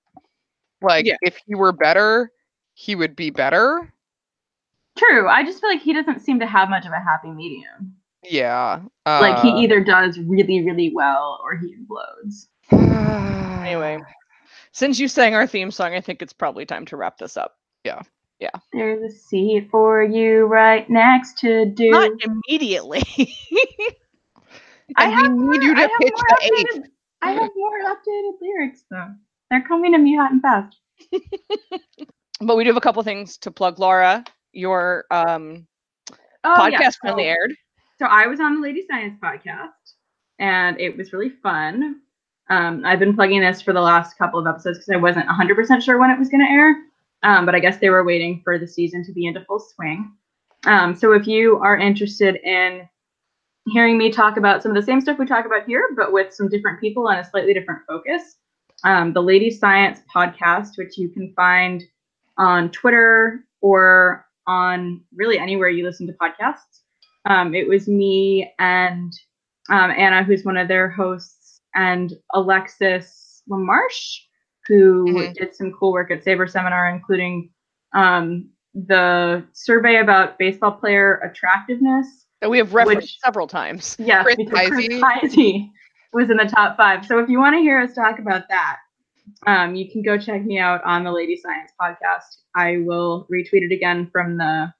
Like 0.81 1.05
Yeah. 1.05 1.17
if 1.21 1.37
he 1.45 1.53
were 1.53 1.71
better, 1.71 2.31
he 2.73 2.95
would 2.95 3.15
be 3.15 3.29
better. 3.29 3.91
True. 4.97 5.27
I 5.27 5.43
just 5.43 5.59
feel 5.61 5.69
like 5.69 5.81
he 5.81 5.93
doesn't 5.93 6.21
seem 6.21 6.39
to 6.39 6.45
have 6.47 6.69
much 6.69 6.85
of 6.85 6.91
a 6.91 6.99
happy 6.99 7.31
medium. 7.31 7.95
Yeah. 8.23 8.81
like 9.05 9.39
he 9.41 9.51
uh, 9.51 9.57
either 9.57 9.83
does 9.83 10.17
really, 10.19 10.63
really 10.63 10.91
well 10.93 11.41
or 11.43 11.57
he 11.57 11.75
implodes. 11.75 12.47
Anyway, 13.63 13.97
since 14.73 14.99
you 14.99 15.07
sang 15.07 15.35
our 15.35 15.47
theme 15.47 15.71
song, 15.71 15.93
I 15.93 16.01
think 16.01 16.21
it's 16.21 16.33
probably 16.33 16.65
time 16.65 16.85
to 16.87 16.97
wrap 16.97 17.17
this 17.17 17.37
up. 17.37 17.55
Yeah. 17.85 18.01
Yeah. 18.39 18.49
There's 18.73 19.01
a 19.13 19.15
seat 19.15 19.69
for 19.71 20.03
you 20.03 20.43
right 20.45 20.87
next 20.89 21.37
to 21.39 21.65
Doo. 21.67 21.91
Not 21.91 22.11
immediately. 22.21 23.03
I 24.97 25.07
have 25.07 25.31
we 25.31 25.37
need 25.37 25.45
more- 25.45 25.53
you 25.63 25.75
to 25.75 25.81
have 25.81 25.91
pitch 26.01 26.11
more 26.13 26.25
the 26.27 26.45
eighth. 26.59 26.75
updated- 26.75 26.89
I 27.21 27.31
have 27.31 27.51
more 27.55 27.79
updated 27.85 28.31
lyrics 28.41 28.83
though. 28.91 29.11
They're 29.49 29.65
coming 29.65 29.93
to 29.93 29.97
me 29.97 30.17
hot 30.17 30.33
and 30.33 30.41
fast. 30.41 30.75
but 32.41 32.57
we 32.57 32.63
do 32.63 32.69
have 32.69 32.77
a 32.77 32.81
couple 32.81 33.01
things 33.03 33.37
to 33.37 33.51
plug. 33.51 33.79
Laura, 33.79 34.23
your 34.51 35.05
um, 35.11 35.67
Oh, 36.43 36.55
podcast 36.57 36.71
yeah, 36.71 36.89
finally 37.01 37.23
aired. 37.25 37.53
So 37.99 38.05
I 38.05 38.27
was 38.27 38.39
on 38.39 38.55
the 38.55 38.61
Lady 38.61 38.83
Science 38.89 39.17
podcast, 39.23 39.69
and 40.39 40.79
it 40.79 40.97
was 40.97 41.13
really 41.13 41.29
fun. 41.29 42.01
Um, 42.49 42.83
I've 42.85 42.99
been 42.99 43.15
plugging 43.15 43.39
this 43.39 43.61
for 43.61 43.71
the 43.71 43.79
last 43.81 44.17
couple 44.17 44.39
of 44.39 44.47
episodes 44.47 44.79
because 44.79 44.93
I 44.93 44.97
wasn't 44.97 45.27
100% 45.27 45.81
sure 45.81 45.97
when 45.97 46.09
it 46.09 46.19
was 46.19 46.27
going 46.27 46.45
to 46.45 46.51
air, 46.51 46.75
um, 47.23 47.45
but 47.45 47.55
I 47.55 47.59
guess 47.59 47.77
they 47.77 47.89
were 47.89 48.03
waiting 48.03 48.41
for 48.43 48.59
the 48.59 48.67
season 48.67 49.05
to 49.05 49.13
be 49.13 49.25
into 49.25 49.45
full 49.45 49.59
swing. 49.59 50.11
Um, 50.65 50.95
so 50.95 51.13
if 51.13 51.27
you 51.27 51.59
are 51.59 51.77
interested 51.77 52.35
in 52.43 52.87
hearing 53.67 53.97
me 53.97 54.11
talk 54.11 54.35
about 54.35 54.61
some 54.61 54.71
of 54.71 54.75
the 54.75 54.85
same 54.85 54.99
stuff 54.99 55.17
we 55.17 55.25
talk 55.25 55.45
about 55.45 55.65
here, 55.65 55.89
but 55.95 56.11
with 56.11 56.33
some 56.33 56.49
different 56.49 56.81
people 56.81 57.09
and 57.09 57.19
a 57.19 57.29
slightly 57.29 57.53
different 57.53 57.81
focus, 57.87 58.35
um, 58.83 59.13
the 59.13 59.21
Lady 59.21 59.49
Science 59.49 60.01
podcast, 60.13 60.77
which 60.77 60.97
you 60.97 61.07
can 61.07 61.33
find 61.35 61.83
on 62.37 62.69
Twitter 62.71 63.45
or 63.61 64.25
on 64.47 65.01
really 65.15 65.39
anywhere 65.39 65.69
you 65.69 65.85
listen 65.85 66.07
to 66.07 66.13
podcasts. 66.13 66.81
Um, 67.25 67.53
it 67.55 67.67
was 67.67 67.87
me 67.87 68.51
and 68.59 69.13
um, 69.69 69.91
Anna, 69.91 70.23
who's 70.23 70.43
one 70.43 70.57
of 70.57 70.67
their 70.67 70.89
hosts, 70.89 71.61
and 71.73 72.11
Alexis 72.33 73.41
Lamarche, 73.49 74.17
who 74.67 75.05
Mhm. 75.05 75.33
did 75.35 75.55
some 75.55 75.71
cool 75.71 75.91
work 75.93 76.11
at 76.11 76.23
Saber 76.23 76.47
Seminar, 76.47 76.89
including 76.89 77.49
um, 77.95 78.49
the 78.73 79.43
survey 79.53 79.97
about 79.97 80.37
baseball 80.39 80.71
player 80.73 81.15
attractiveness. 81.23 82.25
that 82.41 82.49
we 82.49 82.57
have 82.57 82.73
referenced 82.73 83.03
Which- 83.03 83.19
several 83.23 83.47
times. 83.47 83.95
Yes, 83.99 84.23
Chris 84.25 84.35
because 84.35 84.67
Chris 84.67 84.87
Heisey. 84.87 84.99
Heisey 85.01 85.69
was 86.11 86.29
in 86.29 86.35
the 86.35 86.43
top 86.45 86.75
five. 86.75 87.05
So 87.05 87.19
if 87.19 87.29
you 87.29 87.39
want 87.39 87.53
to 87.55 87.59
hear 87.61 87.79
us 87.79 87.93
talk 87.93 88.19
about 88.19 88.49
that, 88.49 88.77
um, 89.47 89.75
you 89.75 89.89
can 89.89 90.01
go 90.01 90.17
check 90.17 90.43
me 90.43 90.59
out 90.59 90.83
on 90.83 91.03
the 91.03 91.11
Lady 91.11 91.35
Science 91.35 91.71
podcast. 91.79 92.37
I 92.55 92.77
will 92.77 93.27
retweet 93.31 93.63
it 93.63 93.73
again 93.73 94.09
from 94.11 94.37
the 94.37 94.73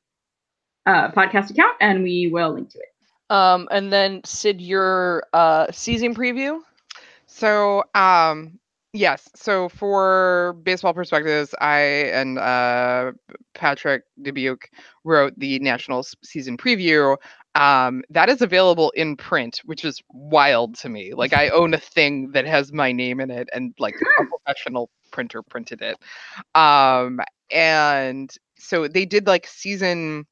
uh, 0.86 1.12
podcast 1.12 1.50
account, 1.50 1.76
and 1.82 2.04
we 2.04 2.30
will 2.32 2.54
link 2.54 2.70
to 2.72 2.80
it. 2.80 3.34
Um, 3.34 3.68
and 3.72 3.92
then 3.92 4.22
Sid, 4.26 4.62
your 4.62 5.24
uh, 5.34 5.68
season 5.72 6.14
preview. 6.14 6.60
So, 7.26 7.84
um, 7.96 8.60
yes. 8.94 9.30
So 9.36 9.70
for 9.70 10.56
Baseball 10.64 10.94
Prospectus, 10.94 11.56
I 11.60 11.80
and 11.80 12.38
uh, 12.38 13.14
Patrick 13.56 14.04
Dubuque 14.22 14.70
wrote 15.04 15.34
the 15.38 15.60
Nationals 15.60 16.16
season 16.24 16.58
preview. 16.58 17.18
Um, 17.56 18.04
that 18.10 18.30
is 18.30 18.42
available 18.42 18.92
in 18.92 19.16
print, 19.16 19.62
which 19.66 19.86
is 19.86 20.02
wild 20.10 20.76
to 20.78 20.90
me. 20.90 21.14
Like 21.14 21.34
I 21.34 21.50
own 21.50 21.74
a 21.74 21.80
thing 21.80 22.32
that 22.32 22.46
has 22.46 22.74
my 22.74 22.92
name 22.92 23.20
in 23.20 23.30
it, 23.30 23.50
and 23.54 23.74
like 23.80 23.96
a 24.20 24.26
professional 24.26 24.90
printer 25.12 25.44
printed 25.44 25.82
it. 25.82 25.98
Um, 26.60 27.20
and 27.52 28.34
so 28.58 28.88
they 28.88 29.06
did 29.06 29.28
like 29.28 29.46
season 29.46 30.26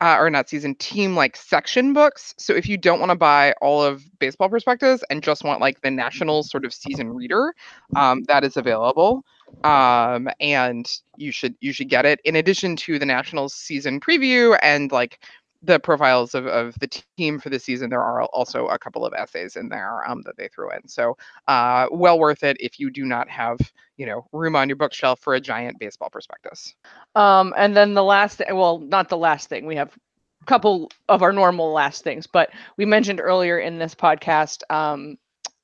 uh, 0.00 0.16
or 0.18 0.28
not 0.28 0.48
season 0.48 0.74
team 0.74 1.14
like 1.14 1.36
section 1.36 1.92
books. 1.92 2.34
So 2.38 2.54
if 2.54 2.68
you 2.68 2.76
don't 2.76 3.00
want 3.00 3.10
to 3.10 3.16
buy 3.16 3.54
all 3.62 3.82
of 3.82 4.04
Baseball 4.18 4.48
Prospectus 4.48 5.02
and 5.10 5.22
just 5.22 5.42
want 5.42 5.60
like 5.60 5.80
the 5.80 5.90
national 5.90 6.42
sort 6.42 6.64
of 6.64 6.74
season 6.74 7.10
reader, 7.10 7.54
um, 7.94 8.22
that 8.24 8.44
is 8.44 8.56
available. 8.56 9.24
Um, 9.64 10.28
and 10.40 10.90
you 11.16 11.32
should 11.32 11.54
you 11.60 11.72
should 11.72 11.88
get 11.88 12.04
it 12.04 12.20
in 12.24 12.36
addition 12.36 12.76
to 12.76 12.98
the 12.98 13.06
nationals 13.06 13.54
season 13.54 14.00
preview 14.00 14.58
and 14.60 14.92
like 14.92 15.20
the 15.62 15.78
profiles 15.80 16.34
of, 16.34 16.46
of 16.46 16.74
the 16.80 16.88
team 16.88 17.38
for 17.38 17.50
the 17.50 17.58
season. 17.58 17.90
There 17.90 18.02
are 18.02 18.24
also 18.24 18.66
a 18.66 18.78
couple 18.78 19.04
of 19.04 19.12
essays 19.14 19.56
in 19.56 19.68
there 19.68 20.08
um, 20.08 20.22
that 20.22 20.36
they 20.36 20.48
threw 20.48 20.70
in. 20.70 20.86
So 20.88 21.16
uh, 21.46 21.86
well 21.90 22.18
worth 22.18 22.42
it 22.42 22.56
if 22.60 22.78
you 22.78 22.90
do 22.90 23.04
not 23.04 23.28
have 23.28 23.58
you 23.96 24.06
know 24.06 24.26
room 24.32 24.56
on 24.56 24.68
your 24.68 24.76
bookshelf 24.76 25.20
for 25.20 25.34
a 25.34 25.40
giant 25.40 25.78
baseball 25.78 26.10
prospectus. 26.10 26.74
Um, 27.14 27.54
and 27.56 27.76
then 27.76 27.94
the 27.94 28.04
last, 28.04 28.42
well, 28.52 28.78
not 28.78 29.08
the 29.08 29.16
last 29.16 29.48
thing. 29.48 29.66
We 29.66 29.76
have 29.76 29.96
a 30.42 30.44
couple 30.46 30.90
of 31.08 31.22
our 31.22 31.32
normal 31.32 31.72
last 31.72 32.04
things, 32.04 32.26
but 32.26 32.50
we 32.76 32.84
mentioned 32.84 33.20
earlier 33.20 33.58
in 33.58 33.78
this 33.78 33.94
podcast 33.94 34.62
um, 34.70 35.18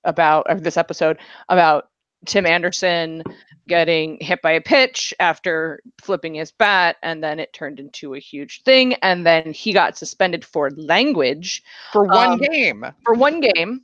about 0.05 0.47
this 0.63 0.77
episode 0.77 1.19
about 1.49 1.89
Tim 2.27 2.47
Anderson 2.47 3.23
getting 3.69 4.19
hit 4.21 4.43
by 4.43 4.53
a 4.53 4.61
pitch 4.61 5.15
after 5.21 5.81
flipping 6.03 6.35
his 6.35 6.51
bat, 6.53 6.97
and 7.03 7.23
then 7.23 7.39
it 7.39 7.53
turned 7.53 7.79
into 7.81 8.15
a 8.15 8.19
huge 8.19 8.63
thing, 8.65 8.95
and 8.95 9.25
then 9.25 9.53
he 9.53 9.73
got 9.73 9.97
suspended 9.97 10.45
for 10.45 10.71
language 10.73 11.63
For 11.93 12.05
one 12.05 12.33
Um, 12.33 12.39
game. 12.39 12.85
for 13.05 13.15
one 13.15 13.41
game 13.41 13.83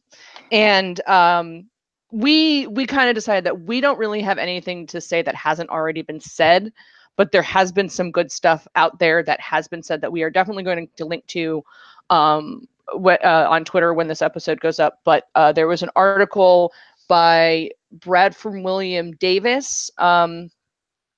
and 0.51 1.01
um 1.09 1.67
we 2.11 2.67
we 2.69 2.87
kind 2.87 3.09
of 3.11 3.15
decided 3.15 3.45
that 3.45 3.61
we 3.61 3.81
don't 3.83 3.99
really 3.99 4.23
have 4.23 4.39
anything 4.39 4.87
to 4.87 5.01
say 5.01 5.21
that 5.23 5.35
hasn't 5.35 5.69
already 5.69 6.01
been 6.03 6.21
said 6.21 6.73
but 7.17 7.33
there 7.33 7.43
has 7.43 7.71
been 7.73 7.89
some 7.89 8.11
good 8.11 8.33
stuff 8.33 8.67
out 8.77 8.99
there 8.99 9.23
that 9.23 9.39
has 9.41 9.69
been 9.69 9.83
said 9.83 10.01
that 10.01 10.11
we 10.11 10.23
are 10.23 10.31
definitely 10.31 10.63
going 10.63 10.89
to 10.97 11.05
link 11.05 11.27
to 11.27 11.63
um 12.11 12.67
uh, 13.05 13.47
on 13.51 13.63
twitter 13.67 13.93
when 13.93 14.09
this 14.09 14.23
episode 14.23 14.59
goes 14.61 14.81
up 14.81 15.01
but 15.05 15.29
uh, 15.35 15.53
there 15.53 15.69
was 15.69 15.83
an 15.83 15.91
article 15.95 16.73
by 17.09 17.71
Bradford 17.93 18.63
William 18.63 19.13
Davis 19.13 19.91
um 19.99 20.51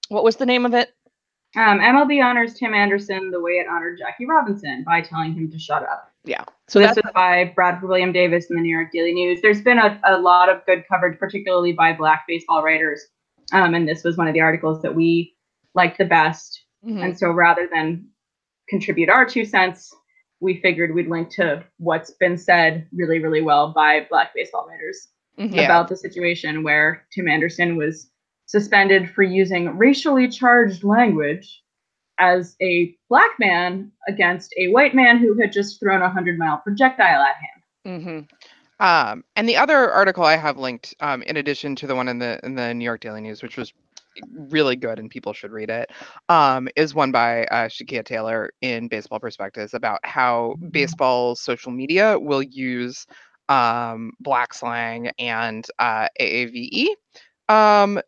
what 0.09 0.25
was 0.25 0.37
the 0.37 0.47
name 0.47 0.65
of 0.67 0.75
it 0.75 0.91
Um, 1.57 1.81
MLB 1.81 2.23
honors 2.25 2.55
Tim 2.55 2.75
Anderson 2.75 3.31
the 3.31 3.41
way 3.41 3.53
it 3.53 3.67
honored 3.69 3.99
Jackie 3.99 4.27
Robinson 4.27 4.85
by 4.85 5.01
telling 5.03 5.35
him 5.35 5.51
to 5.51 5.59
shut 5.59 5.83
up. 5.83 6.12
yeah 6.25 6.45
So 6.69 6.79
this 6.79 6.95
that's 6.95 7.05
was 7.05 7.12
by 7.15 7.53
Bradford 7.57 7.89
William 7.89 8.12
Davis 8.12 8.51
in 8.51 8.57
the 8.57 8.62
New 8.62 8.75
York 8.77 8.91
Daily 8.93 9.12
News. 9.12 9.41
There's 9.43 9.61
been 9.62 9.79
a, 9.79 10.01
a 10.05 10.19
lot 10.19 10.49
of 10.49 10.65
good 10.67 10.85
coverage, 10.89 11.19
particularly 11.19 11.73
by 11.73 11.93
Black 11.93 12.25
baseball 12.29 12.62
writers. 12.62 13.05
Um, 13.53 13.75
and 13.75 13.89
this 13.89 14.05
was 14.05 14.17
one 14.17 14.29
of 14.29 14.35
the 14.35 14.41
articles 14.41 14.81
that 14.83 14.95
we 14.95 15.35
liked 15.75 15.99
the 15.99 16.05
best. 16.05 16.65
Mhm. 16.87 17.05
And 17.05 17.19
so 17.19 17.31
rather 17.33 17.69
than 17.73 18.07
contribute 18.69 19.09
our 19.11 19.25
two 19.25 19.45
cents, 19.45 19.93
we 20.39 20.61
figured 20.61 20.95
we'd 20.95 21.09
link 21.09 21.31
to 21.35 21.65
what's 21.79 22.12
been 22.12 22.39
said 22.39 22.87
really, 22.93 23.19
really 23.19 23.43
well 23.43 23.73
by 23.73 24.07
Black 24.09 24.33
baseball 24.35 24.67
writers 24.69 25.09
Mhm. 25.41 25.55
Yeah. 25.55 25.62
about 25.62 25.89
the 25.89 25.97
situation 25.97 26.62
where 26.62 27.07
Tim 27.12 27.27
Anderson 27.29 27.77
was 27.77 28.11
suspended 28.47 29.11
for 29.11 29.23
using 29.23 29.77
racially 29.79 30.29
charged 30.29 30.85
language 30.85 31.62
as 32.19 32.57
a 32.61 32.95
black 33.09 33.31
man 33.39 33.91
against 34.07 34.53
a 34.59 34.69
white 34.69 34.95
man 34.95 35.19
who 35.19 35.41
had 35.41 35.53
just 35.53 35.81
thrown 35.81 36.03
a 36.03 36.09
100 36.09 36.39
mile 36.39 36.59
projectile 36.59 37.23
at 37.23 37.37
him. 37.37 38.29
Mhm. 38.81 38.85
Um, 38.85 39.25
and 39.37 39.49
the 39.49 39.57
other 39.57 39.91
article 39.91 40.25
I 40.25 40.37
have 40.37 40.59
linked, 40.59 40.95
um, 41.01 41.23
in 41.23 41.37
addition 41.37 41.75
to 41.77 41.87
the 41.87 41.95
one 41.95 42.09
in 42.09 42.19
the 42.19 42.39
in 42.45 42.55
the 42.55 42.75
New 42.75 42.85
York 42.85 43.01
Daily 43.01 43.21
News, 43.21 43.43
which 43.43 43.57
was 43.57 43.73
really 44.35 44.77
good 44.77 44.99
and 44.99 45.09
people 45.11 45.33
should 45.33 45.53
read 45.53 45.71
it, 45.71 45.91
um, 46.29 46.69
is 46.77 46.95
one 46.95 47.12
by 47.12 47.45
uh, 47.47 47.69
Shakeia 47.69 48.05
Taylor 48.05 48.51
in 48.61 48.89
Baseball 48.89 49.21
Prospectus 49.21 49.73
about 49.73 50.01
how 50.05 50.57
baseball 50.71 51.37
social 51.37 51.71
media 51.73 52.19
will 52.19 52.43
use 52.43 53.07
um, 53.51 54.12
black 54.20 54.55
slang 54.55 55.10
and 55.18 55.66
uh, 55.78 56.09
AAVE, 56.20 56.86
um, 57.48 58.01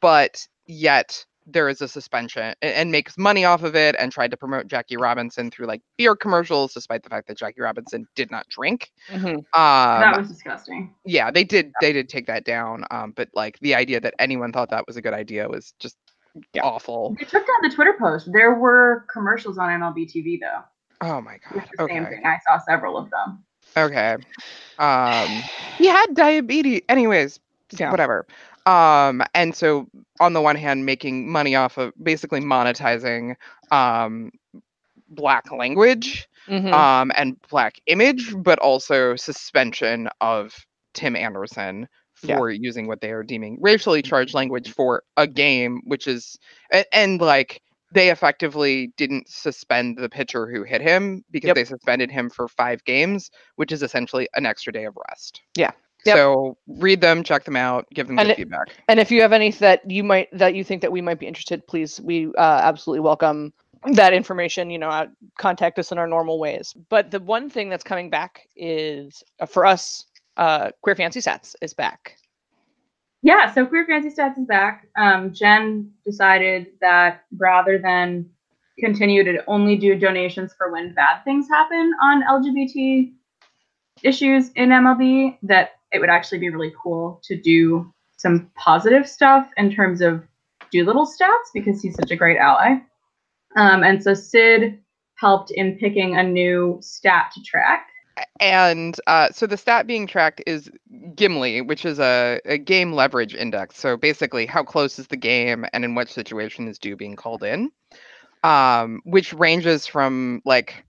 but 0.00 0.46
yet 0.66 1.24
there 1.48 1.68
is 1.68 1.80
a 1.80 1.86
suspension 1.88 2.54
a- 2.60 2.64
and 2.78 2.90
makes 2.90 3.16
money 3.16 3.44
off 3.44 3.62
of 3.62 3.76
it 3.76 3.94
and 3.98 4.10
tried 4.10 4.30
to 4.32 4.36
promote 4.36 4.66
Jackie 4.66 4.96
Robinson 4.96 5.50
through 5.50 5.66
like 5.66 5.80
beer 5.96 6.16
commercials, 6.16 6.72
despite 6.74 7.02
the 7.04 7.08
fact 7.08 7.28
that 7.28 7.36
Jackie 7.38 7.60
Robinson 7.60 8.06
did 8.16 8.30
not 8.32 8.48
drink. 8.48 8.90
Mhm. 9.10 9.36
Um, 9.36 9.44
that 9.54 10.18
was 10.18 10.28
disgusting. 10.28 10.94
yeah 11.04 11.30
they 11.30 11.44
did 11.44 11.70
they 11.80 11.92
did 11.92 12.08
take 12.08 12.26
that 12.26 12.44
down 12.44 12.84
um 12.90 13.12
but 13.14 13.28
like 13.34 13.58
the 13.60 13.74
idea 13.76 14.00
that 14.00 14.14
anyone 14.18 14.50
thought 14.52 14.70
that 14.70 14.84
was 14.88 14.96
a 14.96 15.02
good 15.02 15.14
idea 15.14 15.48
was 15.48 15.72
just 15.78 15.96
Yeah. 16.52 16.62
awful 16.64 17.14
They 17.18 17.24
took 17.26 17.46
down 17.46 17.56
the 17.62 17.70
Twitter 17.74 17.94
post. 17.98 18.28
There 18.32 18.54
were 18.54 19.06
commercials 19.12 19.56
on 19.58 19.68
MLB 19.68 20.06
TV 20.12 20.40
though. 20.40 20.62
oh 21.02 21.20
my 21.20 21.38
god 21.50 21.64
the 21.78 21.86
same 21.88 22.06
thing. 22.06 22.22
I 22.26 22.38
saw 22.48 22.58
several 22.58 22.96
of 22.96 23.08
them. 23.10 23.44
Okay 23.76 24.16
um 24.78 25.48
he 25.78 25.86
had 25.86 26.06
diabetes 26.14 26.82
anyways 26.88 27.40
Yeah. 27.78 27.88
whatever 27.88 28.26
um 28.66 29.22
and 29.34 29.54
so 29.54 29.86
on 30.20 30.32
the 30.32 30.40
one 30.40 30.56
hand 30.56 30.84
making 30.84 31.30
money 31.30 31.54
off 31.54 31.78
of 31.78 31.92
basically 32.02 32.40
monetizing 32.40 33.34
um 33.70 34.30
black 35.08 35.50
language 35.52 36.28
Mhm. 36.48 36.72
um 36.72 37.12
and 37.16 37.36
black 37.50 37.76
image 37.86 38.34
but 38.42 38.58
also 38.58 39.16
suspension 39.16 40.08
of 40.20 40.54
tim 40.94 41.16
anderson 41.16 41.88
Yeah. 42.22 42.42
for 42.42 42.50
using 42.50 42.86
what 42.86 43.00
they 43.00 43.10
are 43.10 43.22
deeming 43.22 43.58
racially 43.60 44.02
charged 44.02 44.34
language 44.34 44.70
for 44.70 45.02
a 45.16 45.26
game 45.26 45.80
which 45.84 46.06
is 46.06 46.38
and, 46.72 46.84
and 46.92 47.20
like 47.20 47.60
they 47.92 48.10
effectively 48.10 48.92
didn't 48.96 49.28
suspend 49.28 49.96
the 49.96 50.08
pitcher 50.08 50.46
who 50.50 50.62
hit 50.64 50.80
him 50.80 51.24
because 51.30 51.48
Yep. 51.48 51.54
they 51.56 51.64
suspended 51.64 52.10
him 52.10 52.30
for 52.30 52.48
five 52.48 52.84
games 52.84 53.30
which 53.56 53.72
is 53.72 53.82
essentially 53.82 54.28
an 54.34 54.46
extra 54.46 54.72
day 54.72 54.84
of 54.84 54.96
rest 55.08 55.42
Yeah. 55.56 55.70
Yep. 56.04 56.16
so 56.16 56.56
read 56.66 57.00
them 57.00 57.22
check 57.22 57.44
them 57.44 57.56
out 57.56 57.86
give 57.94 58.06
them 58.08 58.18
And 58.18 58.30
it- 58.30 58.36
feedback 58.36 58.68
And 58.88 58.98
if 59.00 59.10
you 59.10 59.22
have 59.22 59.32
any 59.32 59.50
that 59.52 59.88
you 59.90 60.02
might 60.04 60.28
that 60.32 60.54
you 60.54 60.64
think 60.64 60.82
that 60.82 60.92
we 60.92 61.00
might 61.00 61.18
be 61.18 61.26
interested, 61.26 61.66
please 61.66 62.00
we 62.00 62.26
uh, 62.36 62.60
absolutely 62.62 63.00
welcome 63.00 63.52
that 63.92 64.12
information. 64.12 64.68
You 64.70 64.78
know, 64.78 64.88
uh, 64.88 65.06
contact 65.38 65.78
us 65.78 65.92
in 65.92 65.98
our 65.98 66.06
normal 66.08 66.40
ways. 66.40 66.74
But 66.88 67.10
the 67.12 67.20
one 67.20 67.48
thing 67.50 67.68
that's 67.68 67.84
coming 67.84 68.10
back 68.10 68.48
is 68.56 69.22
uh, 69.38 69.46
for 69.46 69.64
us, 69.64 70.06
uh, 70.36 70.70
Queer 70.82 70.96
Fancy 70.96 71.20
Stats 71.20 71.54
is 71.62 71.72
back. 71.74 72.16
Yeah, 73.26 73.52
so 73.52 73.66
Queer 73.66 73.84
Fancy 73.86 74.08
Stats 74.08 74.38
is 74.38 74.46
back. 74.46 74.86
Um, 74.96 75.32
Jen 75.34 75.90
decided 76.04 76.68
that 76.80 77.24
rather 77.36 77.76
than 77.76 78.30
continue 78.78 79.24
to 79.24 79.42
only 79.48 79.74
do 79.74 79.98
donations 79.98 80.54
for 80.56 80.70
when 80.70 80.94
bad 80.94 81.24
things 81.24 81.48
happen 81.48 81.92
on 82.00 82.22
LGBT 82.22 83.12
issues 84.04 84.50
in 84.50 84.68
MLB, 84.68 85.38
that 85.42 85.70
it 85.90 85.98
would 85.98 86.08
actually 86.08 86.38
be 86.38 86.50
really 86.50 86.72
cool 86.80 87.20
to 87.24 87.36
do 87.36 87.92
some 88.16 88.48
positive 88.54 89.08
stuff 89.08 89.50
in 89.56 89.72
terms 89.72 90.02
of 90.02 90.22
Doolittle 90.70 91.04
stats 91.04 91.50
because 91.52 91.82
he's 91.82 91.96
such 91.96 92.12
a 92.12 92.16
great 92.16 92.38
ally. 92.38 92.76
Um, 93.56 93.82
and 93.82 94.00
so 94.00 94.14
Sid 94.14 94.78
helped 95.16 95.50
in 95.50 95.76
picking 95.78 96.16
a 96.16 96.22
new 96.22 96.78
stat 96.80 97.32
to 97.34 97.42
track. 97.42 97.88
And 98.40 98.98
uh, 99.06 99.30
so 99.30 99.46
the 99.46 99.56
stat 99.56 99.86
being 99.86 100.06
tracked 100.06 100.42
is 100.46 100.70
Gimli, 101.14 101.60
which 101.60 101.84
is 101.84 101.98
a, 101.98 102.40
a 102.44 102.58
game 102.58 102.92
leverage 102.92 103.34
index. 103.34 103.78
So 103.78 103.96
basically, 103.96 104.46
how 104.46 104.62
close 104.62 104.98
is 104.98 105.08
the 105.08 105.16
game 105.16 105.66
and 105.72 105.84
in 105.84 105.94
what 105.94 106.08
situation 106.08 106.68
is 106.68 106.78
Doo 106.78 106.96
being 106.96 107.16
called 107.16 107.42
in, 107.42 107.70
um, 108.42 109.00
which 109.04 109.32
ranges 109.32 109.86
from 109.86 110.40
like 110.44 110.84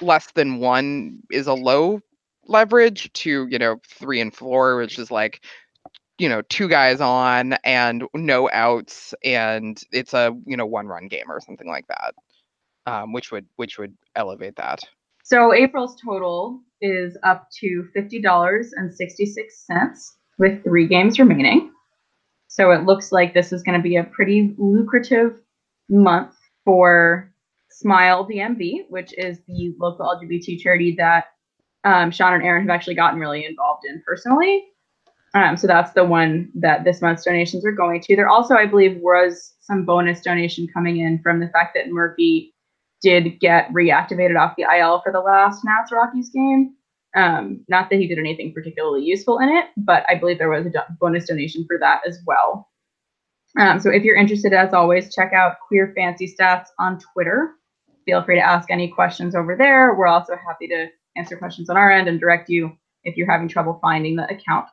less 0.00 0.30
than 0.32 0.58
one 0.58 1.20
is 1.30 1.46
a 1.46 1.54
low 1.54 2.00
leverage 2.46 3.12
to 3.12 3.46
you 3.50 3.58
know 3.58 3.80
three 3.86 4.20
and 4.20 4.34
four, 4.34 4.76
which 4.76 4.98
is 4.98 5.10
like 5.10 5.44
you 6.18 6.28
know 6.28 6.42
two 6.42 6.68
guys 6.68 7.00
on 7.00 7.52
and 7.64 8.04
no 8.14 8.50
outs 8.52 9.14
and 9.22 9.80
it's 9.92 10.14
a 10.14 10.36
you 10.44 10.56
know 10.56 10.66
one 10.66 10.88
run 10.88 11.06
game 11.06 11.30
or 11.30 11.40
something 11.40 11.68
like 11.68 11.86
that. 11.88 12.14
Um, 12.86 13.12
which 13.12 13.30
would 13.30 13.46
which 13.56 13.78
would 13.78 13.94
elevate 14.16 14.56
that 14.56 14.82
So 15.24 15.52
April's 15.54 16.00
total 16.02 16.60
is 16.80 17.16
up 17.22 17.48
to 17.60 17.88
fifty 17.92 18.20
dollars 18.20 18.72
and 18.72 18.92
sixty 18.92 19.26
six 19.26 19.66
cents 19.66 20.16
with 20.38 20.62
three 20.62 20.86
games 20.86 21.18
remaining. 21.18 21.72
So 22.48 22.70
it 22.70 22.84
looks 22.84 23.12
like 23.12 23.34
this 23.34 23.52
is 23.52 23.62
going 23.62 23.78
to 23.78 23.82
be 23.82 23.96
a 23.96 24.04
pretty 24.04 24.54
lucrative 24.58 25.40
month 25.88 26.34
for 26.64 27.32
SMYAL 27.70 28.28
DMV, 28.28 28.88
which 28.88 29.12
is 29.16 29.38
the 29.46 29.74
local 29.78 30.06
LGBT 30.06 30.58
charity 30.58 30.94
that 30.96 31.26
um, 31.84 32.10
Sean 32.10 32.34
and 32.34 32.42
Eireann 32.42 32.62
have 32.62 32.70
actually 32.70 32.94
gotten 32.94 33.20
really 33.20 33.44
involved 33.44 33.84
in 33.88 34.02
personally. 34.04 34.64
Um, 35.34 35.56
so 35.56 35.66
that's 35.66 35.92
the 35.92 36.04
one 36.04 36.50
that 36.54 36.84
this 36.84 37.02
month's 37.02 37.24
donations 37.24 37.64
are 37.64 37.72
going 37.72 38.00
to. 38.02 38.16
There 38.16 38.28
also, 38.28 38.54
I 38.54 38.66
believe, 38.66 38.96
was 39.00 39.54
some 39.60 39.84
bonus 39.84 40.22
donation 40.22 40.66
coming 40.72 40.98
in 40.98 41.20
from 41.22 41.38
the 41.38 41.48
fact 41.48 41.74
that 41.74 41.90
Murphy 41.90 42.54
did 43.02 43.40
get 43.40 43.72
reactivated 43.72 44.38
off 44.38 44.56
the 44.56 44.64
IL 44.64 45.00
for 45.02 45.12
the 45.12 45.20
last 45.20 45.64
Nats 45.64 45.92
Rockies 45.92 46.30
game. 46.30 46.74
Um, 47.16 47.64
not 47.68 47.90
that 47.90 47.98
he 47.98 48.06
did 48.06 48.18
anything 48.18 48.52
particularly 48.52 49.02
useful 49.02 49.38
in 49.38 49.48
it, 49.48 49.66
but 49.76 50.04
I 50.08 50.14
believe 50.14 50.38
there 50.38 50.50
was 50.50 50.66
a 50.66 50.86
bonus 51.00 51.26
donation 51.26 51.64
for 51.66 51.78
that 51.78 52.00
as 52.06 52.18
well. 52.26 52.68
Um, 53.58 53.80
so 53.80 53.90
if 53.90 54.04
you're 54.04 54.16
interested, 54.16 54.52
as 54.52 54.74
always, 54.74 55.14
check 55.14 55.32
out 55.32 55.56
Queer 55.66 55.92
Fancy 55.96 56.32
Stats 56.32 56.66
on 56.78 56.98
Twitter. 56.98 57.54
Feel 58.04 58.22
free 58.22 58.36
to 58.36 58.46
ask 58.46 58.70
any 58.70 58.88
questions 58.88 59.34
over 59.34 59.56
there. 59.56 59.94
We're 59.94 60.06
also 60.06 60.36
happy 60.36 60.68
to 60.68 60.88
answer 61.16 61.36
questions 61.36 61.70
on 61.70 61.76
our 61.76 61.90
end 61.90 62.08
and 62.08 62.20
direct 62.20 62.48
you 62.48 62.76
if 63.04 63.16
you're 63.16 63.30
having 63.30 63.48
trouble 63.48 63.78
finding 63.80 64.16
the 64.16 64.30
account. 64.30 64.66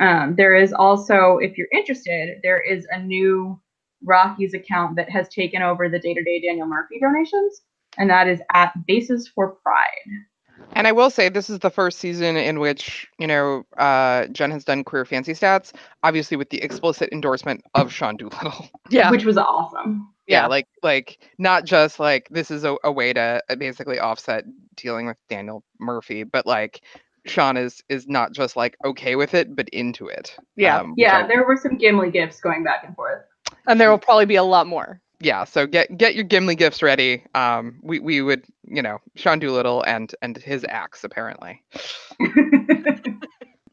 Um, 0.00 0.34
there 0.36 0.56
is 0.56 0.72
also, 0.72 1.38
if 1.38 1.58
you're 1.58 1.68
interested, 1.72 2.38
there 2.42 2.60
is 2.60 2.86
a 2.90 2.98
new 2.98 3.60
Rockies 4.04 4.54
account 4.54 4.96
that 4.96 5.08
has 5.10 5.28
taken 5.28 5.62
over 5.62 5.88
the 5.88 5.98
day-to-day 5.98 6.40
Daniel 6.40 6.66
Murphy 6.66 6.98
donations, 7.00 7.62
and 7.98 8.08
that 8.10 8.28
is 8.28 8.40
at 8.54 8.72
Bases 8.86 9.28
for 9.28 9.56
Pride. 9.62 10.26
And 10.74 10.86
I 10.86 10.92
will 10.92 11.10
say 11.10 11.28
this 11.28 11.50
is 11.50 11.58
the 11.58 11.70
first 11.70 11.98
season 11.98 12.36
in 12.36 12.58
which, 12.60 13.06
you 13.18 13.26
know, 13.26 13.64
uh, 13.76 14.26
Jen 14.28 14.50
has 14.52 14.64
done 14.64 14.84
queer 14.84 15.04
fancy 15.04 15.32
stats, 15.32 15.72
obviously 16.02 16.36
with 16.36 16.50
the 16.50 16.62
explicit 16.62 17.10
endorsement 17.12 17.62
of 17.74 17.92
Sean 17.92 18.16
Doolittle. 18.16 18.68
Yeah. 18.90 19.10
which 19.10 19.24
was 19.24 19.36
awesome. 19.38 20.12
yeah, 20.26 20.42
Yeah. 20.42 20.46
like 20.46 20.68
like 20.82 21.18
not 21.38 21.64
just 21.64 21.98
like 21.98 22.28
this 22.30 22.50
is 22.50 22.64
a, 22.64 22.76
a 22.84 22.92
way 22.92 23.12
to 23.12 23.42
uh, 23.50 23.56
basically 23.56 23.98
offset 23.98 24.44
dealing 24.76 25.06
with 25.06 25.16
Daniel 25.28 25.64
Murphy, 25.80 26.22
but 26.24 26.46
like 26.46 26.82
Sean 27.26 27.56
is 27.56 27.82
is 27.88 28.06
not 28.08 28.32
just 28.32 28.56
like 28.56 28.76
okay 28.84 29.16
with 29.16 29.34
it, 29.34 29.54
but 29.56 29.68
into 29.70 30.06
it. 30.08 30.36
Yeah. 30.56 30.78
Um, 30.78 30.94
Yeah, 30.96 31.18
I- 31.18 31.26
there 31.26 31.44
were 31.46 31.56
some 31.56 31.76
Gimli 31.76 32.10
gifts 32.10 32.40
going 32.40 32.62
back 32.64 32.84
and 32.84 32.94
forth. 32.94 33.24
And 33.66 33.80
there 33.80 33.90
will 33.90 33.98
probably 33.98 34.26
be 34.26 34.36
a 34.36 34.42
lot 34.42 34.66
more. 34.66 35.00
yeah. 35.20 35.44
So 35.44 35.66
get 35.66 35.96
get 35.96 36.14
your 36.14 36.24
Gimli 36.24 36.54
gifts 36.56 36.82
ready. 36.82 37.24
Um, 37.34 37.78
we 37.82 37.98
we 38.00 38.22
would 38.22 38.44
you 38.64 38.82
know 38.82 38.98
Sean 39.14 39.38
Doolittle 39.38 39.82
and 39.86 40.14
and 40.22 40.36
his 40.36 40.64
axe 40.68 41.04
apparently. 41.04 41.62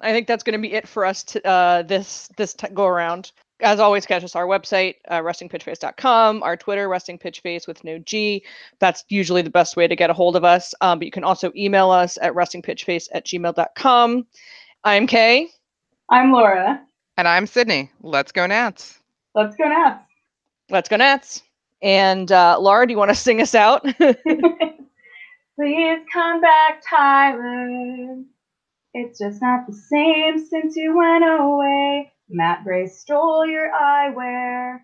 I 0.01 0.13
think 0.13 0.27
that's 0.27 0.43
going 0.43 0.53
to 0.53 0.61
be 0.61 0.73
it 0.73 0.87
for 0.87 1.03
us 1.05 1.23
to, 1.25 1.45
uh, 1.45 1.81
this 1.81 2.29
this 2.37 2.53
t- 2.53 2.67
go 2.73 2.85
around. 2.85 3.31
As 3.61 3.81
always, 3.81 4.05
catch 4.05 4.23
us 4.23 4.37
our 4.37 4.45
website, 4.45 4.95
uh, 5.09 5.19
restingpitchface.com, 5.19 6.43
our 6.43 6.55
Twitter, 6.55 6.87
restingpitchface 6.87 7.67
with 7.67 7.83
no 7.83 7.97
G. 7.99 8.45
That's 8.79 9.03
usually 9.09 9.41
the 9.41 9.49
best 9.49 9.75
way 9.75 9.85
to 9.85 9.95
get 9.97 10.09
a 10.09 10.13
hold 10.13 10.37
of 10.37 10.45
us. 10.45 10.73
Um, 10.79 10.99
but 10.99 11.05
you 11.05 11.11
can 11.11 11.25
also 11.25 11.51
email 11.57 11.89
us 11.91 12.17
at 12.21 12.31
restingpitchface 12.33 13.09
at 13.13 13.25
gmail.com. 13.25 14.25
I'm 14.85 15.07
Kay. 15.07 15.49
I'm 16.09 16.31
Laura. 16.31 16.79
And 17.17 17.27
I'm 17.27 17.45
Sydney. 17.45 17.91
Let's 18.01 18.31
go 18.31 18.47
Nats. 18.47 18.98
Let's 19.39 19.55
go 19.55 19.69
Nats. 19.69 20.03
Let's 20.69 20.89
go 20.89 20.97
Nats. 20.97 21.43
And 21.81 22.29
uh, 22.29 22.59
Laura, 22.59 22.85
do 22.85 22.91
you 22.91 22.97
want 22.97 23.07
to 23.07 23.15
sing 23.15 23.41
us 23.41 23.55
out? 23.55 23.83
Please 23.97 24.15
come 26.11 26.41
back, 26.41 26.83
Tyler. 26.89 28.17
It's 28.93 29.17
just 29.17 29.41
not 29.41 29.65
the 29.65 29.73
same 29.73 30.45
since 30.45 30.75
you 30.75 30.97
went 30.97 31.23
away. 31.23 32.11
Matt 32.27 32.65
Grace 32.65 32.99
stole 32.99 33.45
your 33.45 33.71
eyewear. 33.71 34.79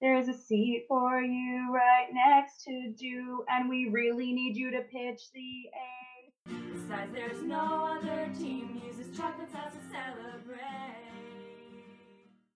There's 0.00 0.28
a 0.28 0.32
seat 0.32 0.84
for 0.86 1.20
you 1.20 1.74
right 1.74 2.06
next 2.12 2.62
to 2.62 2.92
Doo, 2.96 3.44
and 3.48 3.68
we 3.68 3.88
really 3.88 4.32
need 4.32 4.56
you 4.56 4.70
to 4.70 4.82
pitch 4.82 5.22
the 5.34 5.64
A. 5.74 6.52
Besides, 6.72 7.12
there's 7.12 7.42
no 7.42 7.98
other 7.98 8.30
team 8.38 8.80
you 8.84 8.92